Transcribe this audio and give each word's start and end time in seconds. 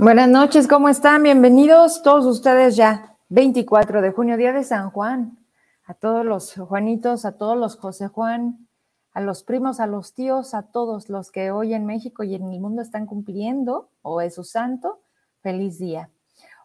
Buenas 0.00 0.30
noches, 0.30 0.66
¿cómo 0.66 0.88
están? 0.88 1.24
Bienvenidos 1.24 2.02
todos 2.02 2.24
ustedes 2.24 2.74
ya, 2.74 3.18
24 3.28 4.00
de 4.00 4.12
junio, 4.12 4.38
día 4.38 4.54
de 4.54 4.64
San 4.64 4.88
Juan. 4.88 5.36
A 5.84 5.92
todos 5.92 6.24
los 6.24 6.54
Juanitos, 6.54 7.26
a 7.26 7.36
todos 7.36 7.58
los 7.58 7.76
José 7.76 8.08
Juan, 8.08 8.66
a 9.12 9.20
los 9.20 9.42
primos, 9.42 9.78
a 9.78 9.86
los 9.86 10.14
tíos, 10.14 10.54
a 10.54 10.62
todos 10.62 11.10
los 11.10 11.30
que 11.30 11.50
hoy 11.50 11.74
en 11.74 11.84
México 11.84 12.24
y 12.24 12.34
en 12.34 12.50
el 12.50 12.60
mundo 12.60 12.80
están 12.80 13.04
cumpliendo, 13.04 13.90
o 14.00 14.22
es 14.22 14.36
su 14.36 14.42
santo, 14.42 15.02
feliz 15.42 15.78
día. 15.78 16.08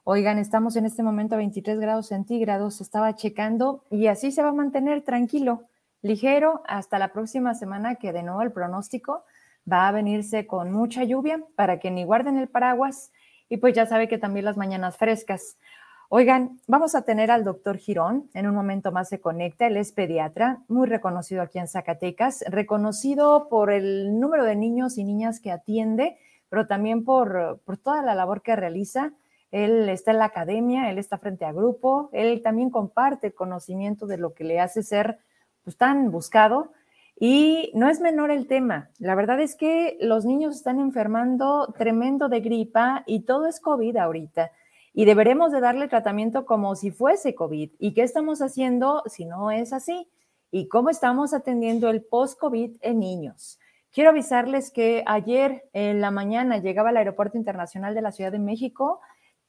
Oigan, 0.05 0.37
estamos 0.37 0.77
en 0.77 0.85
este 0.85 1.03
momento 1.03 1.35
a 1.35 1.39
23 1.39 1.77
grados 1.77 2.07
centígrados, 2.07 2.79
estaba 2.79 3.17
checando 3.17 3.83
y 3.91 4.07
así 4.07 4.31
se 4.31 4.43
va 4.43 4.49
a 4.49 4.53
mantener 4.53 5.03
tranquilo, 5.03 5.65
ligero, 6.01 6.63
hasta 6.69 6.99
la 6.99 7.11
próxima 7.11 7.53
semana 7.53 7.95
que 7.95 8.13
de 8.13 8.23
nuevo 8.23 8.43
el 8.43 8.53
pronóstico 8.53 9.25
va 9.69 9.89
a 9.89 9.91
venirse 9.91 10.47
con 10.47 10.71
mucha 10.71 11.03
lluvia 11.03 11.43
para 11.57 11.79
que 11.79 11.91
ni 11.91 12.05
guarden 12.05 12.37
el 12.37 12.47
paraguas 12.47 13.11
y 13.49 13.57
pues 13.57 13.73
ya 13.73 13.85
sabe 13.85 14.07
que 14.07 14.17
también 14.17 14.45
las 14.45 14.57
mañanas 14.57 14.97
frescas. 14.97 15.57
Oigan, 16.09 16.59
vamos 16.67 16.93
a 16.93 17.01
tener 17.01 17.31
al 17.31 17.43
doctor 17.43 17.77
Girón, 17.77 18.29
en 18.33 18.47
un 18.47 18.53
momento 18.53 18.91
más 18.91 19.09
se 19.09 19.19
conecta, 19.19 19.65
él 19.67 19.77
es 19.77 19.91
pediatra, 19.91 20.61
muy 20.67 20.87
reconocido 20.87 21.41
aquí 21.41 21.57
en 21.57 21.67
Zacatecas, 21.67 22.43
reconocido 22.47 23.49
por 23.49 23.71
el 23.71 24.19
número 24.19 24.43
de 24.43 24.55
niños 24.55 24.99
y 24.99 25.03
niñas 25.03 25.39
que 25.39 25.51
atiende, 25.51 26.17
pero 26.49 26.67
también 26.67 27.03
por, 27.03 27.59
por 27.65 27.77
toda 27.77 28.03
la 28.03 28.13
labor 28.13 28.43
que 28.43 28.55
realiza. 28.55 29.13
Él 29.51 29.89
está 29.89 30.11
en 30.11 30.19
la 30.19 30.25
academia, 30.25 30.91
él 30.91 30.99
está 30.99 31.17
frente 31.17 31.45
a 31.45 31.51
grupo, 31.51 32.09
él 32.13 32.41
también 32.43 32.69
comparte 32.69 33.31
conocimiento 33.31 34.05
de 34.05 34.17
lo 34.17 34.33
que 34.33 34.43
le 34.43 34.59
hace 34.59 34.83
ser 34.83 35.17
pues, 35.63 35.75
tan 35.75 36.11
buscado 36.11 36.71
y 37.17 37.71
no 37.73 37.89
es 37.89 38.01
menor 38.01 38.31
el 38.31 38.47
tema. 38.47 38.89
La 38.99 39.15
verdad 39.15 39.39
es 39.39 39.55
que 39.55 39.97
los 40.01 40.25
niños 40.25 40.55
están 40.55 40.79
enfermando 40.79 41.73
tremendo 41.77 42.29
de 42.29 42.41
gripa 42.41 43.03
y 43.05 43.21
todo 43.21 43.47
es 43.47 43.59
COVID 43.59 43.95
ahorita. 43.97 44.51
Y 44.93 45.05
deberemos 45.05 45.51
de 45.51 45.59
darle 45.59 45.87
tratamiento 45.87 46.45
como 46.45 46.75
si 46.75 46.91
fuese 46.91 47.35
COVID. 47.35 47.71
¿Y 47.79 47.93
qué 47.93 48.03
estamos 48.03 48.41
haciendo 48.41 49.03
si 49.07 49.25
no 49.25 49.51
es 49.51 49.73
así? 49.73 50.09
¿Y 50.51 50.67
cómo 50.67 50.89
estamos 50.89 51.33
atendiendo 51.33 51.89
el 51.89 52.03
post-COVID 52.03 52.77
en 52.81 52.99
niños? 52.99 53.59
Quiero 53.91 54.09
avisarles 54.09 54.71
que 54.71 55.03
ayer 55.05 55.69
en 55.73 56.01
la 56.01 56.11
mañana 56.11 56.57
llegaba 56.57 56.89
al 56.89 56.97
Aeropuerto 56.97 57.37
Internacional 57.37 57.93
de 57.93 58.01
la 58.01 58.11
Ciudad 58.11 58.31
de 58.31 58.39
México 58.39 58.99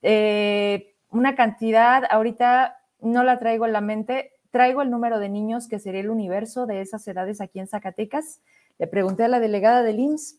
eh, 0.03 0.95
una 1.11 1.35
cantidad, 1.35 2.05
ahorita 2.11 2.79
no 3.01 3.25
la 3.25 3.39
traigo 3.39 3.67
en 3.67 3.73
la 3.73 3.81
mente, 3.81 4.33
traigo 4.57 4.81
el 4.81 4.89
número 4.89 5.19
de 5.19 5.29
niños 5.29 5.69
que 5.69 5.79
sería 5.79 6.01
el 6.01 6.09
universo 6.09 6.65
de 6.65 6.81
esas 6.81 7.07
edades 7.07 7.43
aquí 7.43 7.61
en 7.61 7.69
Zacatecas. 7.69 8.41
Le 8.79 8.87
pregunté 8.87 9.25
a 9.25 9.29
la 9.29 9.39
delegada 9.39 9.83
del 9.83 10.01
IMSS, 10.01 10.39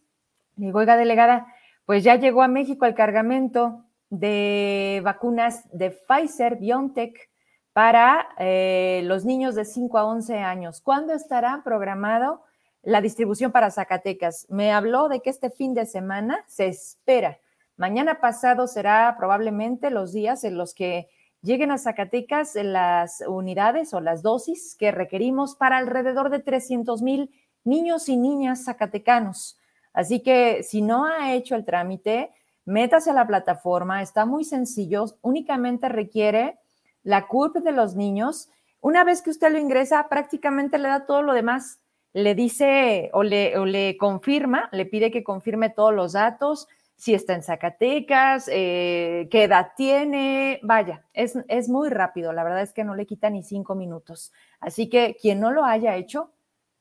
le 0.55 0.65
digo, 0.65 0.79
oiga, 0.79 0.97
delegada, 0.97 1.45
pues 1.85 2.03
ya 2.03 2.15
llegó 2.15 2.41
a 2.41 2.47
México 2.47 2.87
el 2.87 2.95
cargamento 2.95 3.85
de 4.09 5.01
vacunas 5.03 5.65
de 5.71 5.91
Pfizer 5.91 6.55
BioNTech 6.55 7.29
para 7.73 8.29
eh, 8.39 9.01
los 9.03 9.23
niños 9.23 9.53
de 9.53 9.65
5 9.65 9.99
a 9.99 10.05
11 10.05 10.39
años. 10.39 10.81
¿Cuándo 10.81 11.13
estará 11.13 11.61
programado 11.63 12.41
la 12.81 13.01
distribución 13.01 13.51
para 13.51 13.69
Zacatecas? 13.69 14.47
Me 14.49 14.71
habló 14.71 15.09
de 15.09 15.19
que 15.19 15.29
este 15.29 15.51
fin 15.51 15.75
de 15.75 15.85
semana 15.85 16.43
se 16.47 16.65
espera. 16.65 17.37
Mañana 17.75 18.19
pasado 18.19 18.65
será 18.65 19.13
probablemente 19.15 19.91
los 19.91 20.11
días 20.11 20.43
en 20.43 20.57
los 20.57 20.73
que 20.73 21.07
lleguen 21.41 21.71
a 21.71 21.77
Zacatecas 21.77 22.55
las 22.55 23.23
unidades 23.27 23.93
o 23.93 24.01
las 24.01 24.21
dosis 24.21 24.75
que 24.77 24.91
requerimos 24.91 25.55
para 25.55 25.77
alrededor 25.77 26.29
de 26.29 26.39
300 26.39 27.01
mil 27.01 27.31
niños 27.63 28.09
y 28.09 28.17
niñas 28.17 28.65
zacatecanos. 28.65 29.59
Así 29.93 30.21
que 30.21 30.63
si 30.63 30.81
no 30.81 31.05
ha 31.05 31.33
hecho 31.33 31.55
el 31.55 31.65
trámite, 31.65 32.31
métase 32.65 33.09
a 33.11 33.13
la 33.13 33.27
plataforma, 33.27 34.01
está 34.01 34.25
muy 34.25 34.43
sencillo, 34.43 35.05
únicamente 35.21 35.89
requiere 35.89 36.59
la 37.03 37.27
CURP 37.27 37.57
de 37.57 37.71
los 37.71 37.95
niños. 37.95 38.49
Una 38.81 39.03
vez 39.03 39.21
que 39.21 39.29
usted 39.29 39.51
lo 39.51 39.57
ingresa, 39.57 40.07
prácticamente 40.09 40.77
le 40.77 40.89
da 40.89 41.05
todo 41.05 41.21
lo 41.21 41.33
demás. 41.33 41.79
Le 42.13 42.35
dice 42.35 43.09
o 43.13 43.23
le, 43.23 43.57
o 43.57 43.65
le 43.65 43.97
confirma, 43.97 44.69
le 44.71 44.85
pide 44.85 45.11
que 45.11 45.23
confirme 45.23 45.69
todos 45.69 45.93
los 45.93 46.13
datos, 46.13 46.67
si 46.97 47.13
está 47.13 47.35
en 47.35 47.43
Zacatecas, 47.43 48.49
eh, 48.51 49.27
qué 49.29 49.43
edad 49.43 49.73
tiene, 49.77 50.59
vaya, 50.63 51.05
es, 51.13 51.37
es 51.47 51.69
muy 51.69 51.89
rápido, 51.89 52.33
la 52.33 52.43
verdad 52.43 52.63
es 52.63 52.73
que 52.73 52.83
no 52.83 52.95
le 52.95 53.05
quita 53.05 53.29
ni 53.29 53.43
cinco 53.43 53.75
minutos. 53.75 54.33
Así 54.59 54.89
que 54.89 55.15
quien 55.21 55.39
no 55.39 55.51
lo 55.51 55.63
haya 55.63 55.95
hecho, 55.95 56.31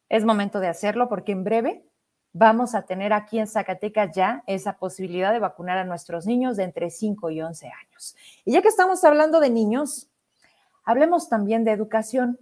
es 0.08 0.24
momento 0.24 0.58
de 0.58 0.68
hacerlo 0.68 1.08
porque 1.08 1.32
en 1.32 1.44
breve 1.44 1.84
vamos 2.32 2.74
a 2.74 2.82
tener 2.82 3.12
aquí 3.12 3.38
en 3.38 3.46
Zacatecas 3.46 4.14
ya 4.14 4.42
esa 4.46 4.78
posibilidad 4.78 5.32
de 5.32 5.38
vacunar 5.38 5.76
a 5.78 5.84
nuestros 5.84 6.26
niños 6.26 6.56
de 6.56 6.64
entre 6.64 6.90
5 6.90 7.30
y 7.30 7.42
11 7.42 7.66
años. 7.66 8.16
Y 8.44 8.52
ya 8.52 8.62
que 8.62 8.68
estamos 8.68 9.04
hablando 9.04 9.38
de 9.40 9.50
niños, 9.50 10.08
hablemos 10.84 11.28
también 11.28 11.64
de 11.64 11.72
educación. 11.72 12.38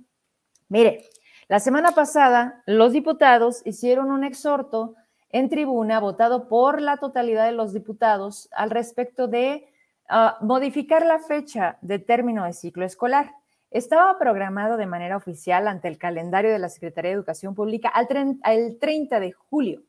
Mire, 0.68 1.04
la 1.48 1.58
semana 1.58 1.92
pasada 1.92 2.62
los 2.66 2.92
diputados 2.92 3.62
hicieron 3.64 4.12
un 4.12 4.22
exhorto 4.22 4.94
en 5.34 5.49
tribuna 5.49 5.99
votado 5.99 6.47
por 6.47 6.81
la 6.81 6.99
totalidad 6.99 7.47
de 7.47 7.50
los 7.50 7.72
diputados 7.72 8.49
al 8.53 8.71
respecto 8.71 9.27
de 9.27 9.67
ah, 10.09 10.39
modificar 10.41 11.05
la 11.05 11.19
fecha 11.19 11.77
de 11.83 11.99
término 11.99 12.45
de 12.45 12.53
ciclo 12.53 12.84
escolar. 12.84 13.33
Estaba 13.72 14.17
programado 14.17 14.77
de 14.77 14.87
manera 14.87 15.17
oficial 15.17 15.67
ante 15.67 15.89
el 15.89 15.99
calendario 15.99 16.53
de 16.53 16.61
la 16.61 16.69
Secretaría 16.69 17.11
de 17.11 17.17
Educación 17.17 17.56
Pública 17.56 17.89
al, 17.89 18.06
al 18.45 18.78
30 18.78 19.19
de 19.19 19.33
julio. 19.33 19.83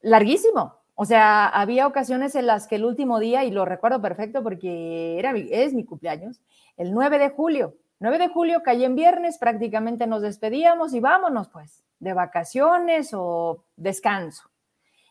Larguísimo. 0.00 0.78
O 0.94 1.04
sea, 1.04 1.46
había 1.46 1.86
ocasiones 1.86 2.34
en 2.34 2.46
las 2.46 2.66
que 2.66 2.76
el 2.76 2.86
último 2.86 3.20
día, 3.20 3.44
y 3.44 3.50
lo 3.50 3.66
recuerdo 3.66 4.00
perfecto 4.00 4.42
porque 4.42 5.18
era, 5.18 5.34
es 5.36 5.74
mi 5.74 5.84
cumpleaños, 5.84 6.40
el 6.78 6.94
9 6.94 7.18
de 7.18 7.28
julio. 7.28 7.74
9 8.00 8.18
de 8.18 8.28
julio 8.28 8.62
caí 8.62 8.84
en 8.84 8.96
viernes, 8.96 9.38
prácticamente 9.38 10.06
nos 10.06 10.22
despedíamos 10.22 10.94
y 10.94 11.00
vámonos 11.00 11.48
pues 11.48 11.84
de 11.98 12.12
vacaciones 12.12 13.10
o 13.14 13.64
descanso. 13.76 14.50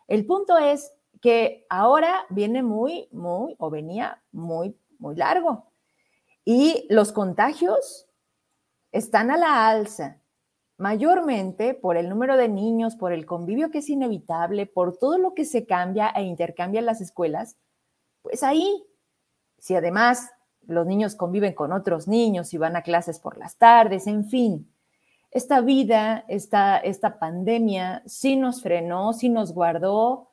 El 0.07 0.25
punto 0.25 0.57
es 0.57 0.91
que 1.21 1.65
ahora 1.69 2.25
viene 2.29 2.61
muy, 2.61 3.07
muy, 3.11 3.55
o 3.57 3.69
venía 3.69 4.21
muy, 4.31 4.77
muy 4.99 5.15
largo. 5.15 5.71
Y 6.45 6.85
los 6.89 7.13
contagios 7.13 8.07
están 8.91 9.31
a 9.31 9.37
la 9.37 9.69
alza, 9.69 10.21
mayormente 10.77 11.73
por 11.73 11.95
el 11.95 12.09
número 12.09 12.35
de 12.35 12.49
niños, 12.49 12.95
por 12.95 13.13
el 13.13 13.25
convivio 13.25 13.71
que 13.71 13.79
es 13.79 13.89
inevitable, 13.89 14.65
por 14.65 14.97
todo 14.97 15.17
lo 15.17 15.33
que 15.33 15.45
se 15.45 15.65
cambia 15.65 16.09
e 16.09 16.23
intercambia 16.23 16.79
en 16.79 16.85
las 16.85 16.99
escuelas. 16.99 17.57
Pues 18.21 18.43
ahí, 18.43 18.83
si 19.57 19.75
además 19.75 20.29
los 20.67 20.85
niños 20.85 21.15
conviven 21.15 21.53
con 21.53 21.71
otros 21.71 22.07
niños 22.07 22.53
y 22.53 22.57
van 22.57 22.75
a 22.75 22.81
clases 22.81 23.19
por 23.19 23.37
las 23.37 23.57
tardes, 23.57 24.07
en 24.07 24.25
fin, 24.25 24.69
esta 25.33 25.61
vida, 25.61 26.25
esta, 26.27 26.77
esta 26.77 27.17
pandemia 27.17 28.03
sí 28.05 28.35
nos 28.35 28.61
frenó, 28.61 29.13
sí 29.13 29.29
nos 29.29 29.53
guardó, 29.53 30.29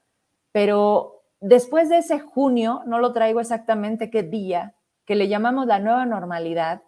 pero 0.52 1.22
después 1.40 1.88
de 1.88 1.98
ese 1.98 2.20
junio, 2.20 2.82
no 2.86 2.98
lo 2.98 3.12
traigo 3.12 3.40
exactamente 3.40 4.10
qué 4.10 4.22
día, 4.22 4.74
que 5.06 5.14
le 5.14 5.28
llamamos 5.28 5.66
la 5.66 5.78
nueva 5.78 6.04
normalidad, 6.04 6.82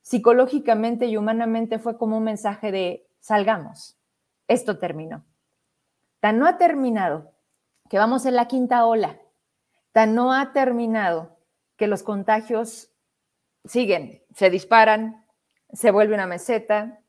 psicológicamente 0.00 1.06
y 1.06 1.16
humanamente 1.16 1.78
fue 1.78 1.98
como 1.98 2.18
un 2.18 2.24
mensaje 2.24 2.72
de 2.72 3.08
salgamos, 3.18 3.98
esto 4.48 4.78
terminó. 4.78 5.24
Tan 6.20 6.38
no 6.38 6.46
ha 6.46 6.56
terminado 6.56 7.32
que 7.88 7.98
vamos 7.98 8.26
en 8.26 8.36
la 8.36 8.46
quinta 8.46 8.86
ola, 8.86 9.18
tan 9.92 10.14
no 10.14 10.32
ha 10.32 10.52
terminado 10.52 11.36
que 11.80 11.86
los 11.86 12.02
contagios 12.02 12.92
siguen, 13.64 14.22
se 14.34 14.50
disparan, 14.50 15.24
se 15.72 15.90
vuelve 15.90 16.12
una 16.12 16.26
meseta, 16.26 17.00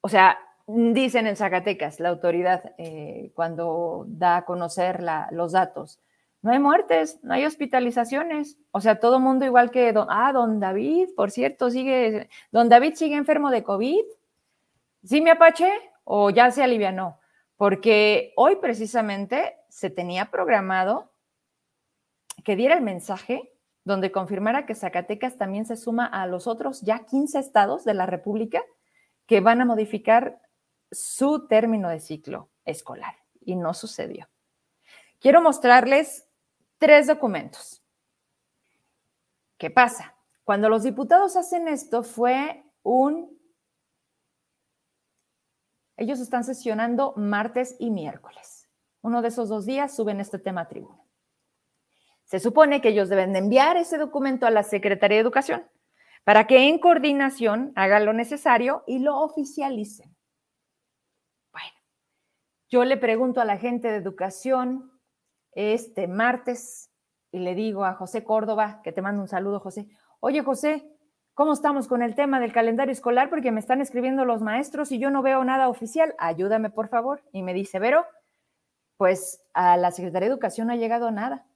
o 0.00 0.08
sea, 0.08 0.36
dicen 0.66 1.28
en 1.28 1.36
Zacatecas, 1.36 2.00
la 2.00 2.08
autoridad, 2.08 2.74
eh, 2.76 3.30
cuando 3.36 4.04
da 4.08 4.38
a 4.38 4.44
conocer 4.44 5.00
los 5.30 5.52
datos, 5.52 6.00
no 6.40 6.50
hay 6.50 6.58
muertes, 6.58 7.20
no 7.22 7.34
hay 7.34 7.44
hospitalizaciones. 7.44 8.58
O 8.72 8.80
sea, 8.80 8.98
todo 8.98 9.20
mundo 9.20 9.44
igual 9.44 9.70
que, 9.70 9.92
don, 9.92 10.08
ah, 10.10 10.32
don 10.32 10.58
David, 10.58 11.10
por 11.14 11.30
cierto, 11.30 11.70
sigue, 11.70 12.28
don 12.50 12.68
David 12.68 12.94
sigue 12.94 13.14
enfermo 13.14 13.52
de 13.52 13.62
COVID. 13.62 14.02
¿Sí 15.04 15.20
me 15.20 15.30
apache 15.30 15.70
o 16.02 16.30
ya 16.30 16.50
se 16.50 16.64
alivianó? 16.64 17.20
Porque 17.56 18.32
hoy 18.34 18.56
precisamente 18.56 19.54
se 19.68 19.88
tenía 19.88 20.32
programado 20.32 21.12
que 22.44 22.56
diera 22.56 22.74
el 22.74 22.82
mensaje 22.82 23.52
donde 23.84 24.12
confirmara 24.12 24.66
que 24.66 24.74
Zacatecas 24.74 25.36
también 25.36 25.66
se 25.66 25.76
suma 25.76 26.06
a 26.06 26.26
los 26.26 26.46
otros 26.46 26.82
ya 26.82 27.04
15 27.04 27.38
estados 27.38 27.84
de 27.84 27.94
la 27.94 28.06
República 28.06 28.62
que 29.26 29.40
van 29.40 29.60
a 29.60 29.64
modificar 29.64 30.40
su 30.90 31.46
término 31.46 31.88
de 31.88 32.00
ciclo 32.00 32.50
escolar 32.64 33.16
y 33.40 33.56
no 33.56 33.74
sucedió. 33.74 34.28
Quiero 35.18 35.40
mostrarles 35.40 36.28
tres 36.78 37.06
documentos. 37.06 37.82
¿Qué 39.56 39.70
pasa? 39.70 40.16
Cuando 40.44 40.68
los 40.68 40.82
diputados 40.82 41.36
hacen 41.36 41.68
esto 41.68 42.02
fue 42.02 42.64
un... 42.82 43.40
Ellos 45.96 46.20
están 46.20 46.42
sesionando 46.42 47.14
martes 47.16 47.76
y 47.78 47.90
miércoles. 47.90 48.68
Uno 49.02 49.22
de 49.22 49.28
esos 49.28 49.48
dos 49.48 49.66
días 49.66 49.94
suben 49.94 50.20
este 50.20 50.38
tema 50.38 50.62
a 50.62 50.68
tribuna. 50.68 51.02
Se 52.32 52.40
supone 52.40 52.80
que 52.80 52.88
ellos 52.88 53.10
deben 53.10 53.34
de 53.34 53.40
enviar 53.40 53.76
ese 53.76 53.98
documento 53.98 54.46
a 54.46 54.50
la 54.50 54.62
Secretaría 54.62 55.18
de 55.18 55.20
Educación 55.20 55.68
para 56.24 56.46
que 56.46 56.66
en 56.66 56.78
coordinación 56.78 57.74
hagan 57.76 58.06
lo 58.06 58.14
necesario 58.14 58.84
y 58.86 59.00
lo 59.00 59.18
oficialicen. 59.20 60.16
Bueno, 61.52 61.76
yo 62.70 62.86
le 62.86 62.96
pregunto 62.96 63.42
a 63.42 63.44
la 63.44 63.58
gente 63.58 63.88
de 63.88 63.98
educación 63.98 64.98
este 65.52 66.08
martes 66.08 66.90
y 67.32 67.40
le 67.40 67.54
digo 67.54 67.84
a 67.84 67.92
José 67.92 68.24
Córdoba, 68.24 68.80
que 68.82 68.92
te 68.92 69.02
mando 69.02 69.20
un 69.20 69.28
saludo, 69.28 69.60
José. 69.60 69.90
Oye, 70.20 70.42
José, 70.42 70.90
¿cómo 71.34 71.52
estamos 71.52 71.86
con 71.86 72.00
el 72.00 72.14
tema 72.14 72.40
del 72.40 72.54
calendario 72.54 72.92
escolar? 72.92 73.28
Porque 73.28 73.52
me 73.52 73.60
están 73.60 73.82
escribiendo 73.82 74.24
los 74.24 74.40
maestros 74.40 74.90
y 74.90 74.98
yo 74.98 75.10
no 75.10 75.20
veo 75.20 75.44
nada 75.44 75.68
oficial. 75.68 76.14
Ayúdame, 76.16 76.70
por 76.70 76.88
favor. 76.88 77.22
Y 77.30 77.42
me 77.42 77.52
dice, 77.52 77.78
Vero, 77.78 78.06
pues 78.96 79.44
a 79.52 79.76
la 79.76 79.90
Secretaría 79.90 80.30
de 80.30 80.32
Educación 80.32 80.68
no 80.68 80.72
ha 80.72 80.76
llegado 80.76 81.10
nada. 81.10 81.46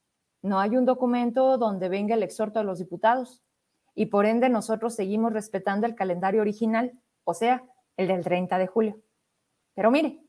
No 0.46 0.60
hay 0.60 0.76
un 0.76 0.84
documento 0.84 1.58
donde 1.58 1.88
venga 1.88 2.14
el 2.14 2.22
exhorto 2.22 2.60
a 2.60 2.62
los 2.62 2.78
diputados 2.78 3.42
y 3.96 4.06
por 4.06 4.26
ende 4.26 4.48
nosotros 4.48 4.94
seguimos 4.94 5.32
respetando 5.32 5.88
el 5.88 5.96
calendario 5.96 6.40
original, 6.40 6.92
o 7.24 7.34
sea, 7.34 7.64
el 7.96 8.06
del 8.06 8.22
30 8.22 8.56
de 8.56 8.68
julio. 8.68 8.96
Pero 9.74 9.90
mire, 9.90 10.20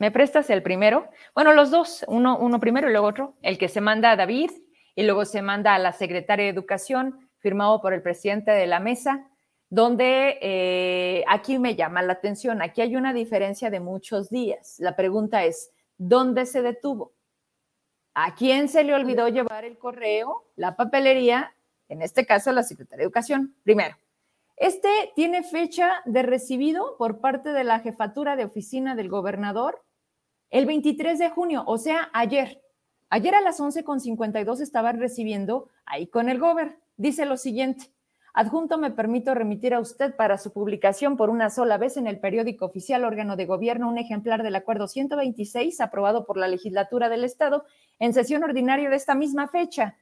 ¿me 0.00 0.10
prestas 0.10 0.50
el 0.50 0.64
primero? 0.64 1.08
Bueno, 1.32 1.52
los 1.52 1.70
dos, 1.70 2.04
uno, 2.08 2.36
uno 2.38 2.58
primero 2.58 2.88
y 2.88 2.90
luego 2.90 3.06
otro, 3.06 3.34
el 3.40 3.56
que 3.56 3.68
se 3.68 3.80
manda 3.80 4.10
a 4.10 4.16
David 4.16 4.50
y 4.96 5.04
luego 5.04 5.24
se 5.24 5.42
manda 5.42 5.76
a 5.76 5.78
la 5.78 5.92
secretaria 5.92 6.46
de 6.46 6.50
Educación, 6.50 7.30
firmado 7.38 7.80
por 7.80 7.92
el 7.92 8.02
presidente 8.02 8.50
de 8.50 8.66
la 8.66 8.80
mesa, 8.80 9.30
donde 9.70 10.40
eh, 10.42 11.22
aquí 11.28 11.60
me 11.60 11.76
llama 11.76 12.02
la 12.02 12.14
atención, 12.14 12.62
aquí 12.62 12.80
hay 12.80 12.96
una 12.96 13.12
diferencia 13.12 13.70
de 13.70 13.78
muchos 13.78 14.28
días. 14.28 14.74
La 14.80 14.96
pregunta 14.96 15.44
es, 15.44 15.70
¿dónde 15.98 16.46
se 16.46 16.62
detuvo? 16.62 17.15
¿A 18.18 18.34
quién 18.34 18.70
se 18.70 18.82
le 18.82 18.94
olvidó 18.94 19.28
llevar 19.28 19.66
el 19.66 19.76
correo, 19.76 20.46
la 20.56 20.74
papelería 20.74 21.52
en 21.88 22.02
este 22.02 22.26
caso 22.26 22.52
la 22.52 22.62
Secretaría 22.62 22.98
de 22.98 23.04
Educación. 23.04 23.54
Primero, 23.62 23.96
este 24.56 24.88
tiene 25.14 25.42
fecha 25.42 26.02
de 26.04 26.22
recibido 26.22 26.96
por 26.96 27.20
parte 27.20 27.52
de 27.52 27.64
la 27.64 27.80
jefatura 27.80 28.36
de 28.36 28.44
oficina 28.44 28.94
del 28.94 29.08
gobernador 29.08 29.82
el 30.50 30.66
23 30.66 31.18
de 31.18 31.30
junio, 31.30 31.64
o 31.66 31.76
sea, 31.78 32.08
ayer. 32.12 32.62
Ayer 33.08 33.34
a 33.34 33.40
las 33.40 33.60
11.52 33.60 34.60
estaban 34.60 34.98
recibiendo 34.98 35.68
ahí 35.84 36.06
con 36.06 36.28
el 36.28 36.38
gober. 36.38 36.78
Dice 36.96 37.24
lo 37.24 37.36
siguiente. 37.36 37.92
Adjunto 38.38 38.76
me 38.76 38.90
permito 38.90 39.34
remitir 39.34 39.72
a 39.72 39.80
usted 39.80 40.14
para 40.14 40.36
su 40.36 40.52
publicación 40.52 41.16
por 41.16 41.30
una 41.30 41.48
sola 41.48 41.78
vez 41.78 41.96
en 41.96 42.06
el 42.06 42.18
periódico 42.18 42.66
oficial 42.66 43.02
órgano 43.06 43.34
de 43.34 43.46
gobierno 43.46 43.88
un 43.88 43.96
ejemplar 43.96 44.42
del 44.42 44.54
acuerdo 44.56 44.88
126 44.88 45.80
aprobado 45.80 46.26
por 46.26 46.36
la 46.36 46.46
legislatura 46.46 47.08
del 47.08 47.24
Estado 47.24 47.64
en 47.98 48.12
sesión 48.12 48.44
ordinaria 48.44 48.90
de 48.90 48.96
esta 48.96 49.14
misma 49.14 49.48
fecha 49.48 49.96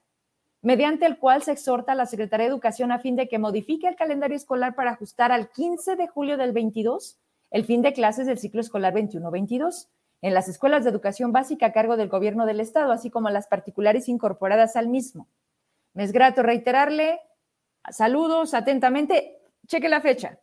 mediante 0.62 1.06
el 1.06 1.16
cual 1.18 1.44
se 1.44 1.52
exhorta 1.52 1.92
a 1.92 1.94
la 1.94 2.06
Secretaría 2.06 2.46
de 2.46 2.50
Educación 2.50 2.90
a 2.90 2.98
fin 2.98 3.14
de 3.14 3.28
que 3.28 3.38
modifique 3.38 3.86
el 3.86 3.94
calendario 3.94 4.36
escolar 4.36 4.74
para 4.74 4.90
ajustar 4.90 5.30
al 5.30 5.52
15 5.52 5.94
de 5.94 6.08
julio 6.08 6.36
del 6.36 6.50
22 6.50 7.16
el 7.52 7.64
fin 7.64 7.82
de 7.82 7.92
clases 7.92 8.26
del 8.26 8.38
ciclo 8.38 8.62
escolar 8.62 8.94
21-22 8.94 9.86
en 10.22 10.34
las 10.34 10.48
escuelas 10.48 10.82
de 10.82 10.90
educación 10.90 11.30
básica 11.30 11.66
a 11.66 11.72
cargo 11.72 11.96
del 11.96 12.08
gobierno 12.08 12.46
del 12.46 12.58
Estado, 12.58 12.90
así 12.90 13.10
como 13.10 13.30
las 13.30 13.46
particulares 13.46 14.08
incorporadas 14.08 14.74
al 14.74 14.88
mismo. 14.88 15.28
Me 15.92 16.02
es 16.02 16.10
grato 16.10 16.42
reiterarle, 16.42 17.20
saludos 17.90 18.54
atentamente, 18.54 19.38
cheque 19.66 19.88
la 19.88 20.00
fecha, 20.00 20.38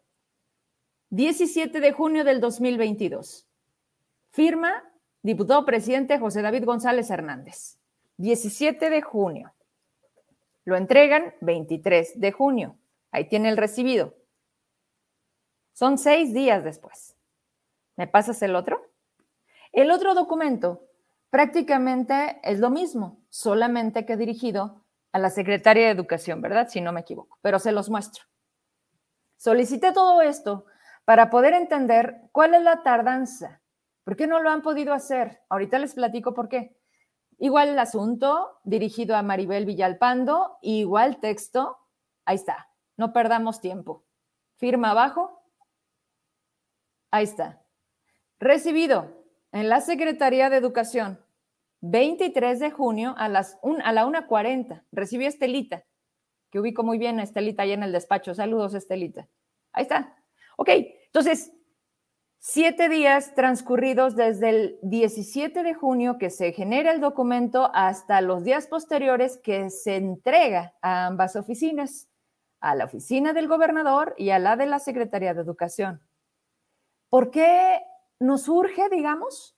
17 1.10 1.80
de 1.80 1.92
junio 1.92 2.24
del 2.24 2.40
2022. 2.40 3.48
Firma 4.30 4.84
diputado 5.22 5.66
presidente 5.66 6.18
José 6.18 6.42
David 6.42 6.66
González 6.66 7.10
Hernández. 7.10 7.78
17 8.18 8.90
de 8.90 9.02
junio. 9.02 9.54
Lo 10.64 10.76
entregan 10.78 11.34
23 11.42 12.20
de 12.20 12.32
junio. 12.32 12.78
Ahí 13.12 13.28
tiene 13.28 13.50
el 13.50 13.58
recibido. 13.58 14.16
Son 15.74 15.98
seis 15.98 16.34
días 16.34 16.64
después. 16.64 17.16
¿Me 17.98 18.08
pasas 18.08 18.42
el 18.42 18.56
otro? 18.56 18.90
El 19.72 19.92
otro 19.92 20.14
documento 20.14 20.88
prácticamente 21.30 22.40
es 22.44 22.60
lo 22.60 22.70
mismo, 22.70 23.20
solamente 23.30 24.06
que 24.06 24.18
dirigido 24.18 24.81
a 25.12 25.20
la 25.20 25.30
Secretaria 25.30 25.86
de 25.86 25.92
Educación, 25.92 26.42
¿verdad? 26.42 26.68
Si 26.70 26.82
no 26.82 26.92
me 26.94 27.02
equivoco, 27.02 27.38
pero 27.42 27.60
se 27.60 27.72
los 27.72 27.90
muestro. 27.90 28.24
Solicité 29.38 29.92
todo 29.92 30.22
esto 30.22 30.66
para 31.06 31.30
poder 31.30 31.54
entender 31.54 32.30
cuál 32.32 32.54
es 32.54 32.62
la 32.62 32.84
tardanza. 32.84 33.62
¿Por 34.04 34.16
qué 34.16 34.28
no 34.28 34.40
lo 34.40 34.50
han 34.50 34.62
podido 34.62 34.94
hacer? 34.94 35.42
Ahorita 35.50 35.80
les 35.80 35.94
platico 35.94 36.34
por 36.34 36.48
qué. 36.48 36.78
Igual 37.38 37.70
el 37.70 37.80
asunto 37.80 38.60
dirigido 38.64 39.16
a 39.16 39.24
Maribel 39.24 39.66
Villalpando, 39.66 40.58
igual 40.62 41.20
texto, 41.20 41.78
ahí 42.24 42.36
está, 42.36 42.70
no 42.98 43.14
perdamos 43.14 43.62
tiempo. 43.62 44.06
Firma 44.58 44.92
abajo, 44.92 45.44
ahí 47.10 47.24
está. 47.24 47.64
Recibido 48.40 49.26
en 49.52 49.70
la 49.70 49.82
Secretaría 49.82 50.52
de 50.52 50.58
Educación, 50.58 51.20
23 51.82 52.60
de 52.60 52.72
junio 52.72 53.16
a, 53.18 53.28
las 53.28 53.58
a 53.84 53.92
la 53.92 54.06
1.40. 54.06 54.84
Recibió 54.92 55.28
Estelita, 55.28 55.84
que 56.50 56.60
ubico 56.60 56.84
muy 56.84 56.98
bien 56.98 57.20
a 57.20 57.24
Estelita 57.24 57.64
ahí 57.64 57.72
en 57.72 57.84
el 57.84 57.92
despacho. 57.92 58.34
Saludos, 58.34 58.74
Estelita. 58.74 59.28
Ahí 59.74 59.84
está. 59.84 60.16
Ok, 60.58 60.70
entonces, 60.70 61.52
siete 62.40 62.90
días 62.90 63.34
transcurridos 63.36 64.16
desde 64.16 64.50
el 64.50 64.80
17 64.84 65.64
de 65.64 65.74
junio 65.74 66.18
que 66.18 66.30
se 66.30 66.52
genera 66.54 66.92
el 66.92 67.02
documento 67.02 67.72
hasta 67.74 68.22
los 68.22 68.44
días 68.44 68.68
posteriores 68.68 69.38
que 69.38 69.70
se 69.70 69.96
entrega 69.96 70.76
a 70.82 71.08
ambas 71.08 71.36
oficinas, 71.36 72.10
a 72.60 72.76
la 72.76 72.86
oficina 72.86 73.34
del 73.34 73.48
gobernador 73.48 74.16
y 74.18 74.32
a 74.32 74.40
la 74.40 74.56
de 74.56 74.66
la 74.66 74.80
Secretaría 74.80 75.34
de 75.34 75.42
Educación. 75.42 76.02
¿Por 77.10 77.32
qué 77.32 77.82
nos 78.20 78.48
urge, 78.48 78.90
digamos, 78.90 79.56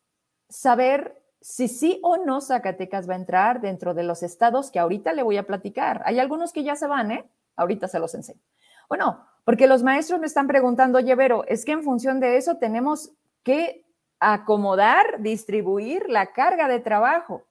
saber 0.50 1.23
si 1.44 1.68
sí 1.68 2.00
o 2.04 2.16
no 2.16 2.40
Zacatecas 2.40 3.08
va 3.08 3.14
a 3.14 3.18
entrar 3.18 3.60
dentro 3.60 3.94
de 3.94 4.04
los 4.04 4.24
estados 4.24 4.72
que 4.72 4.80
ahorita 4.80 5.12
le 5.12 5.24
voy 5.24 5.36
a 5.36 5.46
platicar? 5.46 6.02
Hay 6.06 6.20
algunos 6.20 6.54
que 6.54 6.64
ya 6.64 6.78
se 6.78 6.88
van, 6.88 7.12
¿eh? 7.12 7.30
Ahorita 7.58 7.90
se 7.90 8.00
los 8.00 8.16
enseño. 8.16 8.40
Bueno, 8.88 9.28
porque 9.44 9.68
los 9.68 9.84
maestros 9.84 10.22
me 10.22 10.26
están 10.26 10.48
preguntando, 10.48 11.00
oye, 11.00 11.14
Vero, 11.16 11.44
es 11.48 11.66
que 11.66 11.74
en 11.74 11.84
función 11.84 12.22
de 12.22 12.38
eso 12.38 12.58
tenemos 12.60 13.12
que 13.44 13.86
acomodar, 14.22 15.22
distribuir 15.22 16.10
la 16.10 16.32
carga 16.32 16.70
de 16.70 16.80
trabajo. 16.80 17.44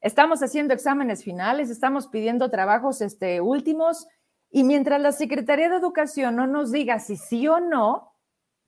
Estamos 0.00 0.40
haciendo 0.40 0.72
exámenes 0.72 1.24
finales, 1.24 1.70
estamos 1.70 2.06
pidiendo 2.06 2.50
trabajos 2.50 3.00
este, 3.00 3.40
últimos 3.40 4.06
y 4.48 4.62
mientras 4.62 5.00
la 5.00 5.10
Secretaría 5.10 5.68
de 5.68 5.76
Educación 5.76 6.36
no 6.36 6.46
nos 6.46 6.70
diga 6.70 7.00
si 7.00 7.16
sí 7.16 7.48
o 7.48 7.58
no, 7.58 8.12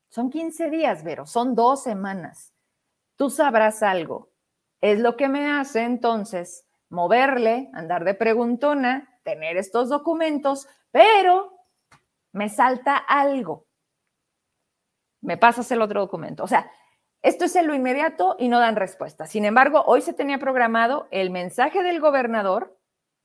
son 0.08 0.28
15 0.28 0.70
días, 0.70 1.04
Vero, 1.04 1.24
son 1.24 1.54
dos 1.54 1.84
semanas. 1.84 2.52
Tú 3.14 3.30
sabrás 3.30 3.84
algo. 3.84 4.29
Es 4.80 4.98
lo 4.98 5.16
que 5.16 5.28
me 5.28 5.50
hace 5.50 5.82
entonces 5.82 6.66
moverle, 6.88 7.70
andar 7.72 8.04
de 8.04 8.14
preguntona, 8.14 9.20
tener 9.22 9.56
estos 9.56 9.88
documentos, 9.88 10.66
pero 10.90 11.52
me 12.32 12.48
salta 12.48 12.96
algo. 12.96 13.66
Me 15.20 15.36
pasas 15.36 15.70
el 15.70 15.82
otro 15.82 16.00
documento. 16.00 16.44
O 16.44 16.46
sea, 16.46 16.70
esto 17.22 17.44
es 17.44 17.54
en 17.56 17.66
lo 17.66 17.74
inmediato 17.74 18.36
y 18.38 18.48
no 18.48 18.58
dan 18.58 18.76
respuesta. 18.76 19.26
Sin 19.26 19.44
embargo, 19.44 19.82
hoy 19.86 20.00
se 20.00 20.14
tenía 20.14 20.38
programado 20.38 21.06
el 21.10 21.30
mensaje 21.30 21.82
del 21.82 22.00
gobernador 22.00 22.78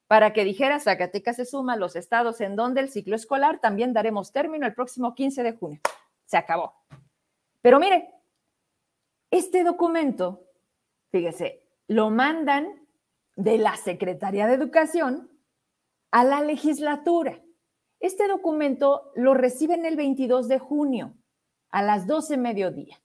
para 0.08 0.34
que 0.34 0.44
dijera 0.44 0.80
Zacatecas 0.80 1.38
se 1.38 1.46
suma 1.46 1.74
a 1.74 1.78
los 1.78 1.96
estados 1.96 2.42
en 2.42 2.56
donde 2.56 2.82
el 2.82 2.90
ciclo 2.90 3.16
escolar 3.16 3.60
también 3.60 3.94
daremos 3.94 4.32
término 4.32 4.68
el 4.68 4.74
próximo 4.74 5.16
15 5.16 5.44
de 5.44 5.54
junio. 5.54 5.80
Se 6.26 6.38
acabó. 6.38 6.74
Pero 7.62 7.80
mire, 7.80 8.12
este 9.32 9.64
documento, 9.64 10.45
fíjese, 11.16 11.64
lo 11.88 12.10
mandan 12.10 12.86
de 13.38 13.58
la 13.58 13.78
Secretaría 13.78 14.48
de 14.48 14.54
Educación 14.54 15.32
a 16.12 16.26
la 16.26 16.42
legislatura. 16.42 17.42
Este 18.02 18.28
documento 18.28 19.14
lo 19.16 19.34
reciben 19.34 19.86
el 19.86 19.96
22 19.96 20.50
de 20.50 20.60
junio 20.60 21.16
a 21.70 21.82
las 21.84 22.06
12 22.06 22.36
mediodía. 22.36 23.02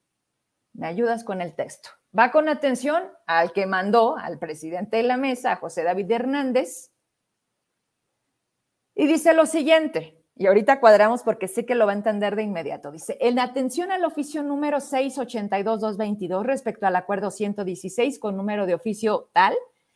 ¿Me 0.73 0.88
ayudas 0.88 1.23
con 1.23 1.40
el 1.40 1.55
texto? 1.55 1.90
Va 2.17 2.33
con 2.33 2.49
atención 2.49 3.05
al 3.29 3.52
que 3.52 3.67
mandó 3.67 4.17
al 4.17 4.40
presidente 4.40 4.97
de 4.97 5.05
la 5.05 5.17
mesa, 5.17 5.55
José 5.55 5.85
David 5.85 6.11
Hernández, 6.11 6.93
y 8.97 9.07
dice 9.07 9.35
lo 9.35 9.47
siguiente, 9.47 10.20
y 10.37 10.46
ahorita 10.46 10.80
cuadramos 10.80 11.22
porque 11.22 11.49
sé 11.49 11.66
que 11.66 11.75
lo 11.75 11.87
va 11.87 11.92
a 11.92 11.96
entender 11.96 12.37
de 12.37 12.42
inmediato. 12.42 12.90
Dice, 12.90 13.18
en 13.20 13.38
atención 13.38 13.92
al 13.92 14.04
oficio 14.04 14.42
número 14.42 14.78
682-222 14.78 16.44
respecto 16.44 16.87
al 16.87 16.96
acuerdo 16.96 17.30
116 17.30 18.18
con 18.18 18.37
número 18.37 18.66
de 18.66 18.75
oficio 18.75 19.28
tal, 19.32 19.54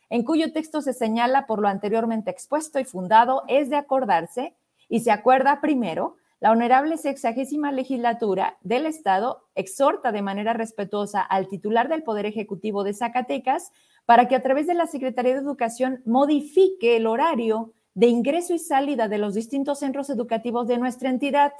en 0.09 0.23
cuyo 0.23 0.53
texto 0.53 0.81
se 0.81 0.93
señala 0.93 1.47
por 1.47 1.59
lo 1.59 1.67
anteriormente 1.67 2.29
expuesto 2.29 2.79
y 2.79 2.83
fundado, 2.83 3.43
es 3.47 3.69
de 3.69 3.77
acordarse 3.77 4.55
y 4.87 4.99
se 4.99 5.11
acuerda 5.11 5.61
primero, 5.61 6.15
la 6.39 6.51
honorable 6.51 6.97
sexagésima 6.97 7.71
legislatura 7.71 8.57
del 8.61 8.85
Estado 8.85 9.47
exhorta 9.55 10.11
de 10.11 10.21
manera 10.21 10.53
respetuosa 10.53 11.21
al 11.21 11.47
titular 11.47 11.87
del 11.87 12.03
Poder 12.03 12.25
Ejecutivo 12.25 12.83
de 12.83 12.93
Zacatecas 12.93 13.71
para 14.05 14.27
que 14.27 14.35
a 14.35 14.43
través 14.43 14.67
de 14.67 14.75
la 14.75 14.85
Secretaría 14.85 15.33
de 15.33 15.39
Educación 15.39 16.03
modifique 16.05 16.97
el 16.97 17.07
horario 17.07 17.73
de 17.95 18.07
ingreso 18.07 18.53
y 18.53 18.59
salida 18.59 19.07
de 19.07 19.17
los 19.17 19.33
distintos 19.33 19.79
centros 19.79 20.09
educativos 20.09 20.67
de 20.67 20.77
nuestra 20.77 21.09
entidad, 21.09 21.53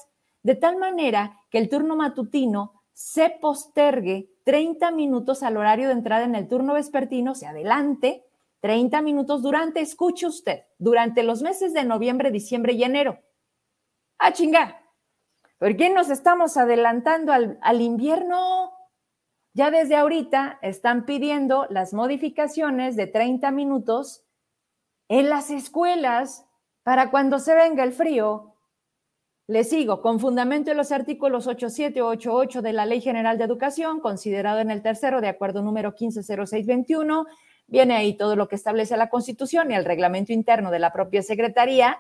de 0.44 0.56
tal 0.56 0.78
manera 0.78 1.40
que 1.50 1.58
el 1.58 1.70
turno 1.70 1.96
matutino 1.96 2.84
se 2.94 3.30
postergue 3.30 4.30
30 4.44 4.92
minutos 4.92 5.44
al 5.44 5.58
horario 5.58 5.88
de 5.88 5.94
entrada 5.94 6.26
en 6.26 6.36
el 6.36 6.48
turno 6.48 6.74
vespertino, 6.74 7.34
se 7.34 7.48
adelante 7.48 8.26
30 8.60 9.02
minutos 9.02 9.42
durante, 9.42 9.80
escuche 9.80 10.28
usted, 10.28 10.64
durante 10.78 11.24
los 11.24 11.42
meses 11.42 11.74
de 11.74 11.86
noviembre, 11.86 12.32
diciembre 12.32 12.74
y 12.74 12.84
enero. 12.84 13.20
¡Ah, 14.18 14.34
chinga! 14.34 14.82
¿Por 15.58 15.78
qué 15.78 15.90
nos 15.90 16.10
estamos 16.10 16.58
adelantando 16.58 17.32
al, 17.32 17.60
al 17.62 17.82
invierno? 17.82 18.74
Ya 19.54 19.72
desde 19.72 19.96
ahorita 19.96 20.60
están 20.62 21.06
pidiendo 21.06 21.66
las 21.70 21.94
modificaciones 21.94 22.96
de 22.96 23.08
30 23.08 23.52
minutos 23.52 24.25
en 25.08 25.30
las 25.30 25.50
escuelas 25.50 26.46
para 26.84 27.12
cuando 27.12 27.40
se 27.40 27.56
venga 27.56 27.84
el 27.84 27.94
frío 27.94 28.56
le 29.48 29.64
sigo, 29.64 30.02
con 30.02 30.20
fundamento 30.20 30.72
en 30.72 30.78
los 30.78 30.92
artículos 30.92 31.46
87 31.46 32.02
o 32.02 32.08
88 32.08 32.64
de 32.64 32.74
la 32.74 32.88
Ley 32.88 33.00
General 33.00 33.38
de 33.38 33.44
Educación, 33.44 34.00
considerado 34.00 34.60
en 34.60 34.72
el 34.72 34.82
tercero 34.82 35.22
de 35.22 35.28
acuerdo 35.28 35.62
número 35.62 35.92
150621, 35.92 37.28
viene 37.68 37.96
ahí 37.96 38.16
todo 38.16 38.36
lo 38.36 38.48
que 38.48 38.56
establece 38.56 38.98
la 38.98 39.10
Constitución 39.10 39.70
y 39.70 39.76
el 39.76 39.86
reglamento 39.86 40.34
interno 40.34 40.72
de 40.72 40.80
la 40.80 40.92
propia 40.92 41.22
Secretaría, 41.22 42.00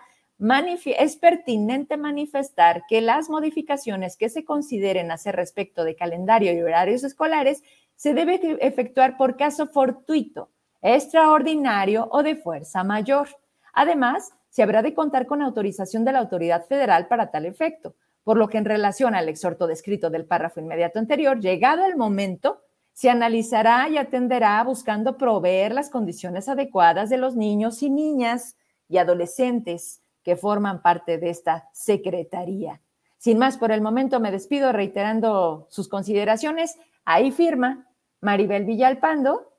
es 0.97 1.15
pertinente 1.17 1.97
manifestar 1.97 2.83
que 2.89 3.01
las 3.01 3.29
modificaciones 3.29 4.17
que 4.17 4.29
se 4.29 4.43
consideren 4.43 5.11
hacer 5.11 5.35
respecto 5.35 5.83
de 5.83 5.95
calendario 5.95 6.51
y 6.51 6.61
horarios 6.61 7.03
escolares 7.03 7.63
se 7.95 8.13
debe 8.13 8.57
efectuar 8.59 9.17
por 9.17 9.37
caso 9.37 9.67
fortuito, 9.67 10.49
extraordinario 10.85 12.07
o 12.11 12.21
de 12.21 12.35
fuerza 12.35 12.83
mayor. 12.83 13.27
Además, 13.73 14.31
se 14.49 14.61
habrá 14.61 14.83
de 14.83 14.93
contar 14.93 15.25
con 15.25 15.41
autorización 15.41 16.05
de 16.05 16.11
la 16.11 16.19
autoridad 16.19 16.65
federal 16.65 17.07
para 17.07 17.31
tal 17.31 17.45
efecto, 17.45 17.95
por 18.23 18.37
lo 18.37 18.47
que 18.47 18.59
en 18.59 18.65
relación 18.65 19.15
al 19.15 19.27
exhorto 19.27 19.67
descrito 19.67 20.09
del 20.09 20.25
párrafo 20.25 20.59
inmediato 20.59 20.99
anterior, 20.99 21.39
llegado 21.39 21.85
el 21.85 21.97
momento, 21.97 22.61
se 22.93 23.09
analizará 23.09 23.89
y 23.89 23.97
atenderá 23.97 24.63
buscando 24.63 25.17
proveer 25.17 25.73
las 25.73 25.89
condiciones 25.89 26.47
adecuadas 26.47 27.09
de 27.09 27.17
los 27.17 27.35
niños 27.35 27.83
y 27.83 27.89
niñas 27.89 28.55
y 28.87 28.99
adolescentes 28.99 30.01
que 30.23 30.35
forman 30.35 30.81
parte 30.81 31.17
de 31.17 31.31
esta 31.31 31.67
secretaría. 31.73 32.79
Sin 33.17 33.39
más, 33.39 33.57
por 33.57 33.71
el 33.71 33.81
momento 33.81 34.19
me 34.19 34.31
despido 34.31 34.71
reiterando 34.71 35.67
sus 35.69 35.89
consideraciones. 35.89 36.77
Ahí 37.05 37.31
firma 37.31 37.87
Maribel 38.21 38.65
Villalpando. 38.65 39.54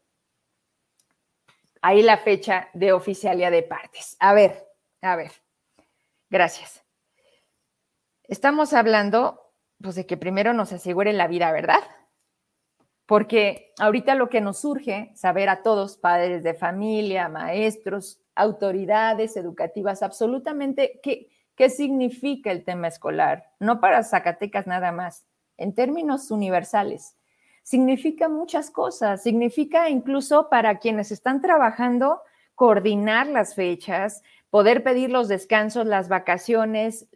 Ahí 1.82 2.02
la 2.02 2.16
fecha 2.16 2.68
de 2.74 2.92
oficialía 2.92 3.50
de 3.50 3.62
partes. 3.62 4.16
A 4.18 4.32
ver, 4.32 4.66
a 5.02 5.16
ver, 5.16 5.32
gracias. 6.30 6.84
Estamos 8.24 8.72
hablando, 8.72 9.52
pues, 9.80 9.94
de 9.94 10.06
que 10.06 10.16
primero 10.16 10.52
nos 10.52 10.72
asegure 10.72 11.12
la 11.12 11.28
vida, 11.28 11.52
¿verdad? 11.52 11.82
Porque 13.06 13.72
ahorita 13.78 14.16
lo 14.16 14.28
que 14.28 14.40
nos 14.40 14.58
surge, 14.58 15.12
saber 15.14 15.48
a 15.48 15.62
todos, 15.62 15.96
padres 15.96 16.42
de 16.42 16.54
familia, 16.54 17.28
maestros, 17.28 18.20
autoridades 18.34 19.36
educativas, 19.36 20.02
absolutamente 20.02 21.00
qué, 21.02 21.28
qué 21.54 21.70
significa 21.70 22.50
el 22.50 22.64
tema 22.64 22.88
escolar, 22.88 23.52
no 23.60 23.80
para 23.80 24.02
Zacatecas 24.02 24.66
nada 24.66 24.92
más, 24.92 25.26
en 25.56 25.74
términos 25.74 26.30
universales. 26.30 27.15
Significa 27.66 28.28
muchas 28.28 28.70
cosas, 28.70 29.24
significa 29.24 29.90
incluso 29.90 30.48
para 30.48 30.78
quienes 30.78 31.10
están 31.10 31.40
trabajando 31.40 32.20
coordinar 32.54 33.26
las 33.26 33.56
fechas, 33.56 34.22
poder 34.50 34.84
pedir 34.84 35.10
los 35.10 35.26
descansos, 35.26 35.84
las 35.84 36.08
vacaciones, 36.08 37.08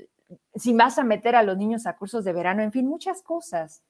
si 0.56 0.72
vas 0.74 0.98
a 0.98 1.04
meter 1.04 1.36
a 1.36 1.44
los 1.44 1.56
niños 1.56 1.86
a 1.86 1.96
cursos 1.96 2.24
de 2.24 2.32
verano, 2.32 2.62
en 2.64 2.72
fin, 2.72 2.88
muchas 2.88 3.22
cosas. 3.22 3.84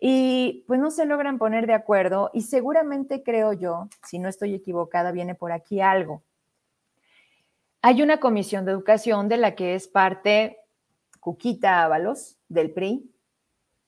Y 0.00 0.64
pues 0.66 0.80
no 0.80 0.90
se 0.90 1.04
logran 1.04 1.36
poner 1.36 1.66
de 1.66 1.74
acuerdo 1.74 2.30
y 2.32 2.40
seguramente 2.40 3.22
creo 3.22 3.52
yo, 3.52 3.90
si 4.02 4.18
no 4.18 4.30
estoy 4.30 4.54
equivocada, 4.54 5.12
viene 5.12 5.34
por 5.34 5.52
aquí 5.52 5.82
algo. 5.82 6.22
Hay 7.82 8.00
una 8.00 8.18
comisión 8.18 8.64
de 8.64 8.72
educación 8.72 9.28
de 9.28 9.36
la 9.36 9.54
que 9.54 9.74
es 9.74 9.88
parte 9.88 10.56
Cuquita 11.20 11.84
Ábalos 11.84 12.38
del 12.48 12.70
PRI, 12.70 13.12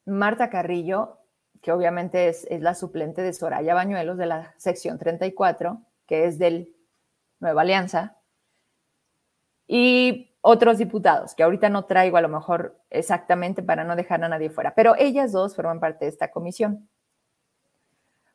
Marta 0.04 0.50
Carrillo, 0.50 1.19
que 1.61 1.73
obviamente 1.73 2.29
es, 2.29 2.47
es 2.50 2.61
la 2.62 2.75
suplente 2.75 3.23
de 3.23 3.33
Soraya 3.33 3.75
Bañuelos 3.75 4.17
de 4.19 4.26
la 4.26 4.55
sección 4.57 4.99
34, 4.99 5.81
que 6.07 6.25
es 6.25 6.38
del 6.38 6.75
Nueva 7.38 7.62
Alianza, 7.62 8.21
y 9.67 10.35
otros 10.40 10.79
diputados, 10.79 11.35
que 11.35 11.43
ahorita 11.43 11.69
no 11.69 11.85
traigo 11.85 12.17
a 12.17 12.23
lo 12.23 12.29
mejor 12.29 12.83
exactamente 12.90 13.62
para 13.62 13.85
no 13.85 13.95
dejar 13.95 14.25
a 14.25 14.29
nadie 14.29 14.50
fuera, 14.50 14.75
pero 14.75 14.95
ellas 14.99 15.33
dos 15.33 15.55
forman 15.55 15.81
parte 15.81 16.07
de 16.07 16.11
esta 16.11 16.31
comisión. 16.31 16.88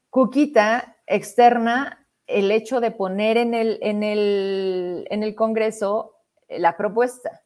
Cuquita 0.10 0.98
externa 1.08 2.08
el 2.28 2.52
hecho 2.52 2.80
de 2.80 2.92
poner 2.92 3.38
en 3.38 3.54
el, 3.54 3.80
en 3.82 4.04
el, 4.04 5.08
en 5.10 5.24
el 5.24 5.36
Congreso 5.36 6.16
la 6.48 6.78
propuesta, 6.78 7.44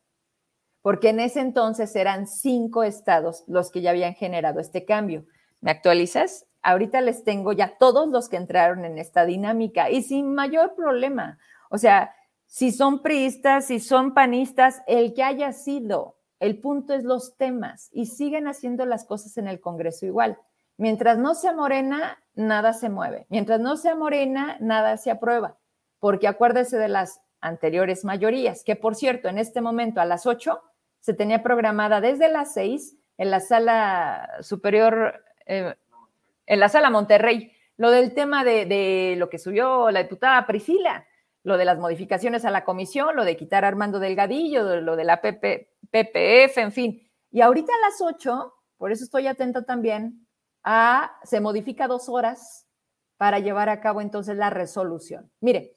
porque 0.81 1.09
en 1.09 1.19
ese 1.19 1.39
entonces 1.39 1.95
eran 1.95 2.27
cinco 2.27 2.83
estados 2.83 3.43
los 3.47 3.71
que 3.71 3.81
ya 3.81 3.89
habían 3.89 4.13
generado 4.13 4.59
este 4.59 4.85
cambio. 4.85 5.25
¿Me 5.61 5.71
actualizas? 5.71 6.45
Ahorita 6.61 7.01
les 7.01 7.23
tengo 7.23 7.53
ya 7.53 7.77
todos 7.77 8.07
los 8.09 8.29
que 8.29 8.37
entraron 8.37 8.85
en 8.85 8.97
esta 8.97 9.25
dinámica 9.25 9.89
y 9.89 10.03
sin 10.03 10.33
mayor 10.33 10.75
problema. 10.75 11.39
O 11.69 11.77
sea, 11.77 12.15
si 12.45 12.71
son 12.71 13.01
priistas, 13.01 13.65
si 13.65 13.79
son 13.79 14.13
panistas, 14.13 14.81
el 14.87 15.13
que 15.13 15.23
haya 15.23 15.53
sido. 15.53 16.17
El 16.39 16.59
punto 16.59 16.93
es 16.93 17.03
los 17.03 17.35
temas 17.37 17.89
y 17.91 18.05
siguen 18.05 18.47
haciendo 18.47 18.85
las 18.85 19.05
cosas 19.05 19.37
en 19.37 19.47
el 19.47 19.59
Congreso 19.59 20.05
igual. 20.05 20.37
Mientras 20.77 21.17
no 21.17 21.35
sea 21.35 21.53
morena, 21.53 22.17
nada 22.35 22.73
se 22.73 22.89
mueve. 22.89 23.27
Mientras 23.29 23.59
no 23.59 23.75
sea 23.75 23.95
morena, 23.95 24.57
nada 24.61 24.95
se 24.97 25.11
aprueba. 25.11 25.57
Porque 25.99 26.27
acuérdese 26.27 26.77
de 26.77 26.87
las 26.87 27.21
anteriores 27.41 28.05
mayorías, 28.05 28.63
que 28.63 28.75
por 28.75 28.95
cierto, 28.95 29.27
en 29.27 29.37
este 29.37 29.61
momento 29.61 30.01
a 30.01 30.05
las 30.05 30.25
8 30.25 30.61
se 31.01 31.13
tenía 31.13 31.43
programada 31.43 32.01
desde 32.01 32.29
las 32.29 32.53
6 32.53 32.97
en 33.17 33.31
la 33.31 33.41
sala 33.41 34.29
superior, 34.41 35.21
eh, 35.49 35.75
en 36.45 36.59
la 36.59 36.69
sala 36.69 36.89
Monterrey, 36.89 37.51
lo 37.77 37.91
del 37.91 38.13
tema 38.13 38.43
de, 38.43 39.15
lo 39.17 39.29
que 39.29 39.39
subió 39.39 39.91
la 39.91 40.03
diputada 40.03 40.45
Priscila 40.47 41.05
lo 41.43 41.57
de 41.57 41.65
las 41.65 41.79
modificaciones 41.79 42.45
a 42.45 42.51
la 42.51 42.63
comisión, 42.65 43.15
lo 43.15 43.23
de 43.23 43.37
quitar 43.37 43.63
a 43.63 43.69
Armando 43.69 43.99
Delgadillo, 43.99 44.81
lo 44.81 44.95
de 44.95 45.03
la 45.03 45.21
PPF, 45.21 46.57
en 46.57 46.71
fin. 46.71 47.09
Y 47.31 47.41
ahorita 47.41 47.71
a 47.73 47.89
las 47.89 48.01
8, 48.01 48.53
por 48.77 48.91
eso 48.91 49.03
estoy 49.03 49.27
atenta 49.27 49.63
también, 49.63 50.27
a, 50.63 51.17
se 51.23 51.39
modifica 51.39 51.87
dos 51.87 52.09
horas 52.09 52.67
para 53.17 53.39
llevar 53.39 53.69
a 53.69 53.81
cabo 53.81 54.01
entonces 54.01 54.37
la 54.37 54.49
resolución. 54.49 55.31
Mire, 55.39 55.75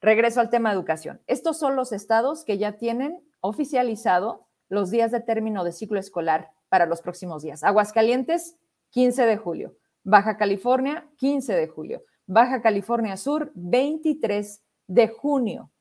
regreso 0.00 0.40
al 0.40 0.50
tema 0.50 0.70
de 0.70 0.76
educación. 0.76 1.22
Estos 1.26 1.58
son 1.58 1.76
los 1.76 1.92
estados 1.92 2.44
que 2.44 2.58
ya 2.58 2.72
tienen 2.72 3.22
oficializado 3.40 4.46
los 4.68 4.90
días 4.90 5.12
de 5.12 5.20
término 5.20 5.64
de 5.64 5.72
ciclo 5.72 5.98
escolar 5.98 6.50
para 6.68 6.86
los 6.86 7.00
próximos 7.00 7.42
días. 7.42 7.62
Aguascalientes, 7.62 8.56
15 8.90 9.26
de 9.26 9.36
julio. 9.36 9.76
Baja 10.02 10.36
California, 10.36 11.08
15 11.16 11.54
de 11.54 11.66
julio. 11.66 12.02
Baja 12.26 12.62
California 12.62 13.16
Sur, 13.16 13.52
23 13.54 14.62
de 14.86 15.08
junio. 15.08 15.72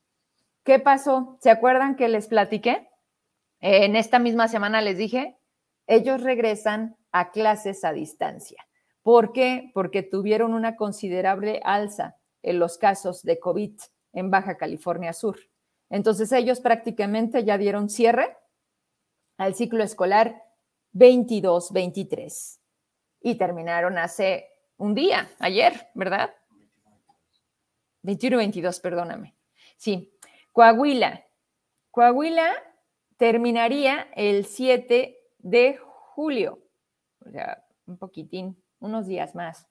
¿Qué 0.64 0.80
pasó? 0.80 1.38
¿Se 1.42 1.50
acuerdan 1.50 1.96
que 1.96 2.08
les 2.10 2.28
platiqué? 2.28 2.90
En 3.60 3.96
esta 3.96 4.20
misma 4.20 4.48
semana 4.48 4.82
les 4.82 4.98
dije, 4.98 5.38
ellos 5.88 6.22
regresan 6.22 6.98
a 7.12 7.32
clases 7.32 7.84
a 7.84 7.94
distancia. 7.94 8.66
¿Por 9.04 9.32
qué? 9.32 9.72
Porque 9.74 10.02
tuvieron 10.02 10.54
una 10.54 10.76
considerable 10.76 11.62
alza 11.64 12.18
en 12.42 12.60
los 12.60 12.78
casos 12.78 13.22
de 13.22 13.40
COVID 13.40 13.80
en 14.14 14.32
Baja 14.32 14.58
California 14.58 15.14
Sur. 15.14 15.38
Entonces 15.90 16.32
ellos 16.32 16.60
prácticamente 16.60 17.44
ya 17.44 17.58
dieron 17.58 17.90
cierre 17.90 18.36
al 19.38 19.54
ciclo 19.54 19.84
escolar 19.84 20.44
22-23 20.94 22.65
y 23.26 23.36
terminaron 23.36 23.98
hace 23.98 24.52
un 24.78 24.94
día, 24.94 25.32
ayer, 25.40 25.90
¿verdad? 25.96 26.36
21-22, 28.04 28.80
perdóname. 28.80 29.36
Sí, 29.78 30.14
Coahuila. 30.52 31.26
Coahuila 31.90 32.54
terminaría 33.18 34.08
el 34.16 34.46
7 34.46 35.18
de 35.40 35.80
julio, 36.14 36.60
o 37.26 37.32
sea, 37.32 37.66
un 37.88 37.98
poquitín, 37.98 38.62
unos 38.80 39.08
días 39.08 39.34
más. 39.34 39.68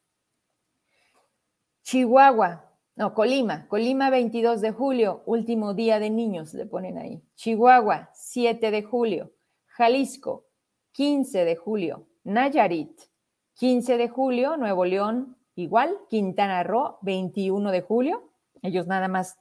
Chihuahua, 1.84 2.68
no, 2.96 3.14
Colima, 3.14 3.68
Colima 3.68 4.10
22 4.10 4.62
de 4.62 4.72
julio, 4.72 5.22
último 5.26 5.74
día 5.74 6.00
de 6.00 6.10
niños, 6.10 6.54
le 6.54 6.66
ponen 6.66 6.98
ahí. 6.98 7.22
Chihuahua, 7.36 8.10
7 8.14 8.72
de 8.72 8.82
julio. 8.82 9.30
Jalisco, 9.66 10.48
15 10.90 11.44
de 11.44 11.54
julio. 11.54 12.08
Nayarit, 12.24 13.13
15 13.54 13.96
de 13.96 14.08
julio. 14.08 14.56
Nuevo 14.56 14.84
León, 14.84 15.36
igual. 15.54 15.98
Quintana 16.08 16.62
Roo, 16.62 16.98
21 17.02 17.70
de 17.70 17.80
julio. 17.82 18.30
Ellos 18.62 18.86
nada 18.86 19.08
más 19.08 19.38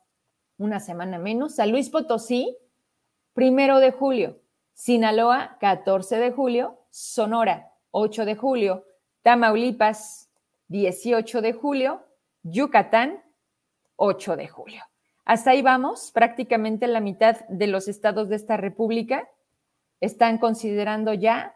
una 0.57 0.79
semana 0.79 1.17
menos. 1.17 1.55
San 1.55 1.71
Luis 1.71 1.89
Potosí, 1.89 2.57
primero 3.33 3.79
de 3.79 3.91
julio. 3.91 4.39
Sinaloa, 4.73 5.57
14 5.59 6.17
de 6.17 6.31
julio. 6.31 6.79
Sonora, 6.89 7.71
8 7.91 8.25
de 8.25 8.35
julio. 8.35 8.85
Tamaulipas, 9.21 10.29
18 10.67 11.41
de 11.41 11.53
julio. 11.53 12.03
Yucatán, 12.43 13.23
8 13.95 14.35
de 14.35 14.47
julio. 14.47 14.83
Hasta 15.25 15.51
ahí 15.51 15.61
vamos, 15.61 16.11
prácticamente 16.11 16.87
la 16.87 16.99
mitad 16.99 17.37
de 17.47 17.67
los 17.67 17.87
estados 17.87 18.27
de 18.27 18.35
esta 18.35 18.57
república 18.57 19.29
están 20.01 20.37
considerando 20.37 21.13
ya 21.13 21.55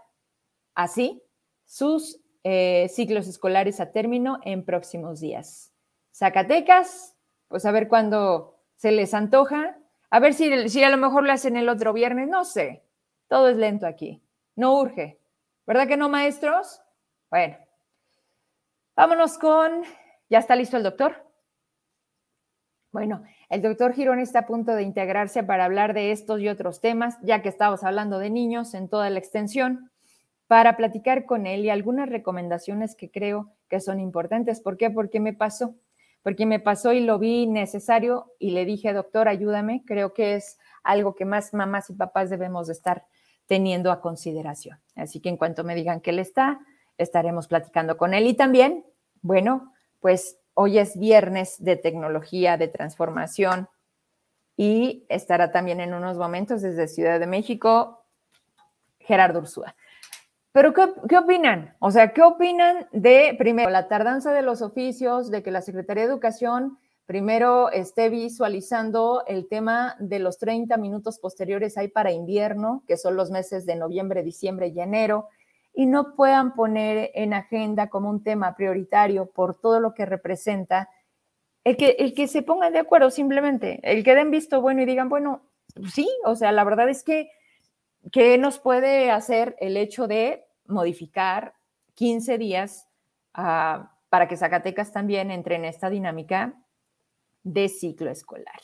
así 0.73 1.21
sus 1.65 2.21
eh, 2.49 2.87
ciclos 2.87 3.27
escolares 3.27 3.81
a 3.81 3.91
término 3.91 4.39
en 4.45 4.63
próximos 4.63 5.19
días. 5.19 5.73
Zacatecas, 6.13 7.13
pues 7.49 7.65
a 7.65 7.73
ver 7.73 7.89
cuándo 7.89 8.55
se 8.77 8.93
les 8.93 9.13
antoja, 9.13 9.77
a 10.09 10.19
ver 10.21 10.33
si, 10.33 10.69
si 10.69 10.81
a 10.81 10.89
lo 10.89 10.95
mejor 10.95 11.25
lo 11.25 11.33
hacen 11.33 11.57
el 11.57 11.67
otro 11.67 11.91
viernes, 11.91 12.29
no 12.29 12.45
sé, 12.45 12.85
todo 13.27 13.49
es 13.49 13.57
lento 13.57 13.85
aquí, 13.85 14.23
no 14.55 14.79
urge, 14.79 15.19
¿verdad 15.65 15.89
que 15.89 15.97
no, 15.97 16.07
maestros? 16.07 16.81
Bueno, 17.29 17.57
vámonos 18.95 19.37
con, 19.37 19.83
¿ya 20.29 20.39
está 20.39 20.55
listo 20.55 20.77
el 20.77 20.83
doctor? 20.83 21.29
Bueno, 22.93 23.25
el 23.49 23.61
doctor 23.61 23.91
Girón 23.91 24.19
está 24.19 24.39
a 24.39 24.47
punto 24.47 24.71
de 24.73 24.83
integrarse 24.83 25.43
para 25.43 25.65
hablar 25.65 25.93
de 25.93 26.13
estos 26.13 26.39
y 26.39 26.47
otros 26.47 26.79
temas, 26.79 27.17
ya 27.23 27.41
que 27.41 27.49
estamos 27.49 27.83
hablando 27.83 28.19
de 28.19 28.29
niños 28.29 28.73
en 28.73 28.87
toda 28.87 29.09
la 29.09 29.19
extensión, 29.19 29.91
para 30.47 30.77
platicar 30.77 31.25
con 31.25 31.45
él 31.45 31.65
y 31.65 31.69
algunas 31.69 32.09
recomendaciones 32.09 32.95
que 32.95 33.11
creo 33.11 33.53
que 33.69 33.79
son 33.79 33.99
importantes. 33.99 34.61
¿Por 34.61 34.77
qué? 34.77 34.89
Porque 34.89 35.19
me 35.19 35.33
pasó, 35.33 35.75
porque 36.23 36.45
me 36.45 36.59
pasó 36.59 36.93
y 36.93 37.01
lo 37.01 37.19
vi 37.19 37.47
necesario 37.47 38.33
y 38.39 38.51
le 38.51 38.65
dije, 38.65 38.93
doctor, 38.93 39.27
ayúdame, 39.27 39.83
creo 39.85 40.13
que 40.13 40.35
es 40.35 40.57
algo 40.83 41.15
que 41.15 41.25
más 41.25 41.53
mamás 41.53 41.89
y 41.89 41.93
papás 41.93 42.29
debemos 42.29 42.67
de 42.67 42.73
estar 42.73 43.05
teniendo 43.45 43.91
a 43.91 44.01
consideración. 44.01 44.79
Así 44.95 45.19
que 45.19 45.29
en 45.29 45.37
cuanto 45.37 45.63
me 45.63 45.75
digan 45.75 46.01
que 46.01 46.11
él 46.11 46.19
está, 46.19 46.59
estaremos 46.97 47.47
platicando 47.47 47.97
con 47.97 48.13
él 48.13 48.27
y 48.27 48.33
también, 48.33 48.85
bueno, 49.21 49.73
pues 49.99 50.39
Hoy 50.59 50.79
es 50.79 50.97
viernes 50.97 51.63
de 51.63 51.75
tecnología, 51.75 52.57
de 52.57 52.67
transformación 52.67 53.69
y 54.55 55.05
estará 55.07 55.51
también 55.51 55.79
en 55.81 55.93
unos 55.93 56.17
momentos 56.17 56.63
desde 56.63 56.87
Ciudad 56.87 57.19
de 57.19 57.27
México 57.27 58.07
Gerardo 58.99 59.41
Ursúa. 59.41 59.75
Pero 60.57 60.73
¿qué, 60.73 61.17
opinan? 61.19 61.75
O 61.77 61.91
sea, 61.91 62.13
¿qué 62.13 62.23
opinan 62.23 62.87
de, 62.91 63.35
primero, 63.37 63.69
la 63.69 63.87
tardanza 63.87 64.33
de 64.33 64.41
los 64.41 64.63
oficios, 64.63 65.29
de 65.29 65.43
que 65.43 65.51
la 65.51 65.61
Secretaría 65.61 66.05
de 66.05 66.09
Educación 66.09 66.79
primero 67.05 67.69
esté 67.69 68.09
visualizando 68.09 69.23
el 69.27 69.47
tema 69.47 69.95
de 69.99 70.17
los 70.17 70.39
30 70.39 70.75
minutos 70.77 71.19
posteriores 71.19 71.77
hay 71.77 71.89
para 71.89 72.11
invierno, 72.11 72.83
que 72.87 72.97
son 72.97 73.15
los 73.15 73.29
meses 73.29 73.67
de 73.67 73.75
noviembre, 73.75 74.23
diciembre 74.23 74.69
y 74.69 74.79
enero, 74.79 75.27
y 75.75 75.85
no 75.85 76.15
puedan 76.15 76.55
poner 76.55 77.11
en 77.13 77.35
agenda 77.35 77.91
como 77.91 78.09
un 78.09 78.23
tema 78.23 78.55
prioritario 78.55 79.27
por 79.27 79.61
todo 79.61 79.79
lo 79.79 79.93
que 79.93 80.07
representa, 80.07 80.89
el 81.65 81.77
que, 81.77 81.97
el 81.99 82.15
que 82.15 82.27
se 82.27 82.41
pongan 82.41 82.73
de 82.73 82.79
acuerdo 82.79 83.11
simplemente, 83.11 83.79
el 83.83 84.03
que 84.03 84.15
den 84.15 84.31
visto 84.31 84.59
bueno 84.59 84.81
y 84.81 84.85
digan, 84.85 85.07
bueno, 85.07 85.43
sí, 85.93 86.09
o 86.25 86.35
sea, 86.35 86.51
la 86.51 86.63
verdad 86.63 86.89
es 86.89 87.03
que, 87.03 87.29
¿qué 88.11 88.39
nos 88.39 88.57
puede 88.57 89.11
hacer 89.11 89.55
el 89.59 89.77
hecho 89.77 90.07
de 90.07 90.46
modificar 90.67 91.53
15 91.95 92.37
días 92.37 92.87
ah, 93.33 93.91
para 94.09 94.27
que 94.27 94.37
Zacatecas 94.37 94.91
también 94.91 95.31
entre 95.31 95.55
en 95.55 95.65
esta 95.65 95.89
dinámica 95.89 96.53
de 97.43 97.69
ciclo 97.69 98.09
escolar? 98.09 98.61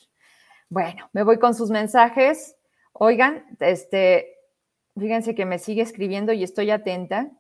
Bueno, 0.70 1.10
me 1.14 1.24
voy 1.24 1.40
con 1.40 1.56
sus 1.56 1.70
mensajes. 1.70 2.56
Oigan, 2.94 3.46
este, 3.60 4.34
Fíjense 4.98 5.34
que 5.34 5.46
me 5.46 5.58
sigue 5.58 5.82
escribiendo 5.82 6.34
y 6.34 6.44
estoy 6.44 6.70
atenta. 6.70 7.32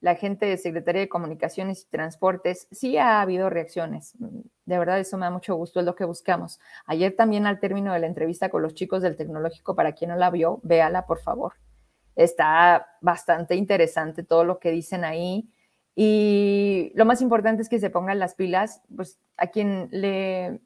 La 0.00 0.14
gente 0.14 0.46
de 0.46 0.56
Secretaría 0.56 1.02
de 1.02 1.08
Comunicaciones 1.08 1.82
y 1.82 1.90
Transportes, 1.90 2.68
sí 2.70 2.96
ha 2.96 3.20
habido 3.20 3.50
reacciones. 3.50 4.14
De 4.18 4.78
verdad, 4.78 5.00
eso 5.00 5.16
me 5.16 5.26
da 5.26 5.30
mucho 5.30 5.54
gusto, 5.56 5.80
es 5.80 5.86
lo 5.86 5.94
que 5.94 6.04
buscamos. 6.04 6.60
Ayer 6.86 7.14
también 7.16 7.46
al 7.46 7.60
término 7.60 7.92
de 7.92 8.00
la 8.00 8.06
entrevista 8.06 8.48
con 8.48 8.62
los 8.62 8.74
chicos 8.74 9.02
del 9.02 9.16
tecnológico, 9.16 9.74
para 9.74 9.92
quien 9.92 10.10
no 10.10 10.16
la 10.16 10.30
vio, 10.30 10.60
véala, 10.62 11.06
por 11.06 11.20
favor. 11.20 11.54
Está 12.16 12.88
bastante 13.00 13.54
interesante 13.54 14.24
todo 14.24 14.44
lo 14.44 14.58
que 14.58 14.70
dicen 14.70 15.04
ahí. 15.04 15.48
Y 15.94 16.92
lo 16.94 17.04
más 17.04 17.22
importante 17.22 17.62
es 17.62 17.68
que 17.68 17.78
se 17.78 17.90
pongan 17.90 18.18
las 18.18 18.34
pilas, 18.34 18.82
pues 18.94 19.18
a 19.36 19.46
quien 19.46 19.88
le, 19.92 20.60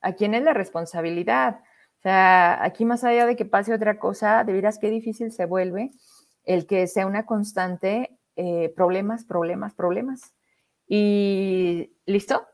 a 0.00 0.12
quien 0.14 0.34
es 0.34 0.42
la 0.42 0.54
responsabilidad. 0.54 1.60
O 1.98 2.02
sea, 2.02 2.62
aquí 2.62 2.84
más 2.84 3.04
allá 3.04 3.26
de 3.26 3.36
que 3.36 3.44
pase 3.44 3.72
otra 3.72 3.98
cosa, 3.98 4.44
de 4.44 4.52
veras 4.52 4.78
qué 4.78 4.90
difícil 4.90 5.32
se 5.32 5.46
vuelve 5.46 5.90
el 6.44 6.66
que 6.66 6.86
sea 6.86 7.06
una 7.06 7.26
constante 7.26 8.18
eh, 8.36 8.72
problemas, 8.74 9.24
problemas, 9.24 9.74
problemas. 9.74 10.34
Y 10.86 11.92
listo. 12.06 12.46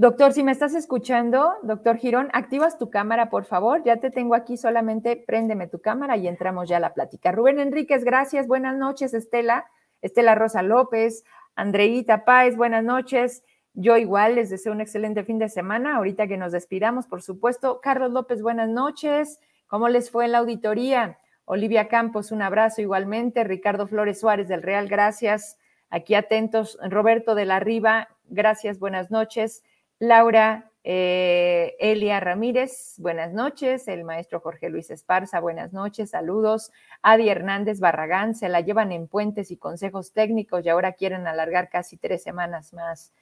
Doctor, 0.00 0.32
si 0.32 0.42
me 0.42 0.52
estás 0.52 0.74
escuchando, 0.74 1.56
doctor 1.62 1.98
Girón, 1.98 2.30
activas 2.32 2.78
tu 2.78 2.88
cámara, 2.88 3.28
por 3.28 3.44
favor. 3.44 3.84
Ya 3.84 3.98
te 3.98 4.10
tengo 4.10 4.34
aquí, 4.34 4.56
solamente 4.56 5.14
préndeme 5.14 5.66
tu 5.66 5.82
cámara 5.82 6.16
y 6.16 6.26
entramos 6.26 6.70
ya 6.70 6.78
a 6.78 6.80
la 6.80 6.94
plática. 6.94 7.32
Rubén 7.32 7.60
Enríquez, 7.60 8.02
gracias. 8.02 8.46
Buenas 8.46 8.78
noches, 8.78 9.12
Estela. 9.12 9.66
Estela 10.00 10.34
Rosa 10.34 10.62
López, 10.62 11.22
Andreita 11.54 12.24
Páez, 12.24 12.56
buenas 12.56 12.82
noches. 12.82 13.44
Yo 13.74 13.98
igual 13.98 14.36
les 14.36 14.48
deseo 14.48 14.72
un 14.72 14.80
excelente 14.80 15.22
fin 15.22 15.38
de 15.38 15.50
semana. 15.50 15.96
Ahorita 15.96 16.26
que 16.26 16.38
nos 16.38 16.52
despidamos, 16.52 17.06
por 17.06 17.20
supuesto. 17.20 17.82
Carlos 17.82 18.10
López, 18.10 18.40
buenas 18.40 18.70
noches. 18.70 19.38
¿Cómo 19.66 19.90
les 19.90 20.10
fue 20.10 20.24
en 20.24 20.32
la 20.32 20.38
auditoría? 20.38 21.18
Olivia 21.44 21.88
Campos, 21.88 22.32
un 22.32 22.40
abrazo 22.40 22.80
igualmente. 22.80 23.44
Ricardo 23.44 23.86
Flores 23.86 24.18
Suárez 24.18 24.48
del 24.48 24.62
Real, 24.62 24.88
gracias. 24.88 25.58
Aquí 25.90 26.14
atentos. 26.14 26.78
Roberto 26.88 27.34
de 27.34 27.44
la 27.44 27.60
Riva, 27.60 28.08
gracias, 28.30 28.78
buenas 28.78 29.10
noches. 29.10 29.62
Laura 30.00 30.72
eh, 30.82 31.76
Elia 31.78 32.20
Ramírez, 32.20 32.94
buenas 32.96 33.34
noches. 33.34 33.86
El 33.86 34.02
maestro 34.04 34.40
Jorge 34.40 34.70
Luis 34.70 34.90
Esparza, 34.90 35.40
buenas 35.40 35.74
noches, 35.74 36.08
saludos. 36.08 36.72
Adi 37.02 37.28
Hernández 37.28 37.80
Barragán, 37.80 38.34
se 38.34 38.48
la 38.48 38.62
llevan 38.62 38.92
en 38.92 39.08
puentes 39.08 39.50
y 39.50 39.58
consejos 39.58 40.14
técnicos 40.14 40.64
y 40.64 40.70
ahora 40.70 40.94
quieren 40.94 41.26
alargar 41.26 41.68
casi 41.68 41.98
tres 41.98 42.22
semanas 42.22 42.72
más. 42.72 43.12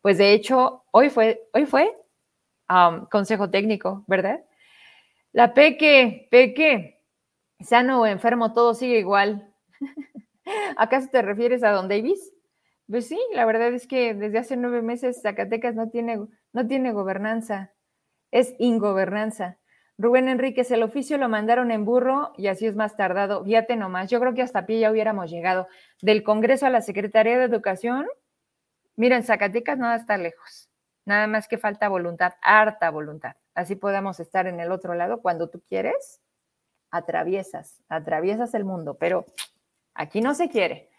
Pues 0.00 0.16
de 0.16 0.32
hecho, 0.32 0.84
hoy 0.90 1.10
fue, 1.10 1.46
hoy 1.52 1.66
fue 1.66 1.94
um, 2.70 3.04
consejo 3.10 3.50
técnico, 3.50 4.02
¿verdad? 4.06 4.42
La 5.32 5.52
Peque, 5.52 6.28
Peque, 6.30 6.98
sano 7.60 8.00
o 8.00 8.06
enfermo, 8.06 8.54
todo 8.54 8.72
sigue 8.72 8.98
igual. 8.98 9.52
¿Acaso 10.78 11.08
te 11.12 11.20
refieres 11.20 11.62
a 11.62 11.72
Don 11.72 11.88
Davis? 11.88 12.32
Pues 12.88 13.08
sí, 13.08 13.18
la 13.32 13.44
verdad 13.44 13.72
es 13.72 13.86
que 13.86 14.14
desde 14.14 14.38
hace 14.38 14.56
nueve 14.56 14.82
meses 14.82 15.22
Zacatecas 15.22 15.74
no 15.74 15.88
tiene, 15.88 16.20
no 16.52 16.66
tiene 16.66 16.92
gobernanza, 16.92 17.72
es 18.30 18.54
ingobernanza. 18.58 19.58
Rubén 19.98 20.28
Enríquez, 20.28 20.70
el 20.70 20.82
oficio 20.82 21.16
lo 21.18 21.28
mandaron 21.28 21.70
en 21.70 21.84
burro 21.84 22.32
y 22.36 22.48
así 22.48 22.66
es 22.66 22.76
más 22.76 22.96
tardado. 22.96 23.44
Fíjate 23.44 23.76
nomás, 23.76 24.10
yo 24.10 24.20
creo 24.20 24.34
que 24.34 24.42
hasta 24.42 24.66
pie 24.66 24.80
ya 24.80 24.90
hubiéramos 24.90 25.30
llegado. 25.30 25.68
Del 26.00 26.22
Congreso 26.22 26.66
a 26.66 26.70
la 26.70 26.80
Secretaría 26.80 27.38
de 27.38 27.44
Educación, 27.44 28.06
Miren, 28.96 29.24
Zacatecas 29.24 29.78
no 29.78 29.92
está 29.92 30.18
lejos, 30.18 30.68
nada 31.06 31.26
más 31.26 31.48
que 31.48 31.56
falta 31.56 31.88
voluntad, 31.88 32.34
harta 32.42 32.90
voluntad. 32.90 33.36
Así 33.54 33.74
podemos 33.74 34.20
estar 34.20 34.46
en 34.46 34.60
el 34.60 34.70
otro 34.70 34.94
lado 34.94 35.22
cuando 35.22 35.48
tú 35.48 35.62
quieres, 35.66 36.20
atraviesas, 36.90 37.82
atraviesas 37.88 38.54
el 38.54 38.64
mundo, 38.64 38.98
pero 38.98 39.24
aquí 39.94 40.20
no 40.20 40.34
se 40.34 40.50
quiere. 40.50 40.90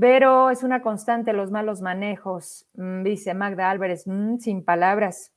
Pero 0.00 0.48
es 0.48 0.62
una 0.62 0.80
constante 0.80 1.34
los 1.34 1.50
malos 1.50 1.82
manejos, 1.82 2.66
mm, 2.72 3.02
dice 3.02 3.34
Magda 3.34 3.70
Álvarez, 3.70 4.06
mm, 4.06 4.38
sin 4.38 4.64
palabras. 4.64 5.32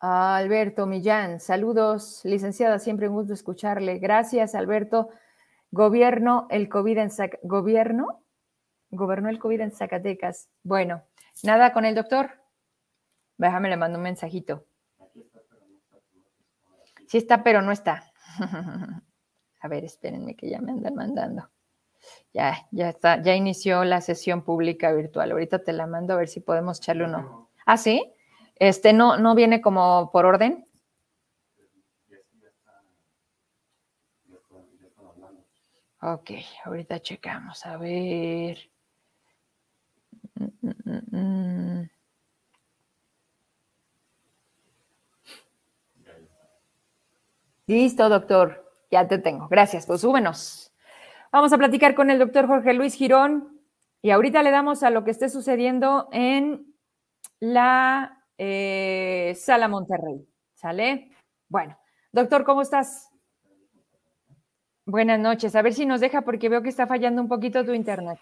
Alberto 0.00 0.86
Millán, 0.86 1.40
saludos, 1.40 2.20
licenciada, 2.24 2.78
siempre 2.78 3.08
un 3.08 3.14
gusto 3.14 3.32
escucharle. 3.32 3.98
Gracias, 3.98 4.54
Alberto. 4.54 5.08
Gobierno, 5.70 6.46
el 6.50 6.68
COVID 6.68 6.98
en 6.98 7.10
gobierno, 7.42 8.22
Gobernó 8.90 9.28
el 9.28 9.38
COVID 9.38 9.60
en 9.60 9.70
Zacatecas. 9.70 10.48
Bueno, 10.62 11.02
nada 11.42 11.72
con 11.72 11.84
el 11.84 11.94
doctor. 11.94 12.30
Déjame 13.36 13.68
le 13.68 13.76
mando 13.76 13.98
un 13.98 14.04
mensajito. 14.04 14.66
Sí 17.06 17.18
está, 17.18 17.42
pero 17.42 17.62
no 17.62 17.72
está. 17.72 18.04
A 19.60 19.68
ver, 19.68 19.84
espérenme 19.84 20.36
que 20.36 20.48
ya 20.48 20.60
me 20.60 20.72
andan 20.72 20.94
mandando. 20.94 21.50
Ya, 22.32 22.66
ya 22.70 22.88
está, 22.90 23.22
ya 23.22 23.34
inició 23.34 23.84
la 23.84 24.00
sesión 24.00 24.42
pública 24.42 24.92
virtual. 24.92 25.32
Ahorita 25.32 25.62
te 25.64 25.72
la 25.72 25.86
mando 25.86 26.14
a 26.14 26.16
ver 26.18 26.28
si 26.28 26.40
podemos 26.40 26.78
echarle 26.78 27.04
uno. 27.04 27.50
¿Ah, 27.66 27.76
sí? 27.76 28.12
Este 28.56 28.92
no, 28.92 29.16
no 29.16 29.34
viene 29.34 29.60
como 29.60 30.10
por 30.12 30.26
orden. 30.26 30.64
Ok, 36.00 36.30
ahorita 36.64 37.00
checamos. 37.00 37.66
A 37.66 37.76
ver. 37.76 38.70
Listo, 47.66 48.08
doctor. 48.08 48.64
Ya 48.90 49.06
te 49.08 49.18
tengo. 49.18 49.48
Gracias. 49.48 49.86
Pues 49.86 50.00
súbenos. 50.00 50.67
Vamos 51.30 51.52
a 51.52 51.58
platicar 51.58 51.94
con 51.94 52.10
el 52.10 52.18
doctor 52.18 52.46
Jorge 52.46 52.72
Luis 52.72 52.94
Girón 52.94 53.60
y 54.00 54.10
ahorita 54.10 54.42
le 54.42 54.50
damos 54.50 54.82
a 54.82 54.90
lo 54.90 55.04
que 55.04 55.10
esté 55.10 55.28
sucediendo 55.28 56.08
en 56.10 56.74
la 57.38 58.24
eh, 58.38 59.34
Sala 59.36 59.68
Monterrey. 59.68 60.26
¿Sale? 60.54 61.12
Bueno, 61.48 61.78
doctor, 62.12 62.44
¿cómo 62.44 62.62
estás? 62.62 63.10
Buenas 64.86 65.20
noches. 65.20 65.54
A 65.54 65.62
ver 65.62 65.74
si 65.74 65.84
nos 65.84 66.00
deja 66.00 66.22
porque 66.22 66.48
veo 66.48 66.62
que 66.62 66.70
está 66.70 66.86
fallando 66.86 67.20
un 67.20 67.28
poquito 67.28 67.64
tu 67.64 67.74
internet. 67.74 68.18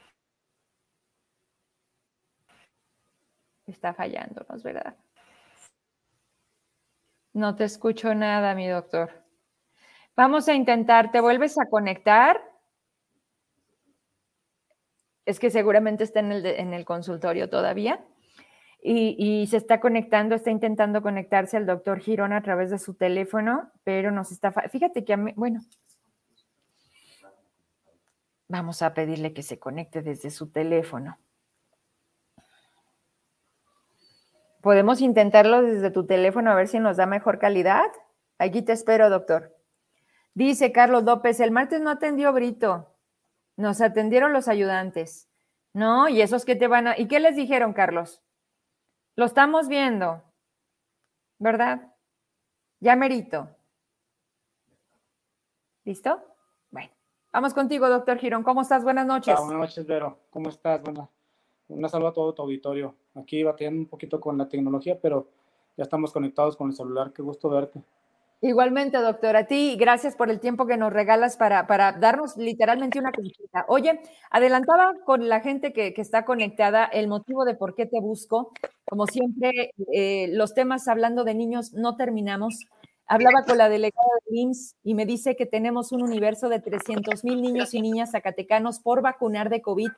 Está 3.67 3.95
fallando, 3.95 4.45
¿no 4.49 4.57
es 4.57 4.63
verdad? 4.63 4.97
No 7.33 7.55
te 7.55 7.65
escucho 7.65 8.15
nada, 8.15 8.55
mi 8.55 8.67
doctor. 8.67 9.25
Vamos 10.17 10.49
a 10.49 10.55
intentar, 10.55 11.13
¿te 11.13 11.21
vuelves 11.21 11.59
a 11.59 11.67
conectar? 11.67 12.56
Es 15.27 15.39
que 15.39 15.51
seguramente 15.51 16.05
está 16.05 16.21
en 16.21 16.33
el, 16.33 16.47
en 16.47 16.73
el 16.73 16.85
consultorio 16.85 17.51
todavía. 17.51 18.03
Y, 18.83 19.17
y, 19.19 19.47
se 19.49 19.57
está 19.57 19.81
conectando, 19.81 20.35
está 20.35 20.51
intentando 20.51 21.03
conectarse 21.03 21.57
al 21.57 21.67
doctor 21.67 21.99
Girón 21.99 22.33
a 22.33 22.43
través 22.43 22.71
de 22.71 22.79
su 22.79 22.95
teléfono, 22.95 23.71
pero 23.83 24.13
nos 24.13 24.31
está... 24.31 24.53
Fíjate 24.53 25.05
que, 25.05 25.13
a 25.13 25.17
mí, 25.17 25.33
bueno, 25.35 25.61
vamos 28.49 28.83
a 28.83 28.95
pedirle 28.95 29.33
que 29.33 29.43
se 29.43 29.59
conecte 29.59 30.03
desde 30.03 30.31
su 30.31 30.51
teléfono. 30.51 31.19
Podemos 34.61 35.01
intentarlo 35.01 35.63
desde 35.63 35.91
tu 35.91 36.07
teléfono 36.07 36.51
a 36.51 36.55
ver 36.55 36.69
si 36.69 36.81
nos 36.81 36.97
da 36.97 37.07
mejor 37.07 37.39
calidad. 37.39 37.87
Aquí 38.39 38.63
te 38.63 38.73
espero, 38.73 39.11
doctor. 39.11 39.57
Dice 40.35 40.73
Carlos 40.73 41.05
López, 41.05 41.41
el 41.41 41.51
martes 41.51 41.81
no 41.81 41.91
atendió 41.91 42.33
Brito, 42.33 42.96
nos 43.57 43.81
atendieron 43.81 44.33
los 44.33 44.49
ayudantes. 44.49 45.29
No, 45.73 46.09
y 46.09 46.21
esos 46.21 46.45
que 46.45 46.57
te 46.57 46.69
van 46.69 46.87
a... 46.87 46.99
¿Y 46.99 47.09
qué 47.09 47.21
les 47.21 47.37
dijeron, 47.37 47.73
Carlos? 47.73 48.23
Lo 49.15 49.25
estamos 49.25 49.69
viendo, 49.69 50.23
¿verdad? 51.39 51.93
Ya 52.81 52.97
merito. 52.97 53.49
¿Listo? 55.85 56.23
Bueno, 56.71 56.91
vamos 57.33 57.55
contigo, 57.55 57.89
doctor 57.89 58.19
Girón. 58.19 58.43
¿Cómo 58.43 58.63
estás? 58.63 58.85
Buenas 58.85 59.07
noches. 59.07 59.39
buenas 59.39 59.59
noches, 59.59 59.87
Vero. 59.87 60.19
¿Cómo 60.31 60.51
estás? 60.51 60.83
Bueno, 60.83 61.11
una 61.69 61.89
saludo 61.89 62.09
a 62.09 62.13
todo 62.13 62.35
tu 62.35 62.43
auditorio. 62.43 62.95
Aquí 63.15 63.43
batallando 63.43 63.81
un 63.81 63.87
poquito 63.87 64.21
con 64.21 64.37
la 64.37 64.49
tecnología, 64.49 64.99
pero 65.01 65.29
ya 65.77 65.85
estamos 65.85 66.13
conectados 66.13 66.57
con 66.57 66.69
el 66.69 66.77
celular. 66.77 67.13
Qué 67.13 67.23
gusto 67.23 67.49
verte. 67.49 67.83
Igualmente, 68.43 68.99
doctor, 68.99 69.35
a 69.35 69.47
ti, 69.47 69.77
gracias 69.79 70.15
por 70.15 70.31
el 70.31 70.41
tiempo 70.41 70.67
que 70.67 70.77
nos 70.77 70.93
regalas 70.93 71.39
para, 71.39 71.67
para 71.67 71.93
darnos 71.93 72.37
literalmente 72.37 72.99
una 72.99 73.11
consulta. 73.11 73.65
Oye, 73.69 74.01
adelantaba 74.31 74.93
con 75.07 75.29
la 75.29 75.41
gente 75.41 75.73
que, 75.73 75.95
que, 75.95 76.03
está 76.03 76.27
conectada 76.27 76.85
el 76.85 77.09
motivo 77.09 77.47
de 77.47 77.55
por 77.55 77.75
qué 77.75 77.87
te 77.87 77.99
busco. 77.99 78.53
Como 78.85 79.07
siempre, 79.07 79.73
eh, 79.93 80.29
los 80.33 80.53
temas 80.53 80.87
hablando 80.87 81.25
de 81.25 81.35
niños 81.35 81.73
no 81.73 81.97
terminamos. 81.97 82.67
Hablaba 83.07 83.45
con 83.45 83.57
la 83.57 83.71
delegada 83.71 84.07
de 84.29 84.41
IMSS 84.41 84.75
y 84.83 84.95
me 84.95 85.07
dice 85.07 85.35
que 85.35 85.47
tenemos 85.47 85.93
un 85.93 86.03
universo 86.03 86.49
de 86.51 86.61
300 86.61 87.25
mil 87.25 87.41
niños 87.41 87.73
y 87.73 87.81
niñas 87.81 88.11
zacatecanos 88.11 88.81
por 88.81 89.01
vacunar 89.01 89.49
de 89.49 89.63
COVID 89.63 89.91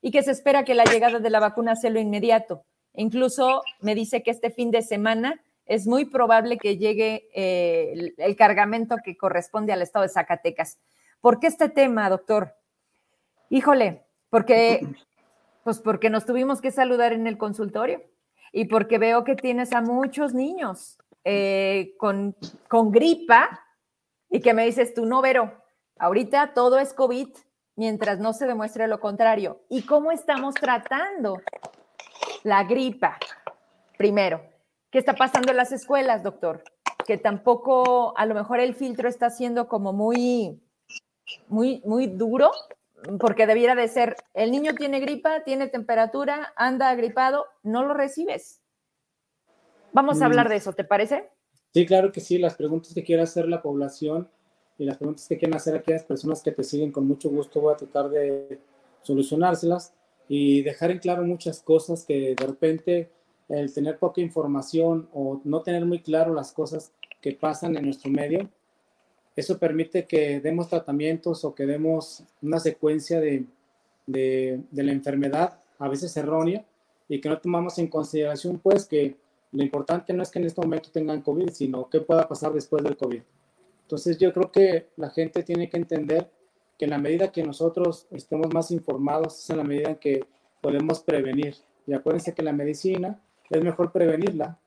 y 0.00 0.10
que 0.10 0.22
se 0.22 0.32
espera 0.32 0.64
que 0.64 0.74
la 0.74 0.84
llegada 0.84 1.20
de 1.20 1.30
la 1.30 1.40
vacuna 1.40 1.76
sea 1.76 1.90
lo 1.90 2.00
inmediato. 2.00 2.64
Incluso 2.94 3.62
me 3.80 3.94
dice 3.94 4.22
que 4.22 4.30
este 4.30 4.50
fin 4.50 4.70
de 4.70 4.82
semana 4.82 5.43
es 5.66 5.86
muy 5.86 6.04
probable 6.04 6.58
que 6.58 6.76
llegue 6.76 7.28
eh, 7.34 8.12
el, 8.18 8.36
cargamento 8.36 8.96
que 9.02 9.16
corresponde 9.16 9.72
al 9.72 9.82
estado 9.82 10.02
de 10.02 10.10
Zacatecas. 10.10 10.78
¿Por 11.20 11.40
qué 11.40 11.46
este 11.46 11.68
tema, 11.68 12.10
doctor? 12.10 12.54
Híjole, 13.48 14.04
porque, 14.28 14.86
pues 15.62 15.80
porque 15.80 16.10
nos 16.10 16.26
tuvimos 16.26 16.60
que 16.60 16.70
saludar 16.70 17.12
en 17.12 17.26
el 17.26 17.38
consultorio 17.38 18.02
y 18.52 18.66
porque 18.66 18.98
veo 18.98 19.24
que 19.24 19.36
tienes 19.36 19.72
a 19.72 19.80
muchos 19.80 20.34
niños 20.34 20.98
eh, 21.24 21.94
con, 21.98 22.36
con 22.68 22.92
gripa 22.92 23.64
y 24.28 24.40
que 24.40 24.52
me 24.52 24.66
dices 24.66 24.92
tú, 24.92 25.06
no, 25.06 25.22
Vero, 25.22 25.62
ahorita 25.98 26.52
todo 26.52 26.78
es 26.78 26.92
COVID 26.92 27.28
mientras 27.76 28.18
no 28.18 28.32
se 28.32 28.46
demuestre 28.46 28.86
lo 28.86 29.00
contrario. 29.00 29.62
¿Y 29.70 29.82
cómo 29.82 30.12
estamos 30.12 30.54
tratando 30.54 31.40
la 32.42 32.64
gripa? 32.64 33.18
Primero, 33.96 34.42
¿Qué 34.94 35.00
está 35.00 35.16
pasando 35.16 35.50
en 35.50 35.56
las 35.56 35.72
escuelas, 35.72 36.22
doctor? 36.22 36.62
Que 37.04 37.18
tampoco, 37.18 38.16
a 38.16 38.26
lo 38.26 38.34
mejor 38.36 38.60
el 38.60 38.76
filtro 38.76 39.08
está 39.08 39.28
siendo 39.28 39.66
como 39.66 39.92
muy, 39.92 40.62
muy, 41.48 41.82
muy 41.84 42.06
duro, 42.06 42.52
porque 43.18 43.48
debiera 43.48 43.74
de 43.74 43.88
ser, 43.88 44.14
el 44.34 44.52
niño 44.52 44.76
tiene 44.76 45.00
gripa, 45.00 45.42
tiene 45.42 45.66
temperatura, 45.66 46.52
anda 46.54 46.90
agripado, 46.90 47.44
no 47.64 47.84
lo 47.84 47.92
recibes. 47.92 48.62
Vamos 49.92 50.22
a 50.22 50.26
hablar 50.26 50.48
de 50.48 50.54
eso, 50.58 50.72
¿te 50.72 50.84
parece? 50.84 51.28
Sí, 51.72 51.86
claro 51.86 52.12
que 52.12 52.20
sí. 52.20 52.38
Las 52.38 52.54
preguntas 52.54 52.94
que 52.94 53.02
quiera 53.02 53.24
hacer 53.24 53.48
la 53.48 53.62
población 53.62 54.30
y 54.78 54.84
las 54.84 54.98
preguntas 54.98 55.26
que 55.26 55.38
quieran 55.38 55.56
hacer 55.56 55.74
aquellas 55.74 56.04
personas 56.04 56.40
que 56.40 56.52
te 56.52 56.62
siguen, 56.62 56.92
con 56.92 57.08
mucho 57.08 57.30
gusto 57.30 57.60
voy 57.60 57.74
a 57.74 57.78
tratar 57.78 58.10
de 58.10 58.60
solucionárselas 59.02 59.92
y 60.28 60.62
dejar 60.62 60.92
en 60.92 61.00
claro 61.00 61.24
muchas 61.24 61.60
cosas 61.62 62.04
que 62.04 62.36
de 62.38 62.46
repente 62.46 63.10
el 63.48 63.72
tener 63.72 63.98
poca 63.98 64.20
información 64.20 65.08
o 65.12 65.40
no 65.44 65.62
tener 65.62 65.84
muy 65.84 66.00
claro 66.00 66.34
las 66.34 66.52
cosas 66.52 66.92
que 67.20 67.32
pasan 67.32 67.76
en 67.76 67.84
nuestro 67.84 68.10
medio, 68.10 68.48
eso 69.36 69.58
permite 69.58 70.06
que 70.06 70.40
demos 70.40 70.68
tratamientos 70.68 71.44
o 71.44 71.54
que 71.54 71.66
demos 71.66 72.22
una 72.40 72.60
secuencia 72.60 73.20
de, 73.20 73.46
de, 74.06 74.62
de, 74.70 74.82
la 74.82 74.92
enfermedad, 74.92 75.60
a 75.78 75.88
veces 75.88 76.16
errónea, 76.16 76.64
y 77.08 77.20
que 77.20 77.28
no 77.28 77.38
tomamos 77.38 77.78
en 77.78 77.88
consideración, 77.88 78.58
pues, 78.58 78.86
que 78.86 79.16
lo 79.52 79.62
importante 79.62 80.12
no 80.12 80.22
es 80.22 80.30
que 80.30 80.38
en 80.38 80.46
este 80.46 80.60
momento 80.60 80.90
tengan 80.92 81.22
COVID, 81.22 81.50
sino 81.50 81.88
qué 81.90 82.00
pueda 82.00 82.28
pasar 82.28 82.52
después 82.52 82.82
del 82.84 82.96
COVID. 82.96 83.22
Entonces, 83.82 84.18
yo 84.18 84.32
creo 84.32 84.50
que 84.50 84.88
la 84.96 85.10
gente 85.10 85.42
tiene 85.42 85.68
que 85.68 85.76
entender 85.76 86.30
que 86.78 86.86
en 86.86 86.90
la 86.90 86.98
medida 86.98 87.32
que 87.32 87.42
nosotros 87.42 88.06
estemos 88.10 88.52
más 88.52 88.70
informados, 88.70 89.38
es 89.38 89.50
en 89.50 89.58
la 89.58 89.64
medida 89.64 89.90
en 89.90 89.96
que 89.96 90.24
podemos 90.60 91.00
prevenir. 91.00 91.56
Y 91.86 91.92
acuérdense 91.92 92.34
que 92.34 92.42
la 92.42 92.52
medicina 92.52 93.20
es 93.58 93.64
mejor 93.64 93.92
prevenirla 93.92 94.58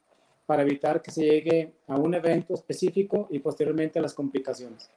para 0.46 0.62
evitar 0.62 1.02
que 1.02 1.12
se 1.12 1.24
llegue 1.24 1.74
a 1.88 1.98
un 1.98 2.14
evento 2.14 2.54
específico 2.54 3.28
y 3.30 3.40
posteriormente 3.40 4.00
a 4.00 4.02
las 4.02 4.14
complicaciones. 4.14 4.90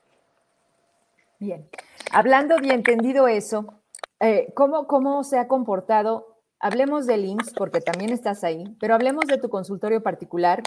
Bien, 1.39 1.69
hablando 2.13 2.57
y 2.63 2.71
entendido 2.71 3.27
eso, 3.27 3.75
eh, 4.21 4.53
¿cómo, 4.55 4.87
¿cómo 4.87 5.25
se 5.25 5.39
ha 5.39 5.49
comportado? 5.49 6.37
Hablemos 6.61 7.07
del 7.07 7.25
IMSS, 7.25 7.55
porque 7.55 7.81
también 7.81 8.13
estás 8.13 8.45
ahí, 8.45 8.65
pero 8.79 8.95
hablemos 8.95 9.25
de 9.27 9.39
tu 9.39 9.49
consultorio 9.49 10.03
particular. 10.03 10.63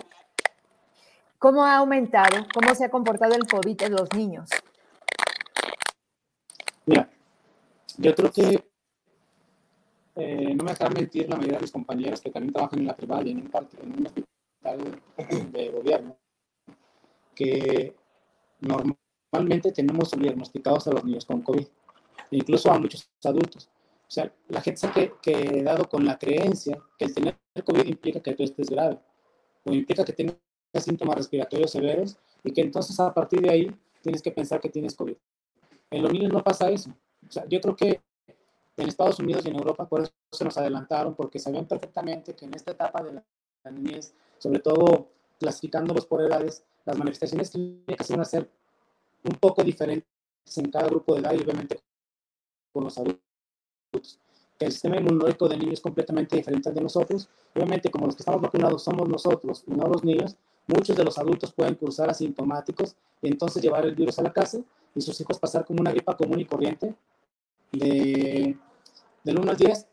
¿Cómo 1.38 1.64
ha 1.64 1.78
aumentado? 1.78 2.48
¿Cómo 2.54 2.74
se 2.74 2.86
ha 2.86 2.90
comportado 2.90 3.36
el 3.36 3.48
COVID 3.48 3.84
en 3.84 3.94
los 3.94 4.12
niños? 4.14 4.50
Mira, 6.86 7.10
yo 7.98 8.16
creo 8.16 8.32
que 8.32 8.73
eh, 10.16 10.54
no 10.56 10.64
me 10.64 10.72
dejar 10.72 10.94
mentir 10.94 11.28
la 11.30 11.38
mayoría 11.38 11.58
de 11.58 11.64
mis 11.64 11.72
compañeros 11.72 12.22
que 12.22 12.30
también 12.30 12.54
trabajan 12.54 12.80
en 12.80 12.88
la 12.88 12.96
privada 12.96 13.24
y 13.24 13.32
en 13.32 13.38
un, 13.38 13.52
en 13.82 14.00
un 14.00 14.06
hospital 14.06 15.02
de 15.52 15.70
gobierno, 15.70 16.18
que 17.34 17.96
normalmente 18.62 19.72
tenemos 19.72 20.12
diagnosticados 20.12 20.88
a 20.88 20.92
los 20.92 21.04
niños 21.04 21.26
con 21.26 21.42
COVID, 21.42 21.66
incluso 22.32 22.72
a 22.72 22.80
muchos 22.80 23.10
adultos. 23.24 23.70
O 24.08 24.12
sea, 24.14 24.32
la 24.50 24.62
gente 24.62 24.82
se 24.82 24.88
ha 24.88 24.94
que, 24.94 25.14
quedado 25.22 25.90
con 25.90 26.06
la 26.06 26.20
creencia 26.20 26.78
que 27.00 27.06
el 27.06 27.16
tener 27.16 27.36
COVID 27.64 27.86
implica 27.86 28.22
que 28.22 28.36
tú 28.36 28.44
estés 28.44 28.70
grave, 28.70 29.00
o 29.64 29.74
implica 29.74 30.06
que 30.06 30.14
tengas 30.14 30.38
síntomas 30.76 31.16
respiratorios 31.16 31.72
severos, 31.72 32.18
y 32.44 32.52
que 32.52 32.62
entonces 32.62 33.00
a 33.00 33.14
partir 33.14 33.42
de 33.42 33.50
ahí 33.50 33.72
tienes 34.02 34.22
que 34.22 34.32
pensar 34.32 34.62
que 34.62 34.70
tienes 34.70 34.96
COVID. 34.96 35.16
En 35.90 36.04
los 36.04 36.12
niños 36.12 36.32
no 36.32 36.44
pasa 36.44 36.70
eso. 36.70 36.92
O 37.28 37.32
sea, 37.32 37.48
yo 37.48 37.60
creo 37.62 37.76
que 37.76 38.02
en 38.78 38.88
Estados 38.88 39.20
Unidos 39.20 39.46
y 39.46 39.50
en 39.50 39.56
Europa, 39.56 39.88
por 39.88 40.02
eso 40.02 40.12
se 40.32 40.44
nos 40.44 40.58
adelantaron, 40.58 41.16
porque 41.16 41.40
sabían 41.40 41.68
perfectamente 41.68 42.36
que 42.36 42.46
en 42.46 42.56
esta 42.56 42.72
etapa 42.72 43.04
de 43.04 43.14
la 43.14 43.72
niñez, 43.72 44.14
sobre 44.40 44.60
todo 44.60 45.10
clasificándolos 45.40 46.06
por 46.06 46.22
edades, 46.22 46.64
las 46.86 46.98
manifestaciones 46.98 47.52
clínicas 47.52 48.10
iban 48.10 48.22
a 48.22 48.26
ser 48.26 48.50
un 49.24 49.36
poco 49.36 49.64
diferentes 49.64 50.08
en 50.56 50.72
cada 50.72 50.88
grupo 50.88 51.14
de 51.14 51.22
edad 51.22 51.34
y 51.34 51.42
obviamente 51.42 51.80
con 52.72 52.84
los 52.84 52.98
adultos. 52.98 54.20
El 54.60 54.72
sistema 54.72 54.98
inmunológico 54.98 55.48
del 55.48 55.60
niño 55.60 55.74
es 55.74 55.82
completamente 55.82 56.36
diferente 56.36 56.70
al 56.70 56.76
de 56.76 56.82
nosotros. 56.82 57.30
Obviamente, 57.56 57.90
como 57.90 58.06
los 58.06 58.16
que 58.16 58.22
estamos 58.22 58.42
vacunados 58.42 58.84
somos 58.84 59.08
nosotros 59.08 59.64
y 59.68 59.72
no 59.72 59.88
los 59.88 60.04
niños, 60.04 60.36
muchos 60.68 60.96
de 60.96 61.04
los 61.04 61.18
adultos 61.18 61.54
pueden 61.54 61.76
cursar 61.76 62.10
asintomáticos 62.10 62.96
y 63.22 63.28
entonces 63.28 63.62
llevar 63.62 63.86
el 63.86 63.96
virus 63.96 64.20
a 64.20 64.24
la 64.24 64.32
casa 64.32 64.60
y 64.96 65.02
sus 65.02 65.20
hijos 65.20 65.40
pasar 65.40 65.66
como 65.66 65.82
una 65.82 65.92
gripa 65.92 66.16
común 66.16 66.40
y 66.40 66.46
corriente 66.46 66.96
de, 67.74 68.58
del 69.24 69.40
1 69.40 69.52
al 69.52 69.58
10, 69.58 69.88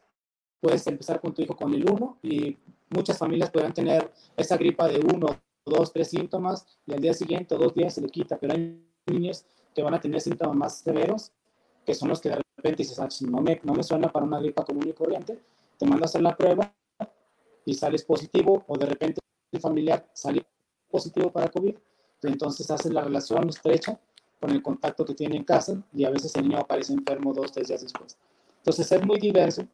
puedes 0.61 0.87
empezar 0.87 1.21
con 1.21 1.35
tu 1.35 1.43
hijo 1.43 1.57
con 1.57 1.73
el 1.75 1.89
1 1.89 2.19
y 2.23 2.57
muchas 2.91 3.19
familias 3.19 3.51
podrán 3.51 3.73
tener 3.73 4.13
esa 4.37 4.57
gripa 4.57 4.87
de 4.87 5.01
1, 5.01 5.27
2, 5.65 5.93
3 5.93 6.09
síntomas 6.09 6.67
y 6.87 6.93
al 6.93 7.01
día 7.01 7.15
siguiente 7.15 7.57
dos 7.57 7.75
días 7.75 7.95
se 7.95 8.01
le 8.01 8.09
quita, 8.09 8.39
pero 8.39 8.55
hay 8.55 8.85
niños 9.07 9.45
que 9.75 9.83
van 9.83 9.95
a 9.95 10.01
tener 10.01 10.21
síntomas 10.21 10.57
más 10.57 10.79
severos, 10.81 11.33
que 11.85 11.95
son 11.95 12.09
los 12.09 12.21
que 12.21 12.29
de 12.29 12.43
repente 12.57 12.83
dices, 12.83 12.99
ah, 12.99 13.09
no, 13.29 13.41
me, 13.41 13.61
no 13.65 13.73
me 13.73 13.83
suena 13.83 14.13
para 14.13 14.27
una 14.27 14.41
gripa 14.41 14.65
común 14.65 14.89
y 14.89 14.93
corriente, 14.93 15.41
te 15.79 15.87
mandas 15.87 16.11
a 16.11 16.11
hacer 16.11 16.23
la 16.23 16.37
prueba 16.37 16.75
y 17.65 17.75
sales 17.75 18.05
positivo 18.05 18.65
o 18.67 18.77
de 18.77 18.87
repente 18.87 19.21
el 19.53 19.61
familiar 19.61 20.09
sale 20.13 20.45
positivo 20.91 21.33
para 21.33 21.49
COVID, 21.49 21.75
entonces 22.23 22.71
haces 22.71 22.93
la 22.93 23.03
relación 23.03 23.49
estrecha 23.49 23.99
con 24.41 24.51
el 24.51 24.63
contacto 24.63 25.05
que 25.05 25.15
tiene 25.15 25.37
en 25.37 25.45
casa 25.45 25.83
y 25.93 26.05
a 26.05 26.11
veces 26.11 26.35
el 26.37 26.49
niño 26.49 26.59
aparece 26.59 26.93
enfermo 26.93 27.33
dos, 27.35 27.53
tres 27.53 27.69
días 27.69 27.83
después. 27.83 28.17
Entonces 28.59 28.91
es 28.91 29.05
muy 29.05 29.19
diverso, 29.19 29.67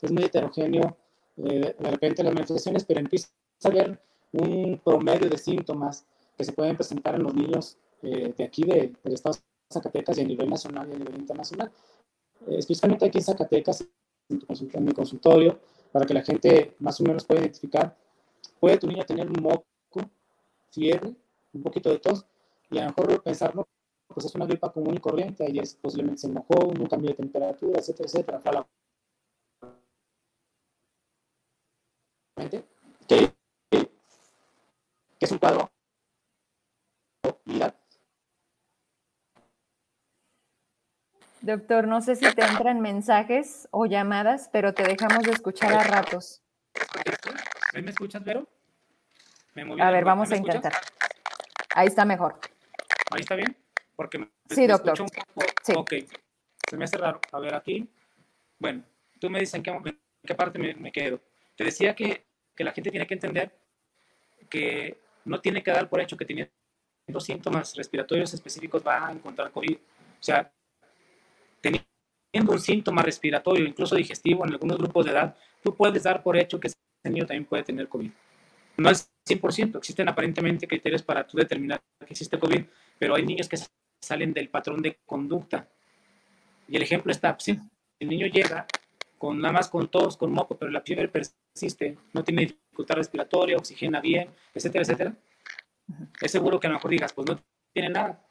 es 0.00 0.12
muy 0.12 0.24
heterogéneo 0.24 0.96
eh, 1.36 1.74
de 1.78 1.90
repente 1.90 2.22
las 2.22 2.32
manifestaciones, 2.32 2.84
pero 2.84 3.00
empieza 3.00 3.28
a 3.64 3.68
haber 3.68 4.00
un 4.32 4.80
promedio 4.84 5.28
de 5.28 5.38
síntomas 5.38 6.06
que 6.36 6.44
se 6.44 6.52
pueden 6.52 6.76
presentar 6.76 7.14
en 7.14 7.22
los 7.22 7.34
niños 7.34 7.78
eh, 8.02 8.34
de 8.36 8.44
aquí 8.44 8.62
de, 8.62 8.92
del 9.02 9.14
estado 9.14 9.36
de 9.36 9.40
Zacatecas 9.72 10.18
y 10.18 10.20
a 10.20 10.24
nivel 10.24 10.48
nacional 10.48 10.88
y 10.90 10.94
a 10.94 10.98
nivel 10.98 11.16
internacional. 11.16 11.72
Eh, 12.46 12.56
especialmente 12.58 13.06
aquí 13.06 13.18
en 13.18 13.24
Zacatecas, 13.24 13.86
en, 14.28 14.84
mi 14.84 14.92
consultorio, 14.92 15.58
para 15.92 16.04
que 16.04 16.14
la 16.14 16.22
gente 16.22 16.74
más 16.78 17.00
o 17.00 17.04
menos 17.04 17.24
pueda 17.24 17.40
identificar, 17.40 17.96
puede 18.60 18.78
tu 18.78 18.86
niño 18.86 19.04
tener 19.04 19.28
un 19.28 19.42
moco, 19.42 19.64
fiebre, 20.70 21.14
un 21.52 21.62
poquito 21.62 21.90
de 21.90 21.98
tos, 21.98 22.26
y 22.70 22.78
a 22.78 22.82
lo 22.82 22.88
mejor 22.88 23.22
pensarlo, 23.22 23.68
pues 24.08 24.26
es 24.26 24.34
una 24.34 24.46
gripa 24.46 24.72
común 24.72 24.96
y 24.96 25.00
corriente, 25.00 25.44
ahí 25.44 25.58
es 25.58 25.74
posiblemente 25.74 26.22
se 26.22 26.28
mojó, 26.28 26.66
un 26.66 26.86
cambio 26.86 27.10
de 27.10 27.16
temperatura, 27.16 27.80
etcétera, 27.80 28.06
etcétera, 28.06 28.40
fue 28.40 28.52
la 28.52 28.66
que, 32.48 32.64
que, 33.70 33.90
es 35.20 35.32
un 35.32 35.38
cuadro. 35.38 35.70
Doctor, 41.40 41.86
no 41.86 42.00
sé 42.00 42.16
si 42.16 42.24
te 42.34 42.42
entran 42.42 42.80
mensajes 42.80 43.68
o 43.70 43.84
llamadas, 43.84 44.48
pero 44.50 44.72
te 44.72 44.82
dejamos 44.82 45.24
de 45.24 45.32
escuchar 45.32 45.74
a 45.74 45.82
ratos. 45.82 46.42
¿Me 47.74 47.90
escuchas, 47.90 48.24
Vero? 48.24 48.48
a 49.78 49.90
ver, 49.90 50.04
vamos 50.04 50.32
a 50.32 50.36
intentar. 50.36 50.72
Ahí 51.74 51.88
está 51.88 52.06
mejor. 52.06 52.38
Ahí 53.10 53.20
está 53.20 53.34
bien. 53.34 53.63
Porque 53.96 54.28
sí, 54.48 54.66
doctor. 54.66 54.96
Sí. 55.62 55.72
Ok. 55.76 55.92
Se 56.68 56.76
me 56.76 56.84
hace 56.84 56.96
raro. 56.96 57.20
A 57.32 57.40
ver, 57.40 57.54
aquí. 57.54 57.88
Bueno, 58.58 58.82
tú 59.20 59.30
me 59.30 59.40
dices 59.40 59.54
en 59.54 59.62
qué, 59.62 60.34
parte 60.34 60.58
me, 60.58 60.92
quedo. 60.92 61.20
Te 61.56 61.64
decía 61.64 61.94
que, 61.94 62.24
que, 62.54 62.64
la 62.64 62.72
gente 62.72 62.90
tiene 62.90 63.06
que 63.06 63.14
entender 63.14 63.52
que 64.48 64.98
no 65.24 65.40
tiene 65.40 65.62
que 65.62 65.70
dar 65.70 65.88
por 65.88 66.00
hecho 66.00 66.16
que 66.16 66.24
teniendo 66.24 66.50
síntomas 67.20 67.74
respiratorios 67.76 68.32
específicos 68.34 68.82
va 68.86 69.08
a 69.08 69.12
encontrar 69.12 69.50
COVID. 69.50 69.76
O 69.76 70.22
sea, 70.22 70.50
teniendo 71.60 72.52
un 72.52 72.60
síntoma 72.60 73.02
respiratorio, 73.02 73.66
incluso 73.66 73.96
digestivo 73.96 74.44
en 74.44 74.52
algunos 74.52 74.78
grupos 74.78 75.06
de 75.06 75.12
edad, 75.12 75.36
tú 75.62 75.74
puedes 75.74 76.02
dar 76.02 76.22
por 76.22 76.36
hecho 76.36 76.58
que 76.58 76.68
ese 76.68 76.76
niño 77.04 77.26
también 77.26 77.44
puede 77.44 77.62
tener 77.62 77.88
COVID. 77.88 78.10
No 78.76 78.90
es 78.90 79.10
100%, 79.26 79.78
existen 79.78 80.08
aparentemente 80.08 80.66
criterios 80.66 81.02
para 81.02 81.26
tú 81.26 81.36
determinar 81.36 81.80
que 82.00 82.12
existe 82.12 82.38
COVID, 82.38 82.64
pero 82.98 83.14
hay 83.14 83.24
niños 83.24 83.48
que 83.48 83.56
salen 84.04 84.32
del 84.32 84.48
patrón 84.48 84.82
de 84.82 84.98
conducta. 85.04 85.68
Y 86.68 86.76
el 86.76 86.82
ejemplo 86.82 87.12
está, 87.12 87.36
pues, 87.36 87.48
el 87.98 88.08
niño 88.08 88.26
llega 88.26 88.66
con 89.18 89.40
nada 89.40 89.52
más 89.52 89.68
con 89.68 89.88
tos, 89.88 90.16
con 90.16 90.32
moco, 90.32 90.56
pero 90.56 90.70
la 90.70 90.80
fiebre 90.82 91.08
persiste, 91.08 91.96
no 92.12 92.22
tiene 92.22 92.42
dificultad 92.42 92.96
respiratoria, 92.96 93.56
oxigena 93.56 94.00
bien, 94.00 94.28
etcétera, 94.54 94.82
etcétera. 94.82 95.14
Es 96.20 96.30
seguro 96.30 96.60
que 96.60 96.66
a 96.66 96.70
lo 96.70 96.76
mejor 96.76 96.90
digas, 96.90 97.12
pues 97.12 97.28
no 97.28 97.40
tiene 97.72 97.90
nada. 97.90 98.22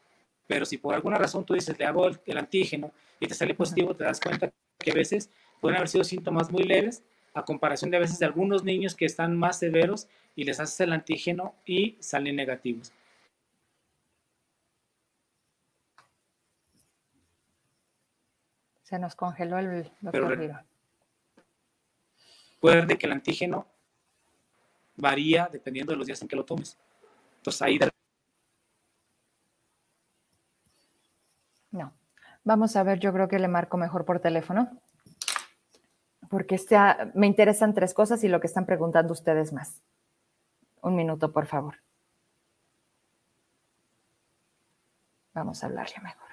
Pero 0.48 0.66
si 0.66 0.78
por 0.78 0.94
alguna 0.94 1.18
razón 1.18 1.46
tú 1.46 1.54
dices, 1.54 1.78
le 1.80 1.86
hago 1.86 2.08
el, 2.08 2.38
antígeno 2.38 2.92
y 3.20 3.28
te 3.28 3.34
sale 3.34 3.54
positivo, 3.56 3.96
te 3.96 4.04
das 4.04 4.20
cuenta 4.20 4.52
que 4.78 4.92
a 4.92 4.94
veces 4.94 5.30
pueden 5.62 5.78
haber 5.78 5.90
sido 5.90 6.04
síntomas 6.04 6.52
muy 6.52 6.64
leves 6.64 7.04
a 7.34 7.44
comparación 7.44 7.90
de 7.90 7.98
a 7.98 8.02
veces 8.02 8.20
de 8.20 8.26
algunos 8.26 8.64
niños 8.64 8.96
que 8.96 9.06
están 9.06 9.36
más 9.36 9.60
severos 9.60 10.08
y 10.36 10.44
les 10.44 10.60
haces 10.60 10.80
el 10.82 10.94
antígeno 10.94 11.56
y 11.66 11.98
salen 12.00 12.36
negativos. 12.36 12.92
Se 18.94 19.00
nos 19.00 19.16
congeló 19.16 19.58
el 19.58 19.92
doctor 20.02 20.66
Puede 22.60 22.86
ser 22.86 22.98
que 23.00 23.08
el 23.08 23.12
antígeno 23.12 23.66
varía 24.98 25.50
dependiendo 25.52 25.94
de 25.94 25.98
los 25.98 26.06
días 26.06 26.22
en 26.22 26.28
que 26.28 26.36
lo 26.36 26.46
tomes. 26.46 26.78
Entonces 27.38 27.60
ahí 27.64 27.80
No. 31.72 31.92
Vamos 32.44 32.76
a 32.76 32.84
ver, 32.84 33.00
yo 33.00 33.12
creo 33.12 33.28
que 33.28 33.40
le 33.40 33.48
marco 33.48 33.78
mejor 33.78 34.06
por 34.06 34.20
teléfono. 34.20 34.80
Porque 36.30 36.54
este, 36.54 36.78
me 37.16 37.26
interesan 37.26 37.74
tres 37.74 37.96
cosas 37.96 38.24
y 38.24 38.28
lo 38.28 38.40
que 38.40 38.46
están 38.46 38.68
preguntando 38.68 39.12
ustedes 39.12 39.54
más. 39.54 39.82
Un 40.84 40.96
minuto, 40.96 41.32
por 41.32 41.48
favor. 41.48 41.78
Vamos 45.34 45.64
a 45.64 45.66
hablarle 45.66 46.00
mejor. 46.04 46.33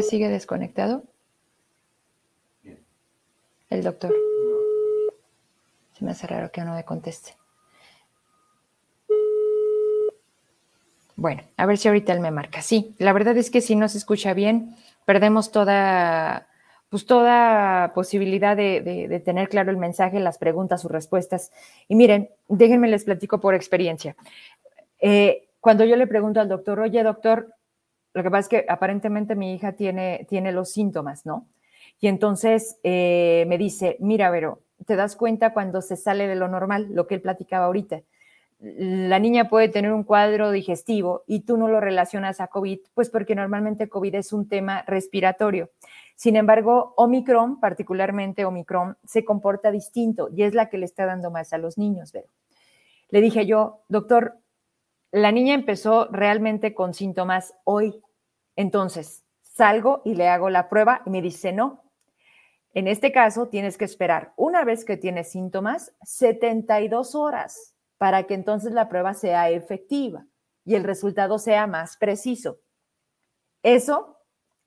Sigue 0.00 0.28
desconectado. 0.28 1.02
El 3.68 3.82
doctor. 3.82 4.14
Se 5.92 6.04
me 6.04 6.12
hace 6.12 6.26
raro 6.26 6.50
que 6.50 6.62
no 6.62 6.74
me 6.74 6.84
conteste. 6.84 7.36
Bueno, 11.14 11.42
a 11.56 11.66
ver 11.66 11.76
si 11.76 11.88
ahorita 11.88 12.12
él 12.14 12.20
me 12.20 12.30
marca. 12.30 12.62
Sí, 12.62 12.94
la 12.98 13.12
verdad 13.12 13.36
es 13.36 13.50
que 13.50 13.60
si 13.60 13.76
no 13.76 13.88
se 13.88 13.98
escucha 13.98 14.32
bien, 14.32 14.74
perdemos 15.04 15.52
toda, 15.52 16.48
pues 16.88 17.04
toda 17.04 17.92
posibilidad 17.94 18.56
de, 18.56 19.22
tener 19.24 19.48
claro 19.48 19.70
el 19.70 19.76
mensaje, 19.76 20.20
las 20.20 20.38
preguntas, 20.38 20.80
sus 20.80 20.90
respuestas. 20.90 21.52
Y 21.86 21.96
miren, 21.96 22.30
déjenme 22.48 22.88
les 22.88 23.04
platico 23.04 23.40
por 23.40 23.54
experiencia. 23.54 24.16
Eh, 25.00 25.48
cuando 25.60 25.84
yo 25.84 25.96
le 25.96 26.06
pregunto 26.06 26.40
al 26.40 26.48
doctor, 26.48 26.80
oye, 26.80 27.02
doctor, 27.02 27.54
lo 28.14 28.22
que 28.22 28.30
pasa 28.30 28.40
es 28.40 28.48
que 28.48 28.66
aparentemente 28.68 29.34
mi 29.34 29.54
hija 29.54 29.72
tiene, 29.72 30.26
tiene 30.28 30.52
los 30.52 30.70
síntomas, 30.70 31.24
¿no? 31.24 31.48
Y 32.00 32.08
entonces 32.08 32.78
eh, 32.82 33.44
me 33.48 33.58
dice, 33.58 33.96
mira, 34.00 34.30
Vero, 34.30 34.62
te 34.86 34.96
das 34.96 35.16
cuenta 35.16 35.52
cuando 35.52 35.80
se 35.82 35.96
sale 35.96 36.26
de 36.26 36.34
lo 36.34 36.48
normal, 36.48 36.88
lo 36.90 37.06
que 37.06 37.14
él 37.14 37.22
platicaba 37.22 37.66
ahorita. 37.66 38.02
La 38.58 39.18
niña 39.18 39.48
puede 39.48 39.68
tener 39.68 39.92
un 39.92 40.04
cuadro 40.04 40.52
digestivo 40.52 41.24
y 41.26 41.40
tú 41.40 41.56
no 41.56 41.68
lo 41.68 41.80
relacionas 41.80 42.40
a 42.40 42.46
COVID, 42.46 42.78
pues 42.94 43.10
porque 43.10 43.34
normalmente 43.34 43.88
COVID 43.88 44.14
es 44.14 44.32
un 44.32 44.48
tema 44.48 44.82
respiratorio. 44.86 45.70
Sin 46.14 46.36
embargo, 46.36 46.94
Omicron, 46.96 47.58
particularmente 47.58 48.44
Omicron, 48.44 48.96
se 49.04 49.24
comporta 49.24 49.72
distinto 49.72 50.28
y 50.34 50.44
es 50.44 50.54
la 50.54 50.68
que 50.68 50.78
le 50.78 50.84
está 50.84 51.06
dando 51.06 51.30
más 51.30 51.52
a 51.52 51.58
los 51.58 51.78
niños, 51.78 52.12
Vero. 52.12 52.28
Le 53.08 53.20
dije 53.20 53.46
yo, 53.46 53.82
doctor, 53.88 54.38
la 55.12 55.30
niña 55.30 55.54
empezó 55.54 56.08
realmente 56.10 56.74
con 56.74 56.94
síntomas 56.94 57.54
hoy. 57.64 58.02
Entonces, 58.56 59.24
salgo 59.42 60.00
y 60.04 60.14
le 60.14 60.28
hago 60.28 60.48
la 60.48 60.68
prueba 60.70 61.02
y 61.04 61.10
me 61.10 61.20
dice 61.20 61.52
no. 61.52 61.84
En 62.74 62.88
este 62.88 63.12
caso, 63.12 63.48
tienes 63.48 63.76
que 63.76 63.84
esperar 63.84 64.32
una 64.36 64.64
vez 64.64 64.86
que 64.86 64.96
tienes 64.96 65.30
síntomas 65.30 65.94
72 66.02 67.14
horas 67.14 67.74
para 67.98 68.24
que 68.24 68.32
entonces 68.32 68.72
la 68.72 68.88
prueba 68.88 69.12
sea 69.12 69.50
efectiva 69.50 70.26
y 70.64 70.74
el 70.74 70.84
resultado 70.84 71.38
sea 71.38 71.66
más 71.66 71.98
preciso. 71.98 72.60
Eso 73.62 74.16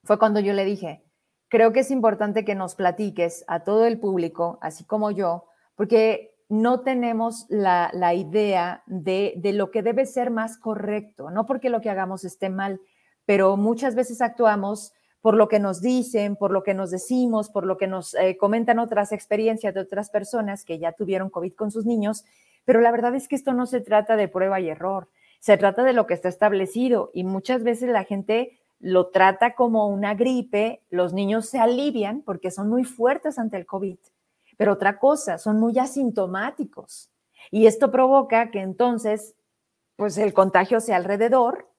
fue 0.04 0.20
cuando 0.20 0.40
yo 0.40 0.54
le 0.54 0.64
dije, 0.64 1.04
creo 1.48 1.74
que 1.74 1.80
es 1.80 1.90
importante 1.90 2.46
que 2.46 2.54
nos 2.54 2.76
platiques 2.76 3.44
a 3.48 3.64
todo 3.64 3.88
el 3.88 4.00
público, 4.00 4.60
así 4.62 4.86
como 4.86 5.10
yo, 5.10 5.48
porque 5.74 6.35
no 6.48 6.82
tenemos 6.82 7.46
la, 7.50 7.90
idea 8.14 8.84
de, 8.86 9.34
de, 9.38 9.54
lo 9.54 9.72
que 9.72 9.82
debe 9.82 10.06
ser 10.06 10.30
más 10.30 10.58
correcto, 10.58 11.32
no 11.32 11.46
porque 11.46 11.70
lo 11.70 11.82
que 11.82 11.90
hagamos 11.90 12.24
esté 12.24 12.50
mal, 12.50 12.80
pero 13.26 13.58
muchas 13.58 13.96
veces 13.96 14.22
actuamos 14.22 14.94
por 15.22 15.36
lo 15.36 15.48
que 15.48 15.60
nos 15.60 15.82
dicen, 15.82 16.36
por 16.36 16.52
lo 16.52 16.62
que 16.62 16.76
nos 16.76 16.92
decimos, 16.92 17.50
por 17.50 17.66
lo 17.66 17.78
que 17.78 17.88
nos 17.88 18.14
eh, 18.14 18.38
comentan 18.38 18.78
otras 18.78 19.12
experiencias 19.12 19.74
de 19.74 19.80
otras 19.80 20.12
personas 20.12 20.64
que 20.64 20.78
ya 20.78 20.92
tuvieron 20.92 21.32
COVID 21.32 21.54
con 21.54 21.72
sus 21.72 21.84
niños, 21.84 22.26
pero 22.64 22.80
la 22.80 22.92
verdad 22.92 23.16
es 23.16 23.28
que 23.28 23.36
esto 23.36 23.54
no 23.54 23.66
se 23.66 23.82
trata 23.82 24.18
de 24.18 24.28
prueba 24.28 24.60
y 24.60 24.70
error, 24.70 25.10
se 25.40 25.58
trata 25.58 25.84
de 25.84 25.94
lo 25.94 26.06
que 26.06 26.14
está 26.14 26.30
establecido 26.30 27.10
y 27.12 27.24
muchas 27.24 27.64
veces 27.64 27.90
la 27.90 28.04
gente 28.04 28.60
lo 28.80 29.08
trata 29.08 29.56
como 29.56 29.88
una 29.88 30.14
gripe, 30.14 30.84
los 30.92 31.12
niños 31.12 31.48
se 31.50 31.58
alivian 31.58 32.22
porque 32.22 32.52
son 32.52 32.70
muy 32.70 32.84
fuertes 32.84 33.40
ante 33.40 33.58
el 33.58 33.66
COVID. 33.66 33.98
Pero 34.58 34.74
otra 34.74 35.00
cosa, 35.00 35.38
son 35.38 35.60
muy 35.60 35.78
asintomáticos. 35.80 37.12
Y 37.52 37.68
esto 37.68 37.92
provoca 37.92 38.52
que 38.52 38.62
entonces, 38.62 39.36
pues 39.96 40.18
el 40.18 40.34
contagio 40.34 40.80
sea 40.80 40.98
alrededor 40.98 41.70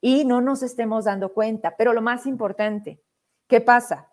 y 0.00 0.24
no 0.24 0.40
nos 0.40 0.62
estemos 0.62 1.04
dando 1.04 1.32
cuenta. 1.32 1.76
Pero 1.76 1.92
lo 1.92 2.02
más 2.02 2.26
importante, 2.26 3.02
¿qué 3.48 3.60
pasa? 3.60 4.12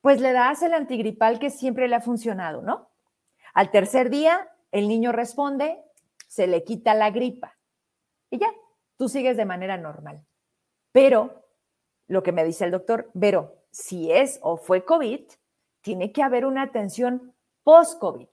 Pues 0.00 0.20
le 0.20 0.32
das 0.32 0.62
el 0.62 0.74
antigripal 0.74 1.38
que 1.38 1.50
siempre 1.50 1.88
le 1.88 1.96
ha 1.96 2.00
funcionado, 2.00 2.62
¿no? 2.62 2.90
Al 3.54 3.70
tercer 3.70 4.10
día, 4.10 4.48
el 4.72 4.88
niño 4.88 5.12
responde, 5.12 5.82
se 6.28 6.46
le 6.46 6.64
quita 6.64 6.94
la 6.94 7.10
gripa 7.10 7.56
y 8.34 8.38
ya, 8.38 8.48
tú 8.96 9.08
sigues 9.08 9.36
de 9.36 9.44
manera 9.44 9.76
normal. 9.76 10.26
Pero 10.90 11.46
lo 12.08 12.24
que 12.24 12.32
me 12.32 12.44
dice 12.44 12.64
el 12.64 12.72
doctor, 12.72 13.10
pero 13.18 13.62
si 13.70 14.10
es 14.10 14.40
o 14.42 14.56
fue 14.56 14.84
COVID, 14.84 15.22
tiene 15.84 16.12
que 16.12 16.22
haber 16.22 16.46
una 16.46 16.62
atención 16.62 17.34
post-COVID. 17.62 18.26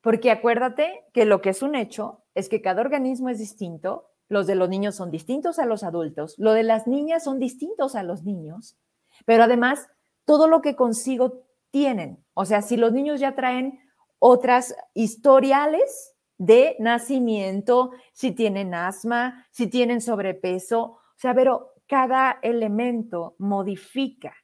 Porque 0.00 0.30
acuérdate 0.30 1.04
que 1.12 1.24
lo 1.24 1.40
que 1.40 1.50
es 1.50 1.60
un 1.60 1.74
hecho 1.74 2.22
es 2.34 2.48
que 2.48 2.62
cada 2.62 2.80
organismo 2.80 3.28
es 3.28 3.38
distinto, 3.38 4.10
los 4.28 4.46
de 4.46 4.54
los 4.54 4.68
niños 4.68 4.94
son 4.94 5.10
distintos 5.10 5.58
a 5.58 5.66
los 5.66 5.82
adultos, 5.82 6.36
lo 6.38 6.52
de 6.52 6.62
las 6.62 6.86
niñas 6.86 7.24
son 7.24 7.38
distintos 7.38 7.96
a 7.96 8.02
los 8.04 8.22
niños, 8.22 8.78
pero 9.26 9.42
además 9.42 9.88
todo 10.24 10.46
lo 10.46 10.62
que 10.62 10.76
consigo 10.76 11.42
tienen. 11.70 12.24
O 12.32 12.44
sea, 12.44 12.62
si 12.62 12.76
los 12.76 12.92
niños 12.92 13.18
ya 13.18 13.34
traen 13.34 13.80
otras 14.20 14.76
historiales 14.94 16.14
de 16.38 16.76
nacimiento, 16.78 17.90
si 18.12 18.30
tienen 18.30 18.72
asma, 18.72 19.46
si 19.50 19.66
tienen 19.66 20.00
sobrepeso, 20.00 20.82
o 20.82 21.00
sea, 21.16 21.34
pero 21.34 21.72
cada 21.88 22.38
elemento 22.42 23.34
modifica 23.38 24.34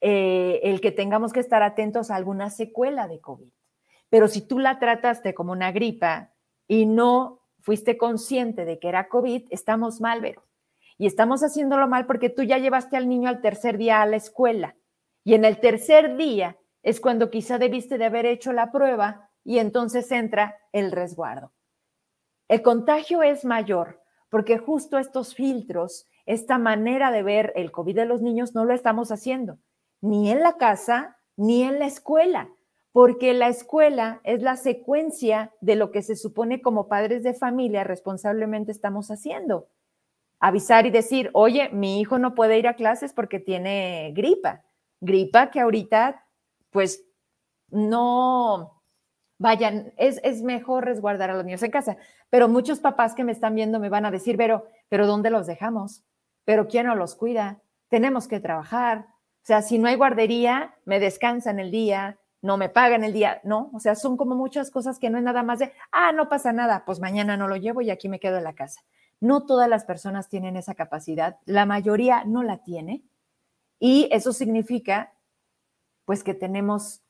eh, 0.00 0.60
el 0.62 0.80
que 0.80 0.92
tengamos 0.92 1.32
que 1.32 1.40
estar 1.40 1.62
atentos 1.62 2.10
a 2.10 2.16
alguna 2.16 2.50
secuela 2.50 3.08
de 3.08 3.20
COVID. 3.20 3.48
Pero 4.10 4.28
si 4.28 4.40
tú 4.40 4.58
la 4.58 4.78
trataste 4.78 5.34
como 5.34 5.52
una 5.52 5.72
gripa 5.72 6.32
y 6.68 6.86
no 6.86 7.40
fuiste 7.60 7.96
consciente 7.96 8.64
de 8.64 8.78
que 8.78 8.88
era 8.88 9.08
COVID, 9.08 9.46
estamos 9.50 10.00
mal, 10.00 10.20
Vero. 10.20 10.42
Y 10.98 11.06
estamos 11.06 11.42
haciéndolo 11.42 11.88
mal 11.88 12.06
porque 12.06 12.30
tú 12.30 12.42
ya 12.42 12.58
llevaste 12.58 12.96
al 12.96 13.08
niño 13.08 13.28
al 13.28 13.40
tercer 13.40 13.76
día 13.76 14.00
a 14.00 14.06
la 14.06 14.16
escuela. 14.16 14.76
Y 15.24 15.34
en 15.34 15.44
el 15.44 15.58
tercer 15.60 16.16
día 16.16 16.56
es 16.82 17.00
cuando 17.00 17.30
quizá 17.30 17.58
debiste 17.58 17.98
de 17.98 18.04
haber 18.04 18.26
hecho 18.26 18.52
la 18.52 18.70
prueba 18.70 19.30
y 19.44 19.58
entonces 19.58 20.10
entra 20.12 20.56
el 20.72 20.92
resguardo. 20.92 21.52
El 22.48 22.62
contagio 22.62 23.22
es 23.22 23.44
mayor 23.44 24.00
porque 24.30 24.58
justo 24.58 24.98
estos 24.98 25.34
filtros, 25.34 26.06
esta 26.26 26.58
manera 26.58 27.10
de 27.10 27.22
ver 27.22 27.52
el 27.56 27.72
COVID 27.72 27.96
de 27.96 28.06
los 28.06 28.22
niños 28.22 28.54
no 28.54 28.64
lo 28.64 28.72
estamos 28.72 29.10
haciendo, 29.10 29.58
ni 30.06 30.30
en 30.30 30.42
la 30.42 30.56
casa 30.56 31.18
ni 31.36 31.62
en 31.62 31.78
la 31.78 31.86
escuela 31.86 32.48
porque 32.96 33.34
la 33.34 33.48
escuela 33.48 34.22
es 34.24 34.40
la 34.40 34.56
secuencia 34.56 35.52
de 35.60 35.76
lo 35.76 35.90
que 35.90 36.00
se 36.00 36.16
supone 36.16 36.62
como 36.62 36.88
padres 36.88 37.22
de 37.22 37.34
familia 37.34 37.84
responsablemente 37.84 38.72
estamos 38.72 39.10
haciendo. 39.10 39.68
Avisar 40.40 40.86
y 40.86 40.90
decir, 40.90 41.28
oye, 41.34 41.68
mi 41.74 42.00
hijo 42.00 42.18
no 42.18 42.34
puede 42.34 42.58
ir 42.58 42.66
a 42.66 42.72
clases 42.72 43.12
porque 43.12 43.38
tiene 43.38 44.14
gripa. 44.16 44.64
Gripa 45.02 45.50
que 45.50 45.60
ahorita, 45.60 46.24
pues, 46.70 47.04
no 47.68 48.80
vayan, 49.36 49.92
es, 49.98 50.18
es 50.24 50.40
mejor 50.40 50.86
resguardar 50.86 51.30
a 51.30 51.34
los 51.34 51.44
niños 51.44 51.62
en 51.64 51.72
casa. 51.72 51.98
Pero 52.30 52.48
muchos 52.48 52.80
papás 52.80 53.14
que 53.14 53.24
me 53.24 53.32
están 53.32 53.54
viendo 53.54 53.78
me 53.78 53.90
van 53.90 54.06
a 54.06 54.10
decir, 54.10 54.38
pero, 54.38 54.68
pero 54.88 55.06
¿dónde 55.06 55.28
los 55.28 55.46
dejamos? 55.46 56.02
¿Pero 56.46 56.66
quién 56.66 56.86
nos 56.86 56.96
los 56.96 57.14
cuida? 57.14 57.60
Tenemos 57.90 58.26
que 58.26 58.40
trabajar. 58.40 59.04
O 59.46 59.48
sea, 59.48 59.62
si 59.62 59.78
no 59.78 59.86
hay 59.86 59.94
guardería, 59.94 60.74
me 60.86 60.98
descansan 60.98 61.60
el 61.60 61.70
día, 61.70 62.18
no 62.42 62.56
me 62.56 62.68
pagan 62.68 63.04
el 63.04 63.12
día, 63.12 63.40
no, 63.44 63.70
o 63.72 63.78
sea, 63.78 63.94
son 63.94 64.16
como 64.16 64.34
muchas 64.34 64.72
cosas 64.72 64.98
que 64.98 65.08
no 65.08 65.18
es 65.18 65.22
nada 65.22 65.44
más 65.44 65.60
de, 65.60 65.72
ah, 65.92 66.10
no 66.10 66.28
pasa 66.28 66.52
nada, 66.52 66.84
pues 66.84 66.98
mañana 66.98 67.36
no 67.36 67.46
lo 67.46 67.54
llevo 67.54 67.80
y 67.80 67.90
aquí 67.90 68.08
me 68.08 68.18
quedo 68.18 68.38
en 68.38 68.42
la 68.42 68.56
casa. 68.56 68.80
No 69.20 69.46
todas 69.46 69.68
las 69.68 69.84
personas 69.84 70.28
tienen 70.28 70.56
esa 70.56 70.74
capacidad, 70.74 71.38
la 71.44 71.64
mayoría 71.64 72.24
no 72.24 72.42
la 72.42 72.64
tiene 72.64 73.04
y 73.78 74.08
eso 74.10 74.32
significa 74.32 75.12
pues 76.06 76.24
que 76.24 76.34
tenemos 76.34 77.02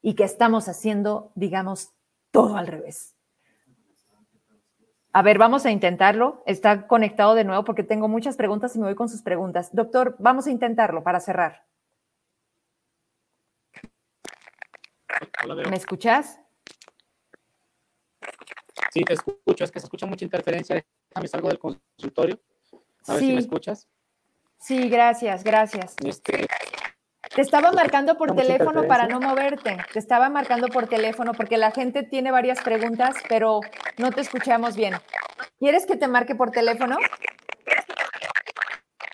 y 0.00 0.14
que 0.14 0.24
estamos 0.24 0.70
haciendo, 0.70 1.32
digamos, 1.34 1.92
todo 2.30 2.56
al 2.56 2.66
revés. 2.66 3.14
A 5.14 5.20
ver, 5.22 5.36
vamos 5.36 5.66
a 5.66 5.70
intentarlo. 5.70 6.42
Está 6.46 6.86
conectado 6.86 7.34
de 7.34 7.44
nuevo 7.44 7.64
porque 7.64 7.82
tengo 7.82 8.08
muchas 8.08 8.36
preguntas 8.36 8.74
y 8.74 8.78
me 8.78 8.86
voy 8.86 8.94
con 8.94 9.10
sus 9.10 9.22
preguntas. 9.22 9.74
Doctor, 9.74 10.16
vamos 10.18 10.46
a 10.46 10.50
intentarlo 10.50 11.02
para 11.02 11.20
cerrar. 11.20 11.66
¿Me 15.68 15.76
escuchas? 15.76 16.40
Sí, 18.90 19.04
te 19.04 19.12
escucho. 19.12 19.64
Es 19.64 19.70
que 19.70 19.80
se 19.80 19.86
escucha 19.86 20.06
mucha 20.06 20.24
interferencia. 20.24 20.82
Déjame 21.10 21.28
salgo 21.28 21.48
del 21.48 21.58
consultorio. 21.58 22.40
A 23.06 23.14
ver 23.14 23.20
si 23.20 23.32
me 23.32 23.40
escuchas. 23.40 23.88
Sí, 24.58 24.88
gracias, 24.88 25.44
gracias. 25.44 25.96
Este, 26.04 26.46
te 27.34 27.40
estaba 27.40 27.72
marcando 27.72 28.16
por 28.16 28.34
teléfono 28.34 28.86
para 28.86 29.06
no 29.06 29.20
moverte. 29.20 29.78
Te 29.92 29.98
estaba 29.98 30.28
marcando 30.28 30.68
por 30.68 30.86
teléfono 30.86 31.32
porque 31.32 31.56
la 31.56 31.70
gente 31.70 32.02
tiene 32.02 32.30
varias 32.30 32.62
preguntas, 32.62 33.16
pero 33.28 33.60
no 33.98 34.10
te 34.10 34.20
escuchamos 34.20 34.76
bien. 34.76 34.94
¿Quieres 35.58 35.86
que 35.86 35.96
te 35.96 36.08
marque 36.08 36.34
por 36.34 36.50
teléfono? 36.50 36.96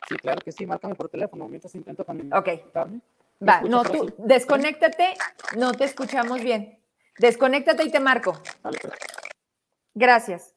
Sí, 0.09 0.17
claro 0.17 0.41
que 0.41 0.53
sí, 0.53 0.67
márcame 0.67 0.95
por 0.95 1.09
teléfono 1.09 1.49
mientras 1.49 1.75
intento 1.75 2.05
también. 2.05 2.33
Ok. 2.33 2.49
Va, 3.47 3.61
no, 3.61 3.85
tú 3.85 4.13
desconéctate, 4.19 5.15
no 5.57 5.73
te 5.73 5.85
escuchamos 5.85 6.41
bien. 6.41 6.83
Desconéctate 7.19 7.85
y 7.85 7.91
te 7.91 8.01
marco. 8.01 8.41
Gracias. 9.95 10.55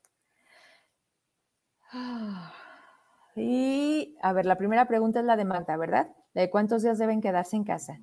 Y 3.36 4.17
a 4.21 4.34
ver, 4.34 4.45
la 4.45 4.56
primera 4.56 4.86
pregunta 4.86 5.19
es 5.19 5.26
la 5.26 5.36
de 5.36 5.45
Magda, 5.45 5.78
¿verdad? 5.78 6.08
¿De 6.34 6.50
cuántos 6.50 6.84
días 6.84 6.98
deben 6.98 7.22
quedarse 7.22 7.56
en 7.58 7.63
casa? 7.63 8.00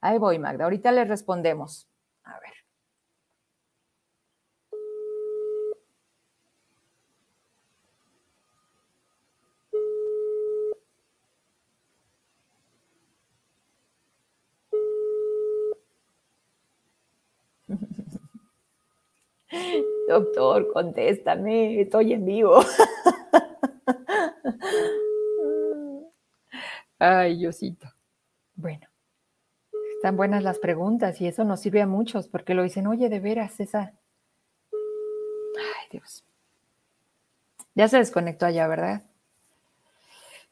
Ahí 0.00 0.18
voy, 0.18 0.38
Magda. 0.38 0.64
Ahorita 0.64 0.92
le 0.92 1.04
respondemos. 1.04 1.88
A 2.22 2.38
ver. 2.40 2.52
Doctor, 20.08 20.72
contéstame, 20.72 21.80
estoy 21.80 22.12
en 22.12 22.24
vivo. 22.24 22.60
Ay, 26.98 27.38
Diosito. 27.38 27.88
Bueno, 28.54 28.86
están 29.96 30.16
buenas 30.16 30.42
las 30.42 30.58
preguntas 30.58 31.20
y 31.20 31.26
eso 31.26 31.44
nos 31.44 31.60
sirve 31.60 31.82
a 31.82 31.86
muchos 31.86 32.28
porque 32.28 32.54
lo 32.54 32.62
dicen, 32.62 32.86
oye, 32.86 33.08
de 33.08 33.20
veras, 33.20 33.58
esa. 33.60 33.94
Ay, 34.72 35.88
Dios. 35.90 36.24
Ya 37.74 37.88
se 37.88 37.98
desconectó 37.98 38.46
allá, 38.46 38.68
¿verdad? 38.68 39.02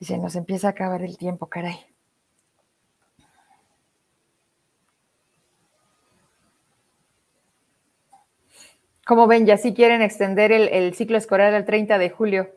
Y 0.01 0.05
se 0.05 0.19
nos 0.19 0.35
empieza 0.35 0.69
a 0.69 0.71
acabar 0.71 1.03
el 1.03 1.16
tiempo, 1.16 1.49
caray. 1.49 1.87
Como 9.05 9.27
ven, 9.27 9.47
ya 9.47 9.57
sí 9.57 9.75
quieren 9.75 10.01
extender 10.01 10.53
el, 10.53 10.95
ciclo 10.95 11.19
escolar 11.19 11.55
al 11.55 11.64
30 11.64 11.99
de 11.99 12.11
julio. 12.11 12.51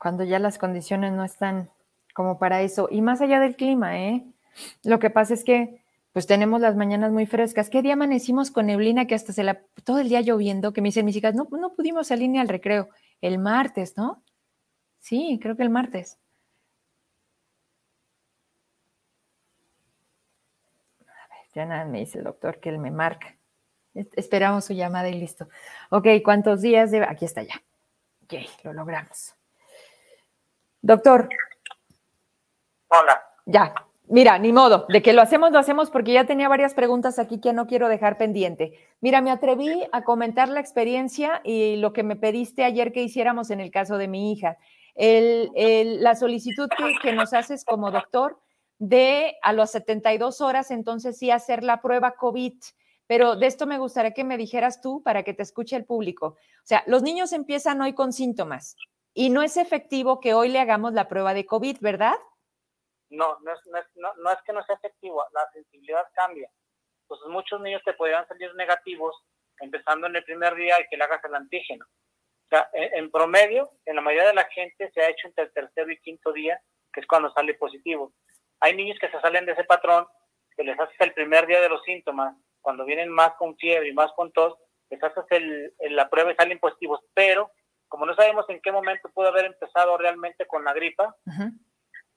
Cuando 0.00 0.24
ya 0.24 0.38
las 0.38 0.56
condiciones 0.56 1.12
no 1.12 1.24
están 1.24 1.68
como 2.14 2.38
para 2.38 2.62
eso. 2.62 2.88
Y 2.90 3.02
más 3.02 3.20
allá 3.20 3.38
del 3.38 3.54
clima, 3.54 4.00
¿eh? 4.00 4.24
Lo 4.82 4.98
que 4.98 5.10
pasa 5.10 5.34
es 5.34 5.44
que 5.44 5.84
pues 6.12 6.26
tenemos 6.26 6.60
las 6.60 6.74
mañanas 6.74 7.12
muy 7.12 7.26
frescas. 7.26 7.68
¿Qué 7.68 7.82
día 7.82 7.92
amanecimos 7.92 8.50
con 8.50 8.66
neblina 8.66 9.06
que 9.06 9.14
hasta 9.14 9.34
se 9.34 9.44
la, 9.44 9.60
todo 9.84 9.98
el 9.98 10.08
día 10.08 10.22
lloviendo? 10.22 10.72
Que 10.72 10.80
me 10.80 10.88
dicen 10.88 11.04
mis 11.04 11.16
hijas, 11.16 11.34
no, 11.34 11.46
no 11.50 11.74
pudimos 11.74 12.08
salir 12.08 12.30
ni 12.30 12.38
al 12.38 12.48
recreo. 12.48 12.88
El 13.20 13.38
martes, 13.38 13.98
¿no? 13.98 14.24
Sí, 15.00 15.38
creo 15.40 15.54
que 15.54 15.64
el 15.64 15.70
martes. 15.70 16.18
Ya 21.54 21.66
nada 21.66 21.84
me 21.84 22.00
dice 22.00 22.18
el 22.18 22.24
doctor 22.24 22.58
que 22.58 22.70
él 22.70 22.78
me 22.78 22.90
marca. 22.90 23.36
Esperamos 23.94 24.64
su 24.64 24.72
llamada 24.72 25.10
y 25.10 25.20
listo. 25.20 25.48
Ok, 25.90 26.06
¿cuántos 26.24 26.62
días 26.62 26.90
debe? 26.90 27.06
Aquí 27.06 27.26
está 27.26 27.42
ya. 27.42 27.62
Ok, 28.24 28.34
lo 28.64 28.72
logramos. 28.72 29.34
Doctor. 30.82 31.28
Hola. 32.88 33.22
Ya, 33.46 33.72
Mira, 34.10 34.38
ni 34.40 34.52
modo, 34.52 34.86
de 34.88 35.02
que 35.02 35.12
lo 35.12 35.22
hacemos, 35.22 35.52
lo 35.52 35.60
hacemos 35.60 35.88
porque 35.88 36.12
ya 36.12 36.26
tenía 36.26 36.48
varias 36.48 36.74
preguntas 36.74 37.20
aquí 37.20 37.40
que 37.40 37.52
no 37.52 37.68
quiero 37.68 37.88
dejar 37.88 38.18
pendiente. 38.18 38.72
Mira, 39.00 39.20
me 39.20 39.30
atreví 39.30 39.86
a 39.92 40.02
comentar 40.02 40.48
la 40.48 40.58
experiencia 40.58 41.40
y 41.44 41.76
lo 41.76 41.92
que 41.92 42.02
me 42.02 42.16
pediste 42.16 42.64
ayer 42.64 42.90
que 42.90 43.04
hiciéramos 43.04 43.50
en 43.50 43.60
el 43.60 43.70
caso 43.70 43.98
de 43.98 44.08
mi 44.08 44.32
hija. 44.32 44.58
la 44.96 46.16
solicitud 46.16 46.68
que, 46.76 46.96
que, 47.00 47.12
nos 47.12 47.32
haces 47.34 47.64
como 47.64 47.92
doctor 47.92 48.40
de 48.78 49.36
a 49.42 49.52
las 49.52 49.70
72 49.70 50.40
horas, 50.40 50.72
entonces 50.72 51.16
sí 51.16 51.30
hacer 51.30 51.62
la 51.62 51.80
prueba 51.80 52.16
COVID. 52.16 52.54
Pero 53.06 53.36
de 53.36 53.46
esto 53.46 53.68
me 53.68 53.78
gustaría 53.78 54.12
que 54.12 54.24
me 54.24 54.36
dijeras 54.36 54.80
tú 54.80 55.04
para 55.04 55.22
que 55.22 55.34
te 55.34 55.44
escuche 55.44 55.76
el 55.76 55.84
público. 55.84 56.26
O 56.26 56.64
sea, 56.64 56.82
los 56.88 57.04
niños 57.04 57.32
empiezan 57.32 57.80
hoy 57.80 57.92
con 57.92 58.12
síntomas 58.12 58.74
y 59.14 59.30
no 59.30 59.42
es 59.42 59.56
efectivo 59.56 60.20
que 60.20 60.34
hoy 60.34 60.48
le 60.48 60.60
hagamos 60.60 60.92
la 60.92 61.08
prueba 61.08 61.34
de 61.34 61.46
COVID, 61.46 61.78
¿verdad? 61.80 62.14
No, 63.10 63.38
no 63.40 63.52
es, 63.52 63.60
no 63.66 64.30
es, 64.30 64.42
que 64.44 64.52
no 64.52 64.62
sea 64.64 64.76
efectivo, 64.76 65.24
la 65.32 65.50
sensibilidad 65.52 66.06
cambia. 66.14 66.48
Entonces 67.02 67.28
muchos 67.28 67.60
niños 67.60 67.82
te 67.84 67.92
podrían 67.94 68.26
salir 68.28 68.54
negativos 68.54 69.16
empezando 69.58 70.06
en 70.06 70.16
el 70.16 70.24
primer 70.24 70.54
día 70.54 70.80
y 70.80 70.86
que 70.88 70.96
le 70.96 71.04
hagas 71.04 71.24
el 71.24 71.34
antígeno. 71.34 71.84
O 71.84 72.48
sea, 72.48 72.68
en, 72.72 73.10
promedio, 73.10 73.68
en 73.84 73.96
la 73.96 74.02
mayoría 74.02 74.28
de 74.28 74.34
la 74.34 74.44
gente 74.46 74.90
se 74.92 75.00
ha 75.00 75.08
hecho 75.08 75.28
entre 75.28 75.44
el 75.44 75.52
tercer 75.52 75.90
y 75.90 76.00
quinto 76.00 76.32
día, 76.32 76.60
que 76.92 77.00
es 77.00 77.06
cuando 77.06 77.32
sale 77.32 77.54
positivo. 77.54 78.12
Hay 78.60 78.76
niños 78.76 78.98
que 79.00 79.10
se 79.10 79.20
salen 79.20 79.46
de 79.46 79.52
ese 79.52 79.64
patrón, 79.64 80.06
que 80.56 80.64
les 80.64 80.78
haces 80.78 80.96
el 81.00 81.12
primer 81.12 81.46
día 81.46 81.60
de 81.60 81.68
los 81.68 81.82
síntomas, 81.84 82.36
cuando 82.60 82.84
vienen 82.84 83.08
más 83.08 83.34
con 83.34 83.56
fiebre 83.56 83.88
y 83.88 83.92
más 83.92 84.12
con 84.12 84.32
tos, 84.32 84.56
les 84.90 85.02
haces 85.02 85.24
el, 85.30 85.72
la 85.90 86.08
prueba 86.10 86.32
y 86.32 86.36
salen 86.36 86.58
positivos, 86.58 87.00
pero 87.14 87.50
como 87.90 88.06
no 88.06 88.14
sabemos 88.14 88.46
en 88.48 88.60
qué 88.60 88.70
momento 88.70 89.10
pudo 89.10 89.28
haber 89.28 89.46
empezado 89.46 89.98
realmente 89.98 90.46
con 90.46 90.64
la 90.64 90.72
gripa, 90.72 91.14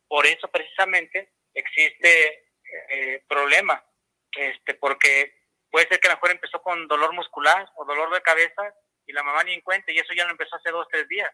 por 0.08 0.26
eso 0.28 0.48
precisamente 0.48 1.34
existe 1.54 2.46
eh, 2.90 3.24
problema, 3.28 3.84
este, 4.32 4.76
porque 4.76 5.34
puede 5.72 5.88
ser 5.88 6.00
que 6.00 6.08
a 6.08 6.12
lo 6.12 6.18
mejor 6.18 6.32
empezó 6.32 6.62
con 6.62 6.88
dolor 6.88 7.14
muscular 7.14 7.68
o 7.76 7.86
dolor 7.86 8.14
de 8.14 8.22
cabeza 8.22 8.62
y 9.08 9.14
la 9.14 9.24
mamá 9.24 9.44
ni 9.44 9.54
en 9.54 9.62
cuenta 9.62 9.92
y 9.92 9.98
eso 9.98 10.14
ya 10.16 10.26
lo 10.26 10.32
empezó 10.32 10.56
hace 10.56 10.70
dos, 10.70 10.88
tres 10.92 11.08
días. 11.08 11.32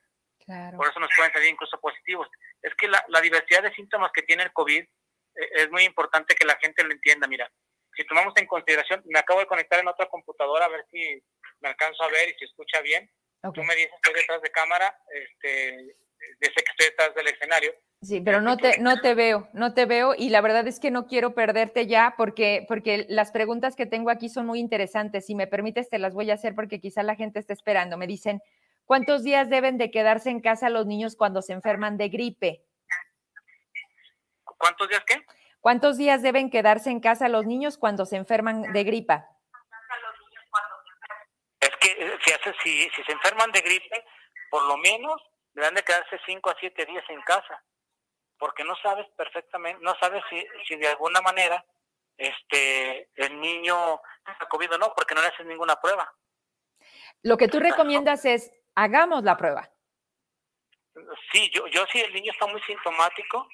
Por 0.76 0.88
eso 0.88 1.00
nos 1.00 1.12
pueden 1.16 1.34
salir 1.34 1.50
incluso 1.50 1.80
positivos. 1.80 2.28
Es 2.62 2.74
que 2.76 2.88
la, 2.88 3.04
la 3.10 3.22
diversidad 3.22 3.62
de 3.62 3.74
síntomas 3.74 4.12
que 4.14 4.24
tiene 4.24 4.44
el 4.44 4.54
COVID 4.54 4.82
eh, 4.82 5.50
es 5.56 5.70
muy 5.70 5.84
importante 5.84 6.34
que 6.34 6.46
la 6.46 6.58
gente 6.62 6.84
lo 6.84 6.92
entienda. 6.92 7.28
Mira, 7.28 7.52
si 7.94 8.06
tomamos 8.06 8.34
en 8.38 8.48
consideración, 8.48 9.04
me 9.06 9.20
acabo 9.20 9.42
de 9.42 9.48
conectar 9.48 9.80
en 9.80 9.90
otra 9.90 10.08
computadora 10.08 10.66
a 10.66 10.70
ver 10.70 10.86
si 10.90 11.22
me 11.60 11.70
alcanzo 11.70 12.04
a 12.04 12.08
ver 12.08 12.30
y 12.30 12.34
si 12.36 12.46
escucha 12.46 12.80
bien. 12.82 13.12
Tú 13.42 13.64
me 13.64 13.76
dices 13.76 13.94
que 14.04 14.14
detrás 14.14 14.42
de 14.42 14.52
cámara, 14.52 14.98
este, 15.12 15.96
dice 16.40 16.54
que 16.56 16.72
estoy 16.72 16.86
detrás 16.88 17.16
del 17.16 17.28
escenario. 17.28 17.74
Sí, 18.02 18.22
pero 18.22 18.42
no 18.42 18.56
te, 18.56 18.80
no 18.80 19.02
te 19.02 19.14
veo, 19.14 19.50
no 19.52 19.74
te 19.74 19.86
veo 19.86 20.14
y 20.18 20.30
la 20.30 20.40
verdad 20.40 20.66
es 20.68 20.80
que 20.80 20.90
no 20.90 21.06
quiero 21.06 21.34
perderte 21.34 21.86
ya 21.86 22.14
porque, 22.18 22.66
porque 22.68 23.06
las 23.10 23.32
preguntas 23.32 23.76
que 23.76 23.86
tengo 23.86 24.10
aquí 24.10 24.30
son 24.30 24.46
muy 24.46 24.60
interesantes. 24.60 25.26
Si 25.26 25.36
me 25.36 25.48
permites, 25.48 25.90
te 25.90 26.00
las 26.00 26.14
voy 26.14 26.32
a 26.32 26.36
hacer 26.36 26.56
porque 26.56 26.80
quizá 26.80 27.04
la 27.04 27.16
gente 27.16 27.40
está 27.40 27.52
esperando. 27.52 27.98
Me 27.98 28.08
dicen, 28.08 28.42
¿cuántos 28.86 29.24
días 29.24 29.50
deben 29.50 29.78
de 29.78 29.92
quedarse 29.92 30.30
en 30.30 30.40
casa 30.40 30.70
los 30.70 30.86
niños 30.86 31.18
cuando 31.18 31.42
se 31.42 31.52
enferman 31.52 31.98
de 31.98 32.08
gripe? 32.08 32.64
¿Cuántos 34.44 34.88
días 34.90 35.04
qué? 35.06 35.16
¿Cuántos 35.60 35.98
días 35.98 36.22
deben 36.22 36.50
quedarse 36.50 36.90
en 36.90 37.02
casa 37.02 37.28
los 37.28 37.46
niños 37.46 37.78
cuando 37.78 38.06
se 38.06 38.16
enferman 38.16 38.72
de 38.72 38.84
gripa? 38.86 39.28
Si, 42.00 42.32
hace, 42.32 42.54
si, 42.64 42.90
si 42.90 43.04
se 43.04 43.12
enferman 43.12 43.52
de 43.52 43.62
gripe, 43.62 44.06
por 44.50 44.64
lo 44.64 44.78
menos 44.78 45.22
deben 45.54 45.76
de 45.76 45.84
quedarse 45.84 46.20
5 46.26 46.50
a 46.50 46.56
7 46.60 46.86
días 46.86 47.04
en 47.10 47.22
casa, 47.22 47.62
porque 48.38 48.64
no 48.64 48.76
sabes 48.78 49.06
perfectamente, 49.18 49.84
no 49.84 49.94
sabes 50.00 50.24
si, 50.30 50.46
si 50.68 50.76
de 50.78 50.88
alguna 50.88 51.22
manera 51.22 51.64
este 52.18 53.10
el 53.16 53.40
niño 53.40 54.02
está 54.26 54.48
COVID 54.48 54.74
o 54.74 54.78
no, 54.78 54.94
porque 54.96 55.16
no 55.16 55.22
le 55.22 55.28
haces 55.28 55.46
ninguna 55.46 55.76
prueba. 55.76 56.14
Lo 57.24 57.38
que 57.38 57.48
tú 57.48 57.60
recomiendas 57.60 58.26
es, 58.26 58.52
hagamos 58.76 59.24
la 59.24 59.36
prueba. 59.38 59.70
Sí, 61.32 61.50
yo, 61.54 61.68
yo 61.68 61.86
si 61.92 62.00
el 62.00 62.14
niño 62.14 62.32
está 62.32 62.46
muy 62.48 62.62
sintomático, 62.62 63.48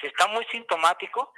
si 0.00 0.06
está 0.06 0.26
muy 0.28 0.44
sintomático, 0.46 1.32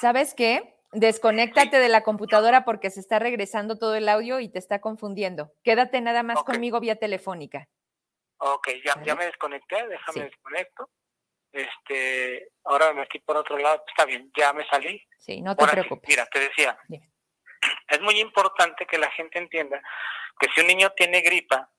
¿Sabes 0.00 0.34
qué? 0.34 0.76
Desconéctate 0.92 1.78
de 1.78 1.88
la 1.88 2.02
computadora 2.02 2.64
porque 2.64 2.90
se 2.90 3.00
está 3.00 3.18
regresando 3.18 3.78
todo 3.78 3.94
el 3.94 4.08
audio 4.08 4.40
y 4.40 4.48
te 4.48 4.58
está 4.58 4.80
confundiendo. 4.80 5.52
Quédate 5.62 6.00
nada 6.00 6.22
más 6.22 6.42
conmigo 6.42 6.80
vía 6.80 6.96
telefónica. 6.96 7.68
Ok, 8.38 8.68
ya, 8.84 9.00
ya 9.04 9.14
me 9.14 9.26
desconecté, 9.26 9.86
déjame 9.86 10.24
desconecto. 10.24 10.88
Este, 11.52 12.48
ahora 12.64 12.92
me 12.92 13.02
estoy 13.02 13.20
por 13.20 13.36
otro 13.36 13.58
lado, 13.58 13.84
está 13.86 14.04
bien, 14.04 14.30
ya 14.36 14.52
me 14.52 14.66
salí. 14.68 15.02
Sí, 15.18 15.42
no 15.42 15.54
te 15.56 15.66
preocupes. 15.66 16.08
mira, 16.08 16.26
te 16.26 16.38
decía, 16.38 16.78
es 17.88 18.00
muy 18.00 18.18
importante 18.20 18.86
que 18.86 18.98
la 18.98 19.10
gente 19.10 19.38
entienda 19.38 19.82
que 20.38 20.48
si 20.54 20.60
un 20.60 20.68
niño 20.68 20.90
tiene 20.90 21.20
gripa, 21.20 21.70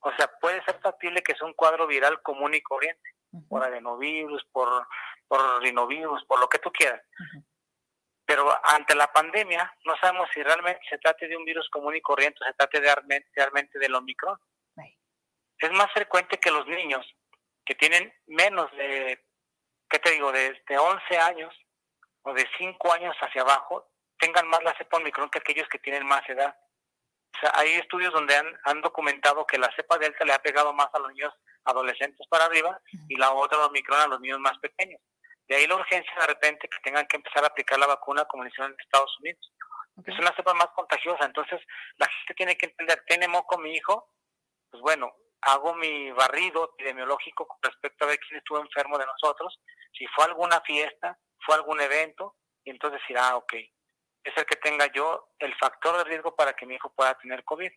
o 0.00 0.12
sea, 0.16 0.30
puede 0.40 0.62
ser 0.64 0.78
factible 0.80 1.22
que 1.22 1.34
sea 1.34 1.46
un 1.46 1.54
cuadro 1.54 1.86
viral 1.86 2.22
común 2.22 2.54
y 2.54 2.62
corriente, 2.62 3.10
por 3.48 3.62
adenovirus, 3.62 4.44
por, 4.52 4.86
por 5.28 5.62
rinovirus, 5.62 6.24
por 6.24 6.40
lo 6.40 6.48
que 6.48 6.58
tú 6.58 6.70
quieras. 6.72 7.02
Pero 8.26 8.50
ante 8.64 8.94
la 8.94 9.12
pandemia 9.12 9.72
no 9.84 9.96
sabemos 9.98 10.28
si 10.32 10.42
realmente 10.42 10.80
se 10.88 10.98
trate 10.98 11.28
de 11.28 11.36
un 11.36 11.44
virus 11.44 11.68
común 11.70 11.94
y 11.94 12.00
corriente 12.00 12.38
o 12.42 12.46
se 12.46 12.54
trate 12.54 12.80
de, 12.80 13.24
realmente 13.34 13.78
del 13.78 13.94
Omicron. 13.94 14.38
Es 15.58 15.70
más 15.72 15.90
frecuente 15.92 16.38
que 16.38 16.50
los 16.50 16.66
niños 16.66 17.06
que 17.64 17.74
tienen 17.74 18.12
menos 18.26 18.70
de, 18.72 19.24
¿qué 19.88 19.98
te 19.98 20.10
digo?, 20.10 20.32
de, 20.32 20.62
de 20.68 20.78
11 20.78 21.18
años 21.18 21.54
o 22.22 22.34
de 22.34 22.46
5 22.58 22.92
años 22.92 23.16
hacia 23.20 23.42
abajo, 23.42 23.88
tengan 24.18 24.48
más 24.48 24.62
la 24.62 24.76
cepa 24.76 24.96
Omicron 24.96 25.30
que 25.30 25.38
aquellos 25.38 25.68
que 25.68 25.78
tienen 25.78 26.06
más 26.06 26.28
edad 26.28 26.54
hay 27.52 27.72
estudios 27.74 28.12
donde 28.12 28.34
han, 28.36 28.80
documentado 28.82 29.46
que 29.46 29.58
la 29.58 29.70
cepa 29.74 29.98
delta 29.98 30.24
le 30.24 30.32
ha 30.32 30.42
pegado 30.42 30.72
más 30.72 30.88
a 30.92 30.98
los 30.98 31.12
niños 31.12 31.32
adolescentes 31.64 32.26
para 32.28 32.44
arriba 32.44 32.80
y 33.08 33.16
la 33.16 33.32
otra 33.32 33.64
Omicron 33.66 34.00
a 34.00 34.06
los 34.06 34.20
niños 34.20 34.40
más 34.40 34.58
pequeños. 34.58 35.00
De 35.48 35.56
ahí 35.56 35.66
la 35.66 35.76
urgencia 35.76 36.12
de 36.20 36.26
repente 36.26 36.68
que 36.68 36.78
tengan 36.82 37.06
que 37.06 37.16
empezar 37.16 37.44
a 37.44 37.48
aplicar 37.48 37.78
la 37.78 37.86
vacuna 37.86 38.24
como 38.24 38.42
lo 38.42 38.48
hicieron 38.48 38.72
en 38.72 38.80
Estados 38.80 39.14
Unidos. 39.20 39.52
Es 40.04 40.18
una 40.18 40.34
cepa 40.34 40.54
más 40.54 40.68
contagiosa, 40.74 41.24
entonces 41.24 41.60
la 41.96 42.06
gente 42.06 42.34
tiene 42.34 42.56
que 42.56 42.66
entender, 42.66 43.04
tiene 43.06 43.28
moco 43.28 43.58
mi 43.58 43.74
hijo, 43.74 44.10
pues 44.70 44.82
bueno, 44.82 45.14
hago 45.42 45.74
mi 45.74 46.10
barrido 46.10 46.72
epidemiológico 46.72 47.46
con 47.46 47.58
respecto 47.62 48.04
a 48.04 48.08
ver 48.08 48.18
quién 48.18 48.38
estuvo 48.38 48.58
enfermo 48.58 48.98
de 48.98 49.06
nosotros, 49.06 49.60
si 49.92 50.06
fue 50.08 50.24
alguna 50.24 50.60
fiesta, 50.62 51.16
fue 51.38 51.54
algún 51.54 51.80
evento, 51.80 52.34
y 52.64 52.70
entonces 52.70 53.00
decir, 53.00 53.16
ah, 53.18 53.36
ok, 53.36 53.52
es 54.24 54.36
el 54.36 54.46
que 54.46 54.56
tenga 54.56 54.86
yo 54.92 55.28
el 55.38 55.54
factor 55.56 55.98
de 55.98 56.04
riesgo 56.04 56.34
para 56.34 56.54
que 56.54 56.66
mi 56.66 56.74
hijo 56.74 56.92
pueda 56.94 57.14
tener 57.18 57.44
COVID. 57.44 57.70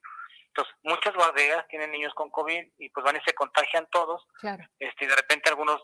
Entonces, 0.47 0.75
muchas 0.83 1.13
guarderías 1.13 1.67
tienen 1.67 1.91
niños 1.91 2.13
con 2.15 2.31
COVID 2.31 2.63
y 2.79 2.89
pues 2.89 3.03
van 3.03 3.17
y 3.17 3.19
se 3.25 3.33
contagian 3.33 3.87
todos. 3.91 4.25
Claro. 4.39 4.63
Este, 4.79 5.05
y 5.05 5.07
de 5.07 5.15
repente 5.15 5.49
algunos 5.49 5.83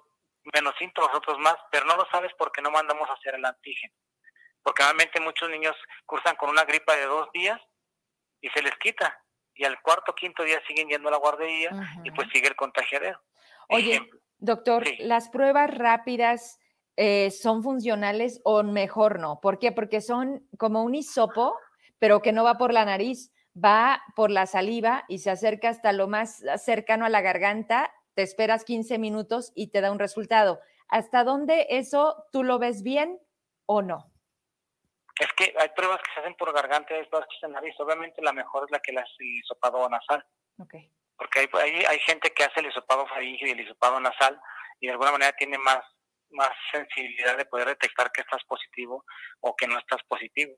menos 0.53 0.73
síntomas, 0.79 1.13
otros 1.13 1.37
más, 1.39 1.55
pero 1.71 1.85
no 1.85 1.95
lo 1.95 2.07
sabes 2.09 2.31
porque 2.37 2.61
no 2.61 2.71
mandamos 2.71 3.09
a 3.09 3.13
hacer 3.13 3.35
el 3.35 3.45
antígeno. 3.45 3.93
Porque 4.63 4.83
realmente 4.83 5.19
muchos 5.19 5.49
niños 5.49 5.75
cursan 6.05 6.35
con 6.37 6.49
una 6.49 6.63
gripa 6.63 6.95
de 6.95 7.05
dos 7.05 7.29
días 7.33 7.59
y 8.41 8.49
se 8.49 8.63
les 8.63 8.75
quita. 8.77 9.19
Y 9.55 9.65
al 9.65 9.81
cuarto 9.81 10.15
quinto 10.15 10.43
día 10.43 10.61
siguen 10.65 10.87
yendo 10.87 11.09
a 11.09 11.11
la 11.11 11.17
guardería 11.17 11.69
y 12.03 12.11
pues 12.11 12.27
sigue 12.33 12.47
el 12.47 12.55
contagiadero. 12.55 13.21
Oye, 13.69 14.09
doctor, 14.37 14.83
las 14.99 15.29
pruebas 15.29 15.69
rápidas 15.77 16.59
eh, 16.95 17.31
son 17.31 17.63
funcionales 17.63 18.39
o 18.43 18.63
mejor 18.63 19.19
no. 19.19 19.39
¿Por 19.41 19.57
qué? 19.57 19.71
Porque 19.71 20.01
son 20.01 20.47
como 20.57 20.83
un 20.83 20.93
hisopo, 20.95 21.57
pero 21.99 22.21
que 22.21 22.31
no 22.31 22.43
va 22.43 22.57
por 22.57 22.73
la 22.73 22.85
nariz, 22.85 23.31
va 23.57 24.01
por 24.15 24.29
la 24.29 24.45
saliva 24.45 25.03
y 25.07 25.19
se 25.19 25.31
acerca 25.31 25.69
hasta 25.69 25.91
lo 25.91 26.07
más 26.07 26.43
cercano 26.57 27.05
a 27.05 27.09
la 27.09 27.21
garganta, 27.21 27.91
te 28.13 28.21
esperas 28.21 28.63
15 28.63 28.99
minutos 28.99 29.51
y 29.55 29.71
te 29.71 29.81
da 29.81 29.91
un 29.91 29.99
resultado. 29.99 30.59
¿Hasta 30.87 31.23
dónde 31.23 31.67
eso 31.69 32.25
tú 32.31 32.43
lo 32.43 32.59
ves 32.59 32.83
bien 32.83 33.19
o 33.65 33.81
no? 33.81 34.05
Es 35.19 35.31
que 35.33 35.53
hay 35.57 35.69
pruebas 35.75 35.99
que 36.01 36.13
se 36.13 36.19
hacen 36.19 36.35
por 36.35 36.53
garganta 36.53 36.93
y 36.93 36.97
hay 36.97 37.05
pruebas 37.07 37.27
que 37.29 37.39
se 37.39 37.45
hacen 37.45 37.53
nariz. 37.53 37.75
Obviamente 37.79 38.21
la 38.21 38.33
mejor 38.33 38.65
es 38.65 38.71
la 38.71 38.79
que 38.79 38.91
la 38.91 39.03
hisopado 39.19 39.87
nasal. 39.89 40.23
Okay. 40.59 40.91
Porque 41.17 41.39
hay, 41.39 41.47
hay, 41.53 41.85
hay, 41.85 41.99
gente 41.99 42.31
que 42.31 42.43
hace 42.43 42.59
el 42.59 42.67
hisopado 42.67 43.07
faríngeo 43.07 43.47
y 43.47 43.51
el 43.51 43.61
hisopado 43.61 43.99
nasal 43.99 44.39
y 44.79 44.87
de 44.87 44.91
alguna 44.91 45.11
manera 45.11 45.31
tiene 45.33 45.57
más 45.57 45.83
más 46.33 46.49
sensibilidad 46.71 47.37
de 47.37 47.45
poder 47.45 47.67
detectar 47.67 48.11
que 48.11 48.21
estás 48.21 48.43
positivo 48.45 49.05
o 49.41 49.55
que 49.55 49.67
no 49.67 49.77
estás 49.77 50.01
positivo. 50.07 50.55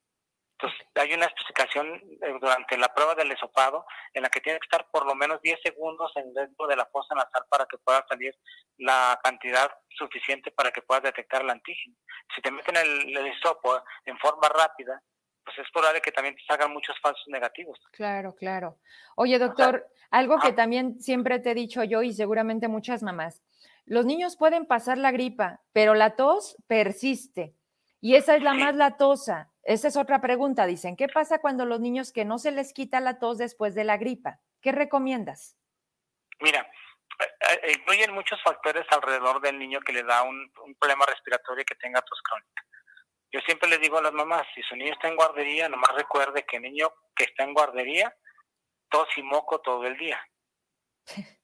Entonces, 0.58 0.88
hay 0.96 1.14
una 1.14 1.26
especificación 1.26 1.88
eh, 1.96 2.34
durante 2.40 2.78
la 2.78 2.94
prueba 2.94 3.14
del 3.14 3.32
esopado 3.32 3.86
en 4.14 4.24
la 4.24 4.30
que 4.30 4.40
tiene 4.40 4.58
que 4.60 4.66
estar 4.66 4.88
por 4.90 5.06
lo 5.06 5.14
menos 5.14 5.42
10 5.42 5.60
segundos 5.62 6.14
dentro 6.34 6.68
de 6.68 6.78
la 6.78 6.86
fosa 6.86 7.14
nasal 7.14 7.46
para 7.50 7.66
que 7.66 7.78
pueda 7.78 8.06
salir 8.08 8.34
la 8.78 9.20
cantidad 9.22 9.70
suficiente 9.90 10.52
para 10.52 10.72
que 10.72 10.82
puedas 10.82 11.04
detectar 11.04 11.42
el 11.42 11.50
antígeno. 11.50 11.98
Si 12.34 12.42
te 12.42 12.52
meten 12.52 12.78
el, 12.78 13.18
el 13.18 13.28
hisopo 13.28 13.84
en 14.06 14.18
forma 14.18 14.48
rápida, 14.48 15.02
pues 15.44 15.60
es 15.60 15.72
probable 15.72 16.02
que 16.02 16.12
también 16.12 16.36
te 16.36 16.44
salgan 16.44 16.74
muchos 16.74 17.00
falsos 17.02 17.28
negativos. 17.28 17.80
Claro, 17.92 18.36
claro. 18.36 18.80
Oye, 19.16 19.38
doctor, 19.38 19.88
algo 20.10 20.40
que 20.40 20.54
también 20.54 21.00
siempre 21.00 21.40
te 21.40 21.52
he 21.52 21.56
dicho 21.56 21.84
yo 21.84 22.02
y 22.02 22.14
seguramente 22.14 22.68
muchas 22.68 23.04
mamás, 23.04 23.44
los 23.86 24.06
niños 24.06 24.36
pueden 24.36 24.66
pasar 24.66 24.98
la 24.98 25.12
gripa, 25.12 25.62
pero 25.72 25.94
la 25.94 26.16
tos 26.16 26.58
persiste. 26.68 27.56
Y 28.02 28.16
esa 28.16 28.36
es 28.36 28.44
la 28.44 28.54
más 28.54 28.76
latosa. 28.76 29.52
Esa 29.64 29.88
es 29.88 29.98
otra 29.98 30.22
pregunta. 30.22 30.66
Dicen, 30.66 30.96
¿qué 30.96 31.08
pasa 31.08 31.40
cuando 31.40 31.66
los 31.66 31.80
niños 31.80 32.12
que 32.12 32.26
no 32.26 32.38
se 32.38 32.52
les 32.52 32.74
quita 32.74 33.00
la 33.00 33.20
tos 33.20 33.38
después 33.38 33.74
de 33.76 33.84
la 33.84 33.98
gripa? 33.98 34.40
¿Qué 34.62 34.72
recomiendas? 34.72 35.58
Mira, 36.40 36.62
eh, 37.20 37.60
eh, 37.64 37.72
incluyen 37.74 38.14
muchos 38.14 38.42
factores 38.44 38.86
alrededor 38.90 39.42
del 39.42 39.58
niño 39.58 39.80
que 39.82 39.94
le 39.94 40.04
da 40.04 40.24
un, 40.24 40.52
problema 40.80 41.06
respiratorio 41.06 41.62
y 41.62 41.66
que 41.66 41.76
tenga 41.76 42.02
tos 42.02 42.22
crónica. 42.24 42.64
Yo 43.32 43.40
siempre 43.42 43.70
les 43.70 43.82
digo 43.82 43.98
a 43.98 44.02
las 44.02 44.14
mamás, 44.14 44.46
si 44.54 44.62
su 44.64 44.76
niño 44.76 44.94
está 44.94 45.08
en 45.08 45.16
guardería, 45.16 45.70
nomás 45.70 45.92
recuerde 45.96 46.46
que 46.46 46.58
el 46.58 46.64
niño 46.64 46.92
que 47.16 47.26
está 47.26 47.44
en 47.44 47.54
guardería, 47.54 48.16
tos 48.90 49.08
y 49.18 49.24
moco 49.24 49.62
todo 49.62 49.86
el 49.86 49.98
día. 49.98 50.20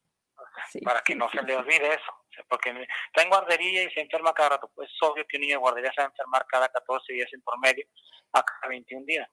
para 0.83 1.01
que 1.01 1.15
no 1.15 1.29
se 1.29 1.41
le 1.43 1.55
olvide 1.55 1.93
eso. 1.93 2.20
Porque 2.49 2.69
está 2.69 3.23
en 3.23 3.29
guardería 3.29 3.83
y 3.83 3.91
se 3.91 4.01
enferma 4.01 4.33
cada 4.33 4.49
rato. 4.49 4.71
Pues 4.73 4.89
es 4.89 4.97
obvio 5.01 5.25
que 5.27 5.37
un 5.37 5.41
niño 5.41 5.55
de 5.55 5.61
guardería 5.61 5.91
se 5.93 6.01
va 6.01 6.07
a 6.07 6.11
enfermar 6.11 6.45
cada 6.47 6.69
14 6.69 7.13
días 7.13 7.29
en 7.33 7.41
promedio, 7.41 7.85
a 8.33 8.43
cada 8.43 8.69
21 8.69 9.05
días. 9.05 9.29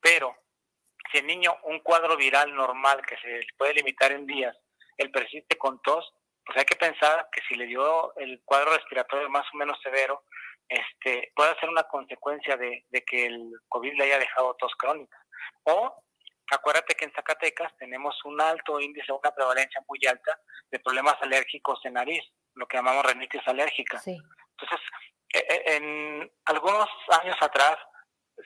Pero 0.00 0.34
si 1.10 1.18
el 1.18 1.26
niño, 1.26 1.56
un 1.64 1.80
cuadro 1.80 2.16
viral 2.16 2.54
normal 2.54 3.02
que 3.06 3.16
se 3.16 3.40
puede 3.56 3.74
limitar 3.74 4.12
en 4.12 4.26
días, 4.26 4.56
el 4.96 5.10
persiste 5.10 5.56
con 5.56 5.80
tos, 5.82 6.12
pues 6.44 6.58
hay 6.58 6.64
que 6.64 6.76
pensar 6.76 7.28
que 7.32 7.40
si 7.48 7.54
le 7.54 7.66
dio 7.66 8.14
el 8.16 8.40
cuadro 8.44 8.72
respiratorio 8.72 9.28
más 9.28 9.46
o 9.52 9.56
menos 9.56 9.78
severo, 9.82 10.24
este, 10.68 11.32
puede 11.34 11.58
ser 11.60 11.68
una 11.68 11.84
consecuencia 11.84 12.56
de, 12.56 12.84
de 12.88 13.02
que 13.04 13.26
el 13.26 13.52
COVID 13.68 13.94
le 13.94 14.04
haya 14.04 14.18
dejado 14.18 14.54
tos 14.58 14.72
crónica. 14.76 15.18
O 15.64 15.94
acuérdate 16.50 16.94
que 16.94 17.04
en 17.04 17.12
Zacatecas 17.12 17.76
tenemos 17.78 18.16
un 18.24 18.40
alto 18.40 18.80
índice, 18.80 19.12
una 19.12 19.30
prevalencia 19.30 19.82
muy 19.86 19.98
alta 20.06 20.38
de 20.70 20.80
problemas 20.80 21.16
alérgicos 21.20 21.80
en 21.84 21.94
nariz, 21.94 22.22
lo 22.58 22.66
que 22.66 22.76
llamamos 22.76 23.06
rinitis 23.06 23.46
alérgica. 23.46 24.02
Entonces, 24.04 24.80
e, 25.32 25.38
e, 25.38 25.76
en 25.76 26.32
algunos 26.46 26.88
años 27.22 27.36
atrás 27.40 27.76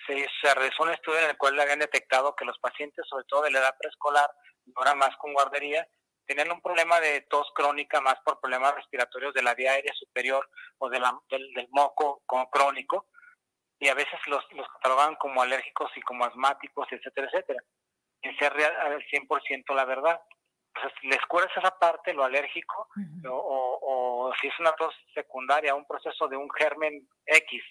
se, 0.07 0.55
realizó 0.55 0.83
un 0.83 0.91
estudio 0.91 1.21
en 1.21 1.31
el 1.31 1.37
cual 1.37 1.59
habían 1.59 1.79
detectado 1.79 2.35
que 2.37 2.45
los 2.45 2.59
pacientes, 2.59 3.07
sobre 3.09 3.25
todo 3.25 3.43
de 3.43 3.51
la 3.51 3.61
edad 3.61 3.77
preescolar, 3.79 4.31
ahora 4.77 4.95
más 4.95 5.17
con 5.17 5.33
guardería, 5.33 5.87
tenían 6.27 6.53
un 6.53 6.61
problema 6.61 7.01
de 7.01 7.23
tos 7.23 7.51
crónica 7.55 8.01
más 8.01 8.17
por 8.25 8.41
problemas 8.41 8.75
respiratorios 8.75 9.35
de 9.35 9.43
la 9.43 9.55
vía 9.55 9.73
aérea 9.73 9.93
superior 9.95 10.49
o 10.79 10.89
de 10.89 11.01
la, 11.01 11.19
del, 11.31 11.69
moco 11.71 12.23
como 12.27 12.49
crónico, 12.51 13.07
y 13.79 13.89
a 13.89 13.95
veces 13.95 14.21
los, 14.27 14.45
los 14.53 14.69
catalogaban 14.69 15.17
como 15.17 15.43
alérgicos 15.43 15.91
y 15.97 16.01
como 16.03 16.25
asmáticos, 16.25 16.87
etcétera, 16.91 17.27
etcétera. 17.27 17.63
En 18.23 18.37
ser 18.39 18.53
real 18.53 18.73
al 18.77 19.05
100% 19.07 19.75
la 19.75 19.85
verdad. 19.85 20.21
Entonces, 20.75 20.99
les 21.03 21.21
curas 21.27 21.51
esa 21.57 21.77
parte, 21.79 22.15
lo 22.15 22.25
alérgico, 22.25 22.89
o, 23.29 23.31
o, 23.31 23.92
si 24.41 24.49
es 24.49 24.59
una 24.61 24.73
tos 24.73 24.95
secundaria, 25.15 25.75
un 25.75 25.87
proceso 25.87 26.29
de 26.29 26.37
un 26.37 26.51
germen 26.51 27.09
X, 27.27 27.63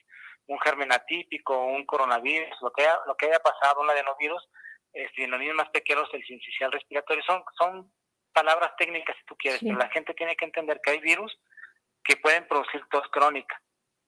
un 0.48 0.60
germen 0.60 0.92
atípico, 0.92 1.58
un 1.66 1.86
coronavirus, 1.86 2.50
lo 2.62 2.72
que 2.72 2.84
haya, 2.84 3.00
lo 3.08 3.16
que 3.16 3.28
haya 3.28 3.40
pasado, 3.40 3.82
un 3.82 3.90
adenovirus, 3.90 4.48
este, 4.94 5.24
en 5.24 5.32
los 5.32 5.40
niños 5.40 5.56
más 5.56 5.70
pequeños 5.70 6.10
el 6.14 6.24
sincicial 6.26 6.72
respiratorio, 6.72 7.24
son, 7.24 7.44
son 7.58 7.92
palabras 8.34 8.76
técnicas 8.78 9.16
si 9.18 9.26
tú 9.26 9.36
quieres, 9.38 9.62
pero 9.62 9.78
la 9.78 9.90
gente 9.90 10.14
tiene 10.14 10.36
que 10.36 10.46
entender 10.46 10.80
que 10.84 10.92
hay 10.92 11.00
virus 11.00 11.38
que 12.04 12.18
pueden 12.18 12.48
producir 12.48 12.82
tos 12.90 13.08
crónica. 13.12 13.62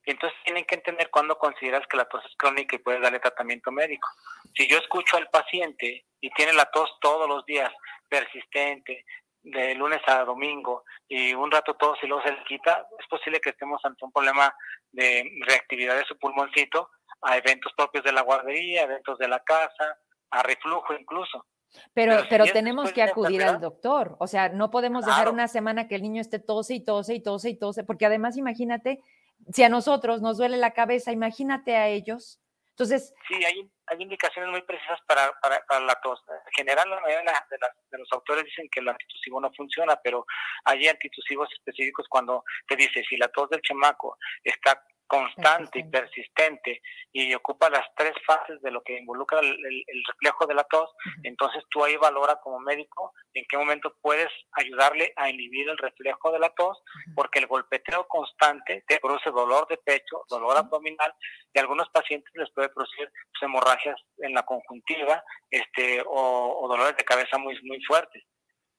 Y 0.06 0.10
entonces 0.10 0.38
tienen 0.44 0.64
que 0.66 0.74
entender 0.74 1.08
cuándo 1.10 1.38
consideras 1.38 1.86
que 1.86 1.96
la 1.96 2.04
tos 2.04 2.24
es 2.26 2.36
crónica 2.36 2.76
y 2.76 2.80
puedes 2.80 3.00
darle 3.00 3.20
tratamiento 3.20 3.70
médico. 3.72 4.06
Si 4.54 4.68
yo 4.68 4.76
escucho 4.78 5.16
al 5.16 5.30
paciente 5.30 6.04
y 6.20 6.30
tiene 6.30 6.52
la 6.52 6.70
tos 6.70 6.90
todos 7.00 7.26
los 7.26 7.44
días, 7.46 7.72
persistente, 8.08 9.04
de 9.44 9.74
lunes 9.74 10.00
a 10.06 10.24
domingo, 10.24 10.84
y 11.06 11.34
un 11.34 11.50
rato 11.50 11.74
tos 11.74 11.98
y 12.02 12.06
luego 12.06 12.22
se 12.22 12.32
le 12.32 12.44
quita, 12.44 12.86
es 12.98 13.06
posible 13.08 13.40
que 13.40 13.50
estemos 13.50 13.80
ante 13.84 14.04
un 14.04 14.10
problema 14.10 14.54
de 14.90 15.30
reactividad 15.46 15.96
de 15.96 16.04
su 16.04 16.18
pulmoncito 16.18 16.90
a 17.22 17.36
eventos 17.36 17.72
propios 17.76 18.04
de 18.04 18.12
la 18.12 18.22
guardería, 18.22 18.82
eventos 18.82 19.18
de 19.18 19.28
la 19.28 19.40
casa, 19.40 19.98
a 20.30 20.42
reflujo 20.42 20.94
incluso. 20.94 21.46
Pero, 21.92 22.22
pero, 22.30 22.44
tenemos 22.46 22.92
que 22.92 23.02
acudir 23.02 23.42
al 23.42 23.60
doctor. 23.60 24.16
O 24.20 24.26
sea, 24.26 24.48
no 24.48 24.70
podemos 24.70 25.04
dejar 25.04 25.28
una 25.28 25.48
semana 25.48 25.88
que 25.88 25.96
el 25.96 26.02
niño 26.02 26.20
esté 26.20 26.38
tose 26.38 26.74
y 26.74 26.84
tose 26.84 27.14
y 27.14 27.20
tose 27.20 27.50
y 27.50 27.58
tose, 27.58 27.84
porque 27.84 28.06
además 28.06 28.36
imagínate, 28.36 29.00
si 29.52 29.62
a 29.64 29.68
nosotros 29.68 30.22
nos 30.22 30.38
duele 30.38 30.56
la 30.56 30.72
cabeza, 30.72 31.12
imagínate 31.12 31.76
a 31.76 31.88
ellos. 31.88 32.40
Entonces. 32.70 33.12
Sí, 33.28 33.44
hay, 33.44 33.70
hay 33.86 34.02
indicaciones 34.02 34.50
muy 34.50 34.62
precisas 34.62 34.98
para, 35.06 35.32
para, 35.40 35.60
para 35.66 35.84
la 35.84 35.94
tos. 36.02 36.22
En 36.28 36.52
general, 36.56 36.88
la 36.88 37.00
mayoría 37.00 37.32
de, 37.50 37.58
de, 37.90 37.98
los 37.98 38.12
autores 38.12 38.44
dicen 38.44 38.68
que 38.70 38.80
el 38.80 38.88
antitusivo 38.88 39.40
no 39.40 39.52
funciona, 39.52 39.96
pero 40.02 40.24
hay 40.64 40.88
antitusivos 40.88 41.48
específicos 41.52 42.06
cuando 42.08 42.44
te 42.66 42.76
dice 42.76 43.04
si 43.08 43.16
la 43.16 43.28
tos 43.28 43.50
del 43.50 43.60
chamaco 43.62 44.16
está 44.42 44.82
constante 45.06 45.80
y 45.80 45.84
persistente 45.84 46.80
y 47.12 47.34
ocupa 47.34 47.70
las 47.70 47.86
tres 47.96 48.12
fases 48.26 48.60
de 48.62 48.70
lo 48.70 48.82
que 48.82 48.98
involucra 48.98 49.40
el, 49.40 49.56
reflejo 50.08 50.46
de 50.46 50.54
la 50.54 50.64
tos, 50.64 50.90
entonces 51.22 51.62
tú 51.70 51.84
ahí 51.84 51.96
valora 51.96 52.40
como 52.42 52.58
médico 52.60 53.12
en 53.34 53.44
qué 53.48 53.56
momento 53.56 53.94
puedes 54.00 54.28
ayudarle 54.52 55.12
a 55.16 55.30
inhibir 55.30 55.68
el 55.68 55.78
reflejo 55.78 56.32
de 56.32 56.38
la 56.38 56.50
tos, 56.50 56.82
porque 57.14 57.38
el 57.38 57.46
golpeteo 57.46 58.06
constante 58.08 58.84
te 58.86 58.98
produce 58.98 59.30
dolor 59.30 59.68
de 59.68 59.76
pecho, 59.76 60.24
dolor 60.28 60.56
abdominal, 60.56 61.14
y 61.52 61.58
a 61.58 61.62
algunos 61.62 61.88
pacientes 61.90 62.32
les 62.34 62.50
puede 62.52 62.68
producir 62.70 63.10
pues, 63.32 63.42
hemorragias 63.42 63.96
en 64.18 64.34
la 64.34 64.42
conjuntiva 64.42 65.22
este, 65.50 66.02
o, 66.06 66.66
dolores 66.68 66.96
de 66.96 67.04
cabeza 67.04 67.38
muy, 67.38 67.60
muy 67.62 67.82
fuertes. 67.84 68.24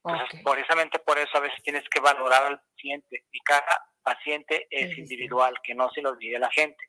Entonces, 0.04 0.42
precisamente 0.44 1.00
por 1.00 1.18
eso 1.18 1.38
a 1.38 1.42
veces 1.42 1.64
tienes 1.64 1.88
que 1.90 2.00
valorar 2.00 2.44
al 2.44 2.60
paciente 2.60 3.24
y 3.32 3.40
cada 3.40 3.84
paciente 4.06 4.68
es 4.70 4.98
individual, 4.98 5.56
que 5.64 5.76
no 5.76 5.90
se 5.90 6.02
lo 6.02 6.12
olvide 6.12 6.40
la 6.40 6.50
gente. 6.52 6.82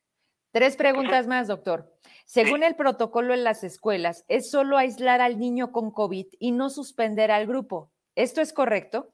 Tres 0.53 0.77
preguntas 0.77 1.27
más, 1.27 1.49
doctor. 1.49 1.93
Según 2.25 2.63
el 2.63 2.77
protocolo 2.77 3.35
en 3.35 3.45
las 3.45 3.65
escuelas, 3.65 4.25
es 4.29 4.51
solo 4.51 4.79
aislar 4.79 5.21
al 5.21 5.39
niño 5.39 5.73
con 5.73 5.91
COVID 5.91 6.27
y 6.39 6.53
no 6.53 6.71
suspender 6.71 7.31
al 7.31 7.47
grupo. 7.47 7.91
¿Esto 8.15 8.41
es 8.41 8.53
correcto? 8.53 9.13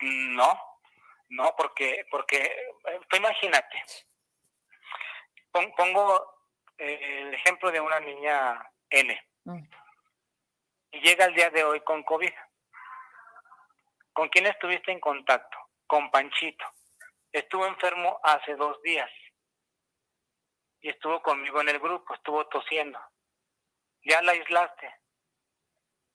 No, 0.00 0.60
no, 1.30 1.54
porque, 1.56 2.04
porque 2.10 2.54
imagínate, 3.16 3.82
pongo 5.76 6.40
eh, 6.78 7.22
el 7.22 7.34
ejemplo 7.34 7.70
de 7.70 7.80
una 7.80 8.00
niña 8.00 8.70
N. 8.90 9.20
Mm. 9.44 9.64
Y 10.92 11.00
llega 11.00 11.26
el 11.26 11.34
día 11.34 11.50
de 11.50 11.64
hoy 11.64 11.80
con 11.80 12.02
COVID. 12.02 12.32
¿Con 14.12 14.28
quién 14.28 14.46
estuviste 14.46 14.92
en 14.92 15.00
contacto? 15.00 15.56
Con 15.86 16.10
Panchito. 16.10 16.64
Estuvo 17.32 17.66
enfermo 17.66 18.18
hace 18.22 18.56
dos 18.56 18.80
días 18.82 19.10
y 20.80 20.88
estuvo 20.88 21.22
conmigo 21.22 21.60
en 21.60 21.68
el 21.68 21.78
grupo, 21.78 22.14
estuvo 22.14 22.46
tosiendo. 22.48 22.98
Ya 24.04 24.22
la 24.22 24.32
aislaste. 24.32 24.94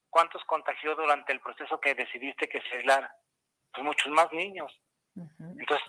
¿Cuántos 0.09 0.43
contagió 0.45 0.95
durante 0.95 1.33
el 1.33 1.41
proceso 1.41 1.79
que 1.79 1.93
decidiste 1.93 2.47
que 2.47 2.61
se 2.61 2.77
aislara? 2.77 3.13
Pues 3.71 3.83
muchos 3.83 4.11
más 4.11 4.31
niños. 4.31 4.71
Entonces, 5.15 5.87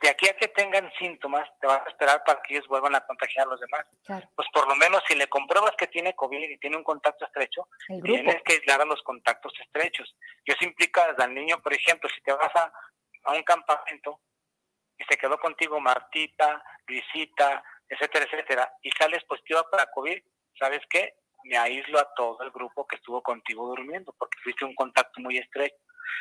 de 0.00 0.08
aquí 0.08 0.28
a 0.28 0.36
que 0.36 0.48
tengan 0.48 0.92
síntomas, 0.98 1.48
te 1.60 1.66
vas 1.66 1.80
a 1.86 1.88
esperar 1.88 2.22
para 2.24 2.42
que 2.42 2.54
ellos 2.54 2.66
vuelvan 2.68 2.94
a 2.94 3.06
contagiar 3.06 3.46
a 3.46 3.50
los 3.50 3.60
demás. 3.60 3.86
Pues 4.34 4.48
por 4.52 4.68
lo 4.68 4.74
menos 4.76 5.02
si 5.06 5.14
le 5.14 5.28
compruebas 5.28 5.74
que 5.78 5.86
tiene 5.86 6.14
COVID 6.14 6.50
y 6.50 6.58
tiene 6.58 6.76
un 6.76 6.84
contacto 6.84 7.24
estrecho, 7.24 7.68
tienes 7.86 8.42
que 8.42 8.54
aislar 8.54 8.82
a 8.82 8.84
los 8.84 9.02
contactos 9.02 9.52
estrechos. 9.60 10.16
Y 10.44 10.52
eso 10.52 10.64
implica 10.64 11.06
desde 11.08 11.22
al 11.22 11.34
niño, 11.34 11.58
por 11.60 11.72
ejemplo, 11.72 12.10
si 12.10 12.20
te 12.22 12.32
vas 12.32 12.54
a 12.56 12.72
a 13.24 13.32
un 13.32 13.42
campamento 13.42 14.20
y 14.98 15.04
se 15.04 15.16
quedó 15.16 15.38
contigo 15.38 15.80
Martita, 15.80 16.62
Luisita, 16.86 17.62
etcétera, 17.88 18.26
etcétera, 18.26 18.72
y 18.82 18.90
sales 18.92 19.24
positiva 19.24 19.68
para 19.70 19.86
COVID, 19.86 20.18
¿sabes 20.58 20.80
qué? 20.88 21.14
Me 21.44 21.56
aíslo 21.56 21.98
a 21.98 22.14
todo 22.14 22.42
el 22.42 22.50
grupo 22.50 22.86
que 22.86 22.96
estuvo 22.96 23.22
contigo 23.22 23.66
durmiendo, 23.66 24.14
porque 24.18 24.38
fuiste 24.42 24.64
un 24.64 24.74
contacto 24.74 25.20
muy 25.20 25.38
estrecho. 25.38 25.76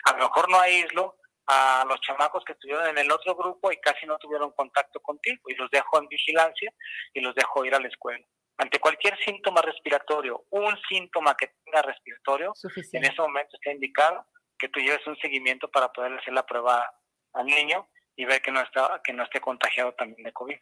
A 0.06 0.14
lo 0.14 0.26
mejor 0.26 0.50
no 0.50 0.60
aíslo 0.60 1.18
a 1.48 1.86
los 1.88 2.00
chamacos 2.02 2.44
que 2.44 2.54
estuvieron 2.54 2.88
en 2.88 2.98
el 2.98 3.12
otro 3.12 3.36
grupo 3.36 3.72
y 3.72 3.78
casi 3.78 4.06
no 4.06 4.18
tuvieron 4.18 4.52
contacto 4.52 5.00
contigo, 5.00 5.42
y 5.48 5.56
los 5.56 5.70
dejo 5.70 6.00
en 6.00 6.08
vigilancia 6.08 6.74
y 7.14 7.22
los 7.22 7.36
dejo 7.36 7.66
ir 7.66 7.76
a 7.76 7.80
la 7.80 7.88
escuela. 7.88 8.26
Ante 8.58 8.80
cualquier 8.80 9.18
síntoma 9.24 9.62
respiratorio, 9.62 10.46
un 10.50 10.78
síntoma 10.88 11.36
que 11.36 11.54
tenga 11.64 11.82
respiratorio, 11.82 12.54
en 12.94 13.04
ese 13.04 13.22
momento 13.22 13.58
está 13.58 13.72
indicado 13.72 14.26
que 14.62 14.70
tú 14.70 14.80
lleves 14.80 15.06
un 15.08 15.18
seguimiento 15.18 15.70
para 15.70 15.92
poder 15.92 16.14
hacer 16.14 16.34
la 16.34 16.46
prueba 16.46 16.88
al 17.34 17.46
niño 17.48 17.90
y 18.16 18.26
ver 18.26 18.42
que 18.42 18.52
no, 18.52 18.62
está, 18.62 19.02
que 19.04 19.12
no 19.12 19.24
esté 19.24 19.42
contagiado 19.42 19.94
también 19.94 20.24
de 20.24 20.32
COVID. 20.32 20.58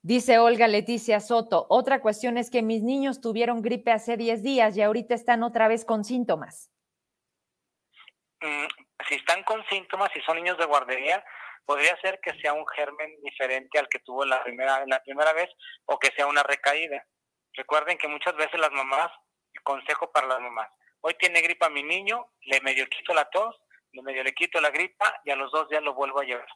Dice 0.00 0.38
Olga 0.38 0.68
Leticia 0.68 1.18
Soto, 1.18 1.66
otra 1.68 2.00
cuestión 2.00 2.38
es 2.38 2.50
que 2.50 2.62
mis 2.62 2.82
niños 2.82 3.20
tuvieron 3.20 3.60
gripe 3.60 3.90
hace 3.90 4.16
10 4.16 4.42
días 4.42 4.76
y 4.76 4.82
ahorita 4.82 5.14
están 5.14 5.42
otra 5.42 5.66
vez 5.66 5.84
con 5.84 6.04
síntomas. 6.04 6.70
Mm, 8.40 8.66
si 9.08 9.14
están 9.16 9.42
con 9.42 9.64
síntomas, 9.66 10.10
si 10.14 10.20
son 10.22 10.36
niños 10.36 10.58
de 10.58 10.66
guardería, 10.66 11.24
podría 11.64 11.96
ser 12.00 12.20
que 12.22 12.32
sea 12.40 12.52
un 12.52 12.66
germen 12.68 13.20
diferente 13.22 13.78
al 13.78 13.88
que 13.88 14.00
tuvo 14.00 14.24
la 14.24 14.42
primera, 14.44 14.84
la 14.86 15.02
primera 15.02 15.32
vez 15.32 15.50
o 15.86 15.98
que 15.98 16.10
sea 16.16 16.26
una 16.26 16.42
recaída. 16.42 17.04
Recuerden 17.54 17.98
que 17.98 18.08
muchas 18.08 18.34
veces 18.36 18.58
las 18.60 18.72
mamás, 18.72 19.10
consejo 19.64 20.10
para 20.10 20.26
las 20.26 20.40
mamás, 20.40 20.68
hoy 21.02 21.14
tiene 21.14 21.40
gripa 21.40 21.68
mi 21.68 21.82
niño, 21.82 22.32
le 22.42 22.60
medio 22.62 22.86
quito 22.88 23.14
la 23.14 23.28
tos, 23.30 23.60
le 23.92 24.02
medio 24.02 24.24
le 24.24 24.32
quito 24.32 24.60
la 24.60 24.70
gripa 24.70 25.20
y 25.24 25.30
a 25.30 25.36
los 25.36 25.52
dos 25.52 25.68
días 25.68 25.82
lo 25.82 25.94
vuelvo 25.94 26.20
a 26.20 26.24
llevar. 26.24 26.48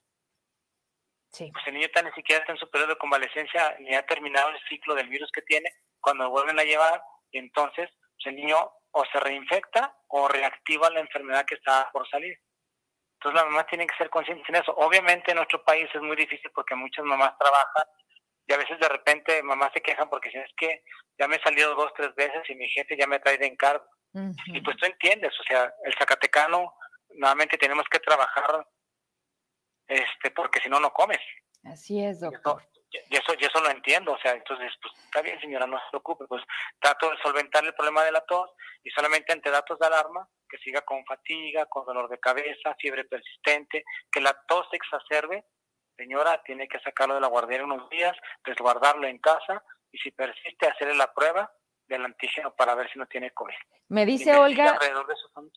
Sí. 1.30 1.50
Pues 1.52 1.66
el 1.66 1.74
niño 1.74 1.86
está 1.86 2.02
ni 2.02 2.12
siquiera 2.12 2.40
está 2.40 2.52
en 2.52 2.58
su 2.58 2.70
periodo 2.70 2.94
de 2.94 2.98
convalecencia 2.98 3.76
ni 3.80 3.94
ha 3.94 4.06
terminado 4.06 4.48
el 4.50 4.58
ciclo 4.68 4.94
del 4.94 5.08
virus 5.08 5.30
que 5.32 5.42
tiene, 5.42 5.70
cuando 6.00 6.24
lo 6.24 6.30
vuelven 6.30 6.58
a 6.58 6.64
llevar, 6.64 7.02
y 7.30 7.38
entonces 7.38 7.90
pues, 8.16 8.26
el 8.26 8.36
niño 8.36 8.56
o 8.92 9.04
se 9.12 9.20
reinfecta 9.20 9.94
o 10.08 10.28
reactiva 10.28 10.88
la 10.90 11.00
enfermedad 11.00 11.44
que 11.44 11.56
está 11.56 11.90
por 11.92 12.08
salir. 12.08 12.38
Entonces 13.18 13.42
las 13.42 13.50
mamás 13.50 13.66
tienen 13.66 13.86
que 13.88 13.96
ser 13.96 14.08
conscientes 14.08 14.48
en 14.48 14.56
eso. 14.56 14.72
Obviamente 14.76 15.32
en 15.32 15.36
nuestro 15.36 15.62
país 15.64 15.88
es 15.92 16.00
muy 16.00 16.16
difícil 16.16 16.50
porque 16.54 16.74
muchas 16.74 17.04
mamás 17.04 17.36
trabajan 17.38 17.84
y 18.46 18.52
a 18.52 18.56
veces 18.56 18.78
de 18.78 18.88
repente 18.88 19.42
mamás 19.42 19.72
se 19.74 19.80
quejan 19.80 20.08
porque 20.08 20.30
si 20.30 20.38
es 20.38 20.50
que 20.56 20.82
ya 21.18 21.26
me 21.26 21.36
he 21.36 21.42
salido 21.42 21.74
dos, 21.74 21.92
tres 21.94 22.14
veces 22.14 22.48
y 22.48 22.54
mi 22.54 22.68
jefe 22.68 22.96
ya 22.96 23.06
me 23.06 23.18
trae 23.18 23.38
de 23.38 23.46
encargo. 23.46 23.84
Y 24.46 24.60
pues 24.60 24.76
tú 24.76 24.86
entiendes, 24.86 25.32
o 25.38 25.42
sea, 25.44 25.72
el 25.84 25.94
Zacatecano, 25.98 26.74
nuevamente 27.10 27.58
tenemos 27.58 27.86
que 27.90 27.98
trabajar 27.98 28.66
este 29.86 30.30
porque 30.30 30.60
si 30.60 30.68
no, 30.68 30.80
no 30.80 30.92
comes. 30.92 31.20
Así 31.64 32.04
es, 32.04 32.20
doctor. 32.20 32.62
Y 32.90 33.16
eso, 33.16 33.34
y 33.38 33.44
eso 33.44 33.60
lo 33.60 33.68
entiendo, 33.68 34.12
o 34.12 34.18
sea, 34.18 34.32
entonces, 34.32 34.72
pues 34.80 34.94
está 35.04 35.20
bien, 35.20 35.38
señora, 35.40 35.66
no 35.66 35.78
se 35.78 35.90
preocupe, 35.90 36.24
pues 36.26 36.42
trato 36.80 37.10
de 37.10 37.18
solventar 37.18 37.64
el 37.64 37.74
problema 37.74 38.04
de 38.04 38.12
la 38.12 38.20
tos 38.22 38.50
y 38.82 38.90
solamente 38.90 39.32
ante 39.32 39.50
datos 39.50 39.78
de 39.78 39.86
alarma, 39.86 40.26
que 40.48 40.58
siga 40.58 40.80
con 40.82 41.04
fatiga, 41.04 41.66
con 41.66 41.84
dolor 41.84 42.08
de 42.08 42.18
cabeza, 42.20 42.74
fiebre 42.78 43.04
persistente, 43.04 43.84
que 44.10 44.20
la 44.20 44.32
tos 44.46 44.66
se 44.70 44.76
exacerbe, 44.76 45.44
señora, 45.96 46.42
tiene 46.44 46.68
que 46.68 46.80
sacarlo 46.80 47.16
de 47.16 47.20
la 47.20 47.26
guardería 47.26 47.64
unos 47.64 47.88
días, 47.90 48.16
resguardarlo 48.44 49.06
en 49.06 49.18
casa 49.18 49.62
y 49.92 49.98
si 49.98 50.10
persiste, 50.12 50.66
hacerle 50.66 50.94
la 50.94 51.12
prueba 51.12 51.52
del 51.88 52.04
antígeno 52.04 52.54
para 52.54 52.74
ver 52.74 52.90
si 52.90 52.98
no 52.98 53.06
tiene 53.06 53.30
COVID. 53.30 53.54
Me 53.88 54.04
dice 54.04 54.36
Olga, 54.36 54.78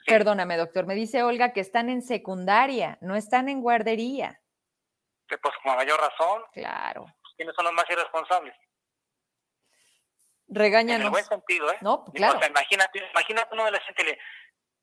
perdóname 0.06 0.58
doctor, 0.58 0.86
me 0.86 0.96
dice 0.96 1.24
Olga 1.24 1.54
que 1.54 1.60
están 1.60 1.90
en 1.90 2.02
secundaria, 2.02 2.98
no 3.02 3.16
están 3.16 3.50
en 3.50 3.62
guardería. 3.62 4.42
Pues 5.28 5.54
con 5.64 5.76
mayor 5.76 6.00
razón. 6.00 6.44
Claro. 6.54 7.06
¿Quiénes 7.36 7.56
son 7.56 7.66
los 7.66 7.74
más 7.74 7.86
irresponsables? 7.90 8.56
Regáñanos. 10.48 11.02
En 11.02 11.06
el 11.06 11.12
buen 11.12 11.26
sentido, 11.26 11.72
¿eh? 11.72 11.78
No, 11.82 12.06
claro. 12.06 12.38
O 12.38 12.40
sea, 12.40 12.50
imagínate, 12.50 13.00
imagínate 13.12 13.54
uno 13.54 13.66
de 13.66 13.72
la 13.72 13.80
gente 13.82 14.04
le, 14.04 14.20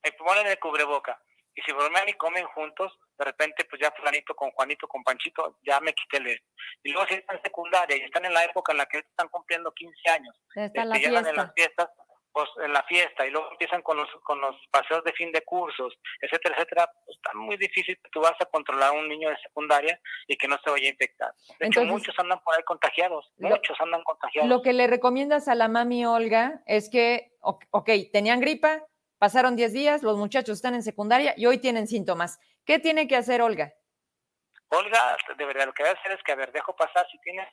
le 0.05 0.13
ponen 0.13 0.47
el 0.47 0.59
cubreboca 0.59 1.21
y 1.57 1.63
si 1.63 1.73
bromean 1.73 2.09
y 2.09 2.13
comen 2.13 2.45
juntos, 2.49 2.93
de 3.19 3.25
repente 3.25 3.65
pues 3.65 3.81
ya 3.81 3.91
fulanito 3.91 4.35
con 4.35 4.51
Juanito, 4.51 4.87
con 4.87 5.03
Panchito, 5.03 5.59
ya 5.67 5.81
me 5.81 5.95
quité 5.95 6.19
el 6.19 6.41
Y 6.85 6.93
luego 6.93 7.09
si 7.09 7.15
están 7.15 7.37
en 7.37 7.43
secundaria 7.43 7.97
y 7.97 8.03
están 8.03 8.27
en 8.27 8.35
la 8.35 8.45
época 8.45 8.73
en 8.73 8.79
la 8.79 8.87
que 8.87 8.99
están 8.99 9.29
cumpliendo 9.29 9.73
15 9.73 10.11
años, 10.11 10.37
este, 10.55 10.85
llegan 10.99 11.27
en 11.27 11.37
las 11.37 11.53
fiestas, 11.55 11.89
pues 12.31 12.47
en 12.63 12.75
la 12.75 12.83
fiesta 12.83 13.27
y 13.27 13.31
luego 13.31 13.51
empiezan 13.53 13.81
con 13.81 13.97
los 13.97 14.09
con 14.23 14.39
los 14.39 14.55
paseos 14.71 15.03
de 15.05 15.13
fin 15.13 15.33
de 15.33 15.41
cursos, 15.41 15.95
etcétera, 16.21 16.57
etcétera, 16.57 16.91
pues 17.07 17.17
está 17.17 17.33
muy 17.33 17.57
difícil 17.57 17.99
que 18.05 18.11
tú 18.11 18.21
vas 18.21 18.35
a 18.39 18.45
controlar 18.45 18.91
a 18.91 18.93
un 18.93 19.09
niño 19.09 19.31
de 19.31 19.39
secundaria 19.39 19.99
y 20.27 20.37
que 20.37 20.47
no 20.47 20.59
se 20.63 20.69
vaya 20.69 20.87
a 20.87 20.91
infectar. 20.91 21.33
De 21.59 21.69
hecho, 21.69 21.85
muchos 21.87 22.15
andan 22.19 22.39
por 22.45 22.55
ahí 22.55 22.63
contagiados, 22.65 23.33
muchos 23.39 23.81
andan 23.81 24.03
contagiados. 24.05 24.51
Lo 24.51 24.61
que 24.61 24.75
le 24.75 24.87
recomiendas 24.87 25.49
a 25.49 25.55
la 25.55 25.69
mami 25.69 26.05
Olga 26.05 26.63
es 26.67 26.91
que, 26.91 27.33
ok, 27.41 27.91
tenían 28.13 28.41
gripa, 28.41 28.83
Pasaron 29.19 29.57
10 29.57 29.73
días, 29.73 30.03
los 30.03 30.19
muchachos 30.19 30.57
están 30.57 30.75
en 30.75 30.83
secundaria 30.83 31.33
y 31.37 31.47
hoy 31.47 31.59
tienen 31.59 31.87
síntomas. 31.87 32.39
¿Qué 32.67 32.79
tiene 32.79 33.09
que 33.09 33.17
hacer 33.17 33.41
Olga? 33.41 33.73
Olga, 34.69 35.17
de 35.39 35.45
verdad, 35.45 35.67
lo 35.67 35.73
que 35.73 35.85
debe 35.85 35.99
hacer 35.99 36.13
es 36.13 36.23
que, 36.23 36.33
a 36.33 36.37
ver, 36.37 36.53
dejo 36.53 36.77
pasar 36.77 37.07
si 37.11 37.19
tienes 37.21 37.49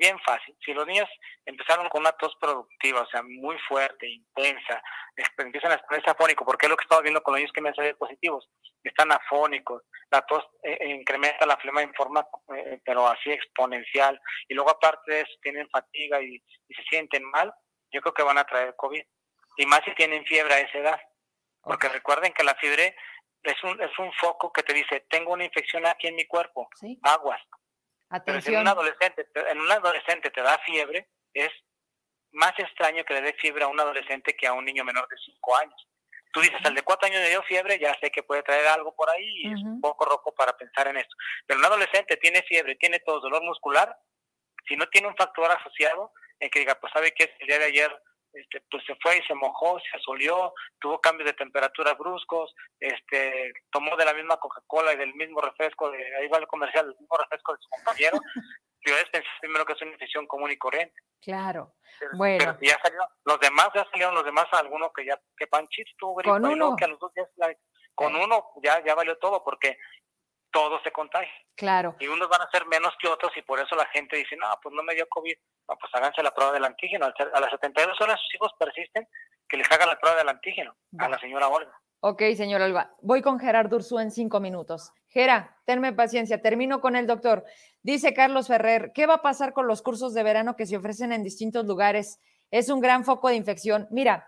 bien 0.00 0.18
fácil. 0.20 0.56
Si 0.64 0.74
los 0.74 0.86
niños 0.86 1.08
empezaron 1.46 1.88
con 1.88 2.00
una 2.00 2.12
tos 2.12 2.34
productiva, 2.40 3.02
o 3.02 3.06
sea, 3.06 3.22
muy 3.22 3.56
fuerte, 3.68 4.08
intensa, 4.08 4.82
empiezan 5.38 5.72
a 5.72 5.78
ponerse 5.78 6.10
afónicos, 6.10 6.44
porque 6.44 6.66
es 6.66 6.70
lo 6.70 6.76
que 6.76 6.82
estamos 6.82 7.02
viendo 7.02 7.22
con 7.22 7.32
los 7.32 7.40
niños 7.40 7.52
que 7.52 7.60
me 7.60 7.68
han 7.68 7.74
salido 7.74 7.96
positivos, 7.96 8.48
están 8.82 9.12
afónicos, 9.12 9.82
la 10.10 10.22
tos 10.22 10.42
eh, 10.62 10.76
eh, 10.80 10.88
incrementa 10.88 11.46
la 11.46 11.58
flema 11.58 11.82
en 11.82 11.94
forma, 11.94 12.26
eh, 12.56 12.80
pero 12.84 13.06
así 13.06 13.30
exponencial, 13.30 14.18
y 14.48 14.54
luego 14.54 14.70
aparte 14.70 15.12
de 15.12 15.20
eso 15.20 15.32
tienen 15.42 15.68
fatiga 15.68 16.20
y 16.20 16.38
se 16.68 16.82
sienten 16.88 17.24
mal, 17.24 17.52
yo 17.92 18.00
creo 18.00 18.14
que 18.14 18.22
van 18.22 18.38
a 18.38 18.44
traer 18.44 18.74
COVID 18.76 19.02
y 19.60 19.66
más 19.66 19.82
si 19.84 19.94
tienen 19.94 20.24
fiebre 20.24 20.54
a 20.54 20.60
esa 20.60 20.78
edad. 20.78 21.00
Porque 21.62 21.90
recuerden 21.90 22.32
que 22.32 22.42
la 22.42 22.54
fiebre 22.54 22.96
es 23.42 23.62
un, 23.62 23.80
es 23.82 23.98
un 23.98 24.10
foco 24.14 24.50
que 24.52 24.62
te 24.62 24.72
dice, 24.72 25.04
tengo 25.10 25.34
una 25.34 25.44
infección 25.44 25.84
aquí 25.86 26.06
en 26.06 26.16
mi 26.16 26.24
cuerpo, 26.26 26.68
aguas. 27.02 27.40
Pero 28.24 28.40
si 28.40 28.54
en 28.54 28.60
un, 28.60 28.68
adolescente, 28.68 29.28
en 29.34 29.60
un 29.60 29.70
adolescente 29.70 30.30
te 30.30 30.40
da 30.40 30.58
fiebre, 30.64 31.10
es 31.34 31.50
más 32.32 32.58
extraño 32.58 33.04
que 33.04 33.14
le 33.14 33.20
dé 33.20 33.34
fiebre 33.34 33.64
a 33.64 33.68
un 33.68 33.78
adolescente 33.78 34.34
que 34.34 34.46
a 34.46 34.54
un 34.54 34.64
niño 34.64 34.82
menor 34.82 35.06
de 35.08 35.16
5 35.18 35.56
años. 35.58 35.88
Tú 36.32 36.40
dices, 36.40 36.64
al 36.64 36.74
de 36.74 36.82
4 36.82 37.06
años 37.08 37.20
le 37.20 37.28
dio 37.28 37.42
fiebre, 37.42 37.78
ya 37.78 37.94
sé 38.00 38.10
que 38.10 38.22
puede 38.22 38.42
traer 38.42 38.66
algo 38.68 38.94
por 38.94 39.10
ahí 39.10 39.42
y 39.42 39.52
es 39.52 39.60
un 39.62 39.80
poco 39.82 40.06
rojo 40.06 40.32
para 40.34 40.56
pensar 40.56 40.88
en 40.88 40.96
esto. 40.96 41.14
Pero 41.46 41.60
un 41.60 41.66
adolescente 41.66 42.16
tiene 42.16 42.42
fiebre, 42.42 42.76
tiene 42.76 43.00
todo 43.00 43.20
dolor 43.20 43.42
muscular, 43.42 43.94
si 44.66 44.76
no 44.76 44.88
tiene 44.88 45.08
un 45.08 45.16
factor 45.16 45.50
asociado, 45.50 46.12
en 46.38 46.48
que 46.48 46.60
diga, 46.60 46.76
pues 46.80 46.92
sabe 46.94 47.12
que 47.12 47.34
el 47.40 47.46
día 47.46 47.58
de 47.58 47.64
ayer 47.66 48.02
este, 48.32 48.62
pues 48.70 48.84
se 48.86 48.94
fue 49.02 49.18
y 49.18 49.22
se 49.22 49.34
mojó, 49.34 49.78
se 49.80 49.96
asolió, 49.96 50.52
tuvo 50.78 51.00
cambios 51.00 51.26
de 51.26 51.34
temperatura 51.34 51.94
bruscos, 51.94 52.54
este, 52.78 53.52
tomó 53.70 53.96
de 53.96 54.04
la 54.04 54.14
misma 54.14 54.36
Coca-Cola 54.36 54.92
y 54.92 54.96
del 54.96 55.14
mismo 55.14 55.40
refresco, 55.40 55.90
de, 55.90 56.16
ahí 56.16 56.28
va 56.28 56.38
el 56.38 56.46
comercial, 56.46 56.86
del 56.86 56.98
mismo 56.98 57.16
refresco 57.16 57.52
de 57.52 57.58
su 57.60 57.68
compañero, 57.68 58.16
yo 58.86 58.94
pensé 59.10 59.28
primero 59.40 59.64
que 59.64 59.72
es 59.72 59.82
una 59.82 59.92
infección 59.92 60.26
común 60.26 60.50
y 60.50 60.56
corriente. 60.56 60.94
Claro, 61.20 61.74
bueno. 62.14 62.56
ya 62.62 62.78
salió, 62.82 63.00
los 63.24 63.40
demás 63.40 63.68
ya 63.74 63.84
salieron, 63.90 64.14
los 64.14 64.24
demás, 64.24 64.46
algunos 64.52 64.90
que 64.94 65.04
ya, 65.04 65.20
que 65.36 65.46
Panchito 65.46 65.90
tuvo 65.98 66.22
con 66.22 66.44
uno, 66.44 66.76
que 66.76 66.84
a 66.84 66.88
los 66.88 66.98
dos 66.98 67.12
días, 67.14 67.28
con 67.94 68.14
uno 68.14 68.52
ya, 68.62 68.82
ya 68.84 68.94
valió 68.94 69.18
todo, 69.18 69.44
porque 69.44 69.76
todo 70.52 70.80
se 70.82 70.90
contagia. 70.92 71.32
Claro. 71.56 71.96
Y 72.00 72.08
unos 72.08 72.28
van 72.28 72.42
a 72.42 72.50
ser 72.50 72.66
menos 72.66 72.94
que 73.00 73.08
otros 73.08 73.32
y 73.36 73.42
por 73.42 73.60
eso 73.60 73.74
la 73.76 73.86
gente 73.86 74.16
dice, 74.16 74.36
no, 74.36 74.46
pues 74.62 74.74
no 74.74 74.82
me 74.82 74.94
dio 74.94 75.06
COVID. 75.08 75.34
No, 75.68 75.76
pues 75.76 75.94
háganse 75.94 76.22
la 76.22 76.32
prueba 76.32 76.52
del 76.52 76.64
antígeno. 76.64 77.06
A 77.06 77.40
las 77.40 77.50
72 77.50 78.00
horas 78.00 78.20
sus 78.20 78.34
hijos 78.34 78.52
persisten, 78.58 79.06
que 79.48 79.56
les 79.56 79.70
hagan 79.70 79.88
la 79.88 79.98
prueba 79.98 80.16
del 80.16 80.28
antígeno 80.28 80.74
a 80.98 81.08
la 81.08 81.18
señora 81.18 81.48
Olga. 81.48 81.72
Ok, 82.02 82.22
señora 82.34 82.64
Olga. 82.64 82.90
Voy 83.02 83.20
con 83.20 83.38
Gerardo 83.38 83.76
Ursú 83.76 83.98
en 83.98 84.10
cinco 84.10 84.40
minutos. 84.40 84.92
Gera, 85.08 85.58
tenme 85.66 85.92
paciencia. 85.92 86.40
Termino 86.40 86.80
con 86.80 86.96
el 86.96 87.06
doctor. 87.06 87.44
Dice 87.82 88.14
Carlos 88.14 88.46
Ferrer, 88.46 88.92
¿qué 88.94 89.06
va 89.06 89.14
a 89.14 89.22
pasar 89.22 89.52
con 89.52 89.66
los 89.66 89.82
cursos 89.82 90.14
de 90.14 90.22
verano 90.22 90.56
que 90.56 90.66
se 90.66 90.78
ofrecen 90.78 91.12
en 91.12 91.22
distintos 91.22 91.66
lugares? 91.66 92.18
Es 92.50 92.70
un 92.70 92.80
gran 92.80 93.04
foco 93.04 93.28
de 93.28 93.34
infección. 93.34 93.86
Mira, 93.90 94.26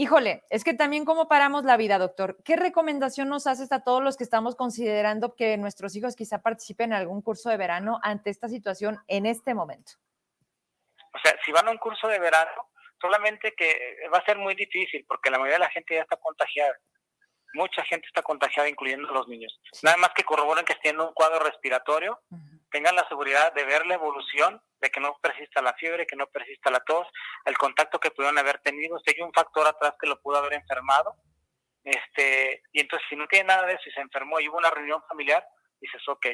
Híjole, 0.00 0.44
es 0.48 0.62
que 0.62 0.74
también 0.74 1.04
cómo 1.04 1.26
paramos 1.26 1.64
la 1.64 1.76
vida, 1.76 1.98
doctor. 1.98 2.36
¿Qué 2.44 2.54
recomendación 2.54 3.28
nos 3.28 3.48
haces 3.48 3.72
a 3.72 3.82
todos 3.82 4.00
los 4.00 4.16
que 4.16 4.22
estamos 4.22 4.54
considerando 4.54 5.34
que 5.34 5.56
nuestros 5.56 5.96
hijos 5.96 6.14
quizá 6.14 6.40
participen 6.40 6.92
en 6.92 6.98
algún 6.98 7.20
curso 7.20 7.50
de 7.50 7.56
verano 7.56 7.98
ante 8.04 8.30
esta 8.30 8.48
situación 8.48 9.00
en 9.08 9.26
este 9.26 9.54
momento? 9.54 9.94
O 11.12 11.18
sea, 11.20 11.34
si 11.44 11.50
van 11.50 11.66
a 11.66 11.72
un 11.72 11.78
curso 11.78 12.06
de 12.06 12.20
verano, 12.20 12.70
solamente 13.00 13.56
que 13.56 13.96
va 14.14 14.18
a 14.18 14.24
ser 14.24 14.38
muy 14.38 14.54
difícil 14.54 15.04
porque 15.08 15.32
la 15.32 15.38
mayoría 15.38 15.56
de 15.56 15.64
la 15.64 15.70
gente 15.70 15.96
ya 15.96 16.02
está 16.02 16.16
contagiada. 16.16 16.78
Mucha 17.54 17.82
gente 17.82 18.06
está 18.06 18.22
contagiada, 18.22 18.68
incluyendo 18.68 19.12
los 19.12 19.26
niños. 19.26 19.60
Nada 19.82 19.96
más 19.96 20.10
que 20.14 20.22
corroboren 20.22 20.64
que 20.64 20.74
estén 20.74 20.94
en 20.94 21.00
un 21.00 21.12
cuadro 21.12 21.40
respiratorio, 21.40 22.20
tengan 22.70 22.96
la 22.96 23.08
seguridad 23.08 23.52
de 23.54 23.64
ver 23.64 23.86
la 23.86 23.94
evolución, 23.94 24.60
de 24.80 24.90
que 24.90 25.00
no 25.00 25.18
persista 25.20 25.62
la 25.62 25.74
fiebre, 25.74 26.06
que 26.06 26.16
no 26.16 26.26
persista 26.26 26.70
la 26.70 26.80
tos, 26.80 27.06
el 27.44 27.58
contacto 27.58 27.98
que 27.98 28.10
pudieron 28.10 28.38
haber 28.38 28.58
tenido, 28.60 28.98
si 29.00 29.14
hay 29.14 29.22
un 29.22 29.32
factor 29.32 29.66
atrás 29.66 29.94
que 30.00 30.06
lo 30.06 30.20
pudo 30.20 30.38
haber 30.38 30.54
enfermado, 30.54 31.16
este, 31.84 32.62
y 32.72 32.80
entonces 32.80 33.06
si 33.08 33.16
no 33.16 33.26
tiene 33.26 33.48
nada 33.48 33.66
de 33.66 33.74
eso 33.74 33.88
y 33.88 33.92
se 33.92 34.00
enfermó 34.00 34.40
y 34.40 34.48
hubo 34.48 34.58
una 34.58 34.70
reunión 34.70 35.02
familiar, 35.08 35.44
dices, 35.80 36.02
ok, 36.08 36.26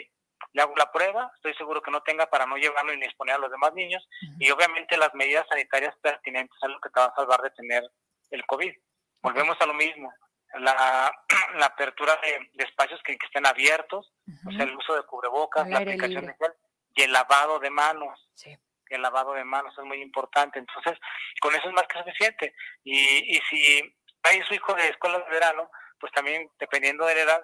le 0.52 0.62
hago 0.62 0.74
la 0.76 0.90
prueba, 0.92 1.30
estoy 1.36 1.54
seguro 1.54 1.82
que 1.82 1.90
no 1.90 2.02
tenga 2.02 2.26
para 2.26 2.46
no 2.46 2.56
llevarlo 2.56 2.94
ni 2.94 3.04
exponer 3.04 3.36
a 3.36 3.38
los 3.38 3.50
demás 3.50 3.72
niños, 3.74 4.06
y 4.38 4.50
obviamente 4.50 4.96
las 4.96 5.14
medidas 5.14 5.46
sanitarias 5.48 5.94
pertinentes 6.02 6.58
son 6.60 6.72
lo 6.72 6.80
que 6.80 6.90
te 6.90 7.00
va 7.00 7.06
a 7.06 7.14
salvar 7.14 7.40
de 7.40 7.50
tener 7.50 7.82
el 8.30 8.44
COVID. 8.46 8.74
Volvemos 9.22 9.56
a 9.60 9.66
lo 9.66 9.74
mismo, 9.74 10.12
la, 10.58 11.12
la 11.58 11.66
apertura 11.66 12.18
de, 12.22 12.64
espacios 12.64 13.00
que, 13.02 13.12
estén 13.12 13.46
abiertos, 13.46 14.12
o 14.46 14.52
sea, 14.52 14.64
el 14.64 14.76
uso 14.76 14.94
de 14.94 15.02
cubrebocas, 15.04 15.68
la 15.68 15.78
aplicación 15.78 16.26
de 16.26 16.34
gel 16.34 16.52
y 16.94 17.02
el 17.02 17.12
lavado 17.12 17.58
de 17.58 17.70
manos. 17.70 18.28
Sí. 18.34 18.56
El 18.88 19.02
lavado 19.02 19.32
de 19.32 19.44
manos 19.44 19.74
es 19.76 19.84
muy 19.84 20.00
importante. 20.00 20.58
Entonces, 20.58 20.98
con 21.40 21.54
eso 21.54 21.68
es 21.68 21.74
más 21.74 21.84
que 21.84 21.98
suficiente. 21.98 22.54
Y, 22.84 23.36
y 23.36 23.40
si 23.50 23.96
hay 24.22 24.42
su 24.42 24.54
hijo 24.54 24.74
de 24.74 24.88
escuela 24.88 25.18
de 25.18 25.30
verano, 25.30 25.70
pues 25.98 26.12
también, 26.12 26.48
dependiendo 26.58 27.04
de 27.06 27.14
la 27.14 27.22
edad, 27.22 27.42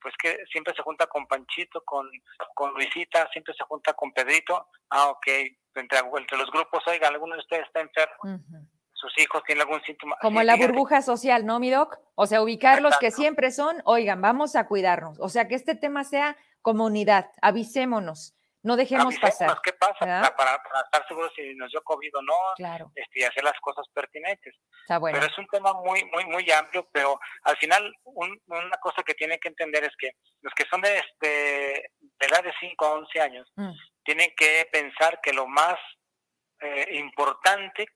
pues 0.00 0.14
que 0.16 0.38
siempre 0.50 0.74
se 0.74 0.82
junta 0.82 1.06
con 1.06 1.26
Panchito, 1.26 1.82
con, 1.84 2.10
con 2.54 2.72
Luisita, 2.74 3.28
siempre 3.32 3.54
se 3.54 3.64
junta 3.64 3.92
con 3.94 4.12
Pedrito. 4.12 4.68
Ah, 4.88 5.08
ok. 5.08 5.26
Entre, 5.74 5.98
entre 5.98 6.38
los 6.38 6.50
grupos, 6.50 6.82
oiga, 6.86 7.08
alguno 7.08 7.34
de 7.34 7.40
ustedes 7.40 7.66
está 7.66 7.80
enfermo 7.80 8.40
sus 9.00 9.16
hijos 9.18 9.42
tienen 9.44 9.62
algún 9.62 9.82
síntoma. 9.82 10.16
Como 10.20 10.42
la 10.42 10.56
burbuja 10.56 11.02
social, 11.02 11.46
¿no, 11.46 11.58
mi 11.58 11.70
doc? 11.70 11.98
O 12.14 12.26
sea, 12.26 12.42
ubicar 12.42 12.82
los 12.82 12.98
que 12.98 13.10
siempre 13.10 13.50
son, 13.50 13.80
oigan, 13.84 14.20
vamos 14.20 14.56
a 14.56 14.66
cuidarnos. 14.66 15.18
O 15.20 15.28
sea, 15.28 15.48
que 15.48 15.54
este 15.54 15.74
tema 15.74 16.04
sea 16.04 16.36
comunidad, 16.62 17.30
avisémonos. 17.40 18.36
No 18.62 18.76
dejemos 18.76 19.18
pasar. 19.18 19.56
¿Qué 19.62 19.72
pasa? 19.72 20.34
Para, 20.36 20.62
estar 20.84 21.08
seguros 21.08 21.32
si 21.34 21.54
nos 21.54 21.70
dio 21.70 21.82
COVID 21.82 22.18
o 22.18 22.22
no. 22.22 22.34
Claro. 22.56 22.92
Este, 22.94 23.20
y 23.20 23.22
hacer 23.24 23.42
las 23.42 23.58
cosas 23.60 23.86
pertinentes. 23.94 24.54
Está 24.82 24.98
bueno. 24.98 25.18
Pero 25.18 25.32
es 25.32 25.38
un 25.38 25.46
tema 25.46 25.72
muy, 25.72 26.04
muy, 26.04 26.26
muy 26.26 26.50
amplio, 26.50 26.86
pero 26.92 27.18
al 27.44 27.56
final 27.56 27.90
una 28.04 28.76
cosa 28.82 29.02
que 29.02 29.14
tienen 29.14 29.38
que 29.40 29.48
entender 29.48 29.84
es 29.84 29.96
que 29.98 30.10
los 30.42 30.52
que 30.52 30.66
son 30.70 30.82
de, 30.82 30.98
este, 30.98 31.90
de 32.00 32.26
edad 32.26 32.44
de 32.44 32.52
5 32.60 32.84
a 32.84 32.92
11 32.92 33.20
años 33.20 33.50
mm. 33.56 33.70
tienen 34.04 34.30
que 34.36 34.68
pensar 34.70 35.20
que 35.22 35.32
lo 35.32 35.46
más 35.46 35.78
eh, 36.60 36.98
importante 36.98 37.86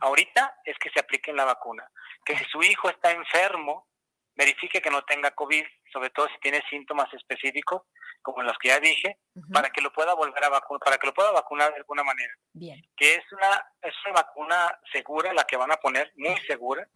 ahorita 0.00 0.60
es 0.64 0.76
que 0.78 0.90
se 0.90 1.00
apliquen 1.00 1.36
la 1.36 1.44
vacuna. 1.44 1.88
Que 2.24 2.36
si 2.36 2.44
su 2.44 2.62
hijo 2.62 2.88
está 2.88 3.10
enfermo, 3.10 3.88
verifique 4.36 4.80
que 4.80 4.90
no 4.90 5.02
tenga 5.02 5.30
COVID, 5.32 5.64
sobre 5.92 6.10
todo 6.10 6.28
si 6.28 6.38
tiene 6.40 6.62
síntomas 6.68 7.12
específicos, 7.14 7.82
como 8.22 8.42
los 8.42 8.56
que 8.58 8.68
ya 8.68 8.80
dije, 8.80 9.18
para 9.52 9.70
que 9.70 9.82
lo 9.82 9.92
pueda 9.92 10.14
volver 10.14 10.42
a 10.44 10.48
vacunar, 10.48 10.80
para 10.80 10.98
que 10.98 11.06
lo 11.06 11.14
pueda 11.14 11.30
vacunar 11.30 11.70
de 11.70 11.78
alguna 11.78 12.02
manera. 12.02 12.32
Bien. 12.52 12.82
Que 12.96 13.14
es 13.14 13.32
una, 13.32 13.64
es 13.82 13.94
una 14.06 14.14
vacuna 14.14 14.80
segura, 14.92 15.32
la 15.34 15.44
que 15.44 15.56
van 15.56 15.70
a 15.70 15.76
poner, 15.76 16.12
muy 16.16 16.36
segura, 16.46 16.88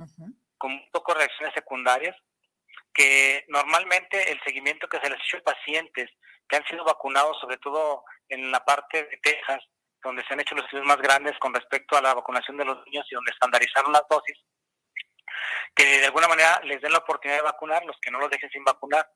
con 0.57 0.73
muy 0.73 0.89
pocas 0.91 1.17
reacciones 1.17 1.55
secundarias, 1.55 2.17
que 2.95 3.45
normalmente 3.49 4.33
el 4.33 4.41
seguimiento 4.43 4.89
que 4.89 4.99
se 4.99 5.09
les 5.09 5.19
ha 5.19 5.23
hecho 5.23 5.37
a 5.39 5.53
pacientes 5.55 6.11
que 6.49 6.57
han 6.57 6.65
sido 6.67 6.85
vacunados, 6.85 7.39
sobre 7.41 7.59
todo 7.59 8.05
en 8.29 8.51
la 8.51 8.65
parte 8.65 9.05
de 9.05 9.19
Texas, 9.19 9.63
donde 10.03 10.25
se 10.25 10.35
han 10.35 10.41
hecho 10.41 10.55
los 10.55 10.65
estudios 10.65 10.87
más 10.87 10.99
grandes 10.99 11.39
con 11.39 11.55
respecto 11.55 11.97
a 11.97 12.03
la 12.03 12.15
vacunación 12.15 12.57
de 12.57 12.65
los 12.65 12.85
niños 12.87 13.07
y 13.11 13.15
donde 13.15 13.33
estandarizaron 13.33 13.93
las 13.93 14.03
dosis, 14.09 14.37
que 15.75 16.01
de 16.01 16.07
alguna 16.07 16.29
manera 16.29 16.61
les 16.65 16.81
den 16.81 16.93
la 16.93 16.99
oportunidad 16.99 17.39
de 17.39 17.45
vacunar, 17.45 17.85
los 17.85 17.97
que 18.01 18.11
no 18.11 18.19
los 18.19 18.31
dejen 18.31 18.51
sin 18.51 18.65
vacunar. 18.65 19.09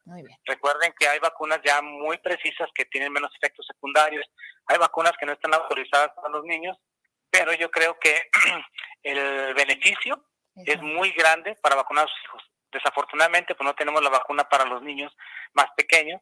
Recuerden 0.45 0.95
que 0.99 1.09
hay 1.09 1.19
vacunas 1.19 1.61
ya 1.65 1.81
muy 1.83 2.19
precisas 2.19 2.69
que 2.75 2.85
tienen 2.87 3.13
menos 3.13 3.31
efectos 3.37 3.67
secundarios, 3.67 4.27
hay 4.67 4.79
vacunas 4.79 5.13
que 5.19 5.27
no 5.27 5.33
están 5.33 5.55
autorizadas 5.55 6.11
para 6.15 6.29
los 6.29 6.45
niños, 6.45 6.77
pero 7.31 7.53
yo 7.55 7.71
creo 7.71 7.99
que 7.99 8.31
el 9.03 9.55
beneficio 9.55 10.25
es 10.55 10.81
muy 10.83 11.11
grande 11.13 11.57
para 11.63 11.77
vacunar 11.77 12.05
a 12.05 12.09
sus 12.09 12.25
hijos. 12.25 12.52
Desafortunadamente, 12.73 13.55
pues 13.55 13.67
no 13.67 13.75
tenemos 13.75 14.03
la 14.03 14.11
vacuna 14.11 14.45
para 14.49 14.65
los 14.65 14.83
niños 14.83 15.15
más 15.53 15.67
pequeños, 15.77 16.21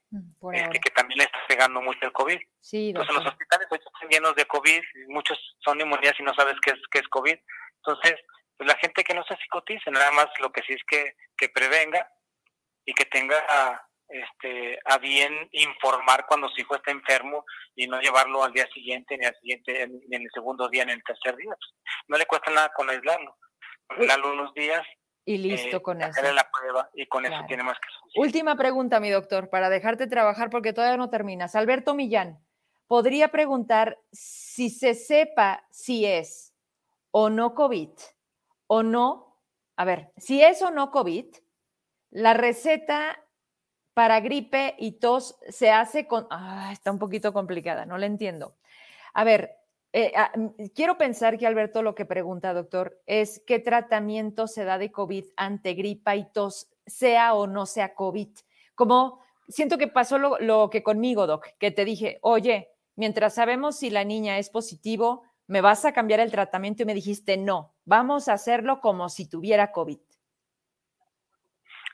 este, 0.53 0.81
que 0.81 0.91
también 0.91 1.19
le 1.19 1.25
está 1.25 1.39
pegando 1.47 1.81
mucho 1.81 2.01
el 2.03 2.13
COVID. 2.13 2.41
Sí, 2.61 2.89
Entonces, 2.89 3.15
los 3.15 3.27
hospitales 3.27 3.69
hoy 3.71 3.79
están 3.79 4.09
llenos 4.09 4.35
de 4.35 4.47
COVID, 4.47 4.83
muchos 5.09 5.39
son 5.61 5.81
inmunidades 5.81 6.19
y 6.19 6.25
no 6.25 6.35
sabes 6.35 6.57
qué 6.63 6.73
es, 6.73 6.81
qué 6.91 6.99
es 6.99 7.09
COVID. 7.09 7.37
Entonces, 7.77 8.17
pues 8.57 8.69
la 8.69 8.77
gente 8.79 9.05
que 9.05 9.15
no 9.15 9.25
se 9.25 9.37
psicotice, 9.37 9.91
nada 9.91 10.11
más 10.11 10.27
lo 10.41 10.51
que 10.53 10.63
sí 10.63 10.75
es 10.75 10.83
que, 10.87 11.15
que 11.37 11.49
prevenga 11.49 12.11
y 12.85 12.93
que 12.93 13.05
tenga 13.07 13.43
este, 14.11 14.79
a 14.85 14.99
bien 14.99 15.49
informar 15.53 16.27
cuando 16.27 16.49
su 16.49 16.61
hijo 16.61 16.75
está 16.75 16.91
enfermo 16.91 17.45
y 17.77 17.87
no 17.87 18.01
llevarlo 18.01 18.43
al 18.43 18.53
día 18.53 18.67
siguiente, 18.75 19.17
ni 19.17 19.25
al 19.25 19.37
siguiente, 19.37 19.87
ni 19.87 20.17
en 20.17 20.23
el 20.23 20.31
segundo 20.35 20.69
día, 20.69 20.85
ni 20.85 20.93
en 20.93 20.99
el 20.99 21.05
tercer 21.05 21.37
día. 21.37 21.51
Pues, 21.51 21.71
no 22.09 22.19
le 22.19 22.27
cuesta 22.27 22.51
nada 22.51 22.73
con 22.75 22.91
aislarlo. 22.91 23.37
Aislarlo 23.89 24.33
unos 24.33 24.53
días. 24.55 24.87
Y 25.25 25.39
listo 25.39 25.77
eh, 25.77 25.83
con 25.83 26.01
eso. 26.03 26.21
la 26.33 26.51
prueba 26.51 26.91
y 26.95 27.07
con 27.07 27.25
eso 27.27 27.37
tiene 27.47 27.63
más 27.63 27.79
que 27.79 27.89
suficiente. 27.91 28.21
Última 28.21 28.57
pregunta, 28.57 29.01
mi 29.01 29.11
doctor, 29.11 29.51
para 29.51 29.69
dejarte 29.69 30.07
trabajar 30.07 30.51
porque 30.51 30.73
todavía 30.73 30.97
no 30.97 31.11
terminas. 31.11 31.55
Alberto 31.55 31.95
Millán, 31.95 32.39
¿podría 32.87 33.29
preguntar 33.29 33.99
si 34.11 34.71
se 34.71 34.95
sepa 34.95 35.65
si 35.71 36.07
es 36.07 36.55
o 37.11 37.31
no 37.31 37.55
COVID? 37.55 37.91
o 38.73 38.85
no, 38.85 39.37
a 39.75 39.85
ver, 39.85 40.13
si 40.17 40.45
es 40.45 40.63
o 40.63 40.71
no 40.71 40.93
COVID, 40.93 41.27
la 42.13 42.35
receta 42.35 43.21
para 43.95 44.21
gripe 44.21 44.77
y 44.79 44.93
tos 44.93 45.41
se 45.49 45.73
hace 45.73 46.07
con, 46.07 46.29
ah, 46.31 46.71
está 46.73 46.93
un 46.93 47.01
poquito 47.01 47.33
complicada, 47.33 47.85
no 47.85 47.99
la 47.99 48.07
entiendo. 48.07 48.55
A 49.13 49.25
ver, 49.25 49.57
eh, 49.93 50.13
ah, 50.17 50.33
quiero 50.75 50.97
pensar 50.97 51.37
que 51.37 51.47
Alberto 51.47 51.83
lo 51.83 51.95
que 51.95 52.05
pregunta, 52.05 52.55
doctor, 52.55 53.01
es 53.07 53.43
qué 53.47 53.59
tratamiento 53.59 54.47
se 54.47 54.65
da 54.65 54.79
de 54.79 54.93
COVID 54.93 55.25
ante 55.37 55.75
gripa 55.75 56.17
y 56.17 56.31
tos, 56.31 56.71
sea 56.87 57.35
o 57.35 57.47
no 57.47 57.67
sea 57.67 57.95
COVID. 57.95 58.29
Como 58.75 59.21
siento 59.49 59.79
que 59.79 59.89
pasó 59.89 60.19
lo, 60.19 60.71
que 60.71 60.83
conmigo, 60.83 61.27
doc, 61.27 61.47
que 61.59 61.71
te 61.71 61.85
dije, 61.85 62.19
oye, 62.23 62.71
mientras 62.97 63.35
sabemos 63.35 63.79
si 63.79 63.91
la 63.91 64.05
niña 64.05 64.39
es 64.39 64.49
positivo, 64.51 65.25
¿me 65.47 65.61
vas 65.61 65.85
a 65.85 65.93
cambiar 65.93 66.21
el 66.21 66.31
tratamiento? 66.31 66.83
Y 66.83 66.87
me 66.87 66.95
dijiste, 66.95 67.37
no, 67.37 67.75
vamos 67.85 68.29
a 68.29 68.35
hacerlo 68.35 68.81
como 68.81 69.09
si 69.09 69.29
tuviera 69.29 69.73
COVID. 69.73 69.99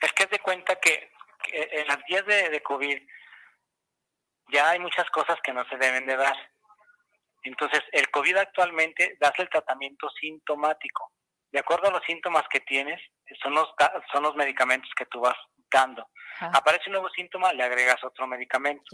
Es 0.02 0.12
que 0.12 0.26
de 0.26 0.38
cuenta 0.40 0.76
que, 0.76 1.10
en 1.52 1.86
las 1.86 2.04
días 2.06 2.26
de, 2.26 2.62
COVID 2.62 2.98
ya 4.52 4.70
hay 4.70 4.78
muchas 4.78 5.08
cosas 5.10 5.38
que 5.42 5.52
no 5.52 5.64
se 5.68 5.76
deben 5.76 6.06
de 6.06 6.16
dar. 6.16 6.36
Entonces, 7.48 7.80
el 7.92 8.10
COVID 8.10 8.36
actualmente 8.36 9.16
das 9.20 9.32
el 9.38 9.48
tratamiento 9.48 10.08
sintomático. 10.20 11.12
De 11.52 11.60
acuerdo 11.60 11.88
a 11.88 11.92
los 11.92 12.02
síntomas 12.04 12.44
que 12.50 12.60
tienes, 12.60 13.00
son 13.42 13.54
los, 13.54 13.68
son 14.12 14.22
los 14.22 14.34
medicamentos 14.34 14.90
que 14.96 15.06
tú 15.06 15.20
vas 15.20 15.36
dando. 15.70 16.08
Aparece 16.40 16.84
un 16.88 16.94
nuevo 16.94 17.08
síntoma, 17.10 17.52
le 17.52 17.62
agregas 17.62 18.02
otro 18.04 18.26
medicamento. 18.26 18.84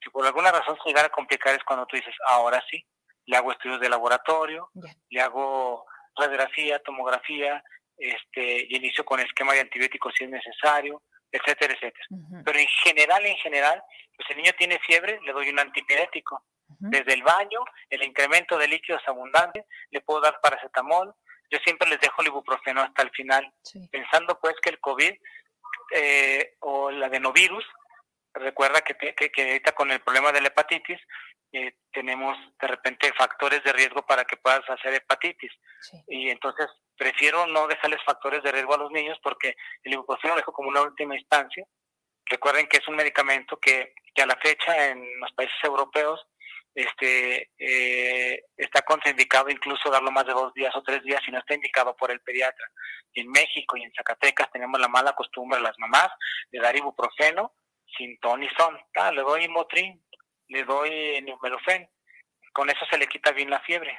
Si 0.00 0.10
por 0.10 0.24
alguna 0.24 0.52
razón 0.52 0.76
se 0.82 0.88
llegara 0.88 1.08
a 1.08 1.12
complicar 1.12 1.54
es 1.54 1.64
cuando 1.64 1.86
tú 1.86 1.96
dices, 1.96 2.14
ahora 2.28 2.62
sí, 2.70 2.84
le 3.26 3.36
hago 3.36 3.52
estudios 3.52 3.80
de 3.80 3.88
laboratorio, 3.88 4.70
le 5.10 5.20
hago 5.20 5.84
radiografía, 6.16 6.78
tomografía, 6.80 7.62
este, 7.96 8.66
y 8.68 8.76
inicio 8.76 9.04
con 9.04 9.20
esquema 9.20 9.52
de 9.52 9.60
antibióticos 9.60 10.14
si 10.16 10.24
es 10.24 10.30
necesario, 10.30 11.02
etcétera, 11.30 11.74
etcétera. 11.74 12.06
Pero 12.44 12.58
en 12.58 12.68
general, 12.84 13.26
en 13.26 13.36
general, 13.36 13.82
pues 14.16 14.30
el 14.30 14.36
niño 14.38 14.52
tiene 14.56 14.78
fiebre, 14.78 15.20
le 15.22 15.32
doy 15.32 15.50
un 15.50 15.58
antipirético. 15.58 16.42
Desde 16.80 17.14
el 17.14 17.22
baño, 17.22 17.64
el 17.90 18.04
incremento 18.04 18.56
de 18.56 18.68
líquidos 18.68 19.02
abundantes, 19.06 19.64
le 19.90 20.00
puedo 20.00 20.20
dar 20.20 20.40
paracetamol. 20.40 21.12
Yo 21.50 21.58
siempre 21.64 21.88
les 21.88 22.00
dejo 22.00 22.22
el 22.22 22.28
ibuprofeno 22.28 22.82
hasta 22.82 23.02
el 23.02 23.10
final, 23.10 23.52
pensando 23.90 24.38
pues 24.40 24.54
que 24.62 24.70
el 24.70 24.80
COVID 24.80 25.12
eh, 25.92 26.56
o 26.60 26.90
el 26.90 27.02
adenovirus, 27.02 27.64
recuerda 28.34 28.82
que, 28.82 28.94
que, 28.94 29.30
que 29.30 29.42
ahorita 29.42 29.72
con 29.72 29.90
el 29.90 30.00
problema 30.00 30.30
de 30.32 30.40
la 30.40 30.48
hepatitis, 30.48 31.00
eh, 31.50 31.76
tenemos 31.92 32.36
de 32.60 32.66
repente 32.66 33.10
factores 33.14 33.64
de 33.64 33.72
riesgo 33.72 34.04
para 34.04 34.24
que 34.24 34.36
puedas 34.36 34.68
hacer 34.68 34.94
hepatitis. 34.94 35.50
Y 36.06 36.28
entonces 36.28 36.66
prefiero 36.96 37.46
no 37.46 37.66
dejarles 37.66 38.02
factores 38.04 38.42
de 38.42 38.52
riesgo 38.52 38.74
a 38.74 38.78
los 38.78 38.90
niños 38.90 39.18
porque 39.22 39.56
el 39.82 39.94
ibuprofeno 39.94 40.34
lo 40.34 40.40
dejo 40.40 40.52
como 40.52 40.68
una 40.68 40.82
última 40.82 41.16
instancia. 41.16 41.64
Recuerden 42.26 42.66
que 42.66 42.76
es 42.76 42.88
un 42.88 42.96
medicamento 42.96 43.58
que, 43.58 43.94
que 44.14 44.22
a 44.22 44.26
la 44.26 44.36
fecha 44.36 44.88
en 44.88 45.20
los 45.20 45.32
países 45.32 45.56
europeos 45.62 46.20
este 46.78 47.50
eh, 47.58 48.44
está 48.56 48.82
contraindicado 48.82 49.50
incluso 49.50 49.90
darlo 49.90 50.12
más 50.12 50.26
de 50.26 50.32
dos 50.32 50.54
días 50.54 50.74
o 50.76 50.82
tres 50.82 51.02
días 51.02 51.20
si 51.24 51.32
no 51.32 51.38
está 51.38 51.54
indicado 51.54 51.96
por 51.96 52.10
el 52.10 52.20
pediatra. 52.20 52.66
En 53.14 53.28
México 53.30 53.76
y 53.76 53.82
en 53.82 53.92
Zacatecas 53.94 54.50
tenemos 54.52 54.78
la 54.80 54.88
mala 54.88 55.12
costumbre 55.14 55.60
las 55.60 55.76
mamás 55.78 56.08
de 56.52 56.60
dar 56.60 56.76
ibuprofeno 56.76 57.52
sin 57.96 58.18
ton 58.20 58.42
y 58.42 58.48
son. 58.56 58.78
Ah, 58.94 59.10
le 59.10 59.22
doy 59.22 59.48
Motrin, 59.48 60.00
le 60.48 60.64
doy 60.64 61.20
Numelofen. 61.22 61.88
Con 62.52 62.70
eso 62.70 62.84
se 62.90 62.98
le 62.98 63.06
quita 63.06 63.32
bien 63.32 63.50
la 63.50 63.60
fiebre. 63.60 63.98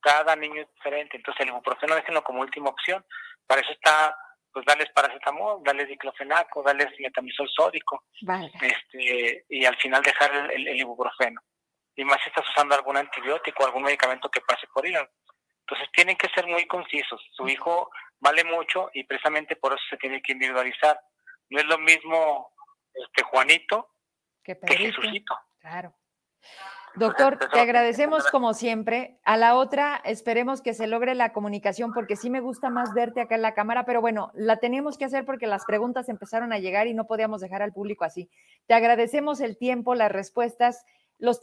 Cada 0.00 0.36
niño 0.36 0.62
es 0.62 0.74
diferente. 0.74 1.16
Entonces 1.16 1.40
el 1.42 1.48
ibuprofeno 1.48 1.94
déjenlo 1.94 2.22
como 2.22 2.40
última 2.40 2.70
opción. 2.70 3.04
Para 3.46 3.60
eso 3.60 3.72
está, 3.72 4.16
pues 4.52 4.64
darles 4.64 4.90
paracetamol, 4.92 5.62
darles 5.62 5.88
diclofenaco, 5.88 6.62
darles 6.62 6.88
metamisol 6.98 7.48
sódico. 7.48 8.04
Este, 8.60 9.44
y 9.48 9.64
al 9.64 9.76
final 9.76 10.02
dejar 10.02 10.50
el, 10.52 10.68
ibuprofeno. 10.76 11.40
Y 12.00 12.04
más 12.04 12.16
si 12.22 12.30
estás 12.30 12.48
usando 12.48 12.74
algún 12.74 12.96
antibiótico, 12.96 13.62
algún 13.62 13.82
medicamento 13.82 14.30
que 14.30 14.40
pase 14.40 14.66
por 14.72 14.86
hígado. 14.86 15.06
Entonces 15.66 15.86
tienen 15.92 16.16
que 16.16 16.30
ser 16.30 16.46
muy 16.46 16.66
concisos. 16.66 17.20
Su 17.32 17.46
hijo 17.46 17.90
vale 18.18 18.42
mucho 18.42 18.88
y 18.94 19.04
precisamente 19.04 19.54
por 19.56 19.74
eso 19.74 19.82
se 19.90 19.98
tiene 19.98 20.22
que 20.22 20.32
individualizar. 20.32 20.98
No 21.50 21.60
es 21.60 21.66
lo 21.66 21.76
mismo 21.76 22.54
este 22.94 23.22
Juanito 23.24 23.90
que 24.42 24.58
Jesucito. 24.66 25.38
Claro. 25.58 25.94
Doctor, 26.96 27.38
te 27.52 27.60
agradecemos 27.60 28.28
como 28.30 28.54
siempre. 28.54 29.20
A 29.24 29.36
la 29.36 29.54
otra, 29.56 30.00
esperemos 30.04 30.62
que 30.62 30.72
se 30.72 30.86
logre 30.86 31.14
la 31.14 31.34
comunicación 31.34 31.92
porque 31.92 32.16
sí 32.16 32.30
me 32.30 32.40
gusta 32.40 32.70
más 32.70 32.94
verte 32.94 33.20
acá 33.20 33.34
en 33.34 33.42
la 33.42 33.52
cámara, 33.52 33.84
pero 33.84 34.00
bueno, 34.00 34.32
la 34.34 34.56
tenemos 34.56 34.96
que 34.96 35.04
hacer 35.04 35.26
porque 35.26 35.46
las 35.46 35.66
preguntas 35.66 36.08
empezaron 36.08 36.52
a 36.52 36.58
llegar 36.58 36.86
y 36.86 36.94
no 36.94 37.06
podíamos 37.06 37.42
dejar 37.42 37.60
al 37.60 37.72
público 37.72 38.04
así. 38.04 38.30
Te 38.66 38.74
agradecemos 38.74 39.40
el 39.40 39.58
tiempo, 39.58 39.94
las 39.94 40.10
respuestas. 40.10 40.84
Los 41.20 41.40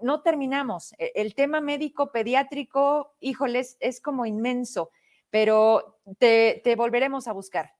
no 0.00 0.22
terminamos. 0.22 0.94
E, 0.98 1.12
el 1.14 1.34
tema 1.34 1.60
médico 1.60 2.10
pediátrico, 2.10 3.14
híjoles, 3.20 3.76
es 3.80 4.00
como 4.00 4.24
inmenso, 4.24 4.90
pero 5.30 6.00
te, 6.18 6.60
te 6.64 6.74
volveremos 6.76 7.28
a 7.28 7.32
buscar. 7.32 7.74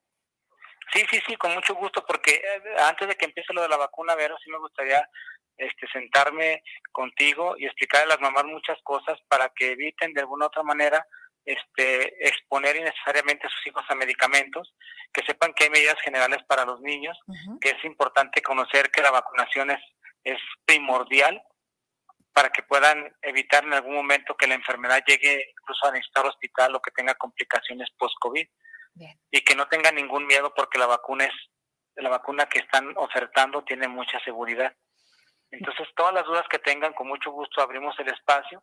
Sí, 0.92 1.02
sí, 1.10 1.20
sí, 1.26 1.36
con 1.36 1.54
mucho 1.54 1.74
gusto, 1.74 2.04
porque 2.06 2.32
eh, 2.32 2.62
antes 2.80 3.08
de 3.08 3.14
que 3.14 3.26
empiece 3.26 3.52
lo 3.52 3.62
de 3.62 3.68
la 3.68 3.76
vacuna, 3.76 4.14
Vero, 4.14 4.36
sí 4.42 4.50
me 4.50 4.58
gustaría 4.58 5.08
este, 5.58 5.86
sentarme 5.92 6.62
contigo 6.92 7.56
y 7.58 7.66
explicar 7.66 8.04
a 8.04 8.06
las 8.06 8.20
mamás 8.20 8.44
muchas 8.44 8.78
cosas 8.82 9.18
para 9.28 9.50
que 9.50 9.72
eviten 9.72 10.14
de 10.14 10.20
alguna 10.20 10.46
otra 10.46 10.62
manera 10.62 11.04
este, 11.44 12.26
exponer 12.26 12.76
innecesariamente 12.76 13.46
a 13.46 13.50
sus 13.50 13.66
hijos 13.66 13.84
a 13.88 13.94
medicamentos, 13.94 14.74
que 15.12 15.24
sepan 15.24 15.52
que 15.54 15.64
hay 15.64 15.70
medidas 15.70 16.00
generales 16.02 16.38
para 16.46 16.64
los 16.64 16.80
niños, 16.80 17.18
que 17.60 17.70
es 17.70 17.84
importante 17.84 18.42
conocer 18.42 18.90
que 18.90 19.02
la 19.02 19.10
vacunación 19.10 19.70
es 19.70 19.80
es 20.24 20.38
primordial 20.64 21.42
para 22.32 22.50
que 22.50 22.62
puedan 22.62 23.12
evitar 23.22 23.64
en 23.64 23.72
algún 23.72 23.94
momento 23.94 24.36
que 24.36 24.46
la 24.46 24.54
enfermedad 24.54 25.02
llegue 25.06 25.50
incluso 25.50 25.86
a 25.86 25.92
necesitar 25.92 26.26
hospital 26.26 26.74
o 26.74 26.80
que 26.80 26.92
tenga 26.92 27.14
complicaciones 27.14 27.88
post-COVID. 27.98 28.46
Y 29.30 29.40
que 29.42 29.54
no 29.54 29.68
tengan 29.68 29.94
ningún 29.94 30.26
miedo 30.26 30.52
porque 30.54 30.78
la 30.78 30.86
vacuna 30.86 31.24
es 31.24 31.34
la 31.96 32.08
vacuna 32.10 32.46
que 32.46 32.60
están 32.60 32.92
ofertando 32.96 33.62
tiene 33.64 33.88
mucha 33.88 34.18
seguridad. 34.20 34.72
Entonces, 35.50 35.88
todas 35.96 36.12
las 36.12 36.24
dudas 36.24 36.46
que 36.48 36.58
tengan, 36.58 36.92
con 36.92 37.08
mucho 37.08 37.30
gusto 37.30 37.62
abrimos 37.62 37.98
el 37.98 38.08
espacio. 38.08 38.62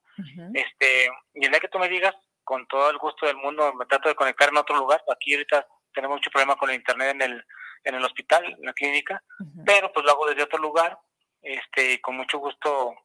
este 0.53 1.09
Y 1.33 1.45
el 1.45 1.51
día 1.51 1.59
que 1.59 1.67
tú 1.67 1.79
me 1.79 1.89
digas, 1.89 2.15
con 2.43 2.67
todo 2.67 2.89
el 2.91 2.97
gusto 2.97 3.25
del 3.25 3.37
mundo, 3.37 3.73
me 3.73 3.85
trato 3.85 4.07
de 4.07 4.15
conectar 4.15 4.49
en 4.49 4.57
otro 4.57 4.75
lugar. 4.75 5.03
Aquí 5.11 5.33
ahorita 5.33 5.67
tenemos 5.93 6.17
mucho 6.17 6.29
problema 6.29 6.55
con 6.55 6.69
el 6.69 6.75
internet 6.75 7.11
en 7.15 7.21
el, 7.23 7.45
en 7.83 7.95
el 7.95 8.05
hospital, 8.05 8.45
en 8.45 8.65
la 8.65 8.73
clínica, 8.73 9.23
pero 9.65 9.91
pues 9.91 10.05
lo 10.05 10.11
hago 10.11 10.27
desde 10.27 10.43
otro 10.43 10.59
lugar, 10.59 10.97
este, 11.45 11.93
y 11.93 11.97
con 11.99 12.17
mucho 12.17 12.39
gusto, 12.39 12.95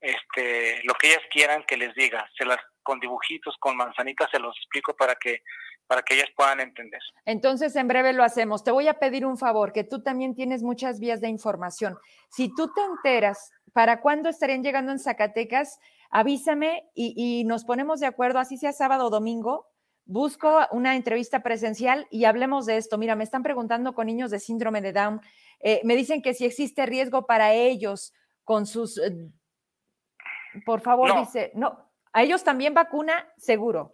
este, 0.00 0.82
lo 0.84 0.94
que 0.94 1.08
ellas 1.08 1.22
quieran 1.30 1.64
que 1.66 1.76
les 1.76 1.94
diga, 1.94 2.28
se 2.36 2.44
las 2.44 2.58
con 2.82 3.00
dibujitos, 3.00 3.56
con 3.58 3.76
manzanitas, 3.76 4.30
se 4.30 4.38
los 4.38 4.54
explico 4.58 4.94
para 4.94 5.14
que 5.14 5.40
para 5.86 6.02
que 6.02 6.14
ellas 6.14 6.28
puedan 6.36 6.60
entender. 6.60 7.00
Entonces, 7.26 7.76
en 7.76 7.88
breve 7.88 8.12
lo 8.12 8.24
hacemos. 8.24 8.64
Te 8.64 8.70
voy 8.70 8.88
a 8.88 8.94
pedir 8.94 9.26
un 9.26 9.36
favor, 9.36 9.72
que 9.72 9.84
tú 9.84 10.02
también 10.02 10.34
tienes 10.34 10.62
muchas 10.62 10.98
vías 10.98 11.20
de 11.20 11.28
información. 11.28 11.98
Si 12.30 12.54
tú 12.54 12.72
te 12.72 12.80
enteras 12.82 13.52
para 13.72 14.00
cuándo 14.00 14.28
estarían 14.28 14.62
llegando 14.62 14.92
en 14.92 14.98
Zacatecas, 14.98 15.78
avísame 16.10 16.84
y, 16.94 17.44
nos 17.44 17.64
ponemos 17.64 18.00
de 18.00 18.06
acuerdo, 18.06 18.38
así 18.38 18.56
sea 18.56 18.72
sábado 18.72 19.06
o 19.06 19.10
domingo. 19.10 19.66
Busco 20.06 20.60
una 20.70 20.96
entrevista 20.96 21.42
presencial 21.42 22.06
y 22.10 22.26
hablemos 22.26 22.66
de 22.66 22.76
esto. 22.76 22.98
Mira, 22.98 23.16
me 23.16 23.24
están 23.24 23.42
preguntando 23.42 23.94
con 23.94 24.06
niños 24.06 24.30
de 24.30 24.38
síndrome 24.38 24.82
de 24.82 24.92
Down. 24.92 25.20
Eh, 25.60 25.80
me 25.84 25.96
dicen 25.96 26.22
que 26.22 26.34
si 26.34 26.44
existe 26.44 26.86
riesgo 26.86 27.26
para 27.26 27.52
ellos 27.52 28.12
con 28.44 28.66
sus... 28.66 28.98
Eh, 28.98 29.12
por 30.64 30.80
favor, 30.80 31.18
dice, 31.18 31.50
no, 31.54 31.90
a 32.12 32.22
ellos 32.22 32.44
también 32.44 32.74
vacuna, 32.74 33.32
seguro. 33.36 33.90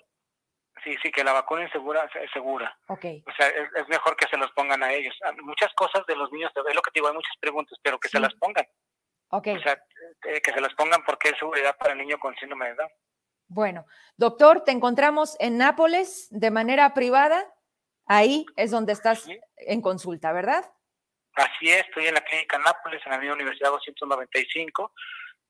Sí, 0.85 0.95
sí, 1.03 1.11
que 1.11 1.25
la 1.25 1.33
vacuna 1.33 1.65
es 1.65 1.73
segura. 1.73 2.09
Es 2.23 2.31
segura. 2.33 2.79
Okay. 2.87 3.23
O 3.27 3.33
sea, 3.33 3.49
es, 3.49 3.89
mejor 3.89 4.17
que 4.17 4.27
se 4.29 4.37
los 4.37 4.51
pongan 4.53 4.83
a 4.83 4.93
ellos. 4.93 5.15
Ah, 5.25 5.33
muchas 5.43 5.73
cosas 5.75 6.05
de 6.07 6.17
los 6.17 6.31
niños, 6.33 6.51
es 6.55 6.75
lo 6.75 6.83
que 6.83 6.91
te 6.91 7.01
digo, 7.01 7.09
hay 7.09 7.15
muchas 7.15 7.37
preguntas, 7.41 7.79
pero 7.83 7.99
que 7.99 8.09
se 8.09 8.21
las 8.21 8.35
pongan. 8.35 8.67
Okay. 9.31 9.57
O 9.57 9.63
sea, 9.63 9.73
eh, 10.27 10.41
que 10.41 10.53
se 10.53 10.61
las 10.61 10.75
pongan 10.75 11.03
porque 11.05 11.31
es 11.31 11.39
seguridad 11.39 11.77
para 11.79 11.93
el 11.93 11.99
niño 11.99 12.19
con 12.19 12.35
síndrome 12.37 12.69
de 12.69 12.75
Down. 12.75 12.91
Bueno, 13.49 13.85
doctor, 14.17 14.63
te 14.65 14.71
encontramos 14.71 15.37
en 15.41 15.59
Nápoles 15.59 16.29
de 16.31 16.51
manera 16.51 16.95
privada. 16.95 17.53
Ahí 18.07 18.47
es 18.57 18.71
donde 18.71 18.93
estás 18.93 19.29
en 19.57 19.83
consulta, 19.83 20.33
¿verdad? 20.33 20.65
Así 21.35 21.71
es, 21.71 21.87
estoy 21.87 22.07
en 22.07 22.15
la 22.15 22.21
clínica 22.21 22.59
Nápoles, 22.59 23.01
en 23.05 23.13
la 23.13 23.19
misma 23.19 23.35
Universidad 23.35 23.71
295. 23.71 24.93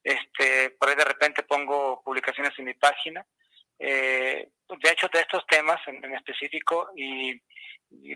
Este, 0.03 0.71
por 0.71 0.89
ahí 0.89 0.97
de 0.97 1.05
repente 1.05 1.43
pongo 1.43 2.03
publicaciones 2.03 2.59
en 2.59 2.65
mi 2.65 2.75
página 2.75 3.27
eh, 3.81 4.47
de 4.69 4.91
hecho, 4.91 5.09
de 5.13 5.21
estos 5.21 5.45
temas 5.47 5.81
en, 5.87 6.15
específico 6.15 6.91
y, 6.95 7.41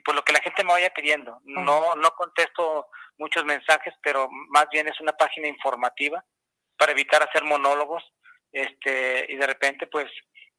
por 0.04 0.14
lo 0.14 0.22
que 0.22 0.32
la 0.32 0.40
gente 0.40 0.62
me 0.62 0.72
vaya 0.72 0.90
pidiendo. 0.90 1.40
No, 1.44 1.96
no 1.96 2.10
contesto 2.10 2.88
muchos 3.18 3.44
mensajes, 3.44 3.94
pero 4.02 4.28
más 4.30 4.66
bien 4.70 4.86
es 4.86 5.00
una 5.00 5.12
página 5.12 5.48
informativa 5.48 6.24
para 6.76 6.92
evitar 6.92 7.22
hacer 7.22 7.42
monólogos. 7.44 8.04
Este, 8.52 9.26
y 9.28 9.36
de 9.36 9.46
repente, 9.46 9.88
pues, 9.88 10.06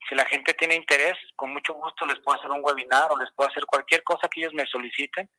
si 0.10 0.16
la 0.16 0.26
gente 0.26 0.54
tiene 0.54 0.76
interés, 0.76 1.16
con 1.36 1.54
mucho 1.54 1.76
gusto 1.76 2.06
les 2.06 2.20
puedo 2.20 2.38
hacer 2.38 2.52
un 2.52 2.62
webinar 2.62 3.10
o 3.12 3.18
les 3.18 3.32
puedo 3.34 3.50
hacer 3.50 3.66
cualquier 3.66 4.04
cosa 4.04 4.28
que 4.28 4.42
ellos 4.42 4.54
me 4.54 4.66
soliciten. 4.66 5.30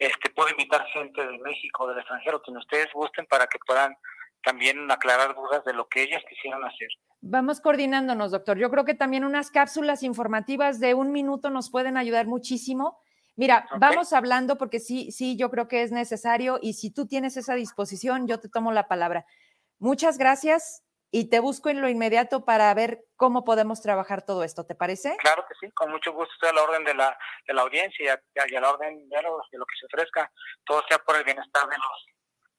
Este, 0.00 0.30
puedo 0.30 0.48
invitar 0.48 0.82
gente 0.86 1.24
de 1.24 1.38
México, 1.40 1.86
del 1.86 1.98
extranjero, 1.98 2.40
quien 2.40 2.56
ustedes 2.56 2.88
gusten 2.94 3.26
para 3.26 3.46
que 3.46 3.58
puedan 3.66 3.94
también 4.42 4.90
aclarar 4.90 5.34
dudas 5.34 5.62
de 5.66 5.74
lo 5.74 5.88
que 5.88 6.02
ellas 6.02 6.22
quisieran 6.26 6.64
hacer. 6.64 6.88
Vamos 7.20 7.60
coordinándonos, 7.60 8.30
doctor. 8.30 8.56
Yo 8.56 8.70
creo 8.70 8.86
que 8.86 8.94
también 8.94 9.24
unas 9.24 9.50
cápsulas 9.50 10.02
informativas 10.02 10.80
de 10.80 10.94
un 10.94 11.12
minuto 11.12 11.50
nos 11.50 11.70
pueden 11.70 11.98
ayudar 11.98 12.26
muchísimo. 12.26 12.98
Mira, 13.36 13.68
vamos 13.78 14.14
hablando 14.14 14.56
porque 14.56 14.80
sí, 14.80 15.12
sí, 15.12 15.36
yo 15.36 15.50
creo 15.50 15.68
que 15.68 15.82
es 15.82 15.92
necesario 15.92 16.58
y 16.62 16.72
si 16.72 16.90
tú 16.90 17.06
tienes 17.06 17.36
esa 17.36 17.54
disposición, 17.54 18.26
yo 18.26 18.40
te 18.40 18.48
tomo 18.48 18.72
la 18.72 18.88
palabra. 18.88 19.26
Muchas 19.78 20.16
gracias 20.16 20.82
y 21.10 21.28
te 21.28 21.40
busco 21.40 21.68
en 21.68 21.80
lo 21.80 21.88
inmediato 21.88 22.44
para 22.44 22.72
ver 22.74 23.04
cómo 23.16 23.44
podemos 23.44 23.82
trabajar 23.82 24.24
todo 24.24 24.44
esto, 24.44 24.64
¿te 24.64 24.74
parece? 24.74 25.16
Claro 25.18 25.44
que 25.48 25.54
sí, 25.60 25.72
con 25.72 25.90
mucho 25.90 26.12
gusto 26.12 26.32
estoy 26.34 26.50
a 26.50 26.52
la 26.52 26.62
orden 26.62 26.84
de 26.84 26.94
la, 26.94 27.18
de 27.46 27.54
la 27.54 27.62
audiencia 27.62 28.22
y 28.34 28.56
a, 28.56 28.60
la 28.60 28.70
orden 28.70 29.08
de 29.08 29.22
lo, 29.22 29.40
de 29.50 29.58
lo 29.58 29.66
que 29.66 29.76
se 29.78 29.86
ofrezca, 29.86 30.30
todo 30.64 30.82
sea 30.88 30.98
por 30.98 31.16
el 31.16 31.24
bienestar 31.24 31.68
de 31.68 31.76
los, 31.76 32.06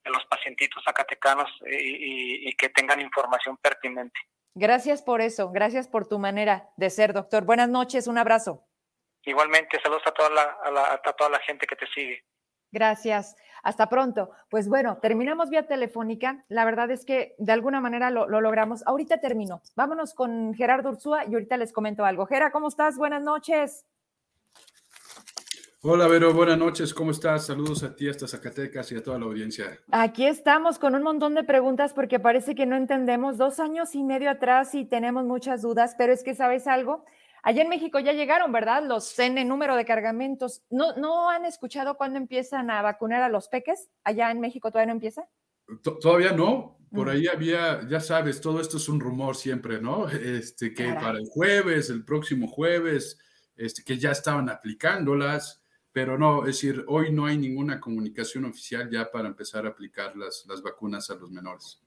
de 0.04 0.12
los 0.12 0.26
pacientitos 0.26 0.84
zacatecanos 0.84 1.50
y, 1.66 2.54
que 2.56 2.70
tengan 2.70 3.00
información 3.02 3.58
pertinente. 3.58 4.20
Gracias 4.54 5.02
por 5.02 5.22
eso, 5.22 5.52
gracias 5.52 5.88
por 5.88 6.08
tu 6.08 6.20
manera 6.20 6.70
de 6.76 6.90
ser, 6.90 7.14
doctor. 7.14 7.46
Buenas 7.46 7.70
noches, 7.70 8.08
un 8.08 8.18
abrazo. 8.18 8.68
Igualmente, 9.24 9.80
saludos 9.82 10.04
a 10.06 10.12
toda 10.12 10.30
la, 10.30 10.94
a, 10.94 11.14
toda 11.14 11.30
la 11.30 11.40
gente 11.40 11.66
que 11.66 11.76
te 11.76 11.88
sigue. 11.88 12.26
Gracias. 12.72 13.36
Hasta 13.64 13.90
pronto. 13.90 14.32
Pues 14.50 14.68
bueno, 14.68 14.98
terminamos 15.02 15.50
vía 15.50 15.68
telefónica. 15.68 16.46
La 16.50 16.66
verdad 16.66 16.92
es 16.92 17.06
que 17.06 17.36
de 17.38 17.52
alguna 17.52 17.82
manera 17.82 18.10
lo, 18.10 18.28
lo, 18.28 18.42
logramos. 18.42 18.86
Ahorita 18.86 19.20
termino. 19.20 19.62
Vámonos 19.76 20.14
con 20.14 20.54
Gerardo 20.54 20.90
Ursúa 20.90 21.26
y 21.26 21.34
ahorita 21.34 21.58
les 21.58 21.72
comento 21.72 22.06
algo. 22.06 22.26
Gera, 22.26 22.52
¿cómo 22.52 22.68
estás? 22.68 22.98
Buenas 22.98 23.24
noches. 23.24 23.86
Hola, 25.84 26.08
Vero, 26.08 26.32
buenas 26.32 26.60
noches, 26.60 26.94
¿cómo 26.94 27.10
estás? 27.10 27.48
Saludos 27.48 27.82
a 27.82 27.96
ti 27.96 28.08
hasta 28.08 28.28
Zacatecas 28.28 28.92
y 28.92 28.98
a 28.98 29.02
toda 29.02 29.18
la 29.18 29.26
audiencia. 29.26 29.80
Aquí 29.90 30.28
estamos 30.28 30.78
con 30.78 30.94
un 30.94 31.02
montón 31.02 31.34
de 31.34 31.44
preguntas 31.44 31.96
porque 31.96 32.20
parece 32.20 32.54
que 32.54 32.68
no 32.68 32.76
entendemos. 32.76 33.40
Dos 33.40 33.60
años 33.60 33.96
y 33.96 34.04
medio 34.04 34.30
atrás 34.30 34.76
y 34.76 34.86
tenemos 34.86 35.26
muchas 35.26 35.64
dudas, 35.64 35.96
pero 35.98 36.14
es 36.14 36.24
que, 36.24 36.36
¿sabes 36.36 36.68
algo? 36.68 37.04
Allá 37.44 37.64
en 37.64 37.70
México 37.70 38.00
ya 38.00 38.14
llegaron, 38.14 38.52
¿verdad? 38.52 38.84
Los 38.84 39.18
N 39.18 39.44
número 39.46 39.76
de 39.76 39.86
cargamentos. 39.86 40.64
¿No, 40.70 40.96
¿No 40.96 41.30
han 41.30 41.46
escuchado 41.46 41.98
cuándo 41.98 42.18
empiezan 42.18 42.70
a 42.70 42.82
vacunar 42.82 43.24
a 43.24 43.30
los 43.30 43.48
peques? 43.48 43.90
¿Allá 44.04 44.32
en 44.32 44.40
México 44.40 44.70
todavía 44.70 44.88
no 44.88 44.98
empieza? 44.98 45.28
Todavía 46.02 46.32
no. 46.32 46.78
Por 46.92 47.10
ahí 47.10 47.28
había, 47.28 47.88
ya 47.88 48.02
sabes, 48.02 48.42
todo 48.42 48.60
esto 48.60 48.76
es 48.78 48.90
un 48.90 49.00
rumor 49.00 49.36
siempre, 49.36 49.82
¿no? 49.82 50.08
Este, 50.10 50.74
que 50.74 50.94
para 50.94 51.18
el 51.18 51.26
jueves, 51.26 51.90
el 51.90 52.04
próximo 52.04 52.48
jueves, 52.48 53.18
este, 53.56 53.84
que 53.84 53.98
ya 53.98 54.12
estaban 54.12 54.50
aplicándolas 54.50 55.62
pero 55.92 56.18
no, 56.18 56.42
es 56.42 56.56
decir, 56.56 56.86
hoy 56.88 57.12
no 57.12 57.26
hay 57.26 57.38
ninguna 57.38 57.80
comunicación 57.80 58.46
oficial 58.46 58.90
ya 58.90 59.12
para 59.12 59.28
empezar 59.28 59.66
a 59.66 59.70
aplicar 59.70 60.16
las, 60.16 60.46
las 60.48 60.62
vacunas 60.62 61.10
a 61.10 61.16
los 61.16 61.30
menores. 61.30 61.82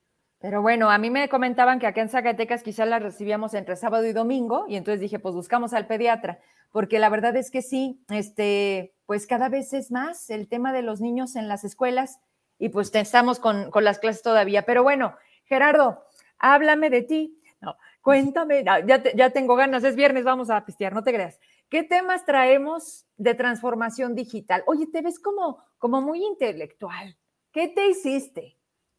Pero 0.45 0.61
bueno, 0.61 0.91
a 0.91 0.99
mí 0.99 1.09
me 1.09 1.27
comentaban 1.27 1.79
que 1.79 1.87
acá 1.87 2.01
en 2.01 2.09
Zacatecas 2.09 2.61
quizás 2.61 2.87
las 2.87 3.01
recibíamos 3.01 3.55
entre 3.55 3.75
sábado 3.75 4.05
y 4.05 4.13
domingo, 4.13 4.65
y 4.67 4.75
entonces 4.75 5.01
dije, 5.01 5.17
pues 5.17 5.33
buscamos 5.33 5.73
al 5.73 5.87
pediatra, 5.87 6.39
porque 6.71 6.99
la 6.99 7.09
verdad 7.09 7.35
es 7.35 7.49
que 7.49 7.63
sí, 7.63 7.99
este, 8.09 8.93
pues 9.07 9.25
cada 9.25 9.49
vez 9.49 9.73
es 9.73 9.89
más 9.89 10.29
el 10.29 10.47
tema 10.47 10.71
de 10.71 10.83
los 10.83 11.01
niños 11.01 11.35
en 11.35 11.47
las 11.47 11.63
escuelas, 11.63 12.19
y 12.59 12.69
pues 12.69 12.93
estamos 12.93 13.39
con, 13.39 13.71
con 13.71 13.83
las 13.83 13.97
clases 13.97 14.21
todavía. 14.21 14.67
Pero 14.67 14.83
bueno, 14.83 15.15
Gerardo, 15.45 16.03
háblame 16.37 16.91
de 16.91 17.01
ti. 17.01 17.41
No, 17.59 17.75
cuéntame, 18.01 18.63
ya, 18.63 18.85
ya 18.85 19.29
tengo 19.31 19.55
ganas, 19.55 19.83
es 19.83 19.95
viernes, 19.95 20.25
vamos 20.25 20.51
a 20.51 20.63
pistear, 20.63 20.93
no 20.93 21.03
te 21.03 21.11
creas. 21.11 21.39
¿Qué 21.69 21.81
temas 21.81 22.23
traemos 22.23 23.07
de 23.17 23.33
transformación 23.33 24.13
digital? 24.13 24.63
Oye, 24.67 24.85
te 24.85 25.01
ves 25.01 25.17
como, 25.19 25.63
como 25.79 26.03
muy 26.03 26.23
intelectual. 26.23 27.17
¿Qué 27.51 27.67
te 27.67 27.87
hiciste? 27.87 28.54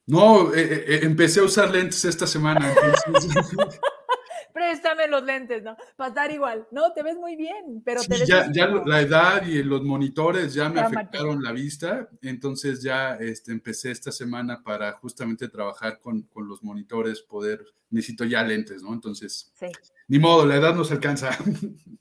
No, 0.07 0.55
eh, 0.55 0.63
eh, 0.63 0.85
eh, 0.87 1.01
empecé 1.03 1.41
a 1.41 1.45
usar 1.45 1.71
lentes 1.71 2.05
esta 2.05 2.27
semana. 2.27 2.73
Préstame 4.53 5.09
los 5.09 5.23
lentes, 5.25 5.63
¿no? 5.65 5.77
Para 5.97 6.09
estar 6.09 6.31
igual. 6.31 6.67
No, 6.71 6.93
te 6.93 7.03
ves 7.03 7.17
muy 7.17 7.37
bien, 7.37 7.83
pero 7.85 8.01
te 8.03 8.17
ves 8.21 8.27
ya, 8.27 8.51
ya 8.51 8.69
la 8.69 9.01
edad 9.01 9.45
y 9.45 9.63
los 9.63 9.83
monitores 9.83 10.55
ya 10.55 10.71
me 10.71 10.81
afectaron 10.81 11.43
la 11.43 11.53
vista, 11.53 12.09
entonces 12.23 12.83
ya 12.83 13.17
este, 13.17 13.53
empecé 13.53 13.91
esta 13.91 14.11
semana 14.11 14.63
para 14.63 14.93
justamente 14.93 15.49
trabajar 15.49 15.99
con, 15.99 16.23
con, 16.23 16.49
los 16.49 16.63
monitores, 16.63 17.21
poder, 17.21 17.67
necesito 17.91 18.25
ya 18.25 18.43
lentes, 18.45 18.83
¿no? 18.83 18.95
Entonces, 18.95 19.53
sí. 19.55 19.67
ni 20.09 20.19
modo, 20.19 20.47
la 20.47 20.57
edad 20.57 20.75
nos 20.75 20.91
alcanza. 20.91 21.37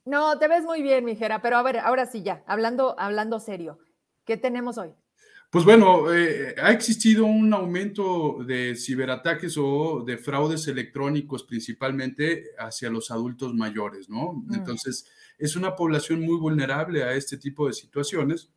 No, 0.06 0.38
te 0.38 0.48
ves 0.48 0.64
muy 0.64 0.82
bien, 0.82 1.04
mijera, 1.04 1.42
pero 1.42 1.58
a 1.58 1.64
ver, 1.64 1.80
ahora 1.80 2.06
sí 2.06 2.22
ya, 2.22 2.44
hablando, 2.46 2.96
hablando 3.00 3.40
serio, 3.40 3.80
¿qué 4.24 4.38
tenemos 4.38 4.78
hoy? 4.78 4.94
Pues 5.56 5.64
bueno, 5.64 6.14
eh, 6.14 6.54
ha 6.62 6.74
existido 6.74 7.26
un 7.26 7.54
aumento 7.54 8.40
de 8.46 8.76
ciberataques 8.76 9.56
o 9.58 10.04
de 10.06 10.18
fraudes 10.18 10.68
electrónicos 10.68 11.46
principalmente 11.46 12.48
hacia 12.60 12.90
los 12.90 13.10
adultos 13.10 13.54
mayores, 13.54 14.10
¿no? 14.10 14.34
Mm. 14.34 14.54
Entonces, 14.54 15.06
es 15.38 15.56
una 15.56 15.74
población 15.74 16.20
muy 16.20 16.36
vulnerable 16.36 17.04
a 17.04 17.14
este 17.14 17.38
tipo 17.38 17.68
de 17.68 17.74
situaciones 17.74 18.52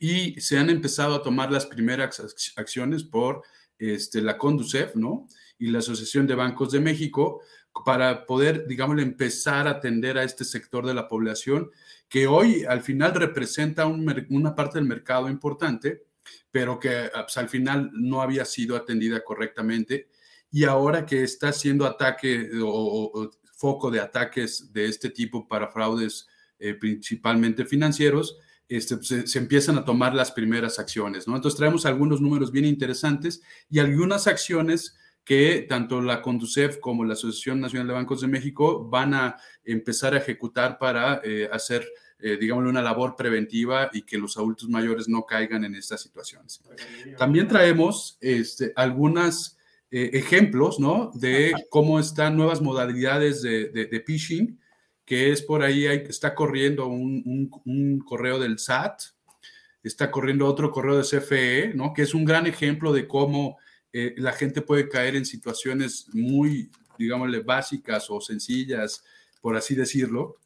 y 0.00 0.40
se 0.40 0.56
han 0.56 0.70
empezado 0.70 1.14
a 1.14 1.22
tomar 1.22 1.52
las 1.52 1.66
primeras 1.66 2.18
acciones 2.56 3.04
por 3.04 3.42
este, 3.78 4.22
la 4.22 4.38
Conducef, 4.38 4.96
¿no? 4.96 5.28
Y 5.58 5.66
la 5.66 5.80
Asociación 5.80 6.26
de 6.26 6.36
Bancos 6.36 6.70
de 6.70 6.80
México 6.80 7.42
para 7.84 8.24
poder, 8.24 8.66
digamos, 8.66 8.98
empezar 8.98 9.68
a 9.68 9.72
atender 9.72 10.16
a 10.16 10.24
este 10.24 10.46
sector 10.46 10.86
de 10.86 10.94
la 10.94 11.06
población 11.06 11.70
que 12.08 12.26
hoy 12.26 12.64
al 12.64 12.80
final 12.80 13.14
representa 13.14 13.84
una 13.84 14.54
parte 14.54 14.78
del 14.78 14.88
mercado 14.88 15.28
importante 15.28 16.13
pero 16.54 16.78
que 16.78 17.10
pues, 17.12 17.36
al 17.36 17.48
final 17.48 17.90
no 17.94 18.22
había 18.22 18.44
sido 18.44 18.76
atendida 18.76 19.24
correctamente. 19.24 20.08
Y 20.52 20.62
ahora 20.62 21.04
que 21.04 21.24
está 21.24 21.52
siendo 21.52 21.84
ataque 21.84 22.48
o, 22.62 23.28
foco 23.56 23.90
de 23.90 23.98
ataques 23.98 24.72
de 24.72 24.86
este 24.86 25.10
tipo 25.10 25.48
para 25.48 25.66
fraudes 25.66 26.28
eh, 26.60 26.74
principalmente 26.74 27.64
financieros, 27.64 28.38
este, 28.68 28.98
pues, 28.98 29.28
se, 29.28 29.38
empiezan 29.40 29.78
a 29.78 29.84
tomar 29.84 30.14
las 30.14 30.30
primeras 30.30 30.78
acciones, 30.78 31.26
¿no? 31.26 31.34
Entonces 31.34 31.58
traemos 31.58 31.86
algunos 31.86 32.20
números 32.20 32.52
bien 32.52 32.66
interesantes 32.66 33.42
y 33.68 33.80
algunas 33.80 34.28
acciones 34.28 34.96
que 35.24 35.66
tanto 35.68 36.00
la 36.02 36.22
Conducef 36.22 36.78
como 36.78 37.04
la 37.04 37.14
Asociación 37.14 37.58
Nacional 37.58 37.88
de 37.88 37.94
Bancos 37.94 38.20
de 38.20 38.28
México 38.28 38.88
van 38.88 39.12
a 39.12 39.38
empezar 39.64 40.14
a 40.14 40.18
ejecutar 40.18 40.78
para 40.78 41.20
eh, 41.24 41.48
hacer, 41.50 41.84
eh, 42.26 42.38
digamos, 42.38 42.64
una 42.64 42.80
labor 42.80 43.16
preventiva 43.16 43.90
y 43.92 44.00
que 44.00 44.16
los 44.16 44.38
adultos 44.38 44.70
mayores 44.70 45.10
no 45.10 45.26
caigan 45.26 45.62
en 45.62 45.74
estas 45.74 46.00
situaciones. 46.00 46.62
También 47.18 47.46
traemos 47.46 48.16
este, 48.18 48.72
algunos 48.76 49.58
eh, 49.90 50.08
ejemplos, 50.14 50.80
¿no? 50.80 51.10
De 51.12 51.52
cómo 51.68 52.00
están 52.00 52.34
nuevas 52.34 52.62
modalidades 52.62 53.42
de, 53.42 53.68
de, 53.68 54.00
phishing, 54.00 54.58
que 55.04 55.32
es 55.32 55.42
por 55.42 55.62
ahí, 55.62 55.86
hay, 55.86 55.98
está 56.08 56.34
corriendo 56.34 56.86
un, 56.86 57.50
un 57.66 57.98
correo 57.98 58.38
del 58.38 58.58
SAT, 58.58 59.02
está 59.82 60.10
corriendo 60.10 60.46
otro 60.46 60.70
correo 60.70 60.96
de 60.96 61.02
CFE, 61.02 61.74
¿no? 61.74 61.92
Que 61.92 62.00
es 62.00 62.14
un 62.14 62.24
gran 62.24 62.46
ejemplo 62.46 62.94
de 62.94 63.06
cómo 63.06 63.58
eh, 63.92 64.14
la 64.16 64.32
gente 64.32 64.62
puede 64.62 64.88
caer 64.88 65.14
en 65.14 65.26
situaciones 65.26 66.06
muy, 66.14 66.70
digámosle, 66.98 67.40
básicas 67.40 68.06
o 68.08 68.18
sencillas, 68.22 69.04
por 69.42 69.56
así 69.56 69.74
decirlo. 69.74 70.38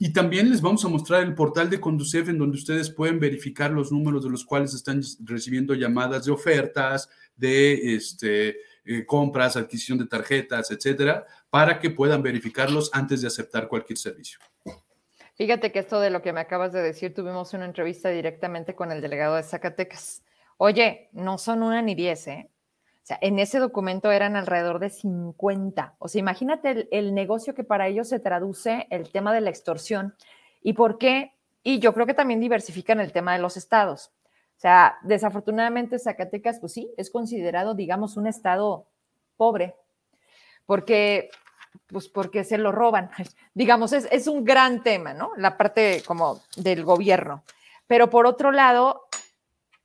Y 0.00 0.12
también 0.12 0.48
les 0.48 0.60
vamos 0.60 0.84
a 0.84 0.88
mostrar 0.88 1.24
el 1.24 1.34
portal 1.34 1.68
de 1.68 1.80
Conducef 1.80 2.28
en 2.28 2.38
donde 2.38 2.56
ustedes 2.56 2.88
pueden 2.88 3.18
verificar 3.18 3.72
los 3.72 3.90
números 3.90 4.22
de 4.22 4.30
los 4.30 4.44
cuales 4.44 4.72
están 4.72 5.02
recibiendo 5.24 5.74
llamadas 5.74 6.24
de 6.24 6.30
ofertas, 6.30 7.10
de 7.36 7.96
este, 7.96 8.58
eh, 8.84 9.04
compras, 9.04 9.56
adquisición 9.56 9.98
de 9.98 10.06
tarjetas, 10.06 10.70
etcétera, 10.70 11.26
para 11.50 11.80
que 11.80 11.90
puedan 11.90 12.22
verificarlos 12.22 12.90
antes 12.92 13.22
de 13.22 13.26
aceptar 13.26 13.66
cualquier 13.66 13.98
servicio. 13.98 14.38
Fíjate 15.34 15.72
que 15.72 15.80
esto 15.80 16.00
de 16.00 16.10
lo 16.10 16.22
que 16.22 16.32
me 16.32 16.40
acabas 16.40 16.72
de 16.72 16.82
decir, 16.82 17.12
tuvimos 17.12 17.52
una 17.54 17.64
entrevista 17.64 18.08
directamente 18.08 18.76
con 18.76 18.92
el 18.92 19.00
delegado 19.00 19.34
de 19.34 19.42
Zacatecas. 19.42 20.22
Oye, 20.58 21.08
no 21.12 21.38
son 21.38 21.62
una 21.62 21.82
ni 21.82 21.94
diez, 21.94 22.26
¿eh? 22.28 22.50
En 23.20 23.38
ese 23.38 23.58
documento 23.58 24.10
eran 24.10 24.36
alrededor 24.36 24.78
de 24.78 24.90
50. 24.90 25.94
O 25.98 26.08
sea, 26.08 26.18
imagínate 26.18 26.88
el, 26.90 27.14
negocio 27.14 27.54
que 27.54 27.64
para 27.64 27.88
ellos 27.88 28.08
se 28.08 28.20
traduce 28.20 28.86
el 28.90 29.10
tema 29.10 29.32
de 29.32 29.40
la 29.40 29.50
extorsión 29.50 30.14
y 30.62 30.74
por 30.74 30.98
qué. 30.98 31.32
Y 31.62 31.80
yo 31.80 31.92
creo 31.92 32.06
que 32.06 32.14
también 32.14 32.40
diversifican 32.40 33.00
el 33.00 33.12
tema 33.12 33.32
de 33.34 33.40
los 33.40 33.56
estados. 33.56 34.12
O 34.56 34.60
sea, 34.60 34.98
desafortunadamente 35.02 35.98
Zacatecas, 35.98 36.60
pues 36.60 36.72
sí, 36.72 36.90
es 36.96 37.10
considerado, 37.10 37.74
digamos, 37.74 38.16
un 38.16 38.26
estado 38.26 38.86
pobre, 39.36 39.76
porque, 40.66 41.30
pues 41.86 42.08
porque 42.08 42.44
se 42.44 42.58
lo 42.58 42.72
roban. 42.72 43.10
Digamos, 43.54 43.92
es 43.92 44.26
un 44.26 44.44
gran 44.44 44.82
tema, 44.82 45.14
¿no? 45.14 45.32
La 45.36 45.56
parte 45.56 46.02
como 46.06 46.40
del 46.56 46.84
gobierno. 46.84 47.44
Pero 47.86 48.10
por 48.10 48.26
otro 48.26 48.52
lado, 48.52 49.08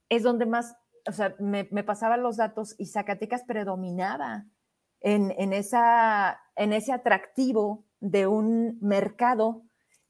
es 0.10 0.24
donde 0.24 0.46
más 0.46 0.76
o 1.08 1.12
sea, 1.12 1.36
me, 1.40 1.68
me 1.72 1.84
pasaban 1.84 2.24
los 2.24 2.38
datos 2.38 2.76
y 2.78 2.86
Zacatecas 2.86 3.44
predominaba 3.44 4.46
en, 5.02 5.34
en, 5.38 5.54
esa, 5.54 6.40
en 6.56 6.74
ese 6.74 6.94
atractivo 6.94 7.86
de 8.00 8.28
un 8.28 8.78
mercado. 8.82 9.64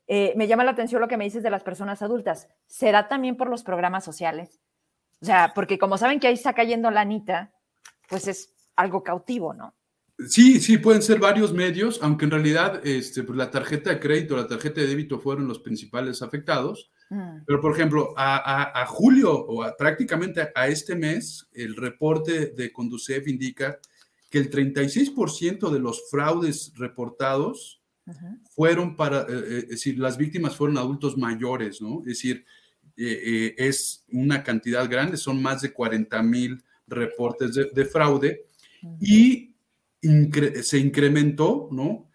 Eh, 0.08 0.34
me 0.36 0.48
llama 0.48 0.64
la 0.64 0.72
atención 0.72 1.02
lo 1.02 1.08
que 1.08 1.18
me 1.18 1.24
dices 1.24 1.44
de 1.44 1.50
las 1.50 1.64
personas 1.64 2.02
adultas. 2.02 2.48
¿Será 2.68 3.08
también 3.08 3.36
por 3.36 3.50
los 3.50 3.64
programas 3.64 4.04
sociales? 4.04 4.60
O 5.22 5.26
sea, 5.26 5.54
porque 5.56 5.78
como 5.78 5.98
saben 5.98 6.20
que 6.20 6.28
ahí 6.28 6.34
está 6.34 6.54
cayendo 6.54 6.92
la 6.92 7.02
anita, 7.02 7.54
pues 8.10 8.28
es 8.28 8.54
algo 8.76 9.04
cautivo, 9.04 9.54
¿no? 9.54 9.74
Sí, 10.28 10.60
sí, 10.60 10.78
pueden 10.78 11.02
ser 11.02 11.20
varios 11.20 11.54
medios, 11.54 12.00
aunque 12.04 12.26
en 12.26 12.32
realidad 12.32 12.86
este, 12.86 13.24
pues 13.24 13.36
la 13.36 13.50
tarjeta 13.50 13.90
de 13.90 14.00
crédito, 14.00 14.38
la 14.38 14.48
tarjeta 14.48 14.82
de 14.82 14.88
débito 14.88 15.20
fueron 15.20 15.48
los 15.48 15.60
principales 15.60 16.22
afectados. 16.22 16.92
Mm. 17.14 17.44
Pero, 17.46 17.62
por 17.62 17.74
ejemplo, 17.74 18.14
a, 18.18 18.86
julio 18.88 19.32
o 19.34 19.64
prácticamente 19.78 20.50
a 20.56 20.68
este 20.68 20.96
mes, 20.96 21.48
el 21.54 21.76
reporte 21.76 22.48
de 22.48 22.74
Conducef 22.74 23.28
indica 23.28 23.80
que 24.32 24.40
el 24.40 24.50
36% 24.50 25.70
de 25.70 25.80
los 25.80 26.10
fraudes 26.10 26.74
reportados 26.76 27.82
fueron 28.50 28.96
para, 28.96 29.22
eh, 29.22 29.26
eh, 29.30 29.60
es 29.60 29.70
decir, 29.70 30.00
las 30.00 30.18
víctimas 30.18 30.56
fueron 30.56 30.78
adultos 30.78 31.16
mayores, 31.18 31.82
¿no? 31.82 32.00
Es 32.00 32.06
decir, 32.06 32.44
eh, 32.98 33.54
es 33.58 34.04
una 34.12 34.44
cantidad 34.44 34.90
grande, 34.90 35.18
son 35.18 35.42
más 35.42 35.62
de 35.62 35.72
40 35.72 36.22
mil 36.24 36.64
reportes 36.88 37.54
de, 37.54 37.86
fraude 37.86 38.48
y 39.00 39.54
se 40.64 40.80
incrementó, 40.80 41.70
¿no? 41.72 42.10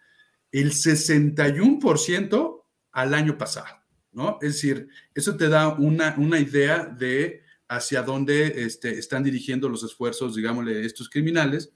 El 0.51 0.73
61% 0.73 2.63
al 2.91 3.13
año 3.13 3.37
pasado. 3.37 3.78
¿No? 4.11 4.37
Es 4.41 4.53
decir, 4.53 4.87
eso 5.13 5.35
te 5.37 5.49
da 5.49 5.69
una, 5.69 6.15
una 6.17 6.39
idea 6.39 6.85
de 6.85 7.43
hacia 7.67 8.01
dónde 8.01 8.63
este, 8.63 8.97
están 8.97 9.23
dirigiendo 9.23 9.69
los 9.69 9.83
esfuerzos, 9.83 10.35
digámosle, 10.35 10.85
estos 10.85 11.07
criminales, 11.07 11.71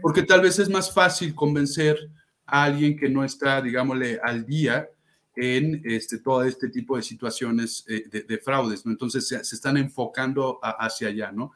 porque 0.00 0.22
tal 0.22 0.40
vez 0.40 0.58
es 0.58 0.70
más 0.70 0.92
fácil 0.92 1.34
convencer 1.34 1.98
a 2.46 2.64
alguien 2.64 2.96
que 2.96 3.10
no 3.10 3.24
está, 3.24 3.60
digámosle, 3.60 4.18
al 4.22 4.46
día 4.46 4.88
en 5.36 5.82
este, 5.84 6.18
todo 6.18 6.44
este 6.44 6.68
tipo 6.70 6.96
de 6.96 7.02
situaciones 7.02 7.84
eh, 7.88 8.24
de, 8.26 8.38
fraudes, 8.38 8.86
¿no? 8.86 8.92
Entonces 8.92 9.28
se, 9.28 9.36
están 9.36 9.76
enfocando 9.76 10.60
hacia 10.62 11.08
allá, 11.08 11.32
¿no? 11.32 11.52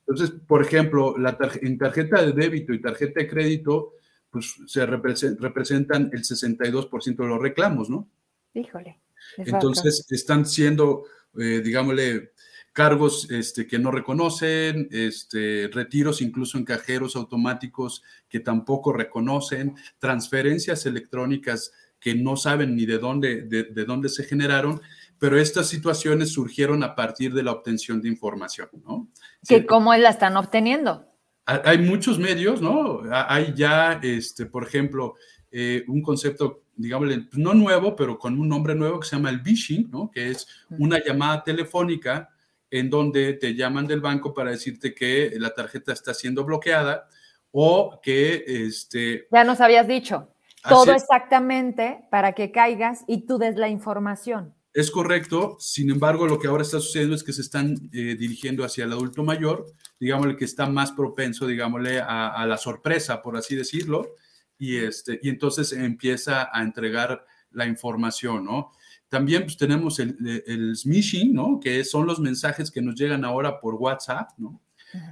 Entonces, 0.00 0.30
por 0.46 0.62
ejemplo, 0.62 1.16
la 1.18 1.36
en 1.60 1.76
tarjeta 1.78 2.24
de 2.24 2.32
débito 2.32 2.72
y 2.72 2.80
tarjeta 2.80 3.20
de 3.20 3.28
crédito, 3.28 3.92
pues 4.30 4.56
se 4.66 4.86
representan 4.86 6.10
el 6.12 6.22
62% 6.22 7.16
de 7.16 7.28
los 7.28 7.40
reclamos, 7.40 7.90
¿no? 7.90 8.08
Híjole. 8.54 9.01
Entonces, 9.36 10.06
están 10.10 10.46
siendo, 10.46 11.04
eh, 11.38 11.60
digámosle, 11.64 12.32
cargos 12.72 13.30
este, 13.30 13.66
que 13.66 13.78
no 13.78 13.90
reconocen, 13.90 14.88
este, 14.90 15.68
retiros 15.72 16.22
incluso 16.22 16.56
en 16.58 16.64
cajeros 16.64 17.16
automáticos 17.16 18.02
que 18.28 18.40
tampoco 18.40 18.92
reconocen, 18.92 19.74
transferencias 19.98 20.86
electrónicas 20.86 21.72
que 22.00 22.14
no 22.14 22.36
saben 22.36 22.74
ni 22.74 22.84
de 22.84 22.98
dónde, 22.98 23.42
de, 23.42 23.84
dónde 23.84 24.08
se 24.08 24.24
generaron, 24.24 24.80
pero 25.18 25.38
estas 25.38 25.68
situaciones 25.68 26.32
surgieron 26.32 26.82
a 26.82 26.96
partir 26.96 27.32
de 27.32 27.44
la 27.44 27.52
obtención 27.52 28.02
de 28.02 28.08
información, 28.08 28.68
¿no? 28.84 29.08
Que 29.46 29.64
cómo 29.66 29.94
la 29.94 30.08
están 30.08 30.36
obteniendo. 30.36 31.06
Hay 31.44 31.78
muchos 31.78 32.18
medios, 32.18 32.60
¿no? 32.60 33.02
Hay 33.12 33.52
ya, 33.54 34.00
este, 34.02 34.46
por 34.46 34.64
ejemplo, 34.64 35.14
eh, 35.52 35.84
un 35.86 36.02
concepto, 36.02 36.62
digamos, 36.82 37.08
no 37.32 37.54
nuevo, 37.54 37.96
pero 37.96 38.18
con 38.18 38.38
un 38.38 38.48
nombre 38.48 38.74
nuevo 38.74 39.00
que 39.00 39.08
se 39.08 39.16
llama 39.16 39.30
el 39.30 39.40
phishing, 39.40 39.90
¿no? 39.90 40.10
que 40.10 40.30
es 40.30 40.46
una 40.70 41.02
llamada 41.02 41.42
telefónica 41.42 42.28
en 42.70 42.90
donde 42.90 43.34
te 43.34 43.54
llaman 43.54 43.86
del 43.86 44.00
banco 44.00 44.34
para 44.34 44.50
decirte 44.50 44.94
que 44.94 45.32
la 45.38 45.54
tarjeta 45.54 45.92
está 45.92 46.14
siendo 46.14 46.44
bloqueada 46.44 47.08
o 47.50 48.00
que... 48.02 48.44
Este, 48.46 49.28
ya 49.30 49.44
nos 49.44 49.60
habías 49.60 49.86
dicho. 49.86 50.28
Todo 50.68 50.92
exactamente 50.92 52.04
para 52.10 52.32
que 52.32 52.50
caigas 52.50 53.04
y 53.06 53.26
tú 53.26 53.38
des 53.38 53.56
la 53.56 53.68
información. 53.68 54.54
Es 54.72 54.90
correcto, 54.90 55.56
sin 55.60 55.90
embargo, 55.90 56.26
lo 56.26 56.38
que 56.38 56.48
ahora 56.48 56.62
está 56.62 56.80
sucediendo 56.80 57.14
es 57.14 57.22
que 57.22 57.34
se 57.34 57.42
están 57.42 57.74
eh, 57.92 58.16
dirigiendo 58.18 58.64
hacia 58.64 58.84
el 58.84 58.92
adulto 58.92 59.22
mayor, 59.22 59.66
digámosle 60.00 60.36
que 60.36 60.46
está 60.46 60.66
más 60.66 60.92
propenso, 60.92 61.46
digámosle, 61.46 62.00
a, 62.00 62.28
a 62.28 62.46
la 62.46 62.56
sorpresa, 62.56 63.20
por 63.20 63.36
así 63.36 63.54
decirlo, 63.54 64.14
y, 64.62 64.76
este, 64.76 65.18
y 65.20 65.28
entonces 65.28 65.72
empieza 65.72 66.48
a 66.52 66.62
entregar 66.62 67.26
la 67.50 67.66
información, 67.66 68.44
¿no? 68.44 68.70
También 69.08 69.42
pues, 69.42 69.56
tenemos 69.56 69.98
el, 69.98 70.16
el 70.46 70.76
smishing, 70.76 71.34
¿no? 71.34 71.58
Que 71.58 71.82
son 71.82 72.06
los 72.06 72.20
mensajes 72.20 72.70
que 72.70 72.80
nos 72.80 72.94
llegan 72.94 73.24
ahora 73.24 73.58
por 73.58 73.74
WhatsApp, 73.74 74.30
¿no? 74.38 74.60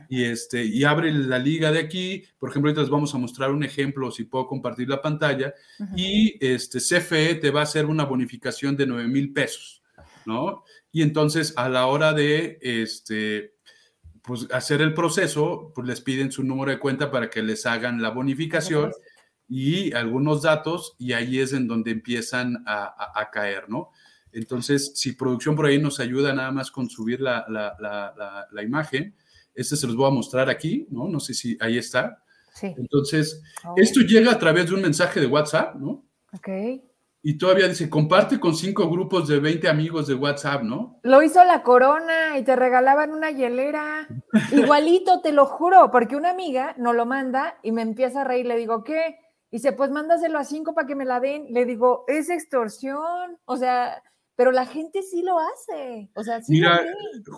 Y, 0.08 0.22
este, 0.22 0.64
y 0.64 0.84
abre 0.84 1.12
la 1.12 1.40
liga 1.40 1.72
de 1.72 1.80
aquí, 1.80 2.22
por 2.38 2.50
ejemplo, 2.50 2.68
ahorita 2.68 2.82
les 2.82 2.90
vamos 2.90 3.12
a 3.12 3.18
mostrar 3.18 3.50
un 3.50 3.64
ejemplo, 3.64 4.12
si 4.12 4.22
puedo 4.22 4.46
compartir 4.46 4.88
la 4.88 5.02
pantalla, 5.02 5.52
y 5.96 6.36
este, 6.40 6.78
CFE 6.78 7.34
te 7.34 7.50
va 7.50 7.60
a 7.60 7.64
hacer 7.64 7.86
una 7.86 8.04
bonificación 8.04 8.76
de 8.76 8.86
9 8.86 9.08
mil 9.08 9.32
pesos, 9.32 9.82
¿no? 10.26 10.62
Y 10.92 11.02
entonces 11.02 11.54
a 11.56 11.68
la 11.68 11.86
hora 11.86 12.12
de 12.12 12.60
este, 12.62 13.54
pues, 14.22 14.46
hacer 14.52 14.80
el 14.80 14.94
proceso, 14.94 15.72
pues 15.74 15.88
les 15.88 16.00
piden 16.00 16.30
su 16.30 16.44
número 16.44 16.70
de 16.70 16.78
cuenta 16.78 17.10
para 17.10 17.28
que 17.30 17.42
les 17.42 17.66
hagan 17.66 18.00
la 18.00 18.10
bonificación 18.10 18.92
y 19.50 19.92
algunos 19.94 20.42
datos 20.42 20.94
y 20.96 21.12
ahí 21.12 21.40
es 21.40 21.52
en 21.52 21.66
donde 21.66 21.90
empiezan 21.90 22.62
a, 22.66 23.28
caer, 23.32 23.68
¿no? 23.68 23.90
Entonces, 24.32 24.92
si 24.94 25.12
producción 25.12 25.56
por 25.56 25.66
ahí 25.66 25.80
nos 25.82 25.98
ayuda 25.98 26.32
nada 26.32 26.52
más 26.52 26.70
con 26.70 26.88
subir 26.88 27.20
la, 27.20 27.44
la, 27.48 28.62
imagen, 28.62 29.12
este 29.52 29.74
se 29.74 29.88
los 29.88 29.96
voy 29.96 30.06
a 30.06 30.14
mostrar 30.14 30.48
aquí, 30.48 30.86
¿no? 30.90 31.08
No 31.08 31.18
sé 31.18 31.34
si 31.34 31.58
ahí 31.60 31.78
está. 31.78 32.22
Sí. 32.54 32.72
Entonces, 32.78 33.42
esto 33.74 34.00
llega 34.02 34.30
a 34.30 34.38
través 34.38 34.68
de 34.68 34.76
un 34.76 34.82
mensaje 34.82 35.18
de 35.18 35.26
WhatsApp, 35.26 35.74
¿no? 35.74 36.04
Ok. 36.32 36.48
Y 37.22 37.36
todavía 37.36 37.66
dice, 37.66 37.90
comparte 37.90 38.38
con 38.38 38.54
cinco 38.54 38.88
grupos 38.88 39.26
de 39.26 39.40
20 39.40 39.68
amigos 39.68 40.06
de 40.06 40.14
WhatsApp, 40.14 40.62
¿no? 40.62 41.00
Lo 41.02 41.24
hizo 41.24 41.44
la 41.44 41.64
corona 41.64 42.38
y 42.38 42.44
te 42.44 42.54
regalaban 42.54 43.10
una 43.10 43.32
hielera. 43.32 44.06
Igualito, 44.52 45.20
te 45.22 45.32
lo 45.32 45.46
juro, 45.46 45.90
porque 45.90 46.14
una 46.14 46.30
amiga 46.30 46.76
nos 46.78 46.94
lo 46.94 47.04
manda 47.04 47.58
y 47.64 47.72
me 47.72 47.82
empieza 47.82 48.20
a 48.20 48.24
reír. 48.24 48.46
Le 48.46 48.56
digo, 48.56 48.84
¿qué? 48.84 49.18
Dice, 49.50 49.72
pues 49.72 49.90
mándaselo 49.90 50.38
a 50.38 50.44
cinco 50.44 50.74
para 50.74 50.86
que 50.86 50.94
me 50.94 51.04
la 51.04 51.20
den. 51.20 51.52
Le 51.52 51.64
digo, 51.64 52.04
es 52.06 52.30
extorsión. 52.30 53.38
O 53.44 53.56
sea, 53.56 54.02
pero 54.40 54.52
la 54.52 54.64
gente 54.64 55.02
sí 55.02 55.22
lo 55.22 55.38
hace. 55.38 56.08
O 56.14 56.24
sea, 56.24 56.40
sí 56.42 56.52
Mira, 56.52 56.80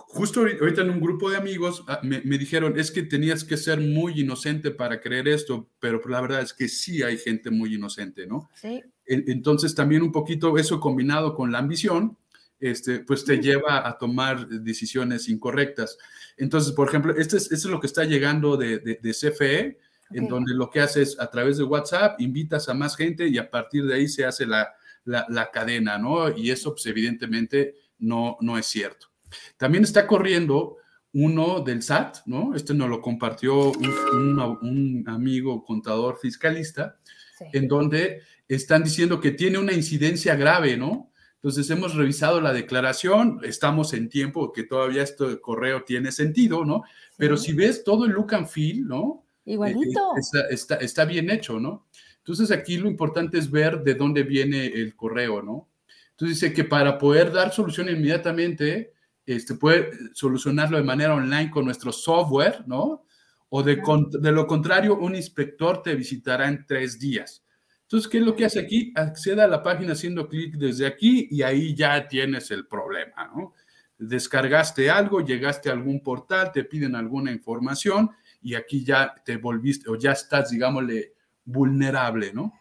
justo 0.07 0.39
ahorita 0.39 0.83
en 0.83 0.89
un 0.89 1.01
grupo 1.01 1.29
de 1.29 1.35
amigos 1.35 1.83
ah, 1.89 1.99
me, 2.01 2.21
dijeron, 2.37 2.79
es 2.79 2.91
que 2.91 3.03
tenías 3.03 3.43
que 3.43 3.57
ser 3.57 3.81
muy 3.81 4.21
inocente 4.21 4.71
para 4.71 5.01
creer 5.01 5.27
esto, 5.27 5.69
pero 5.79 5.99
la 6.07 6.21
verdad 6.21 6.41
es 6.41 6.53
que 6.53 6.69
sí 6.69 7.03
hay 7.03 7.17
gente 7.17 7.51
muy 7.51 7.75
inocente, 7.75 8.25
¿no? 8.25 8.49
Sí. 8.55 8.81
Entonces 9.05 9.75
también 9.75 10.01
un 10.01 10.13
poquito 10.13 10.57
eso 10.57 10.79
combinado 10.79 11.35
con 11.35 11.51
la 11.51 11.59
ambición, 11.59 12.17
este, 12.61 12.99
pues 12.99 13.25
te 13.25 13.41
lleva 13.41 13.85
a 13.85 13.97
tomar 13.97 14.47
decisiones 14.47 15.27
incorrectas. 15.27 15.97
Entonces, 16.37 16.71
por 16.71 16.87
ejemplo, 16.87 17.13
este 17.17 17.35
es, 17.35 17.51
es 17.51 17.65
lo 17.65 17.81
que 17.81 17.87
está 17.87 18.05
llegando 18.05 18.55
de, 18.55 18.79
de, 18.79 19.11
CFE, 19.11 19.77
en 20.13 20.27
donde 20.27 20.53
lo 20.53 20.69
que 20.69 20.81
haces 20.81 21.19
a 21.19 21.29
través 21.29 21.57
de 21.57 21.63
WhatsApp, 21.63 22.19
invitas 22.19 22.69
a 22.69 22.73
más 22.73 22.95
gente 22.95 23.27
y 23.27 23.37
a 23.37 23.49
partir 23.49 23.85
de 23.85 23.95
ahí 23.95 24.07
se 24.07 24.25
hace 24.25 24.45
la, 24.45 24.73
la, 25.05 25.51
cadena, 25.51 25.97
¿no? 25.97 26.35
Y 26.35 26.51
eso, 26.51 26.71
pues 26.71 26.85
evidentemente, 26.85 27.75
no, 27.99 28.37
no 28.41 28.57
es 28.57 28.65
cierto. 28.65 29.07
También 29.57 29.83
está 29.83 30.07
corriendo 30.07 30.77
uno 31.13 31.61
del 31.61 31.83
SAT, 31.83 32.25
¿no? 32.25 32.55
Este 32.55 32.73
nos 32.73 32.89
lo 32.89 33.01
compartió 33.01 33.71
un, 33.71 35.03
amigo 35.07 35.63
contador 35.63 36.17
fiscalista, 36.19 36.97
en 37.51 37.67
donde 37.67 38.21
están 38.47 38.83
diciendo 38.83 39.19
que 39.19 39.31
tiene 39.31 39.57
una 39.57 39.73
incidencia 39.73 40.35
grave, 40.35 40.77
¿no? 40.77 41.11
Entonces 41.35 41.69
hemos 41.69 41.93
revisado 41.95 42.39
la 42.39 42.53
declaración, 42.53 43.41
estamos 43.43 43.93
en 43.93 44.07
tiempo 44.07 44.53
que 44.53 44.63
todavía 44.63 45.03
este 45.03 45.41
correo 45.41 45.83
tiene 45.83 46.11
sentido, 46.11 46.63
¿no? 46.63 46.83
Pero 47.17 47.37
si 47.37 47.53
ves 47.53 47.83
todo 47.83 48.05
el 48.05 48.13
look 48.13 48.33
and 48.33 48.47
feel, 48.47 48.87
¿no? 48.87 49.22
Igualito. 49.45 50.15
Eh, 50.15 50.45
está, 50.51 50.75
está, 50.75 51.05
bien 51.05 51.29
hecho, 51.29 51.59
¿no? 51.59 51.87
Entonces 52.17 52.51
aquí 52.51 52.77
lo 52.77 52.89
importante 52.89 53.37
es 53.37 53.51
ver 53.51 53.83
de 53.83 53.95
dónde 53.95 54.23
viene 54.23 54.65
el 54.67 54.95
correo, 54.95 55.41
¿no? 55.41 55.69
Entonces 56.11 56.39
dice 56.39 56.53
que 56.53 56.63
para 56.63 56.97
poder 56.97 57.31
dar 57.31 57.51
solución 57.51 57.89
inmediatamente, 57.89 58.93
este, 59.25 59.55
puede 59.55 59.91
solucionarlo 60.13 60.77
de 60.77 60.83
manera 60.83 61.15
online 61.15 61.49
con 61.49 61.65
nuestro 61.65 61.91
software, 61.91 62.63
¿no? 62.67 63.05
O 63.49 63.61
de, 63.61 63.81
de 64.19 64.31
lo 64.31 64.47
contrario, 64.47 64.97
un 64.97 65.15
inspector 65.15 65.81
te 65.83 65.95
visitará 65.95 66.47
en 66.47 66.65
tres 66.65 66.99
días. 66.99 67.43
Entonces, 67.83 68.09
¿qué 68.09 68.17
es 68.17 68.23
lo 68.23 68.35
que 68.35 68.45
hace 68.45 68.59
aquí? 68.59 68.91
Acceda 68.95 69.43
a 69.43 69.47
la 69.47 69.61
página 69.61 69.93
haciendo 69.93 70.27
clic 70.27 70.55
desde 70.55 70.87
aquí 70.87 71.27
y 71.29 71.43
ahí 71.43 71.75
ya 71.75 72.07
tienes 72.07 72.49
el 72.49 72.65
problema, 72.65 73.31
¿no? 73.35 73.53
Descargaste 73.97 74.89
algo, 74.89 75.21
llegaste 75.21 75.69
a 75.69 75.73
algún 75.73 76.01
portal, 76.01 76.51
te 76.51 76.63
piden 76.63 76.95
alguna 76.95 77.31
información 77.31 78.09
y 78.43 78.55
aquí 78.55 78.83
ya 78.83 79.15
te 79.25 79.37
volviste 79.37 79.89
o 79.89 79.95
ya 79.95 80.11
estás, 80.11 80.51
digámosle, 80.51 81.13
vulnerable, 81.45 82.33
¿no? 82.33 82.53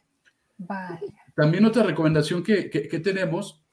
También 1.34 1.64
otra 1.64 1.82
recomendación 1.82 2.42
que, 2.42 2.64
tenemos 3.02 3.64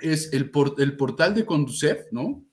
es 0.00 0.32
el, 0.32 0.50
el, 0.78 0.96
portal 0.96 1.34
de 1.34 1.46
Conducef, 1.46 2.10
¿no? 2.10 2.44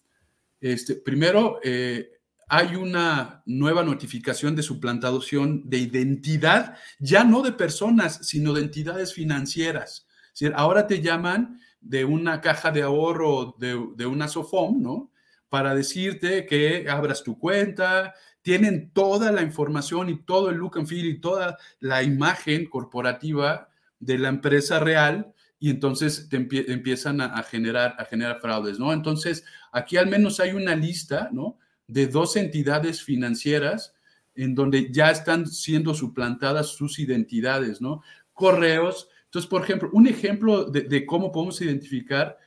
Este, 0.59 0.95
primero, 0.95 1.59
eh, 1.63 2.11
hay 2.47 2.75
una 2.75 3.41
nueva 3.45 3.83
notificación 3.83 4.55
de 4.55 4.61
suplantación 4.61 5.69
de 5.69 5.77
identidad, 5.77 6.77
ya 6.99 7.23
no 7.23 7.41
de 7.41 7.53
personas, 7.53 8.27
sino 8.27 8.53
de 8.53 8.61
entidades 8.61 9.13
financieras. 9.13 10.05
ahora 10.53 10.85
te 10.85 11.01
llaman 11.01 11.59
de 11.79 12.05
una 12.05 12.41
caja 12.41 12.71
de 12.71 12.83
ahorro 12.83 13.55
de, 13.57 13.81
de 13.95 14.05
una 14.05 14.27
SOFOM, 14.27 14.81
¿no? 14.81 15.11
Para 15.49 15.73
decirte 15.73 16.45
que 16.45 16.87
abras 16.89 17.23
tu 17.23 17.39
cuenta, 17.39 18.13
tienen 18.41 18.91
toda 18.91 19.31
la 19.31 19.41
información 19.41 20.09
y 20.09 20.23
todo 20.23 20.49
el 20.49 20.57
look 20.57 20.77
and 20.77 20.87
feel 20.87 21.05
y 21.05 21.19
toda 21.19 21.57
la 21.79 22.03
imagen 22.03 22.65
corporativa 22.65 23.69
de 23.99 24.17
la 24.17 24.29
empresa 24.29 24.79
real 24.79 25.33
y 25.59 25.69
entonces 25.69 26.27
te 26.27 26.37
empiezan 26.37 27.21
a, 27.21 27.43
generar, 27.43 27.95
a 27.99 28.05
generar 28.05 28.39
fraudes, 28.39 28.79
¿no? 28.79 28.93
Entonces, 28.93 29.45
aquí 29.71 29.95
al 29.95 30.07
menos 30.07 30.39
hay 30.39 30.53
una 30.53 30.75
lista, 30.75 31.29
¿no? 31.31 31.59
De 31.87 32.07
dos 32.07 32.35
entidades 32.35 33.03
financieras 33.03 33.93
en 34.33 34.55
donde 34.55 34.91
ya 34.91 35.11
están 35.11 35.45
siendo 35.45 35.93
suplantadas 35.93 36.69
sus 36.69 36.97
identidades, 36.97 37.79
¿no? 37.79 38.01
Correos. 38.33 39.07
Entonces, 39.25 39.47
por 39.47 39.61
ejemplo, 39.61 39.91
un 39.93 40.07
ejemplo 40.07 40.65
de, 40.65 40.81
de 40.81 41.05
cómo 41.05 41.31
podemos 41.31 41.61
identificar, 41.61 42.39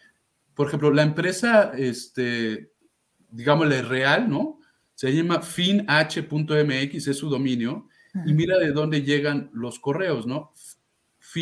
por 0.54 0.66
ejemplo, 0.66 0.92
la 0.92 1.04
empresa, 1.04 1.70
este, 1.76 2.72
digámosle, 3.30 3.82
real, 3.82 4.28
¿no? 4.28 4.58
Se 4.94 5.12
llama 5.12 5.42
finh.mx, 5.42 7.08
es 7.08 7.18
su 7.18 7.28
dominio, 7.28 7.88
y 8.26 8.32
mira 8.32 8.58
de 8.58 8.72
dónde 8.72 9.02
llegan 9.02 9.50
los 9.52 9.80
correos, 9.80 10.26
¿no? 10.26 10.52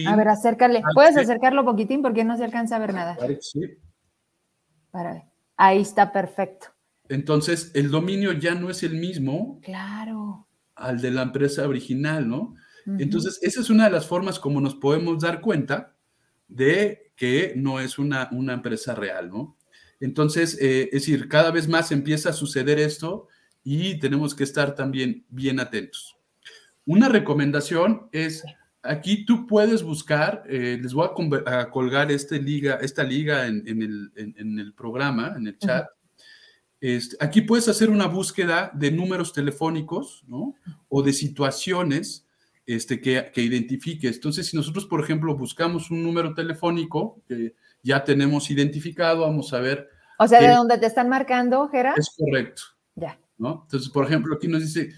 a 0.07 0.17
ver, 0.17 0.29
acércale. 0.29 0.83
¿Puedes 0.95 1.17
acercarlo 1.17 1.65
poquitín 1.65 2.03
porque 2.03 2.25
no 2.25 2.37
se 2.37 2.45
alcanza 2.45 2.77
a 2.77 2.79
ver 2.79 2.95
nada? 2.95 3.17
Sí. 3.41 3.61
Para 4.91 5.13
ver. 5.13 5.23
Ahí 5.57 5.83
está 5.83 6.13
perfecto. 6.13 6.69
Entonces, 7.09 7.71
el 7.75 7.91
dominio 7.91 8.33
ya 8.33 8.55
no 8.55 8.71
es 8.71 8.83
el 8.83 8.95
mismo. 8.95 9.61
Claro. 9.63 10.49
Al 10.75 11.01
de 11.01 11.11
la 11.11 11.23
empresa 11.23 11.69
original, 11.69 12.29
¿no? 12.29 12.55
Entonces, 12.99 13.39
esa 13.43 13.61
es 13.61 13.71
una 13.71 13.85
de 13.85 13.91
las 13.91 14.07
formas 14.07 14.41
como 14.41 14.61
nos 14.61 14.75
podemos 14.75 15.21
dar 15.21 15.41
cuenta 15.41 15.95
de 16.49 17.13
que 17.15 17.53
no 17.55 17.79
es 17.79 17.99
una, 17.99 18.29
una 18.33 18.55
empresa 18.55 18.95
real, 18.95 19.31
¿no? 19.31 19.57
Entonces, 20.01 20.59
eh, 20.61 20.89
es 20.91 21.07
decir, 21.07 21.29
cada 21.29 21.53
vez 21.53 21.69
más 21.69 21.93
empieza 21.93 22.31
a 22.31 22.33
suceder 22.33 22.81
esto 22.81 23.29
y 23.65 23.99
tenemos 23.99 24.35
que 24.35 24.45
estar 24.45 24.75
también 24.75 25.25
bien 25.29 25.61
atentos. 25.61 26.17
Una 26.85 27.09
recomendación 27.09 28.09
es, 28.11 28.45
aquí 28.83 29.25
tú 29.25 29.47
puedes 29.47 29.83
buscar, 29.83 30.43
eh, 30.49 30.79
les 30.81 30.93
voy 30.93 31.09
a, 31.47 31.71
colgar 31.71 32.11
este 32.11 32.41
liga, 32.41 32.79
esta 32.83 33.05
liga 33.05 33.47
en, 33.47 33.63
el, 33.67 34.75
programa, 34.77 35.35
en 35.37 35.47
el 35.47 35.59
chat. 35.59 35.87
Este, 36.81 37.17
aquí 37.21 37.43
puedes 37.43 37.69
hacer 37.69 37.89
una 37.89 38.07
búsqueda 38.07 38.73
de 38.75 38.91
números 38.91 39.33
telefónicos, 39.33 40.25
¿no? 40.27 40.57
O 40.89 41.03
de 41.03 41.13
situaciones 41.13 42.27
este, 42.67 43.01
que, 43.01 43.31
que, 43.33 43.43
identifiques. 43.43 44.17
Entonces, 44.17 44.49
si 44.49 44.57
nosotros, 44.57 44.87
por 44.87 45.01
ejemplo, 45.01 45.37
buscamos 45.37 45.93
un 45.93 46.03
número 46.03 46.35
telefónico 46.35 47.23
que 47.29 47.55
ya 47.85 48.03
tenemos 48.03 48.51
identificado, 48.51 49.21
vamos 49.21 49.53
a 49.53 49.61
ver. 49.61 49.89
O 50.19 50.27
sea, 50.27 50.41
de 50.41 50.49
dónde 50.49 50.79
te 50.79 50.87
están 50.87 51.09
marcando, 51.09 51.69
Gerard. 51.69 51.99
Es 51.99 52.11
correcto. 52.17 52.63
Ya. 52.97 53.19
Entonces, 53.51 53.89
por 53.89 54.07
ejemplo, 54.07 54.37
aquí 54.37 54.49
nos 54.49 54.63
dice, 54.63 54.93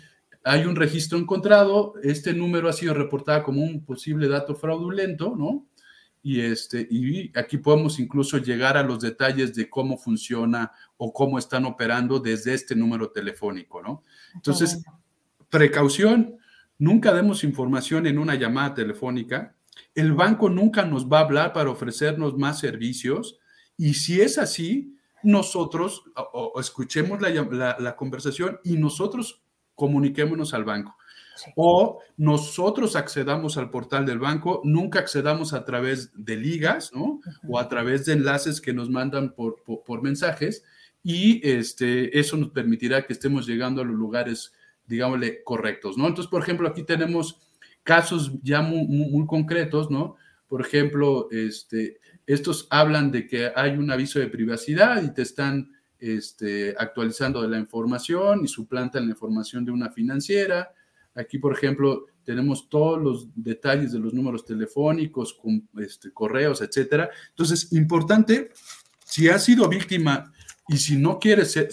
hay 0.45 0.67
un 0.67 0.77
registro 0.77 1.19
encontrado, 1.19 1.95
este 2.03 2.35
número 2.35 2.69
ha 2.69 2.73
sido 2.73 2.93
reportado 2.93 3.43
como 3.43 3.63
un 3.63 3.85
posible 3.85 4.29
dato 4.29 4.55
fraudulento, 4.55 5.35
¿no? 5.37 5.67
Y, 6.23 6.41
este, 6.41 6.87
y 6.91 7.31
aquí 7.39 7.59
podemos 7.59 7.99
incluso 7.99 8.39
llegar 8.39 8.77
a 8.77 8.83
los 8.83 9.01
detalles 9.01 9.55
de 9.55 9.69
cómo 9.69 9.99
funciona 9.99 10.73
o 10.97 11.13
cómo 11.13 11.39
están 11.39 11.67
operando 11.67 12.19
desde 12.19 12.55
este 12.55 12.75
número 12.75 13.11
telefónico, 13.11 13.83
¿no? 13.83 14.03
Entonces, 14.35 14.83
precaución, 15.51 16.37
nunca 16.79 17.13
demos 17.13 17.45
información 17.45 18.07
en 18.07 18.19
una 18.19 18.35
llamada 18.35 18.75
telefónica. 18.75 19.55
El 19.95 20.13
banco 20.13 20.49
nunca 20.49 20.85
nos 20.85 21.11
va 21.11 21.19
a 21.19 21.25
hablar 21.25 21.53
para 21.53 21.71
ofrecernos 21.71 22.37
más 22.37 22.59
servicios. 22.59 23.39
Y 23.77 23.95
si 23.95 24.21
es 24.21 24.39
así, 24.39 24.97
nosotros 25.25 26.05
o, 26.15 26.61
escuchemos 26.61 27.21
la, 27.21 27.97
conversación 27.97 28.61
y 28.63 28.77
nosotros 28.77 29.43
comuniquémonos 29.75 30.55
al 30.55 30.65
banco. 30.65 30.97
O 31.57 31.99
nosotros 32.17 32.95
accedamos 32.95 33.57
al 33.57 33.71
portal 33.71 34.07
del 34.07 34.21
banco, 34.21 34.61
nunca 34.63 35.01
accedamos 35.01 35.53
a 35.53 35.65
través 35.65 36.13
de 36.15 36.37
ligas, 36.37 36.93
¿no? 36.95 37.21
O 37.49 37.59
a 37.59 37.69
través 37.69 38.07
de 38.07 38.13
enlaces 38.13 38.61
que 38.61 38.73
nos 38.73 38.89
mandan 38.89 39.35
por, 39.35 39.65
por, 39.65 40.03
mensajes 40.03 40.63
y 41.03 41.47
este, 41.47 42.17
eso 42.19 42.37
nos 42.37 42.51
permitirá 42.51 43.05
que 43.05 43.13
estemos 43.13 43.47
llegando 43.47 43.83
a 43.83 43.85
los 43.85 43.97
lugares, 43.97 44.53
digámosle, 44.87 45.43
correctos, 45.43 45.99
¿no? 45.99 46.07
Entonces, 46.07 46.31
por 46.31 46.43
ejemplo, 46.43 46.69
aquí 46.69 46.85
tenemos 46.85 47.41
casos 47.83 48.31
ya 48.43 48.63
muy, 48.63 48.87
muy 48.87 49.27
concretos, 49.27 49.91
¿no? 49.91 50.17
Por 50.47 50.61
ejemplo, 50.61 51.29
este, 51.33 51.99
estos 52.27 52.67
hablan 52.71 53.11
de 53.11 53.27
que 53.27 53.53
hay 53.55 53.77
un 53.77 53.91
aviso 53.91 54.19
de 54.19 54.29
privacidad 54.29 55.03
y 55.03 55.13
te 55.13 55.23
están 55.23 55.73
este, 55.99 56.75
actualizando 56.79 57.47
la 57.49 57.59
información 57.59 58.45
y 58.45 58.49
suplantan 58.49 59.07
la 59.07 59.13
información 59.13 59.65
de 59.65 59.73
una 59.73 59.91
financiera. 59.91 60.73
Aquí, 61.15 61.39
por 61.39 61.53
ejemplo, 61.55 62.07
tenemos 62.25 62.69
todos 62.69 63.01
los 63.01 63.29
detalles 63.35 63.93
de 63.93 63.99
los 63.99 64.15
números 64.15 64.45
telefónicos, 64.45 65.39
este, 65.79 66.13
correos, 66.13 66.63
etcétera. 66.63 67.11
Entonces, 67.31 67.73
importante, 67.73 68.51
si 69.05 69.29
has 69.29 69.45
sido 69.45 69.69
víctima 69.69 70.33
y 70.69 70.79
si 70.79 70.97
no 70.97 71.19
quieres 71.19 71.53
ser, 71.53 71.69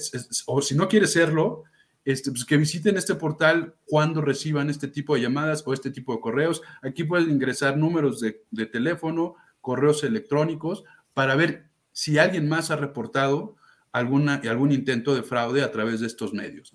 o 0.46 0.62
si 0.62 0.76
no 0.76 0.88
quieres 0.88 1.14
serlo, 1.14 1.64
este, 2.04 2.32
pues 2.32 2.46
que 2.46 2.58
visiten 2.58 2.98
este 2.98 3.16
portal 3.16 3.76
cuando 3.86 4.22
reciban 4.22 4.70
este 4.70 4.88
tipo 4.88 5.16
de 5.16 5.22
llamadas 5.22 5.64
o 5.66 5.74
este 5.74 5.92
tipo 5.92 6.14
de 6.14 6.20
correos. 6.20 6.62
Aquí 6.82 7.04
pueden 7.04 7.30
ingresar 7.30 7.78
números 7.78 8.20
de, 8.20 8.44
de 8.50 8.66
teléfono, 8.66 9.36
correos 9.62 10.04
electrónicos 10.04 10.84
para 11.14 11.36
ver 11.36 11.66
si 11.92 12.18
alguien 12.18 12.50
más 12.50 12.72
ha 12.72 12.76
reportado 12.76 13.56
alguna, 13.92 14.42
algún 14.50 14.72
intento 14.72 15.16
de 15.16 15.24
fraude 15.24 15.64
a 15.64 15.72
través 15.72 16.00
de 16.00 16.08
estos 16.08 16.34
medios. 16.34 16.74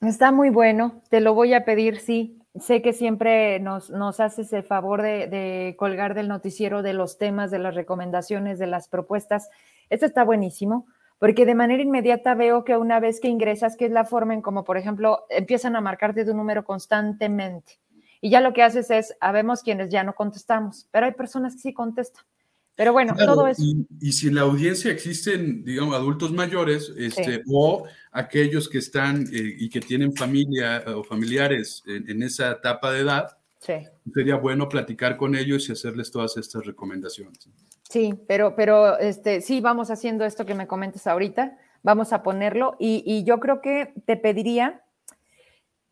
Está 0.00 0.32
muy 0.32 0.50
bueno, 0.50 1.02
te 1.10 1.20
lo 1.20 1.34
voy 1.34 1.52
a 1.54 1.64
pedir, 1.64 1.98
sí. 1.98 2.38
Sé 2.58 2.82
que 2.82 2.92
siempre 2.92 3.60
nos, 3.60 3.90
nos 3.90 4.18
haces 4.18 4.52
el 4.52 4.64
favor 4.64 5.02
de, 5.02 5.28
de, 5.28 5.76
colgar 5.78 6.14
del 6.14 6.26
noticiero 6.26 6.82
de 6.82 6.94
los 6.94 7.16
temas, 7.16 7.50
de 7.50 7.60
las 7.60 7.74
recomendaciones, 7.74 8.58
de 8.58 8.66
las 8.66 8.88
propuestas. 8.88 9.50
Esto 9.88 10.06
está 10.06 10.24
buenísimo, 10.24 10.86
porque 11.18 11.46
de 11.46 11.54
manera 11.54 11.82
inmediata 11.82 12.34
veo 12.34 12.64
que 12.64 12.76
una 12.76 12.98
vez 12.98 13.20
que 13.20 13.28
ingresas, 13.28 13.76
que 13.76 13.86
es 13.86 13.92
la 13.92 14.04
forma 14.04 14.34
en 14.34 14.42
como, 14.42 14.64
por 14.64 14.78
ejemplo, 14.78 15.26
empiezan 15.28 15.76
a 15.76 15.80
marcarte 15.80 16.28
un 16.28 16.36
número 16.38 16.64
constantemente. 16.64 17.79
Y 18.20 18.30
ya 18.30 18.40
lo 18.40 18.52
que 18.52 18.62
haces 18.62 18.90
es, 18.90 19.16
habemos 19.20 19.62
quienes 19.62 19.90
ya 19.90 20.04
no 20.04 20.14
contestamos, 20.14 20.86
pero 20.90 21.06
hay 21.06 21.12
personas 21.12 21.54
que 21.54 21.60
sí 21.60 21.72
contestan. 21.72 22.24
Pero 22.80 22.94
bueno, 22.94 23.14
todo 23.14 23.46
eso. 23.46 23.62
Y, 24.00 24.12
si 24.12 24.28
en 24.28 24.36
la 24.36 24.40
audiencia 24.40 24.90
existen, 24.90 25.64
digamos, 25.64 25.94
adultos 25.94 26.32
mayores 26.32 26.90
este, 26.96 27.42
o 27.46 27.86
aquellos 28.10 28.70
que 28.70 28.78
están 28.78 29.24
eh, 29.24 29.54
y 29.58 29.68
que 29.68 29.80
tienen 29.80 30.14
familia 30.14 30.78
eh, 30.78 30.90
o 30.92 31.04
familiares 31.04 31.82
en, 31.86 32.22
esa 32.22 32.52
etapa 32.52 32.90
de 32.92 33.00
edad, 33.00 33.36
sería 34.14 34.36
bueno 34.36 34.66
platicar 34.70 35.18
con 35.18 35.34
ellos 35.34 35.68
y 35.68 35.72
hacerles 35.72 36.10
todas 36.10 36.38
estas 36.38 36.64
recomendaciones. 36.64 37.50
Sí, 37.86 38.14
pero, 38.26 38.56
pero 38.56 38.98
este, 38.98 39.42
sí, 39.42 39.60
vamos 39.60 39.90
haciendo 39.90 40.24
esto 40.24 40.46
que 40.46 40.54
me 40.54 40.66
comentas 40.66 41.06
ahorita, 41.06 41.58
vamos 41.82 42.14
a 42.14 42.22
ponerlo 42.22 42.76
y, 42.78 43.02
y 43.04 43.24
yo 43.24 43.40
creo 43.40 43.60
que 43.60 43.92
te 44.06 44.16
pediría, 44.16 44.82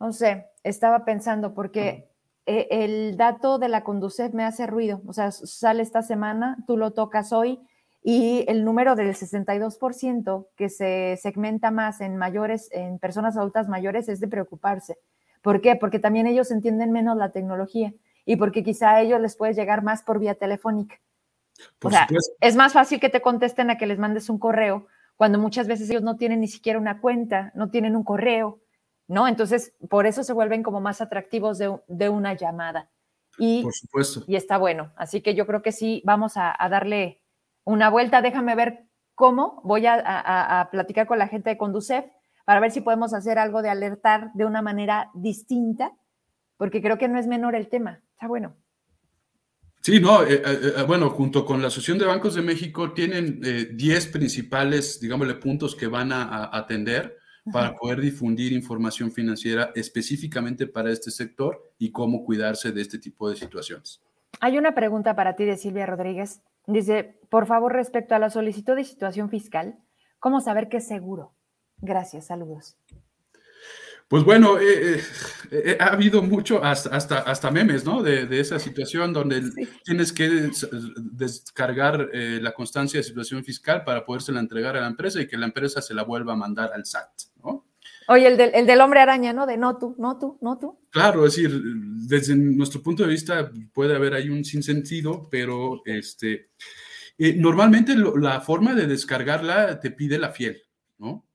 no 0.01 0.15
sé, 0.15 0.47
estaba 0.63 1.05
pensando, 1.05 1.53
porque 1.53 2.09
eh, 2.51 2.67
el 2.71 3.19
dato 3.19 3.59
de 3.59 3.69
la 3.69 3.85
Conducef 3.85 4.33
me 4.33 4.43
hace 4.43 4.67
ruido, 4.67 5.03
o 5.07 5.13
sea, 5.13 5.31
sale 5.33 5.83
esta 5.83 6.01
semana, 6.01 6.57
tú 6.67 6.79
lo 6.79 6.93
tocas 6.93 7.31
hoy 7.31 7.61
y 8.03 8.47
el 8.49 8.65
número 8.65 8.95
del 8.95 9.15
62% 9.15 10.47
que 10.57 10.71
se 10.71 11.19
segmenta 11.21 11.71
más 11.71 12.01
en 12.01 12.17
mayores, 12.17 12.71
en 12.73 12.99
personas 12.99 13.37
adultas 13.37 13.69
mayores 13.69 14.09
es 14.09 14.19
de 14.19 14.29
preocuparse. 14.29 14.97
¿Por 15.43 15.61
qué? 15.61 15.77
Porque 15.77 15.99
también 15.99 16.27
ellos 16.27 16.51
entienden 16.51 16.91
menos 16.91 17.19
la 17.19 17.33
tecnología 17.33 17.93
y 18.25 18.37
porque 18.37 18.65
quizá 18.65 18.93
a 18.93 19.03
ellos 19.03 19.21
les 19.21 19.37
puede 19.37 19.53
llegar 19.53 19.83
más 19.83 20.03
por 20.03 20.19
vía 20.19 20.35
telefónica. 20.35 20.99
o 21.83 21.91
sea, 21.91 22.07
es 22.41 22.57
más 22.57 22.73
fácil 22.73 22.99
que 22.99 23.11
te 23.11 23.21
contesten 23.21 23.69
a 23.69 23.77
que 23.77 23.87
les 23.87 23.99
mandes 23.99 24.31
un 24.31 24.39
correo 24.39 24.87
cuando 25.17 25.39
muchas 25.39 25.67
veces 25.67 25.91
ellos 25.91 26.03
no 26.03 26.17
tienen 26.17 26.41
ni 26.41 26.49
siquiera 26.49 26.79
una 26.79 27.03
cuenta, 27.03 27.53
no 27.55 27.69
tienen 27.69 27.95
un 27.95 28.05
correo, 28.05 28.61
¿no? 29.09 29.27
Entonces, 29.27 29.73
por 29.89 30.07
eso 30.07 30.23
se 30.23 30.35
vuelven 30.35 30.63
como 30.63 30.81
más 30.81 31.01
atractivos 31.01 31.59
de, 31.59 32.09
una 32.09 32.35
llamada. 32.35 32.91
Y, 33.39 33.63
por 33.63 33.73
supuesto. 33.73 34.25
Y 34.27 34.37
está 34.37 34.59
bueno. 34.59 34.93
Así 34.97 35.23
que 35.23 35.35
yo 35.35 35.47
creo 35.47 35.63
que 35.63 35.73
sí, 35.73 36.03
vamos 36.05 36.35
a, 36.37 36.57
darle 36.71 37.23
una 37.65 37.89
vuelta. 37.89 38.23
Déjame 38.23 38.55
ver 38.55 38.85
cómo. 39.15 39.61
Voy 39.65 39.87
a, 39.87 40.69
platicar 40.71 41.07
con 41.07 41.19
la 41.19 41.29
gente 41.29 41.51
de 41.51 41.59
Conducef 41.59 42.05
para 42.45 42.61
ver 42.61 42.71
si 42.71 42.83
podemos 42.83 43.15
hacer 43.15 43.39
algo 43.39 43.63
de 43.63 43.71
alertar 43.71 44.31
de 44.35 44.45
una 44.45 44.63
manera 44.63 45.11
distinta, 45.15 45.93
porque 46.57 46.81
creo 46.81 46.99
que 46.99 47.09
no 47.09 47.19
es 47.19 47.27
menor 47.27 47.55
el 47.55 47.69
tema. 47.69 48.01
Está 48.13 48.29
bueno. 48.29 48.57
Sí, 49.81 50.01
no, 50.01 50.23
eh, 50.23 50.43
eh, 50.45 50.73
eh, 50.77 50.83
bueno, 50.87 51.11
junto 51.11 51.45
con 51.47 51.63
la 51.63 51.69
Asociación 51.69 51.99
de 51.99 52.05
Bancos 52.05 52.35
de 52.35 52.43
México 52.43 52.93
tienen 52.93 53.41
10 53.41 54.07
principales, 54.09 54.99
digámosle, 55.01 55.35
puntos 55.35 55.77
que 55.77 55.87
van 55.87 56.11
a 56.13 56.51
atender 56.53 57.18
para 57.53 57.77
poder 57.77 58.01
difundir 58.01 58.53
información 58.53 59.11
financiera 59.11 59.71
específicamente 59.75 60.67
para 60.67 60.91
este 60.91 61.11
sector 61.11 61.63
y 61.79 61.91
cómo 61.91 62.25
cuidarse 62.25 62.73
de 62.73 62.81
este 62.81 62.99
tipo 62.99 63.29
de 63.29 63.37
situaciones. 63.37 64.01
Hay 64.41 64.59
una 64.59 64.75
pregunta 64.75 65.17
para 65.17 65.37
ti 65.37 65.45
de 65.45 65.57
Silvia 65.57 65.87
Rodríguez. 65.87 66.43
Dice, 66.67 67.19
por 67.31 67.47
favor, 67.47 67.73
respecto 67.73 68.15
a 68.15 68.19
la 68.19 68.31
solicitud 68.31 68.77
de 68.77 68.85
situación 68.85 69.31
fiscal, 69.31 69.79
¿cómo 70.19 70.41
saber 70.41 70.69
que 70.69 70.79
es 70.79 70.87
seguro? 70.87 71.33
Gracias, 71.81 72.27
saludos. 72.27 72.77
Pues 74.09 74.25
bueno, 74.25 74.59
eh, 74.59 74.97
eh, 74.97 75.03
eh, 75.51 75.77
ha 75.79 75.89
habido 75.89 76.23
mucho, 76.23 76.65
hasta, 76.65 77.19
hasta, 77.19 77.51
memes, 77.51 77.85
¿no? 77.85 78.03
De, 78.03 78.41
esa 78.41 78.59
situación 78.59 79.13
donde 79.13 79.43
tienes 79.85 80.15
que 80.15 80.51
descargar 80.97 82.09
la 82.13 82.53
constancia 82.55 83.01
de 83.01 83.05
situación 83.05 83.45
fiscal 83.45 83.85
para 83.85 84.07
podérsela 84.07 84.41
entregar 84.41 84.79
a 84.79 84.81
la 84.81 84.87
empresa 84.87 85.21
y 85.21 85.27
que 85.27 85.37
la 85.37 85.45
empresa 85.45 85.83
se 85.83 85.93
la 85.93 86.05
vuelva 86.05 86.33
a 86.33 86.37
mandar 86.37 86.71
al 86.75 86.87
SAT. 86.87 87.28
Oye, 88.09 88.27
el 88.27 88.37
del, 88.37 88.51
el 88.55 88.67
del 88.67 88.81
hombre 88.81 89.01
araña, 89.01 89.33
¿no? 89.33 89.47
De 89.47 89.57
no 89.57 89.79
tú, 89.79 89.95
no 89.99 90.19
tú, 90.19 90.39
no 90.41 90.59
tú. 90.59 90.79
Claro, 90.91 91.27
es 91.27 91.37
decir, 91.37 91.63
desde 92.09 92.35
nuestro 92.37 92.83
punto 92.83 93.03
de 93.03 93.11
vista 93.11 93.53
puede 93.73 93.95
haber 93.95 94.15
ahí 94.15 94.31
un 94.31 94.45
sinsentido, 94.45 95.29
pero 95.31 95.83
este, 95.85 96.51
normalmente 97.37 97.95
la 97.97 98.41
forma 98.41 98.75
de 98.75 98.87
descargarla 98.87 99.79
te 99.81 99.91
pide 99.91 100.19
la 100.19 100.31
fiel, 100.31 100.63
¿no? 100.99 101.29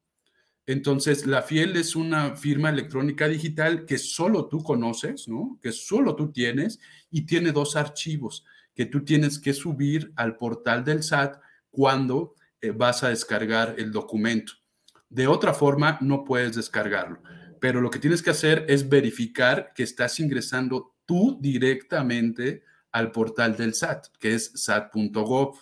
Entonces, 0.65 1.25
la 1.25 1.41
Fiel 1.41 1.75
es 1.75 1.93
una 1.93 2.37
firma 2.37 2.69
electrónica 2.69 3.27
digital 3.27 3.85
que 3.85 3.97
solo 3.97 4.47
tú 4.47 4.63
conoces, 4.63 5.27
¿no? 5.27 5.59
Que 5.61 5.73
solo 5.73 6.15
tú 6.15 6.31
tienes 6.31 6.79
y 7.11 7.25
tiene 7.25 7.51
dos 7.51 7.75
archivos 7.75 8.45
que 8.73 8.85
tú 8.85 9.03
tienes 9.03 9.39
que 9.39 9.53
subir 9.53 10.11
al 10.15 10.37
portal 10.37 10.83
del 10.83 11.03
SAT 11.03 11.37
cuando 11.69 12.35
eh, 12.61 12.71
vas 12.71 13.03
a 13.03 13.09
descargar 13.09 13.75
el 13.77 13.91
documento. 13.91 14.53
De 15.13 15.27
otra 15.27 15.53
forma, 15.53 15.99
no 16.01 16.23
puedes 16.23 16.55
descargarlo. 16.55 17.21
Pero 17.59 17.81
lo 17.81 17.91
que 17.91 17.99
tienes 17.99 18.23
que 18.23 18.31
hacer 18.31 18.65
es 18.67 18.89
verificar 18.89 19.71
que 19.75 19.83
estás 19.83 20.19
ingresando 20.19 20.95
tú 21.05 21.37
directamente 21.39 22.63
al 22.91 23.11
portal 23.11 23.55
del 23.55 23.75
SAT, 23.75 24.07
que 24.19 24.33
es 24.33 24.51
sat.gov.mx, 24.55 25.57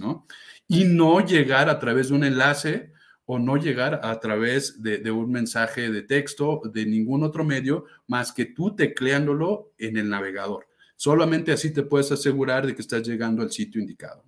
¿no? 0.00 0.26
Y 0.68 0.84
no 0.84 1.26
llegar 1.26 1.68
a 1.68 1.80
través 1.80 2.08
de 2.08 2.14
un 2.14 2.22
enlace 2.22 2.92
o 3.24 3.40
no 3.40 3.56
llegar 3.56 4.00
a 4.04 4.20
través 4.20 4.80
de, 4.80 5.10
un 5.10 5.32
mensaje 5.32 5.90
de 5.90 6.02
texto, 6.02 6.62
de 6.72 6.86
ningún 6.86 7.24
otro 7.24 7.42
medio, 7.42 7.86
más 8.06 8.32
que 8.32 8.44
tú 8.44 8.76
tecleándolo 8.76 9.72
en 9.78 9.96
el 9.96 10.08
navegador. 10.08 10.68
Solamente 10.94 11.50
así 11.50 11.72
te 11.72 11.82
puedes 11.82 12.12
asegurar 12.12 12.64
de 12.64 12.76
que 12.76 12.82
estás 12.82 13.02
llegando 13.02 13.42
al 13.42 13.50
sitio 13.50 13.80
indicado. 13.80 14.22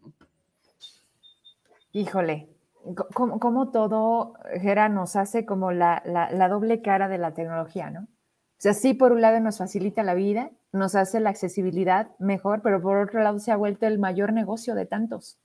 Híjole, 1.92 2.48
como, 2.94 3.70
todo, 3.70 4.34
Gera, 4.60 4.88
nos 4.88 5.16
hace 5.16 5.44
como 5.44 5.72
la, 5.72 6.02
la, 6.04 6.48
doble 6.48 6.82
cara 6.82 7.08
de 7.08 7.18
la 7.18 7.34
tecnología, 7.34 7.90
¿no? 7.90 8.00
O 8.00 8.60
sea, 8.60 8.74
sí, 8.74 8.94
por 8.94 9.12
un 9.12 9.20
lado 9.20 9.38
nos 9.40 9.58
facilita 9.58 10.02
la 10.02 10.14
vida, 10.14 10.50
nos 10.72 10.94
hace 10.94 11.20
la 11.20 11.30
accesibilidad 11.30 12.10
mejor, 12.18 12.60
pero 12.62 12.82
por 12.82 12.96
otro 12.96 13.22
lado 13.22 13.38
se 13.38 13.52
ha 13.52 13.56
vuelto 13.56 13.86
el 13.86 13.98
mayor 13.98 14.32
negocio 14.32 14.74
de 14.74 14.86
tantos. 14.86 15.38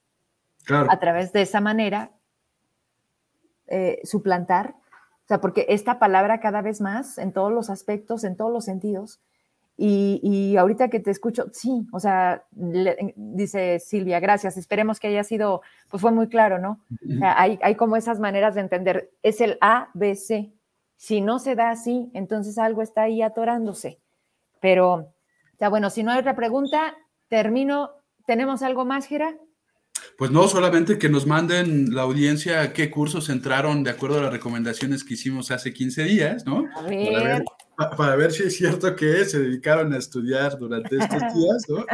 Claro. 0.66 0.88
A 0.90 1.00
través 1.00 1.32
de 1.34 1.42
esa 1.42 1.62
manera 1.62 2.12
eh, 3.68 4.00
suplantar, 4.04 4.76
o 5.26 5.28
sea, 5.28 5.40
porque 5.40 5.66
esta 5.70 6.00
palabra 6.00 6.40
cada 6.40 6.62
vez 6.62 6.82
más 6.82 7.18
en 7.18 7.34
todos 7.34 7.52
los 7.52 7.70
aspectos, 7.70 8.24
en 8.24 8.36
todos 8.36 8.52
los 8.52 8.66
sentidos, 8.66 9.22
y, 9.76 10.56
ahorita 10.56 10.90
que 10.90 11.00
te 11.00 11.12
escucho, 11.12 11.48
sí, 11.52 11.88
o 11.92 12.00
sea, 12.00 12.46
dice 12.52 13.80
Silvia, 13.80 14.20
gracias, 14.20 14.56
esperemos 14.56 15.00
que 15.00 15.08
haya 15.08 15.24
sido, 15.24 15.62
pues 15.90 16.02
fue 16.02 16.12
muy 16.12 16.30
claro, 16.30 16.60
¿no? 16.60 16.80
O 16.92 17.18
sea, 17.18 17.40
hay, 17.42 17.60
hay 17.62 17.76
como 17.76 17.96
esas 17.96 18.20
maneras 18.20 18.56
de 18.56 18.62
entender, 18.62 19.12
es 19.24 19.42
el 19.42 19.58
A, 19.62 19.90
B, 19.94 20.16
C. 20.16 20.54
Si 20.96 21.22
no 21.22 21.40
se 21.40 21.56
da 21.56 21.72
así, 21.72 22.10
entonces 22.14 22.58
algo 22.58 22.82
está 22.82 23.04
ahí 23.04 23.22
atorándose. 23.22 24.00
Pero, 24.62 25.14
ya 25.60 25.68
bueno, 25.68 25.90
si 25.90 26.04
no 26.04 26.12
hay 26.12 26.20
otra 26.20 26.36
pregunta, 26.36 26.96
termino. 27.28 27.92
¿Tenemos 28.26 28.64
algo 28.64 28.86
más, 28.86 29.08
Gera? 29.08 29.36
Pues 30.18 30.32
no, 30.32 30.48
solamente 30.48 30.98
que 30.98 31.10
nos 31.10 31.26
manden 31.26 31.96
la 31.96 32.04
audiencia 32.04 32.72
qué 32.74 32.92
cursos 32.92 33.30
entraron 33.30 33.84
de 33.84 33.92
acuerdo 33.92 34.20
a 34.20 34.24
las 34.24 34.34
recomendaciones 34.34 35.04
que 35.04 35.16
hicimos 35.16 35.50
hace 35.52 35.74
15 35.74 36.04
días, 36.04 36.46
¿no? 36.46 36.66
A 36.76 36.82
ver. 36.84 37.44
Para 37.98 38.16
ver, 38.16 38.32
si 38.32 38.44
es 38.44 38.56
cierto 38.56 38.96
que 38.96 39.26
se 39.26 39.40
dedicaron 39.40 39.94
a 39.94 39.98
estudiar 39.98 40.58
durante 40.58 40.98
estos 40.98 41.22
días, 41.34 41.66
¿no? 41.68 41.86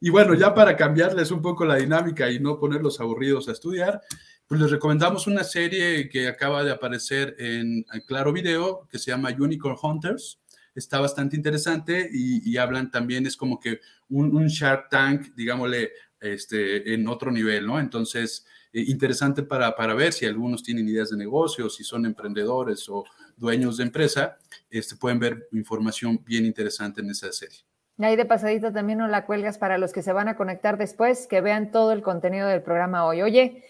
Y 0.00 0.10
bueno, 0.10 0.34
ya 0.34 0.54
para 0.54 0.76
cambiarles 0.76 1.30
un 1.30 1.40
poco 1.40 1.64
la 1.64 1.76
dinámica 1.76 2.30
y 2.30 2.40
no 2.40 2.58
ponerlos 2.58 3.00
aburridos 3.00 3.48
a 3.48 3.52
estudiar, 3.52 4.00
pues 4.46 4.60
les 4.60 4.70
recomendamos 4.70 5.26
una 5.26 5.44
serie 5.44 6.08
que 6.08 6.28
acaba 6.28 6.62
de 6.64 6.70
aparecer 6.70 7.34
en, 7.38 7.84
Claro 8.06 8.32
Video 8.32 8.86
que 8.90 8.98
se 8.98 9.10
llama 9.10 9.30
Unicorn 9.30 9.76
Hunters. 9.80 10.40
Está 10.74 11.00
bastante 11.00 11.36
interesante 11.36 12.08
y, 12.12 12.56
hablan 12.58 12.90
también, 12.90 13.26
es 13.26 13.36
como 13.36 13.58
que 13.58 13.80
un, 14.10 14.36
un 14.36 14.46
Shark 14.48 14.90
Tank, 14.90 15.34
digámosle, 15.34 15.90
este, 16.20 16.94
en 16.94 17.06
otro 17.08 17.30
nivel, 17.30 17.66
¿no? 17.66 17.78
Entonces, 17.78 18.46
eh, 18.72 18.84
interesante 18.86 19.42
para, 19.42 19.74
para, 19.74 19.94
ver 19.94 20.12
si 20.12 20.26
algunos 20.26 20.62
tienen 20.62 20.88
ideas 20.88 21.10
de 21.10 21.16
negocio, 21.16 21.68
si 21.68 21.84
son 21.84 22.06
emprendedores 22.06 22.88
o 22.88 23.04
dueños 23.36 23.76
de 23.76 23.84
empresa, 23.84 24.36
este, 24.70 24.96
pueden 24.96 25.18
ver 25.18 25.48
información 25.52 26.22
bien 26.24 26.44
interesante 26.44 27.00
en 27.00 27.10
esa 27.10 27.32
serie. 27.32 27.58
Ahí 27.98 28.16
de 28.16 28.26
pasadito 28.26 28.72
también 28.72 28.98
no 28.98 29.08
la 29.08 29.24
cuelgas 29.24 29.56
para 29.56 29.78
los 29.78 29.92
que 29.92 30.02
se 30.02 30.12
van 30.12 30.28
a 30.28 30.36
conectar 30.36 30.76
después, 30.76 31.26
que 31.26 31.40
vean 31.40 31.70
todo 31.70 31.92
el 31.92 32.02
contenido 32.02 32.46
del 32.46 32.62
programa 32.62 33.06
hoy. 33.06 33.22
Oye, 33.22 33.64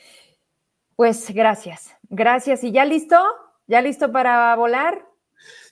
pues 0.97 1.31
gracias, 1.32 1.94
gracias. 2.09 2.64
¿Y 2.64 2.73
ya 2.73 2.85
listo? 2.85 3.16
¿Ya 3.68 3.81
listo 3.82 4.10
para 4.10 4.55
volar? 4.56 5.06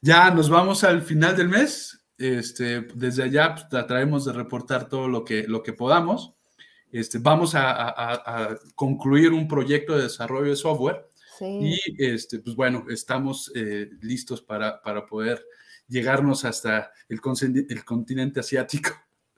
Ya 0.00 0.30
nos 0.30 0.48
vamos 0.48 0.84
al 0.84 1.02
final 1.02 1.36
del 1.36 1.48
mes. 1.48 2.00
este, 2.16 2.82
desde 2.94 3.24
allá 3.24 3.54
pues, 3.54 3.68
trataremos 3.68 4.24
de 4.24 4.32
reportar 4.32 4.88
todo 4.88 5.08
lo 5.08 5.24
que, 5.24 5.44
lo 5.48 5.64
que 5.64 5.72
podamos. 5.72 6.34
Este, 6.94 7.18
vamos 7.18 7.54
a, 7.56 8.56
concluir 8.76 9.32
un 9.32 9.48
proyecto 9.48 9.96
de 9.96 10.04
desarrollo 10.04 10.50
de 10.50 10.54
software 10.54 11.08
y 11.40 11.76
este, 11.98 12.38
pues 12.38 12.54
bueno, 12.54 12.84
estamos 12.88 13.50
eh, 13.56 13.90
listos 14.00 14.40
para, 14.40 14.80
para, 14.80 15.04
poder 15.04 15.44
llegarnos 15.88 16.44
hasta 16.44 16.92
el, 17.08 17.18
el 17.68 17.84
continente 17.84 18.38
asiático. 18.38 18.90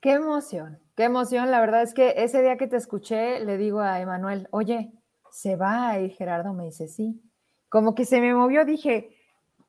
Qué 0.03 0.13
emoción, 0.13 0.79
qué 0.95 1.05
emoción. 1.05 1.51
La 1.51 1.61
verdad 1.61 1.81
es 1.81 1.95
que 1.95 2.13
ese 2.19 2.43
día 2.43 2.59
que 2.59 2.67
te 2.67 2.77
escuché, 2.77 3.41
le 3.41 3.57
digo 3.57 3.81
a 3.81 4.01
Emanuel, 4.03 4.49
oye, 4.51 4.93
¿se 5.33 5.57
va 5.57 5.89
a 5.89 5.99
ir 5.99 6.11
Gerardo? 6.11 6.53
Me 6.53 6.67
dice, 6.67 6.89
sí. 6.89 7.23
Como 7.71 7.95
que 7.95 8.05
se 8.05 8.21
me 8.21 8.35
movió, 8.35 8.67
dije, 8.67 9.17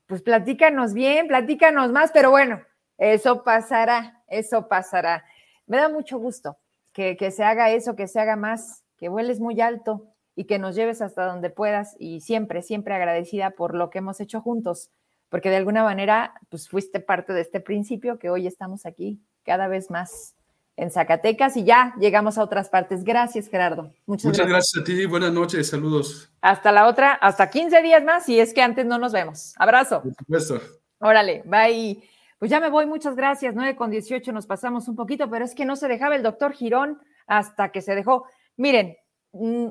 pues 0.07 0.21
platícanos 0.21 0.93
bien, 0.93 1.29
platícanos 1.29 1.93
más, 1.93 2.11
pero 2.11 2.31
bueno, 2.31 2.61
eso 2.97 3.45
pasará, 3.45 4.21
eso 4.27 4.67
pasará. 4.67 5.23
Me 5.67 5.77
da 5.77 5.87
mucho 5.87 6.17
gusto 6.17 6.57
que, 6.97 7.31
se 7.31 7.43
haga 7.43 7.69
eso, 7.71 7.95
que 7.95 8.07
se 8.07 8.19
haga 8.19 8.35
más, 8.35 8.83
que 8.97 9.07
vueles 9.07 9.39
muy 9.39 9.61
alto 9.61 10.07
y 10.35 10.45
que 10.45 10.57
nos 10.57 10.75
lleves 10.75 11.01
hasta 11.03 11.25
donde 11.25 11.51
puedas 11.51 11.95
y 11.99 12.21
siempre, 12.21 12.63
siempre 12.63 12.95
agradecida 12.95 13.51
por 13.51 13.75
lo 13.75 13.91
que 13.91 13.99
hemos 13.99 14.19
hecho 14.19 14.41
juntos, 14.41 14.89
porque 15.29 15.51
de 15.51 15.57
alguna 15.57 15.83
manera, 15.83 16.33
pues 16.49 16.67
fuiste 16.67 16.99
parte 16.99 17.33
de 17.33 17.41
este 17.41 17.59
principio 17.59 18.17
que 18.17 18.31
hoy 18.31 18.47
estamos 18.47 18.87
aquí 18.87 19.19
cada 19.43 19.67
vez 19.67 19.91
más 19.91 20.33
en 20.75 20.89
Zacatecas 20.89 21.55
y 21.55 21.65
ya 21.65 21.93
llegamos 21.99 22.39
a 22.39 22.43
otras 22.43 22.69
partes. 22.69 23.03
Gracias, 23.03 23.47
Gerardo. 23.47 23.93
Muchas, 24.07 24.25
Muchas 24.25 24.47
gracias. 24.47 24.81
a 24.81 24.83
ti. 24.83 25.05
Buenas 25.05 25.33
noches. 25.33 25.69
Saludos. 25.69 26.31
Hasta 26.41 26.71
la 26.71 26.87
otra, 26.87 27.13
hasta 27.13 27.49
15 27.49 27.81
días 27.83 28.03
más, 28.03 28.25
si 28.25 28.39
es 28.39 28.53
que 28.53 28.61
antes 28.61 28.85
no 28.87 28.97
nos 28.97 29.11
vemos. 29.11 29.53
Abrazo. 29.57 30.01
Por 30.01 30.15
supuesto. 30.15 30.61
Órale, 30.99 31.43
bye. 31.45 32.16
Pues 32.39 32.51
ya 32.51 32.59
me 32.59 32.69
voy, 32.69 32.85
muchas 32.85 33.15
gracias. 33.15 33.55
9 33.55 33.75
con 33.75 33.89
18 33.89 34.31
nos 34.31 34.45
pasamos 34.45 34.87
un 34.87 34.95
poquito, 34.95 35.29
pero 35.29 35.43
es 35.43 35.55
que 35.55 35.65
no 35.65 35.75
se 35.75 35.87
dejaba 35.87 36.15
el 36.15 36.23
doctor 36.23 36.53
Girón 36.53 37.01
hasta 37.25 37.71
que 37.71 37.81
se 37.81 37.95
dejó. 37.95 38.25
Miren, 38.57 38.95
mm, 39.31 39.69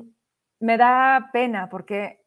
me 0.59 0.77
da 0.77 1.29
pena 1.31 1.69
porque 1.69 2.25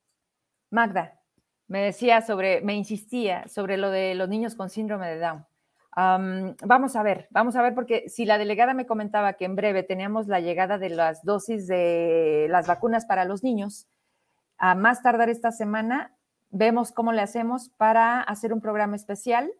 Magda 0.71 1.21
me 1.67 1.83
decía 1.83 2.23
sobre, 2.23 2.63
me 2.63 2.75
insistía 2.75 3.47
sobre 3.49 3.77
lo 3.77 3.91
de 3.91 4.15
los 4.15 4.29
niños 4.29 4.55
con 4.55 4.71
síndrome 4.71 5.09
de 5.09 5.19
Down. 5.19 5.47
vamos 5.95 6.97
a 6.97 7.03
ver, 7.03 7.29
vamos 7.31 7.55
a 7.57 7.63
ver, 7.63 7.75
porque 7.75 8.09
si 8.09 8.25
la 8.25 8.39
delegada 8.39 8.73
me 8.75 8.87
comentaba 8.87 9.35
que 9.35 9.45
en 9.45 9.57
breve 9.57 9.83
teníamos 9.83 10.27
la 10.27 10.41
llegada 10.41 10.79
de 10.79 10.89
las 10.89 11.23
dosis 11.25 11.67
de 11.67 12.47
las 12.49 12.67
vacunas 12.67 13.05
para 13.05 13.25
los 13.25 13.43
niños, 13.43 13.87
a 14.57 14.75
más 14.75 15.03
tardar 15.03 15.29
esta 15.29 15.53
semana, 15.53 16.15
vemos 16.51 16.93
cómo 16.93 17.13
le 17.13 17.23
hacemos 17.23 17.69
para 17.77 18.21
hacer 18.23 18.53
un 18.53 18.61
programa 18.61 18.97
especial 18.97 19.53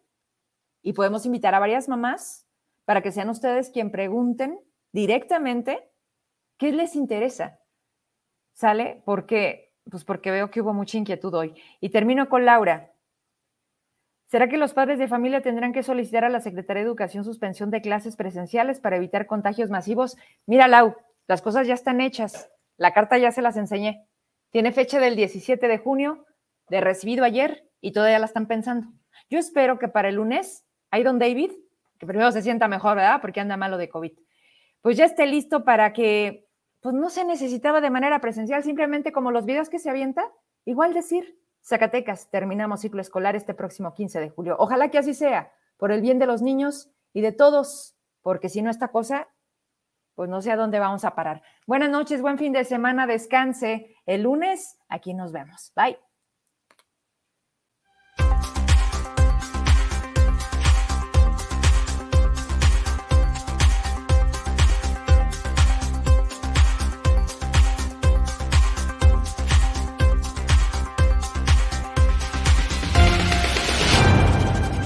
y 0.81 0.93
podemos 0.93 1.25
invitar 1.25 1.53
a 1.55 1.59
varias 1.59 1.87
mamás 1.87 2.47
para 2.85 3.01
que 3.01 3.11
sean 3.11 3.29
ustedes 3.29 3.69
quien 3.69 3.91
pregunten 3.91 4.59
directamente 4.91 5.91
qué 6.57 6.71
les 6.71 6.95
interesa. 6.95 7.59
¿Sale? 8.53 9.01
Porque, 9.05 9.73
pues 9.89 10.03
porque 10.03 10.31
veo 10.31 10.51
que 10.51 10.61
hubo 10.61 10.73
mucha 10.73 10.97
inquietud 10.97 11.33
hoy. 11.33 11.55
Y 11.79 11.89
termino 11.89 12.29
con 12.29 12.45
Laura. 12.45 12.91
¿Será 14.27 14.47
que 14.47 14.57
los 14.57 14.73
padres 14.73 14.97
de 14.97 15.07
familia 15.07 15.41
tendrán 15.41 15.73
que 15.73 15.83
solicitar 15.83 16.23
a 16.23 16.29
la 16.29 16.39
Secretaría 16.39 16.83
de 16.83 16.87
Educación 16.87 17.25
suspensión 17.25 17.69
de 17.69 17.81
clases 17.81 18.15
presenciales 18.15 18.79
para 18.79 18.95
evitar 18.95 19.25
contagios 19.25 19.69
masivos? 19.69 20.15
Mira, 20.45 20.67
Lau, 20.67 20.95
las 21.27 21.41
cosas 21.41 21.67
ya 21.67 21.73
están 21.73 21.99
hechas. 21.99 22.49
La 22.77 22.93
carta 22.93 23.17
ya 23.17 23.31
se 23.31 23.41
las 23.41 23.57
enseñé. 23.57 24.07
Tiene 24.51 24.71
fecha 24.71 24.99
del 24.99 25.15
17 25.15 25.67
de 25.67 25.77
junio, 25.77 26.25
de 26.69 26.81
recibido 26.81 27.25
ayer, 27.25 27.67
y 27.81 27.91
todavía 27.91 28.19
la 28.19 28.25
están 28.25 28.47
pensando. 28.47 28.87
Yo 29.29 29.39
espero 29.39 29.79
que 29.79 29.87
para 29.87 30.09
el 30.09 30.15
lunes 30.15 30.65
Iron 30.93 31.19
David, 31.19 31.51
que 31.97 32.07
primero 32.07 32.31
se 32.31 32.41
sienta 32.41 32.67
mejor, 32.67 32.95
¿verdad? 32.95 33.21
Porque 33.21 33.39
anda 33.39 33.57
malo 33.57 33.77
de 33.77 33.89
COVID. 33.89 34.11
Pues 34.81 34.97
ya 34.97 35.05
esté 35.05 35.27
listo 35.27 35.63
para 35.63 35.93
que, 35.93 36.47
pues 36.79 36.95
no 36.95 37.09
se 37.09 37.25
necesitaba 37.25 37.81
de 37.81 37.89
manera 37.89 38.19
presencial, 38.19 38.63
simplemente 38.63 39.11
como 39.11 39.31
los 39.31 39.45
videos 39.45 39.69
que 39.69 39.79
se 39.79 39.89
avienta, 39.89 40.29
igual 40.65 40.93
decir, 40.93 41.37
Zacatecas, 41.63 42.29
terminamos 42.31 42.81
ciclo 42.81 43.01
escolar 43.01 43.35
este 43.35 43.53
próximo 43.53 43.93
15 43.93 44.19
de 44.19 44.29
julio. 44.29 44.55
Ojalá 44.57 44.89
que 44.89 44.97
así 44.97 45.13
sea, 45.13 45.51
por 45.77 45.91
el 45.91 46.01
bien 46.01 46.19
de 46.19 46.25
los 46.25 46.41
niños 46.41 46.89
y 47.13 47.21
de 47.21 47.31
todos, 47.31 47.95
porque 48.21 48.49
si 48.49 48.61
no 48.61 48.71
esta 48.71 48.87
cosa, 48.87 49.27
pues 50.15 50.29
no 50.29 50.41
sé 50.41 50.51
a 50.51 50.55
dónde 50.55 50.79
vamos 50.79 51.05
a 51.05 51.15
parar. 51.15 51.41
Buenas 51.67 51.89
noches, 51.89 52.21
buen 52.21 52.37
fin 52.37 52.53
de 52.53 52.65
semana, 52.65 53.07
descanse. 53.07 53.95
El 54.05 54.23
lunes 54.23 54.77
aquí 54.89 55.13
nos 55.13 55.31
vemos. 55.31 55.71
Bye. 55.75 56.10